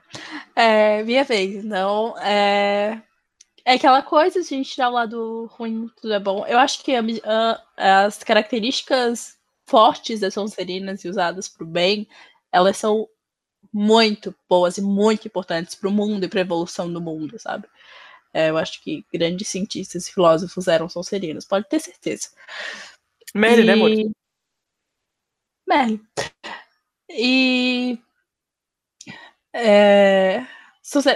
É, 0.54 1.02
minha 1.02 1.24
vez, 1.24 1.64
não. 1.64 2.16
É, 2.18 3.02
é 3.64 3.72
aquela 3.72 4.02
coisa, 4.02 4.40
de 4.40 4.46
a 4.46 4.56
gente 4.56 4.70
tirar 4.70 4.88
o 4.88 4.92
lado 4.92 5.46
ruim, 5.50 5.90
tudo 6.00 6.14
é 6.14 6.20
bom. 6.20 6.46
Eu 6.46 6.58
acho 6.58 6.84
que 6.84 6.94
a, 6.94 7.02
a, 7.76 8.04
as 8.04 8.22
características 8.22 9.36
fortes 9.66 10.20
das 10.20 10.34
Sonserinas 10.34 11.04
e 11.04 11.08
usadas 11.08 11.48
para 11.48 11.64
o 11.64 11.66
bem, 11.66 12.06
elas 12.52 12.76
são 12.76 13.08
muito 13.72 14.34
boas 14.48 14.78
e 14.78 14.82
muito 14.82 15.26
importantes 15.26 15.74
para 15.74 15.88
o 15.88 15.92
mundo 15.92 16.24
e 16.24 16.28
para 16.28 16.40
a 16.40 16.42
evolução 16.42 16.92
do 16.92 17.00
mundo, 17.00 17.38
sabe? 17.38 17.66
É, 18.32 18.50
eu 18.50 18.58
acho 18.58 18.82
que 18.82 19.04
grandes 19.12 19.48
cientistas 19.48 20.06
e 20.06 20.12
filósofos 20.12 20.68
eram 20.68 20.88
Sonserinos, 20.88 21.44
pode 21.44 21.68
ter 21.68 21.80
certeza. 21.80 22.28
Merlin, 23.34 23.64
né, 23.64 23.72
amor? 23.72 23.90
Merlin. 25.66 26.00
E 27.10 27.98
é, 29.52 30.46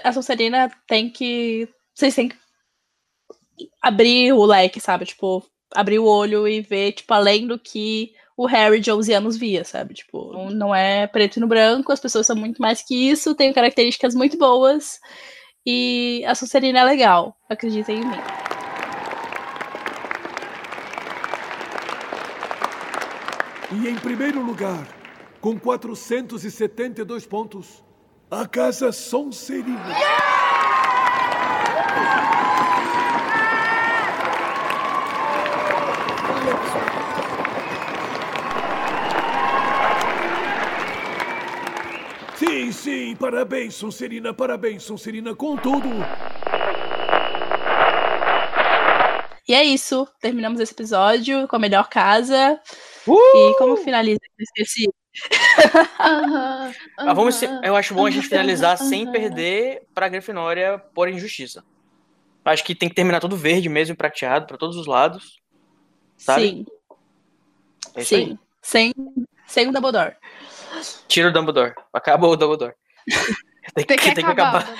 a 0.04 0.12
Sonserina 0.12 0.70
tem 0.86 1.10
que. 1.10 1.68
Vocês 1.94 2.14
têm 2.14 2.28
que 2.28 2.36
abrir 3.80 4.32
o 4.32 4.44
leque, 4.44 4.80
sabe? 4.80 5.04
Tipo, 5.04 5.44
abrir 5.74 5.98
o 5.98 6.06
olho 6.06 6.48
e 6.48 6.60
ver, 6.60 6.92
tipo, 6.92 7.12
além 7.12 7.46
do 7.46 7.58
que 7.58 8.14
o 8.36 8.46
Harry 8.46 8.80
de 8.80 8.90
11 8.90 9.12
anos 9.12 9.36
via, 9.36 9.64
sabe? 9.64 9.94
Tipo, 9.94 10.50
não 10.50 10.74
é 10.74 11.06
preto 11.06 11.40
no 11.40 11.46
branco, 11.46 11.92
as 11.92 12.00
pessoas 12.00 12.26
são 12.26 12.36
muito 12.36 12.60
mais 12.60 12.82
que 12.82 12.94
isso, 12.94 13.34
tem 13.34 13.52
características 13.52 14.14
muito 14.14 14.38
boas 14.38 15.00
e 15.66 16.24
a 16.26 16.34
Sonserina 16.34 16.80
é 16.80 16.84
legal, 16.84 17.36
acreditem 17.48 18.00
em 18.00 18.04
mim. 18.04 18.18
E 23.74 23.88
em 23.88 23.94
primeiro 23.96 24.42
lugar, 24.42 24.86
com 25.40 25.58
472 25.58 27.26
pontos, 27.26 27.82
a 28.30 28.46
Casa 28.46 28.92
Sonserina. 28.92 29.88
Yeah! 29.88 30.31
Parabéns, 43.18 43.74
Sonserina, 43.74 44.34
parabéns, 44.34 44.82
Sonserina, 44.82 45.34
com 45.36 45.56
tudo. 45.56 45.88
E 49.48 49.54
é 49.54 49.62
isso. 49.62 50.06
Terminamos 50.20 50.58
esse 50.60 50.72
episódio 50.72 51.46
com 51.46 51.54
a 51.56 51.58
melhor 51.58 51.88
casa. 51.88 52.60
E 53.06 53.54
como 53.58 53.76
finaliza? 53.76 54.18
Eu 54.38 54.42
esqueci. 54.42 54.88
Aham, 56.00 56.72
Ah, 56.98 57.12
vamos 57.14 57.34
ser- 57.36 57.48
aham, 57.50 57.60
eu 57.64 57.76
acho 57.76 57.94
bom 57.94 58.06
a 58.06 58.10
gente 58.10 58.26
finalizar 58.28 58.76
sem 58.78 59.04
aham. 59.04 59.12
perder 59.12 59.82
pra 59.94 60.08
Grifinória 60.08 60.78
por 60.94 61.08
injustiça. 61.08 61.62
Acho 62.44 62.64
que 62.64 62.74
tem 62.74 62.88
que 62.88 62.94
terminar 62.96 63.20
tudo 63.20 63.36
verde 63.36 63.68
mesmo, 63.68 63.94
prateado, 63.94 64.46
pra 64.46 64.56
todos 64.56 64.76
os 64.76 64.86
lados. 64.86 65.40
Sabe? 66.16 66.42
Sim. 66.42 66.66
É 67.94 68.04
Sim. 68.04 68.38
Sem, 68.60 68.92
sem 69.46 69.68
o 69.68 69.72
Dumbledore. 69.72 70.16
Tira 71.08 71.28
o 71.28 71.32
Dumbledore. 71.32 71.74
Acaba 71.92 72.26
o 72.26 72.36
Dumbledore. 72.36 72.74
tem, 73.74 73.84
que, 73.84 73.96
tem 73.96 74.14
que 74.14 74.30
acabar. 74.30 74.66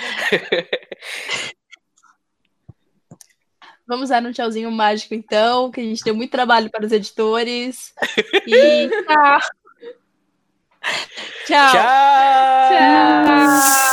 Vamos 3.86 4.08
dar 4.08 4.22
um 4.22 4.32
tchauzinho 4.32 4.70
mágico, 4.70 5.14
então, 5.14 5.70
que 5.70 5.80
a 5.80 5.84
gente 5.84 6.04
deu 6.04 6.14
muito 6.14 6.30
trabalho 6.30 6.70
para 6.70 6.86
os 6.86 6.92
editores. 6.92 7.92
E 8.46 8.88
tchau. 9.06 9.40
Tchau. 11.72 13.91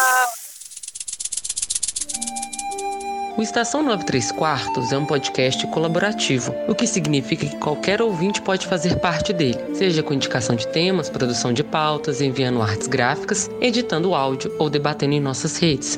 O 3.40 3.42
Estação 3.42 3.82
93 3.82 4.34
Quartos 4.34 4.92
é 4.92 4.98
um 4.98 5.06
podcast 5.06 5.66
colaborativo, 5.68 6.54
o 6.68 6.76
que 6.76 6.86
significa 6.86 7.46
que 7.46 7.56
qualquer 7.56 8.02
ouvinte 8.02 8.42
pode 8.42 8.68
fazer 8.68 9.00
parte 9.00 9.32
dele, 9.32 9.58
seja 9.74 10.04
com 10.04 10.14
indicação 10.14 10.58
de 10.58 10.68
temas, 10.68 11.10
produção 11.10 11.54
de 11.54 11.64
pautas, 11.64 12.20
enviando 12.20 12.62
artes 12.62 12.88
gráficas, 12.88 13.50
editando 13.62 14.14
áudio 14.14 14.54
ou 14.60 14.70
debatendo 14.70 15.14
em 15.14 15.22
nossas 15.22 15.56
redes. 15.56 15.98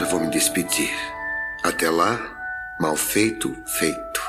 Agora 0.00 0.12
vou 0.12 0.20
me 0.20 0.30
despedir. 0.30 0.90
Até 1.62 1.90
lá, 1.90 2.18
mal 2.80 2.96
feito, 2.96 3.54
feito. 3.66 4.20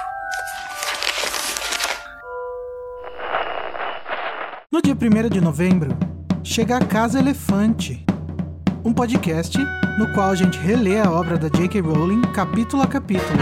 No 4.69 4.81
dia 4.81 4.93
1 4.93 5.29
de 5.29 5.39
novembro, 5.39 5.97
chega 6.43 6.75
a 6.75 6.85
Casa 6.85 7.19
Elefante, 7.19 8.05
um 8.83 8.91
podcast 8.91 9.57
no 9.97 10.11
qual 10.13 10.31
a 10.31 10.35
gente 10.35 10.59
relê 10.59 10.99
a 10.99 11.09
obra 11.09 11.37
da 11.37 11.47
J.K. 11.47 11.79
Rowling 11.79 12.21
capítulo 12.33 12.83
a 12.83 12.87
capítulo. 12.87 13.39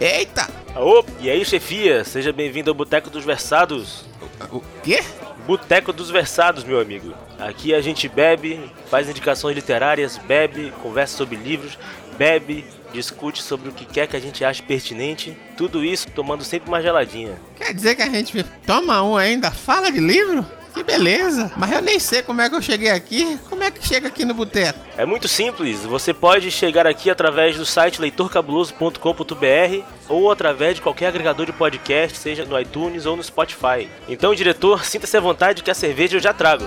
Eita! 0.00 0.61
Ô, 0.74 1.04
e 1.20 1.28
aí, 1.28 1.44
chefia? 1.44 2.02
Seja 2.02 2.32
bem-vindo 2.32 2.70
ao 2.70 2.74
Boteco 2.74 3.10
dos 3.10 3.24
Versados. 3.24 4.06
O 4.50 4.62
quê? 4.82 5.00
Boteco 5.46 5.92
dos 5.92 6.08
Versados, 6.08 6.64
meu 6.64 6.80
amigo. 6.80 7.12
Aqui 7.38 7.74
a 7.74 7.80
gente 7.82 8.08
bebe, 8.08 8.58
faz 8.88 9.06
indicações 9.06 9.54
literárias, 9.54 10.16
bebe, 10.16 10.72
conversa 10.82 11.16
sobre 11.18 11.36
livros, 11.36 11.78
bebe, 12.16 12.64
discute 12.90 13.42
sobre 13.42 13.68
o 13.68 13.72
que 13.72 13.84
quer 13.84 14.06
que 14.06 14.16
a 14.16 14.20
gente 14.20 14.44
ache 14.46 14.62
pertinente. 14.62 15.36
Tudo 15.58 15.84
isso 15.84 16.10
tomando 16.10 16.42
sempre 16.42 16.68
uma 16.68 16.80
geladinha. 16.80 17.38
Quer 17.56 17.74
dizer 17.74 17.94
que 17.94 18.02
a 18.02 18.08
gente 18.08 18.42
toma 18.66 19.02
um 19.02 19.14
ainda? 19.14 19.50
Fala 19.50 19.92
de 19.92 20.00
livro? 20.00 20.46
Que 20.72 20.82
beleza! 20.82 21.52
Mas 21.56 21.70
eu 21.70 21.82
nem 21.82 21.98
sei 21.98 22.22
como 22.22 22.40
é 22.40 22.48
que 22.48 22.56
eu 22.56 22.62
cheguei 22.62 22.90
aqui. 22.90 23.38
Como 23.48 23.62
é 23.62 23.70
que 23.70 23.86
chega 23.86 24.08
aqui 24.08 24.24
no 24.24 24.32
boteco? 24.32 24.78
É 24.96 25.04
muito 25.04 25.28
simples, 25.28 25.80
você 25.80 26.14
pode 26.14 26.50
chegar 26.50 26.86
aqui 26.86 27.10
através 27.10 27.56
do 27.56 27.66
site 27.66 28.00
leitorcabuloso.com.br 28.00 29.84
ou 30.08 30.30
através 30.30 30.76
de 30.76 30.82
qualquer 30.82 31.08
agregador 31.08 31.46
de 31.46 31.52
podcast, 31.52 32.18
seja 32.18 32.44
no 32.44 32.58
iTunes 32.58 33.04
ou 33.06 33.16
no 33.16 33.22
Spotify. 33.22 33.88
Então, 34.08 34.34
diretor, 34.34 34.84
sinta-se 34.84 35.16
à 35.16 35.20
vontade 35.20 35.62
que 35.62 35.70
a 35.70 35.74
cerveja 35.74 36.16
eu 36.16 36.20
já 36.20 36.32
trago. 36.32 36.66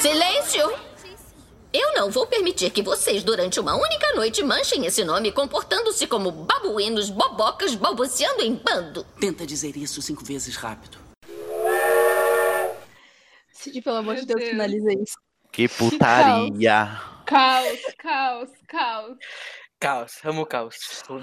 Silêncio! 0.00 0.91
Eu 1.74 1.94
não 1.94 2.10
vou 2.10 2.26
permitir 2.26 2.70
que 2.70 2.82
vocês, 2.82 3.24
durante 3.24 3.58
uma 3.58 3.74
única 3.74 4.14
noite, 4.14 4.42
manchem 4.42 4.84
esse 4.84 5.02
nome 5.04 5.32
comportando-se 5.32 6.06
como 6.06 6.30
babuínos 6.30 7.08
bobocas 7.08 7.74
balbuciando 7.74 8.42
em 8.42 8.54
bando. 8.54 9.04
Tenta 9.18 9.46
dizer 9.46 9.74
isso 9.74 10.02
cinco 10.02 10.22
vezes 10.22 10.54
rápido. 10.54 10.98
Cid, 13.50 13.80
pelo 13.80 13.96
amor 13.96 14.16
de 14.16 14.26
Deus, 14.26 14.42
finaliza 14.42 14.92
isso. 14.92 15.16
Que 15.50 15.66
putaria. 15.66 17.00
Caos, 17.24 17.80
caos, 17.98 18.50
caos. 18.68 19.16
Caos, 19.80 20.12
amo 20.24 20.42
o 20.42 20.46
caos. 20.46 20.76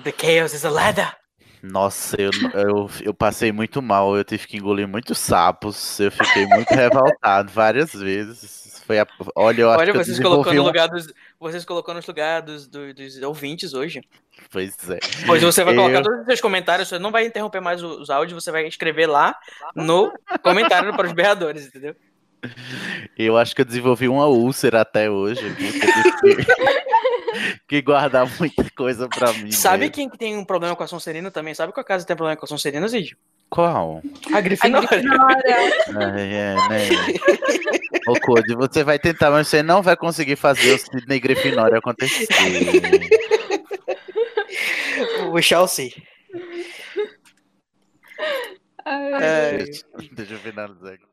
The 0.04 0.12
chaos 0.12 0.54
is 0.56 0.66
a 0.66 0.72
ladder. 0.72 1.16
Nossa, 1.62 2.16
eu, 2.20 2.32
eu, 2.54 2.90
eu 3.02 3.14
passei 3.14 3.52
muito 3.52 3.82
mal, 3.82 4.18
eu 4.18 4.24
tive 4.24 4.48
que 4.48 4.58
engolir 4.58 4.88
muitos 4.88 5.20
sapos, 5.20 6.00
eu 6.00 6.10
fiquei 6.10 6.46
muito 6.48 6.70
revoltado 6.74 7.52
várias 7.52 7.94
vezes. 7.94 8.59
Foi 8.90 8.98
a, 8.98 9.06
olha, 9.36 9.62
eu 9.62 9.68
Olha, 9.70 9.92
eu 9.92 9.94
vocês 9.94 10.18
colocou 10.20 10.46
desenvolvi 10.52 10.56
no 10.56 10.62
uma... 10.64 10.68
lugar 10.70 10.88
dos. 10.88 11.14
Vocês 11.40 11.64
colocou 11.64 11.94
no 11.94 12.02
lugar 12.08 12.42
dos, 12.42 12.68
do- 12.68 12.92
dos 12.92 13.22
ouvintes 13.22 13.76
hoje. 13.76 14.02
Pois 14.52 14.74
é. 14.90 14.98
Pois 15.28 15.44
você 15.44 15.64
vai 15.64 15.76
colocar 15.76 16.00
Eu- 16.00 16.02
todos 16.04 16.20
os 16.22 16.26
seus 16.26 16.42
comentários, 16.42 16.88
você 16.88 16.98
não 16.98 17.12
vai 17.12 17.28
interromper 17.28 17.60
mais 17.62 17.84
os 17.84 18.00
os 18.00 18.10
áudios, 18.10 18.44
você 18.44 18.52
vai 18.52 18.66
escrever 18.66 19.06
lá 19.06 19.38
no 19.76 20.12
comentário 20.42 20.92
para 20.96 21.06
os 21.06 21.14
berradores, 21.14 21.68
entendeu? 21.68 21.96
Eu 23.16 23.38
acho 23.38 23.54
que 23.54 23.62
eu 23.62 23.66
desenvolvi 23.66 24.08
uma 24.10 24.26
úlcera 24.26 24.82
até 24.82 25.08
hoje. 25.08 25.44
Que 27.68 27.82
guardar 27.82 28.28
muita 28.40 28.70
coisa 28.72 29.08
pra 29.08 29.34
mim. 29.34 29.52
Sabe 29.52 29.80
mesmo. 29.80 29.94
quem 29.94 30.10
que 30.10 30.18
tem 30.18 30.38
um 30.38 30.46
problema 30.46 30.76
com 30.76 30.84
a 30.84 30.88
Sonserina 30.88 31.32
também? 31.32 31.54
Sabe 31.54 31.74
qual 31.74 31.84
casa 31.84 32.06
tem 32.06 32.16
problema 32.16 32.38
com 32.38 32.46
a 32.46 32.48
Sonserina, 32.48 32.88
Zid? 32.88 33.18
Qual? 33.50 34.02
A 34.34 34.42
Grifinória. 34.42 34.88
Ai, 35.98 36.34
é, 36.34 36.56
né? 36.70 36.90
Ô, 38.08 38.20
Code, 38.20 38.54
você 38.56 38.84
vai 38.84 39.00
tentar, 39.00 39.32
mas 39.32 39.48
você 39.48 39.64
não 39.64 39.82
vai 39.82 39.98
conseguir 39.98 40.36
fazer 40.36 40.74
o 40.74 40.78
Sidney 40.78 41.20
Grifinória 41.20 41.80
acontecer. 41.80 42.28
We 45.32 45.42
shall 45.42 45.68
see. 45.68 45.94
Ai, 48.86 49.58
Deixa, 49.58 49.86
deixa 50.12 50.34
eu 50.34 50.40
finalizar 50.40 50.94
aqui. 50.94 51.10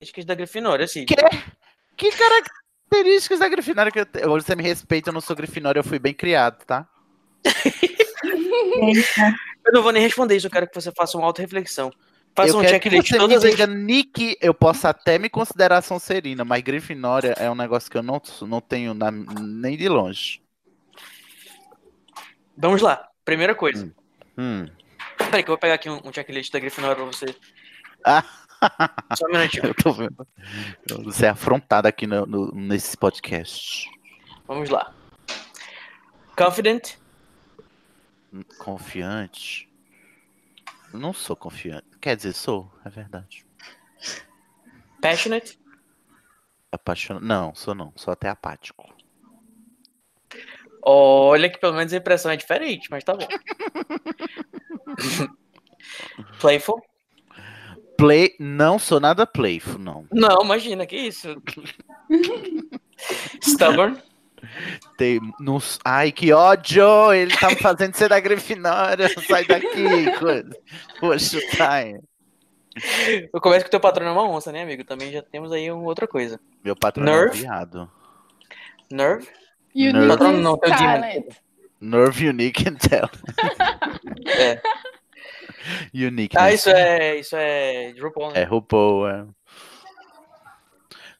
Características 0.00 0.24
da 0.24 0.34
Grifinória, 0.34 0.88
Cid. 0.88 1.06
Que? 1.06 1.16
Que 1.96 2.10
características 2.90 3.38
da 3.38 3.48
Grifinória 3.48 3.92
que 3.92 4.00
eu 4.00 4.06
tenho? 4.06 4.28
Você 4.28 4.56
me 4.56 4.62
respeita, 4.62 5.10
eu 5.10 5.14
não 5.14 5.20
sou 5.20 5.36
Grifinória, 5.36 5.80
eu 5.80 5.84
fui 5.84 5.98
bem 5.98 6.12
criado, 6.12 6.64
tá? 6.64 6.86
Eu 9.66 9.72
não 9.72 9.82
vou 9.82 9.92
nem 9.92 10.02
responder 10.02 10.36
isso, 10.36 10.46
eu 10.46 10.50
quero 10.50 10.68
que 10.68 10.74
você 10.74 10.90
faça 10.92 11.16
uma 11.16 11.26
auto-reflexão. 11.26 11.92
Faça 12.34 12.50
eu 12.50 12.58
um 12.58 12.60
quero 12.60 12.74
checklist 12.74 13.02
que 13.04 13.12
você 13.14 13.18
todas 13.18 13.42
me 13.42 13.50
as 13.50 13.56
diga, 13.56 13.66
Nick, 13.66 14.36
eu 14.40 14.54
posso 14.54 14.86
até 14.86 15.18
me 15.18 15.28
considerar 15.28 15.82
Sonserina, 15.82 16.44
mas 16.44 16.62
Grifinória 16.62 17.34
é 17.38 17.50
um 17.50 17.54
negócio 17.54 17.90
que 17.90 17.96
eu 17.96 18.02
não, 18.02 18.20
não 18.42 18.60
tenho 18.60 18.94
na- 18.94 19.10
nem 19.10 19.76
de 19.76 19.88
longe. 19.88 20.40
Vamos 22.56 22.82
lá. 22.82 23.08
Primeira 23.24 23.54
coisa. 23.54 23.92
Hum. 24.36 24.66
Peraí 25.16 25.42
que 25.42 25.50
eu 25.50 25.54
vou 25.54 25.58
pegar 25.58 25.74
aqui 25.74 25.88
um, 25.90 26.00
um 26.04 26.12
checklist 26.12 26.52
da 26.52 26.58
Grifinória 26.58 26.96
pra 26.96 27.04
você. 27.04 27.34
Ah. 28.04 28.24
Só 29.16 29.26
um 29.26 29.32
minutinho. 29.32 29.66
Eu 29.66 29.74
tô 29.74 29.92
vendo. 29.92 30.26
Vou 31.02 31.12
ser 31.12 31.26
afrontado 31.26 31.88
aqui 31.88 32.06
no, 32.06 32.26
no- 32.26 32.52
nesse 32.52 32.96
podcast. 32.96 33.90
Vamos 34.46 34.70
lá. 34.70 34.92
Confident. 36.36 36.94
Confiante? 38.58 39.68
Não 40.92 41.12
sou 41.12 41.36
confiante. 41.36 41.86
Quer 42.00 42.16
dizer, 42.16 42.32
sou, 42.32 42.70
é 42.84 42.88
verdade. 42.88 43.44
Passionate? 45.00 45.58
Apaixonado. 46.72 47.24
Não, 47.24 47.54
sou 47.54 47.74
não. 47.74 47.92
Sou 47.96 48.12
até 48.12 48.28
apático. 48.28 48.92
Olha 50.82 51.50
que 51.50 51.58
pelo 51.58 51.74
menos 51.74 51.92
a 51.92 51.96
impressão 51.96 52.30
é 52.30 52.36
diferente, 52.36 52.88
mas 52.90 53.04
tá 53.04 53.14
bom. 53.14 53.26
Playful? 56.40 56.82
Play. 58.00 58.34
Não 58.40 58.78
sou 58.78 58.98
nada 59.00 59.26
playful, 59.26 59.78
não. 59.78 60.06
Não, 60.12 60.42
imagina, 60.42 60.86
que 60.86 60.96
isso. 60.96 61.40
Stubborn? 63.42 63.96
Tem, 64.96 65.20
não- 65.38 65.58
ai, 65.84 66.10
que 66.10 66.32
ódio! 66.32 67.12
Ele 67.12 67.36
tá 67.36 67.48
me 67.50 67.56
fazendo 67.56 67.94
ser 67.94 68.08
da 68.08 68.18
Grifinória. 68.18 69.08
Sai 69.26 69.44
daqui, 69.44 70.10
coisa. 70.18 70.50
Chutar. 71.18 71.86
hein. 71.86 72.00
Eu 73.32 73.40
começo 73.40 73.64
que 73.64 73.68
o 73.68 73.70
teu 73.70 73.80
patrão 73.80 74.06
é 74.06 74.10
uma 74.12 74.28
onça, 74.28 74.50
né, 74.52 74.62
amigo? 74.62 74.84
Também 74.84 75.12
já 75.12 75.20
temos 75.22 75.52
aí 75.52 75.70
uma 75.70 75.82
outra 75.84 76.06
coisa. 76.06 76.40
Meu 76.64 76.74
patrão 76.76 77.04
é 77.06 77.10
um 77.10 77.12
Nerve? 77.20 77.40
viado. 77.40 77.90
Nerve? 78.90 79.28
You 79.74 79.92
Nerve. 79.92 80.08
Patrão 80.08 80.32
não, 80.38 80.56
teu. 80.58 80.70
Nerve 81.80 82.28
Unique 82.28 82.68
and 82.68 82.74
Tell. 82.76 83.08
É. 84.26 84.60
Unique. 85.94 86.36
Ah, 86.38 86.52
isso 86.52 86.70
é. 86.70 87.18
Isso 87.18 87.36
é. 87.36 87.92
de 87.92 88.00
RuPaul, 88.00 88.32
né? 88.32 88.42
É 88.42 88.44
RuPaul, 88.44 89.08
é. 89.08 89.26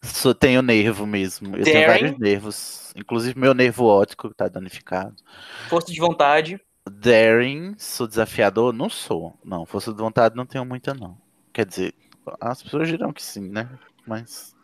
Só 0.03 0.33
tenho 0.33 0.63
nervo 0.63 1.07
mesmo. 1.07 1.57
Eu 1.57 1.65
tenho 1.65 1.87
Daring? 1.87 2.03
vários 2.03 2.19
nervos. 2.19 2.93
Inclusive 2.97 3.39
meu 3.39 3.53
nervo 3.53 3.85
óptico 3.85 4.33
tá 4.35 4.49
danificado. 4.49 5.15
Força 5.69 5.93
de 5.93 6.01
vontade. 6.01 6.61
Daring, 6.91 7.75
sou 7.79 8.07
desafiador? 8.07 8.73
Não 8.73 8.89
sou. 8.89 9.39
Não, 9.45 9.67
força 9.67 9.93
de 9.93 9.99
vontade 9.99 10.35
não 10.35 10.47
tenho 10.47 10.65
muita, 10.65 10.95
não. 10.95 11.19
Quer 11.53 11.67
dizer, 11.67 11.95
as 12.41 12.63
pessoas 12.63 12.89
dirão 12.89 13.13
que 13.13 13.23
sim, 13.23 13.49
né? 13.49 13.69
Mas. 14.07 14.57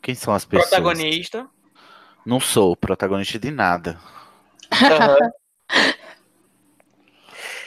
Quem 0.00 0.14
são 0.14 0.32
as 0.32 0.44
pessoas? 0.44 0.70
Protagonista. 0.70 1.46
Não 2.24 2.40
sou 2.40 2.74
protagonista 2.74 3.38
de 3.38 3.50
nada. 3.50 3.98
Aham. 4.72 5.18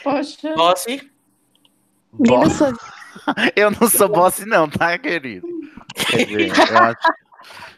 Poxa. 0.02 0.54
Bossy. 0.54 1.10
Boss. 2.12 2.58
Eu 3.56 3.70
não 3.70 3.88
sou 3.88 4.08
boss, 4.10 4.40
não, 4.46 4.68
tá, 4.68 4.98
querido? 4.98 5.46
Quer 5.94 6.26
dizer, 6.26 6.48
eu, 6.70 6.78
acho- 6.78 7.12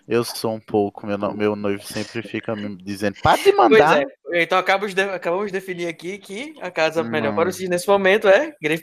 eu 0.09 0.25
sou 0.25 0.55
um 0.55 0.61
pouco. 0.61 1.07
Meu, 1.07 1.17
no- 1.19 1.35
meu 1.35 1.57
noivo 1.57 1.83
sempre 1.85 2.23
fica 2.23 2.55
me 2.57 2.77
dizendo: 2.77 3.17
para 3.23 3.37
de 3.39 3.53
Pois 3.53 3.57
mandar. 3.71 4.03
é. 4.03 4.43
Então 4.43 4.59
acabamos 4.59 4.95
de, 4.95 5.03
acabamos 5.03 5.47
de 5.47 5.53
definir 5.53 5.87
aqui 5.87 6.19
que 6.19 6.55
a 6.61 6.71
casa 6.71 7.03
melhor 7.05 7.29
Não. 7.31 7.37
para 7.37 7.49
o 7.49 7.53
Cid 7.53 7.69
nesse 7.69 7.87
momento 7.87 8.27
é 8.29 8.53
Grif... 8.61 8.83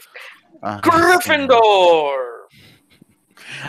Ah, 0.61 0.80
Gryffindor. 0.81 2.15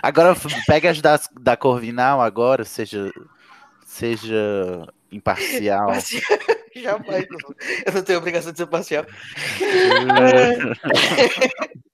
Agora 0.02 0.36
pega 0.66 0.90
as 0.90 1.00
das, 1.00 1.28
da 1.40 1.56
Corvinal 1.56 2.20
agora, 2.20 2.64
seja, 2.64 3.10
seja 3.84 4.86
imparcial. 5.10 5.88
Jamais. 6.76 7.26
não. 7.30 7.54
Eu 7.86 7.92
não 7.92 8.02
tenho 8.02 8.18
obrigação 8.18 8.52
de 8.52 8.58
ser 8.58 8.66
parcial. 8.66 9.04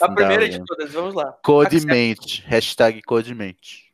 A 0.00 0.12
primeira 0.12 0.48
de 0.48 0.64
todas, 0.64 0.92
vamos 0.92 1.14
lá. 1.14 1.32
Codemente. 1.42 2.42
Hashtag 2.46 3.02
codemente. 3.02 3.92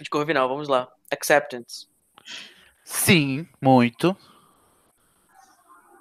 De 0.00 0.10
Corvinal, 0.10 0.48
vamos 0.48 0.68
lá. 0.68 0.88
Acceptance. 1.10 1.86
Sim, 2.84 3.46
muito. 3.60 4.16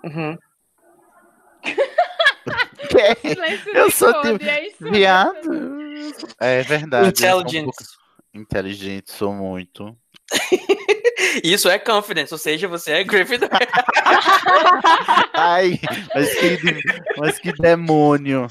Uhum. 0.04 0.38
Silêncio 3.22 3.76
Eu 3.76 3.88
de 3.88 3.94
sou 3.94 4.14
code, 4.14 4.38
tipo 4.40 4.88
é 4.88 4.92
viado. 4.92 5.76
É 6.40 6.62
verdade. 6.64 7.08
eu 7.08 7.16
sou 7.16 7.38
um 7.38 7.42
Intelligence. 7.42 7.66
pouco 7.66 7.84
inteligente, 8.34 9.12
sou 9.12 9.34
muito. 9.34 9.98
Isso 11.44 11.70
é 11.70 11.78
confidence, 11.80 12.34
ou 12.34 12.38
seja, 12.38 12.68
você 12.68 12.92
é 12.94 13.04
Gryffindor. 13.04 13.50
Ai, 15.34 15.80
mas 16.14 16.34
que, 16.36 16.60
mas 17.18 17.40
que 17.40 17.52
demônio. 17.54 18.48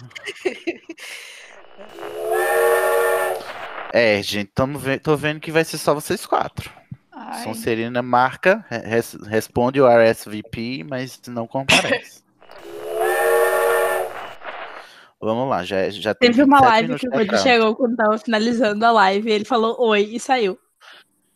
É, 3.93 4.21
gente, 4.23 4.51
tamo 4.55 4.79
ve 4.79 4.99
tô 4.99 5.17
vendo 5.17 5.41
que 5.41 5.53
vai 5.53 5.65
ser 5.65 5.79
só 5.79 5.95
vocês 5.95 6.27
quatro. 6.27 6.71
Sonserina 7.43 8.03
marca, 8.03 8.65
re- 8.69 8.79
res- 8.87 9.17
responde 9.27 9.81
o 9.81 9.87
RSVP, 9.87 10.85
mas 10.89 11.21
não 11.29 11.47
comparece. 11.47 12.23
Vamos 15.21 15.49
lá, 15.49 15.65
já, 15.65 15.89
já 15.89 16.15
Teve 16.15 16.43
uma 16.43 16.59
27 16.61 16.71
live 16.89 16.99
que 17.01 17.09
o 17.09 17.13
Woody 17.13 17.39
chegou 17.43 17.75
quando 17.77 17.97
tava 17.97 18.19
finalizando 18.19 18.85
a 18.85 18.93
live. 18.93 19.31
Ele 19.31 19.45
falou 19.45 19.77
oi 19.81 20.03
e 20.13 20.21
saiu. 20.21 20.59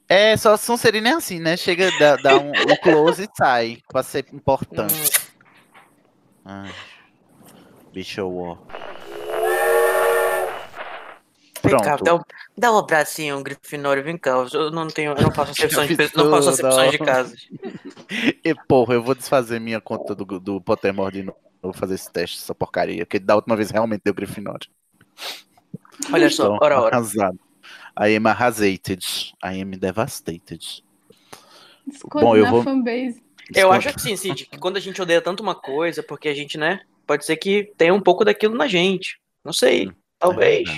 É, 0.08 0.36
só 0.36 0.56
Sonserina 0.56 1.10
é 1.10 1.12
assim, 1.12 1.38
né? 1.38 1.56
Chega, 1.56 1.90
dá, 1.98 2.16
dá 2.16 2.38
um, 2.38 2.50
um 2.50 2.76
close 2.82 3.24
e 3.24 3.28
sai, 3.36 3.78
pra 3.88 4.02
ser 4.02 4.26
importante. 4.32 4.94
Ai, 6.44 6.72
bicho 7.92 8.26
war. 8.26 8.58
Vem 11.62 11.76
cá, 11.76 11.96
Pronto. 11.96 12.04
dá 12.04 12.14
um, 12.14 12.20
dá 12.56 12.72
um 12.72 12.78
abracinho, 12.78 13.42
Grifinório, 13.42 14.02
vem 14.02 14.16
cá. 14.16 14.30
Eu 14.52 14.70
não 14.70 14.86
tenho, 14.86 15.12
eu 15.12 15.22
não 15.22 15.30
faço 15.30 15.50
acepções 15.58 15.94
de, 15.94 16.16
não 16.16 16.30
faço 16.30 16.50
acepções 16.50 16.90
de 16.92 16.98
casas. 16.98 17.48
E, 18.42 18.54
porra, 18.66 18.94
eu 18.94 19.02
vou 19.02 19.14
desfazer 19.14 19.60
minha 19.60 19.80
conta 19.80 20.14
do, 20.14 20.24
do 20.40 20.60
Pottermore 20.60 21.12
de 21.12 21.22
novo. 21.24 21.38
Vou 21.60 21.72
fazer 21.72 21.96
esse 21.96 22.10
teste, 22.10 22.38
essa 22.38 22.54
porcaria. 22.54 23.04
Porque 23.04 23.18
da 23.18 23.34
última 23.34 23.56
vez 23.56 23.70
realmente 23.70 24.02
deu 24.04 24.14
Grifinória. 24.14 24.68
Olha 26.12 26.30
só, 26.30 26.56
Tô 26.56 26.64
ora, 26.64 26.80
ora. 26.80 26.96
Arrasado. 26.96 27.38
I 28.00 28.16
am 28.16 28.26
arrasated. 28.26 29.02
I 29.44 29.60
am 29.60 29.70
devastated. 29.72 30.62
Escolhe 31.86 32.24
Bom, 32.24 32.36
eu 32.36 32.46
vou- 32.46 32.62
fanbase. 32.62 33.22
Eu 33.54 33.72
acho 33.72 33.88
assim, 33.88 34.14
Cid, 34.14 34.46
que 34.46 34.58
quando 34.58 34.76
a 34.76 34.80
gente 34.80 35.00
odeia 35.00 35.22
tanto 35.22 35.42
uma 35.42 35.54
coisa, 35.54 36.02
porque 36.02 36.28
a 36.28 36.34
gente, 36.34 36.58
né, 36.58 36.80
pode 37.06 37.24
ser 37.24 37.36
que 37.36 37.72
tenha 37.78 37.94
um 37.94 38.00
pouco 38.00 38.24
daquilo 38.24 38.54
na 38.54 38.68
gente. 38.68 39.18
Não 39.42 39.52
sei, 39.54 39.90
talvez. 40.18 40.68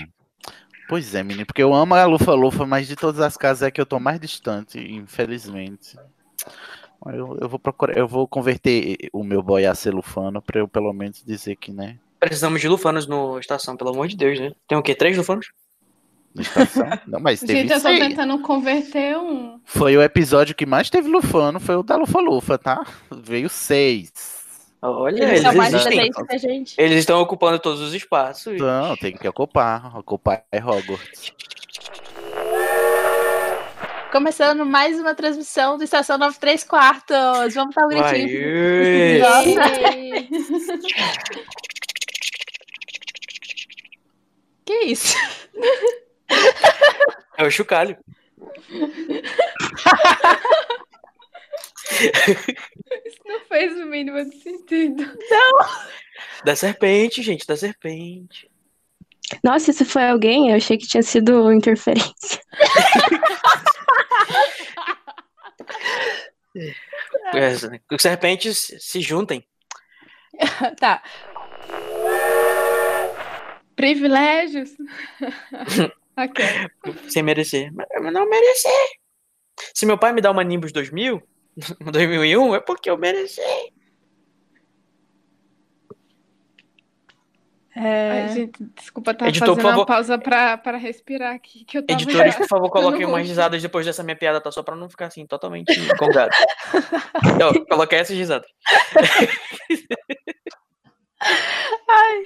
Pois 0.89 1.15
é, 1.15 1.23
menino, 1.23 1.47
porque 1.47 1.63
eu 1.63 1.75
amo 1.75 1.95
a 1.95 2.05
Lufa 2.05 2.33
Lufa, 2.33 2.65
mas 2.65 2.87
de 2.87 2.95
todas 2.97 3.21
as 3.21 3.37
casas 3.37 3.63
é 3.63 3.71
que 3.71 3.81
eu 3.81 3.87
tô 3.87 3.99
mais 3.99 4.21
distante, 4.21 4.79
infelizmente. 4.79 5.97
Eu, 7.07 7.39
eu 7.41 7.49
vou 7.49 7.59
procurar, 7.59 7.97
eu 7.97 8.07
vou 8.07 8.29
converter 8.29 8.97
o 9.13 9.25
meu 9.25 9.43
boy 9.43 9.65
a 9.65 9.75
ser 9.75 9.93
lufano 9.93 10.43
pra 10.43 10.61
eu 10.61 10.69
pelo 10.69 10.93
menos 10.93 11.23
dizer 11.25 11.57
que, 11.57 11.73
né? 11.73 11.99
Precisamos 12.19 12.61
de 12.61 12.69
lufanos 12.69 13.07
no 13.07 13.39
estação, 13.39 13.77
pelo 13.77 13.91
amor 13.91 14.07
de 14.07 14.17
Deus, 14.17 14.39
né? 14.39 14.53
Tem 14.69 14.77
o 14.77 14.83
quê? 14.83 14.95
Três 14.95 15.17
lufanos? 15.17 15.51
Estação. 16.39 16.87
Não, 17.07 17.21
mas 17.21 17.41
teve 17.41 17.61
Gente, 17.61 17.73
eu 17.73 17.81
tô 17.81 17.89
seis. 17.89 17.99
tentando 17.99 18.39
converter 18.41 19.17
um. 19.19 19.59
Foi 19.65 19.97
o 19.97 20.03
episódio 20.03 20.55
que 20.55 20.67
mais 20.67 20.91
teve 20.91 21.09
lufano, 21.09 21.59
foi 21.59 21.77
o 21.77 21.83
da 21.83 21.97
Lufa 21.97 22.21
Lufa, 22.21 22.59
tá? 22.59 22.85
Veio 23.11 23.49
seis. 23.49 24.13
Olha, 24.83 25.25
Eles 25.25 25.45
eles, 25.45 25.55
mais 25.55 25.71
que 25.71 25.77
a 26.35 26.39
gente. 26.39 26.75
Eles 26.79 27.01
estão 27.01 27.21
ocupando 27.21 27.59
todos 27.59 27.81
os 27.81 27.93
espaços. 27.93 28.59
Não, 28.59 28.97
tem 28.97 29.15
que 29.15 29.29
ocupar. 29.29 29.95
Ocupar 29.99 30.43
é 30.51 30.59
Hogwarts. 30.59 31.33
Começando 34.11 34.65
mais 34.65 34.99
uma 34.99 35.15
transmissão 35.15 35.77
do 35.77 35.85
Estação 35.85 36.17
93 36.17 36.65
Quartos. 36.65 37.55
Vamos 37.55 37.75
dar 37.75 37.85
um 37.85 37.89
gritinho. 37.89 39.21
Que 44.65 44.85
isso? 44.85 45.17
É 47.37 47.45
o 47.45 47.51
chocalho. 47.51 47.97
Isso 53.07 53.21
não 53.27 53.41
fez 53.41 53.73
o 53.79 53.87
mínimo 53.87 54.25
de 54.29 54.37
sentido. 54.43 55.05
Não! 55.31 55.59
Da 56.45 56.55
serpente, 56.55 57.23
gente, 57.23 57.47
da 57.47 57.57
serpente. 57.57 58.51
Nossa, 59.45 59.73
se 59.73 59.85
foi 59.85 60.09
alguém, 60.09 60.51
eu 60.51 60.57
achei 60.57 60.77
que 60.77 60.87
tinha 60.87 61.03
sido 61.03 61.53
interferência. 61.53 62.41
É, 67.33 67.53
Os 67.95 68.03
serpentes 68.03 68.75
se 68.81 69.01
juntem. 69.01 69.47
tá. 70.81 71.03
Privilégios. 73.77 74.71
ok. 76.17 76.45
Sem 77.09 77.23
merecer. 77.23 77.73
Mas 77.73 77.87
mas 78.01 78.13
não 78.13 78.29
merecer. 78.29 79.01
Se 79.75 79.87
meu 79.87 79.99
pai 79.99 80.13
me 80.13 80.21
dá 80.21 80.31
uma 80.31 80.45
Nimbus 80.45 80.73
2000, 80.73 81.23
2001, 81.93 82.55
é 82.55 82.61
porque 82.61 82.91
eu 82.91 82.97
mereci. 82.97 83.41
É... 87.77 88.11
Ai, 88.11 88.29
gente, 88.31 88.65
desculpa, 88.75 89.15
tava 89.15 89.31
Editor, 89.31 89.49
por 89.49 89.55
fazendo 89.55 89.71
favor. 89.71 89.81
uma 89.81 89.87
pausa 89.87 90.19
pra, 90.19 90.59
pra 90.59 90.77
respirar 90.77 91.35
aqui. 91.35 91.65
Que 91.65 91.79
eu 91.79 91.87
tava 91.87 92.01
Editores, 92.01 92.37
por 92.37 92.49
favor, 92.49 92.69
coloquem 92.71 93.07
umas 93.07 93.27
risadas 93.27 93.63
depois 93.63 93.87
dessa 93.87 94.03
minha 94.03 94.17
piada, 94.17 94.41
tá? 94.41 94.51
Só 94.51 94.63
pra 94.63 94.75
não 94.75 94.91
ficar 94.91 95.07
assim, 95.07 95.25
totalmente 95.25 95.73
empolgado. 95.79 96.31
Então, 97.35 97.65
coloquei 97.67 98.01
essas 98.01 98.17
risadas. 98.17 98.51
Ai. 101.89 102.25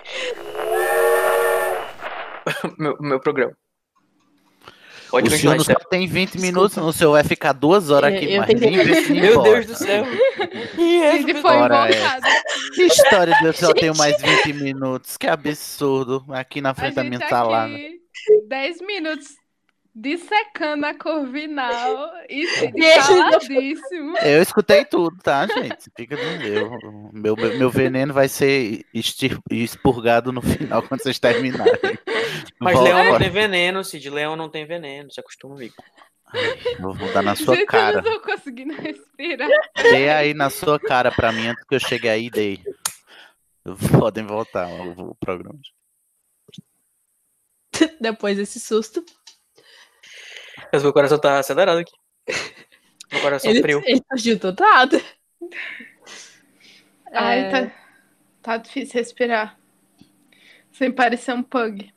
meu, 2.78 2.96
meu 3.00 3.20
programa. 3.20 3.54
Pode 5.14 5.28
o 5.28 5.30
continuar, 5.32 5.58
Júnior 5.58 5.78
só 5.80 5.88
tem 5.88 6.06
20 6.06 6.40
minutos 6.40 6.76
no 6.76 6.92
seu, 6.92 7.12
vai 7.12 7.22
ficar 7.24 7.52
duas 7.52 7.88
horas 7.90 8.10
Eu- 8.12 8.16
aqui 8.16 8.34
eu 8.34 8.40
mais. 8.40 8.50
se 9.06 9.12
Meu 9.12 9.42
Deus 9.42 9.66
do 9.66 9.74
céu. 9.76 10.04
Cid 10.74 11.34
foi 11.40 11.52
é. 11.54 11.58
invocado. 11.58 12.26
Que 12.74 12.82
história 12.82 13.34
de 13.38 13.44
eu 13.46 13.52
só 13.52 13.72
tenho 13.72 13.94
mais 13.98 14.20
20 14.20 14.52
minutos? 14.54 15.16
Que 15.16 15.26
absurdo. 15.28 16.24
Aqui 16.30 16.60
na 16.60 16.70
A 16.70 16.74
frente 16.74 16.94
da 16.94 17.04
minha 17.04 17.20
salada. 17.28 17.72
aqui, 17.72 18.00
10 18.48 18.80
minutos 18.80 19.28
dissecando 19.96 20.84
a 20.86 20.94
Corvinal 20.94 22.10
e 22.28 22.44
Deixa 22.72 23.12
eu- 23.12 23.18
caladíssimo. 23.18 24.18
Eu 24.18 24.42
escutei 24.42 24.84
tudo, 24.84 25.16
tá, 25.22 25.46
gente? 25.46 25.88
Fica 25.96 26.16
do 26.16 26.22
meu. 26.42 26.70
Meu, 27.12 27.36
meu, 27.36 27.70
veneno 27.70 28.12
vai 28.12 28.26
ser 28.26 28.84
expurgado 29.48 30.32
no 30.32 30.42
final 30.42 30.82
quando 30.82 31.00
vocês 31.02 31.18
terminarem. 31.20 31.72
Mas 32.60 32.74
Volta. 32.74 32.88
leão 32.94 33.04
não 33.12 33.18
tem 33.18 33.30
veneno, 33.30 33.84
Cid. 33.84 34.10
Leão 34.10 34.36
não 34.36 34.48
tem 34.48 34.64
veneno. 34.64 35.10
Se 35.10 35.20
acostuma, 35.20 35.56
Vico. 35.56 35.82
Vou 36.80 37.12
dar 37.12 37.22
na 37.22 37.36
sua 37.36 37.54
Gente, 37.54 37.66
cara. 37.66 37.98
eu 37.98 38.02
não 38.02 38.12
tô 38.12 38.20
conseguindo 38.20 38.72
respirar. 38.74 39.48
Dê 39.76 40.08
aí 40.10 40.34
na 40.34 40.50
sua 40.50 40.80
cara 40.80 41.12
pra 41.12 41.30
mim 41.30 41.46
antes 41.48 41.62
que 41.64 41.74
eu 41.74 41.80
chegue 41.80 42.08
aí, 42.08 42.30
dei. 42.30 42.60
Podem 43.98 44.24
voltar 44.26 44.68
o, 44.68 45.14
programa. 45.16 45.58
Depois 48.00 48.36
desse 48.36 48.58
susto. 48.60 49.04
Mas 50.72 50.82
meu 50.82 50.92
coração 50.92 51.18
tá 51.20 51.38
acelerado 51.38 51.78
aqui. 51.78 51.92
Meu 53.12 53.20
coração 53.20 53.50
Ele, 53.50 53.60
frio. 53.62 53.82
ele 53.86 54.00
tá 54.00 54.14
agitado. 54.14 55.00
Ai, 57.12 57.40
É. 57.40 57.50
tá, 57.50 57.72
tá 58.42 58.56
difícil 58.56 58.94
respirar. 58.94 59.56
Sem 60.72 60.90
parecer 60.90 61.32
um 61.32 61.42
pug. 61.42 61.93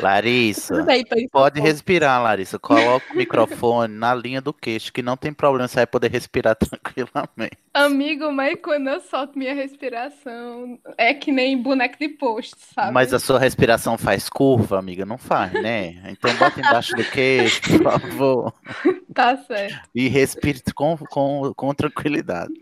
Larissa, 0.00 0.82
bem, 0.82 1.04
pode 1.30 1.60
respirar, 1.60 2.22
Larissa. 2.22 2.58
Coloca 2.58 3.12
o 3.12 3.16
microfone 3.16 3.94
na 3.94 4.14
linha 4.14 4.40
do 4.40 4.52
queixo, 4.52 4.92
que 4.92 5.02
não 5.02 5.16
tem 5.16 5.32
problema, 5.32 5.68
você 5.68 5.76
vai 5.76 5.86
poder 5.86 6.10
respirar 6.10 6.56
tranquilamente. 6.56 7.56
Amigo, 7.72 8.30
mas 8.32 8.58
quando 8.62 8.88
eu 8.88 9.00
solto 9.00 9.38
minha 9.38 9.54
respiração, 9.54 10.78
é 10.96 11.12
que 11.14 11.30
nem 11.30 11.60
boneco 11.60 11.98
de 11.98 12.08
post, 12.08 12.54
sabe? 12.74 12.92
Mas 12.92 13.12
a 13.12 13.18
sua 13.18 13.38
respiração 13.38 13.96
faz 13.98 14.28
curva, 14.28 14.78
amiga? 14.78 15.04
Não 15.04 15.18
faz, 15.18 15.52
né? 15.52 15.94
Então 16.10 16.34
bota 16.36 16.60
embaixo 16.60 16.94
do 16.96 17.04
queixo, 17.04 17.60
por 17.62 17.82
favor. 17.82 18.54
Tá 19.16 19.34
certo. 19.34 19.88
E 19.94 20.08
respire 20.08 20.60
com, 20.74 20.94
com, 20.98 21.50
com 21.56 21.72
tranquilidade. 21.72 22.52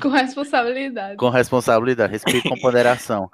Com 0.00 0.08
responsabilidade. 0.08 1.16
Com 1.16 1.30
responsabilidade, 1.30 2.12
respire 2.12 2.42
com 2.42 2.56
moderação. 2.60 3.30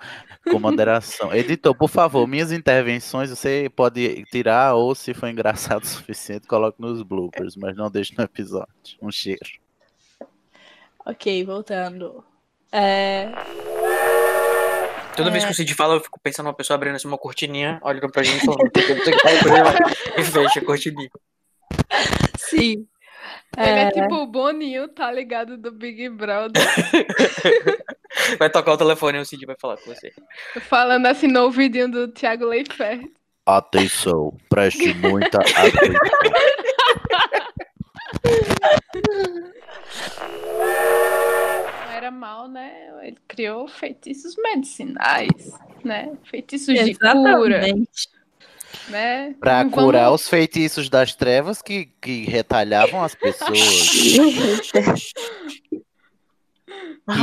Com 0.50 0.58
moderação. 0.60 1.34
Editor, 1.34 1.74
por 1.76 1.88
favor, 1.88 2.26
minhas 2.26 2.52
intervenções 2.52 3.30
você 3.30 3.70
pode 3.74 4.24
tirar 4.30 4.74
ou, 4.74 4.94
se 4.94 5.12
for 5.12 5.28
engraçado 5.28 5.82
o 5.82 5.86
suficiente, 5.86 6.46
coloque 6.46 6.80
nos 6.80 7.02
bloopers, 7.02 7.56
mas 7.56 7.76
não 7.76 7.90
deixe 7.90 8.14
no 8.16 8.24
episódio. 8.24 8.68
Um 9.02 9.10
cheiro. 9.10 9.40
Ok, 11.04 11.44
voltando. 11.44 12.24
É, 12.72 13.30
Toda 15.16 15.30
vez 15.30 15.44
É. 15.44 15.46
que 15.46 15.52
o 15.52 15.56
Cid 15.56 15.72
fala, 15.74 15.94
eu 15.94 16.00
fico 16.00 16.20
pensando 16.20 16.44
numa 16.46 16.54
pessoa 16.54 16.74
abrindo 16.74 16.96
assim 16.96 17.08
uma 17.08 17.16
cortininha, 17.16 17.80
olhando 17.82 18.10
pra 18.10 18.22
gente 18.22 18.42
e 18.42 18.44
falando, 18.44 18.70
e 20.18 20.22
fecha 20.24 20.60
a 20.60 20.64
cortininha. 20.64 21.08
Sim. 22.36 22.86
Ele 23.56 23.66
é 23.70 23.82
É. 23.84 23.90
tipo 23.92 24.14
o 24.14 24.26
Boninho, 24.26 24.88
tá 24.88 25.10
ligado? 25.10 25.56
Do 25.56 25.72
Big 25.72 26.08
Brother. 26.10 26.62
Vai 28.38 28.50
tocar 28.50 28.72
o 28.72 28.76
telefone 28.78 29.18
e 29.18 29.20
o 29.20 29.24
Cid 29.26 29.44
vai 29.46 29.56
falar 29.60 29.76
com 29.76 29.92
você. 29.94 30.12
Falando 30.68 31.06
assim 31.06 31.26
no 31.26 31.42
ouvidinho 31.44 31.90
do 31.90 32.08
Thiago 32.08 32.46
Leifert. 32.46 33.04
Atenção, 33.46 34.36
preste 34.48 34.92
muita 34.94 35.38
atenção. 35.38 35.92
Não 41.84 41.92
era 41.92 42.10
mal, 42.10 42.48
né? 42.48 42.72
Ele 43.02 43.16
criou 43.28 43.68
feitiços 43.68 44.34
medicinais, 44.36 45.52
né? 45.84 46.12
Feitiços 46.24 46.74
de 46.74 46.94
cura. 46.94 47.58
Exatamente. 47.58 48.08
Né? 48.88 49.34
Pra 49.40 49.64
Não 49.64 49.70
curar 49.70 50.04
vamos- 50.06 50.22
os 50.22 50.28
feitiços 50.28 50.88
das 50.90 51.14
trevas 51.14 51.62
que, 51.62 51.86
que 52.00 52.24
retalhavam 52.24 53.02
as 53.02 53.14
pessoas. 53.14 53.58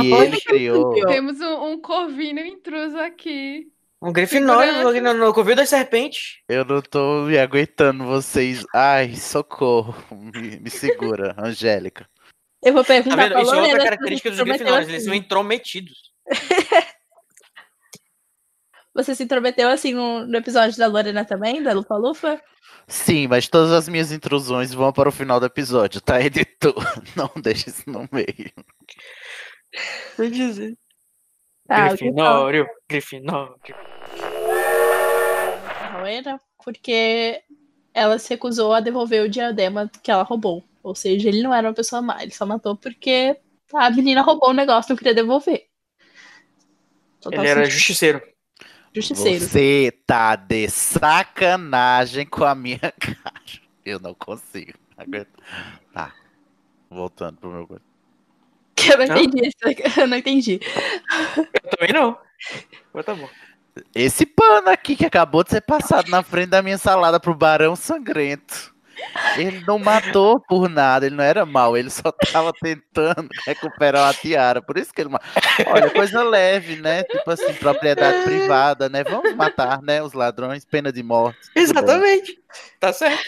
que 0.00 0.12
ele 0.12 0.40
criou. 0.40 0.94
Temos 1.06 1.40
um, 1.40 1.72
um 1.72 1.80
corvinho 1.80 2.44
intruso 2.44 2.98
aqui. 2.98 3.66
Um 4.02 4.12
grifinório 4.12 4.82
no, 5.02 5.14
no 5.14 5.32
covil 5.32 5.56
das 5.56 5.70
serpentes. 5.70 6.38
Eu 6.48 6.64
não 6.64 6.82
tô 6.82 7.22
me 7.22 7.38
aguentando 7.38 8.04
vocês. 8.04 8.64
Ai, 8.74 9.14
socorro. 9.14 9.94
Me, 10.10 10.60
me 10.60 10.68
segura, 10.70 11.34
Angélica. 11.42 12.06
Eu 12.62 12.72
vou 12.74 12.82
Tá 12.82 12.88
perguntar 12.88 13.16
vendo? 13.16 13.32
pra 13.32 13.42
Isso 13.42 13.54
é 13.54 13.60
outra 13.62 13.78
se 13.78 13.84
característica 13.84 14.30
dos 14.30 14.40
grifinórios, 14.40 14.88
eles 14.88 15.02
assim. 15.02 15.06
são 15.10 15.14
intrometidos. 15.14 16.12
Você 18.94 19.14
se 19.14 19.24
intrometeu 19.24 19.68
assim 19.68 19.92
no, 19.92 20.26
no 20.26 20.36
episódio 20.36 20.78
da 20.78 20.86
Lorena 20.86 21.24
também, 21.24 21.62
da 21.62 21.72
Lufa 21.72 21.96
Lufa? 21.96 22.40
Sim, 22.86 23.26
mas 23.26 23.48
todas 23.48 23.72
as 23.72 23.88
minhas 23.88 24.12
intrusões 24.12 24.72
vão 24.72 24.92
para 24.92 25.08
o 25.08 25.12
final 25.12 25.40
do 25.40 25.46
episódio, 25.46 26.00
tá, 26.00 26.20
editor? 26.20 26.74
Não 27.16 27.30
deixe 27.42 27.70
isso 27.70 27.82
no 27.88 28.06
meio. 28.12 28.52
Vou 30.16 30.28
dizer. 30.28 30.76
Tá, 31.66 31.86
o 31.92 31.96
que 31.96 32.12
fala? 32.12 32.48
Grifinório, 32.52 32.66
Grifinório. 32.88 33.76
A 35.80 35.98
Lorena, 35.98 36.40
porque 36.62 37.42
ela 37.92 38.18
se 38.18 38.28
recusou 38.30 38.72
a 38.72 38.80
devolver 38.80 39.22
o 39.24 39.28
diadema 39.28 39.90
que 40.02 40.10
ela 40.10 40.22
roubou. 40.22 40.62
Ou 40.82 40.94
seja, 40.94 41.28
ele 41.28 41.42
não 41.42 41.54
era 41.54 41.68
uma 41.68 41.74
pessoa 41.74 42.02
má, 42.02 42.22
ele 42.22 42.32
só 42.32 42.44
matou 42.44 42.76
porque 42.76 43.36
a 43.72 43.90
menina 43.90 44.20
roubou 44.20 44.50
o 44.50 44.54
negócio 44.54 44.90
e 44.90 44.92
não 44.92 44.96
queria 44.96 45.14
devolver. 45.14 45.66
Total 47.20 47.40
Ele 47.40 47.48
era 47.50 47.60
sentido. 47.62 47.78
justiceiro. 47.78 48.22
Justiceiro. 48.94 49.44
Você 49.44 49.92
tá 50.06 50.36
de 50.36 50.68
sacanagem 50.68 52.26
com 52.26 52.44
a 52.44 52.54
minha 52.54 52.78
cara. 53.00 53.42
Eu 53.84 53.98
não 53.98 54.14
consigo. 54.14 54.78
aguentar. 54.96 55.32
Tá. 55.92 56.14
Voltando 56.90 57.38
pro 57.38 57.50
meu. 57.50 57.80
Eu 58.92 58.98
não 58.98 59.16
entendi. 59.16 59.48
isso, 59.48 60.00
Eu 60.00 60.06
não 60.06 60.16
entendi. 60.16 60.60
Eu 61.36 61.70
também 61.70 61.92
não. 61.92 62.18
Mas 62.92 63.04
tá 63.04 63.14
bom. 63.14 63.28
Esse 63.94 64.24
pano 64.24 64.68
aqui 64.70 64.94
que 64.94 65.06
acabou 65.06 65.42
de 65.42 65.50
ser 65.50 65.60
passado 65.60 66.08
na 66.08 66.22
frente 66.22 66.50
da 66.50 66.62
minha 66.62 66.78
salada 66.78 67.18
pro 67.18 67.34
Barão 67.34 67.74
Sangrento. 67.74 68.74
Ele 69.36 69.62
não 69.66 69.78
matou 69.78 70.40
por 70.40 70.68
nada, 70.68 71.06
ele 71.06 71.16
não 71.16 71.24
era 71.24 71.44
mal, 71.44 71.76
ele 71.76 71.90
só 71.90 72.12
tava 72.32 72.52
tentando 72.52 73.28
recuperar 73.46 74.04
uma 74.06 74.14
tiara. 74.14 74.62
Por 74.62 74.78
isso 74.78 74.92
que 74.92 75.00
ele 75.00 75.10
matou. 75.10 75.28
Olha, 75.66 75.90
coisa 75.90 76.22
leve, 76.22 76.76
né? 76.76 77.02
Tipo 77.02 77.30
assim, 77.30 77.52
propriedade 77.54 78.22
privada, 78.24 78.88
né? 78.88 79.02
Vamos 79.02 79.34
matar, 79.34 79.82
né? 79.82 80.02
Os 80.02 80.12
ladrões, 80.12 80.64
pena 80.64 80.92
de 80.92 81.02
morte. 81.02 81.38
Exatamente. 81.54 82.38
Tá 82.78 82.92
certo. 82.92 83.24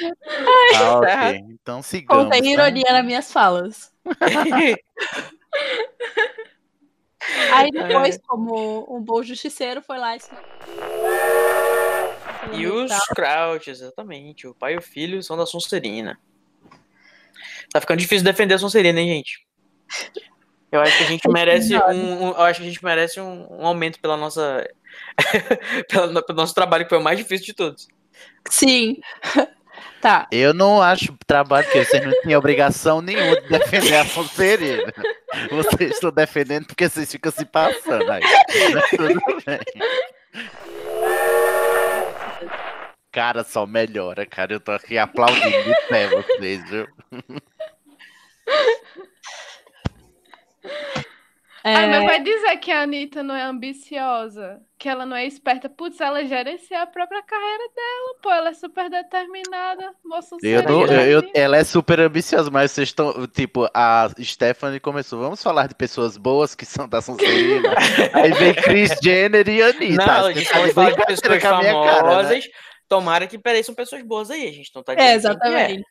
Ah, 0.77 0.99
ok. 0.99 1.09
Tá. 1.09 1.33
Então 1.35 1.83
sigamos. 1.83 2.25
Contém 2.25 2.43
né? 2.43 2.49
ironia 2.51 2.93
nas 2.93 3.05
minhas 3.05 3.33
falas. 3.33 3.93
Aí 7.53 7.71
depois, 7.71 8.19
como 8.27 8.87
um 8.95 9.01
bom 9.03 9.23
justiceiro, 9.23 9.83
foi 9.83 9.99
lá 9.99 10.17
e. 10.17 10.21
E 12.53 12.67
os 12.67 12.93
Crouch, 13.15 13.69
exatamente. 13.71 14.47
O 14.47 14.55
pai 14.55 14.75
e 14.75 14.79
o 14.79 14.83
filho 14.83 15.23
são 15.23 15.37
da 15.37 15.45
Sonserina. 15.47 16.19
Tá 17.73 17.81
ficando 17.81 17.99
difícil 17.99 18.25
defender 18.25 18.55
a 18.55 18.59
Sonserina, 18.59 19.01
hein, 19.01 19.09
gente? 19.09 19.45
Eu 20.71 20.81
acho 20.81 20.97
que 20.99 21.05
a 21.05 21.07
gente 21.07 21.29
merece 21.29 21.77
um, 21.77 22.25
um- 22.25 22.29
eu 22.29 22.43
acho 22.43 22.61
que 22.61 22.67
a 22.67 22.71
gente 22.71 22.85
merece 22.85 23.21
um, 23.21 23.47
um 23.61 23.67
aumento 23.67 24.01
pela 24.01 24.17
nossa 24.17 24.65
pela- 25.89 26.23
pelo 26.25 26.37
nosso 26.37 26.55
trabalho 26.55 26.85
que 26.85 26.91
foi 26.91 26.99
o 26.99 27.03
mais 27.03 27.19
difícil 27.19 27.47
de 27.47 27.55
todos. 27.55 27.89
Sim. 28.51 28.97
Tá. 30.07 30.29
Eu 30.31 30.55
não 30.55 30.81
acho 30.81 31.17
trabalho 31.27 31.69
que 31.69 31.85
vocês 31.85 32.07
não 32.07 32.13
tinham 32.23 32.39
obrigação 32.39 33.03
nenhuma 33.03 33.41
de 33.41 33.49
defender 33.49 33.97
a 33.97 34.05
Sonserina. 34.05 34.93
Vocês 35.51 35.95
estão 35.95 36.13
defendendo 36.13 36.65
porque 36.65 36.89
vocês 36.89 37.11
ficam 37.11 37.33
se 37.33 37.45
passando 37.45 38.09
aí. 38.09 38.23
Tudo 38.91 39.21
bem. 39.45 39.59
Cara, 43.11 43.43
só 43.43 43.67
melhora, 43.67 44.25
cara. 44.25 44.53
Eu 44.53 44.61
tô 44.61 44.71
aqui 44.71 44.97
aplaudindo 44.97 45.65
de 45.65 45.75
pé 45.89 46.07
vocês, 46.07 46.71
viu? 46.71 46.87
Ai, 51.69 51.85
É. 51.85 51.89
mas 51.89 52.05
vai 52.05 52.23
dizer 52.23 52.57
que 52.59 52.71
a 52.71 52.83
Anitta 52.83 53.23
não 53.23 53.35
é 53.35 53.43
ambiciosa. 53.43 54.61
que 54.79 54.91
ela 54.91 55.07
não 55.07 55.17
é 55.17 55.25
esperta. 55.25 55.71
Putz, 55.71 55.99
ela 56.03 56.23
gerencia 56.27 56.83
a 56.83 56.87
própria 56.87 57.23
carreira 57.23 57.65
dela, 57.75 58.15
pô. 58.23 58.31
Ela 58.31 58.51
é 58.51 58.53
super 58.53 58.91
determinada. 58.91 59.91
Moça 60.05 60.37
Eu 60.43 60.63
não- 60.65 60.87
eu- 60.87 61.23
eu- 61.23 61.31
ela 61.35 61.57
é 61.57 61.65
super 61.65 61.99
ambiciosa, 61.99 62.51
mas 62.51 62.71
vocês 62.73 62.89
estão. 62.89 63.27
Tipo, 63.27 63.67
a 63.73 64.09
Stephanie 64.21 64.79
começou. 64.79 65.19
Vamos 65.19 65.43
falar 65.43 65.67
de 65.67 65.75
pessoas 65.75 66.19
boas 66.19 66.55
que 66.55 66.67
são 66.67 66.87
da 66.87 67.01
Sonserina. 67.01 67.71
Aí 68.13 68.33
vem 68.35 68.55
Chris 68.55 68.91
Jenner 69.03 69.49
e 69.49 69.63
Anitta. 69.63 70.07
Não, 70.07 70.27
a 70.27 70.33
gente 70.33 70.47
falar 70.51 70.91
de 70.91 71.07
pessoas 71.07 71.21
minha 71.31 71.41
cara, 71.41 71.63
né? 71.63 71.73
famosas. 72.01 72.45
Tomara 72.87 73.27
que 73.27 73.39
pareçam 73.39 73.75
pessoas 73.75 74.03
boas 74.03 74.31
aí. 74.31 74.47
A 74.47 74.53
gente 74.53 74.71
não 74.75 74.83
tá 74.83 74.93
É, 74.93 75.17
dizendo 75.17 75.39
quem 75.41 75.51
exatamente. 75.53 75.85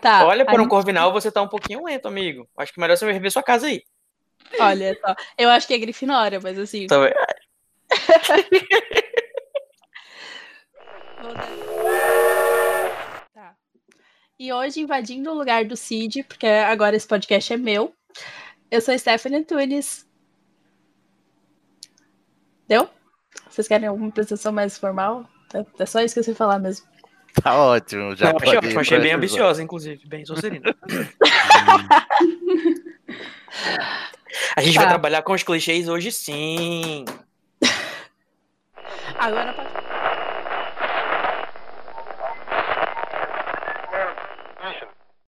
Tá. 0.00 0.20
é. 0.22 0.24
Olha, 0.24 0.44
por 0.44 0.54
a 0.54 0.56
um 0.56 0.60
gente- 0.64 0.70
Corvinal 0.70 1.12
você 1.12 1.30
tá 1.30 1.40
um 1.40 1.48
pouquinho 1.48 1.84
lento, 1.84 2.06
amigo. 2.08 2.48
Acho 2.58 2.72
que 2.72 2.80
melhor 2.80 2.96
você 2.96 3.10
rever 3.10 3.30
sua 3.30 3.42
casa 3.44 3.66
aí. 3.68 3.80
Olha 4.58 4.96
só. 5.00 5.14
Eu 5.38 5.48
acho 5.50 5.66
que 5.66 5.74
é 5.74 5.78
Grifinória, 5.78 6.40
mas 6.42 6.58
assim. 6.58 6.86
Bem. 6.88 7.12
Tá. 13.34 13.54
E 14.38 14.52
hoje, 14.52 14.80
invadindo 14.80 15.30
o 15.30 15.34
lugar 15.34 15.64
do 15.64 15.76
Cid, 15.76 16.22
porque 16.24 16.46
agora 16.46 16.96
esse 16.96 17.06
podcast 17.06 17.52
é 17.52 17.56
meu, 17.56 17.92
eu 18.70 18.80
sou 18.80 18.96
Stephanie 18.98 19.38
Antunes. 19.38 20.06
Deu? 22.68 22.88
Vocês 23.48 23.68
querem 23.68 23.88
alguma 23.88 24.08
apresentação 24.08 24.52
mais 24.52 24.78
formal? 24.78 25.28
É- 25.54 25.82
É 25.82 25.86
só 25.86 26.00
isso 26.00 26.14
que 26.14 26.20
eu 26.20 26.24
sei 26.24 26.34
falar 26.34 26.58
mesmo. 26.58 26.86
Tá 27.42 27.56
ótimo. 27.56 28.14
Já 28.14 28.30
Não, 28.30 28.36
achei, 28.38 28.58
ótimo, 28.58 28.80
achei 28.80 28.98
bem 29.00 29.12
ambiciosa, 29.12 29.62
inclusive. 29.62 30.06
Bem 30.06 30.24
Sonserina. 30.24 30.74
A 34.56 34.60
gente 34.62 34.74
vai 34.76 34.84
Tá. 34.84 34.90
trabalhar 34.90 35.22
com 35.22 35.32
os 35.32 35.42
clichês 35.42 35.88
hoje 35.88 36.10
sim. 36.12 37.04
Agora 39.18 39.52
pode 39.52 39.68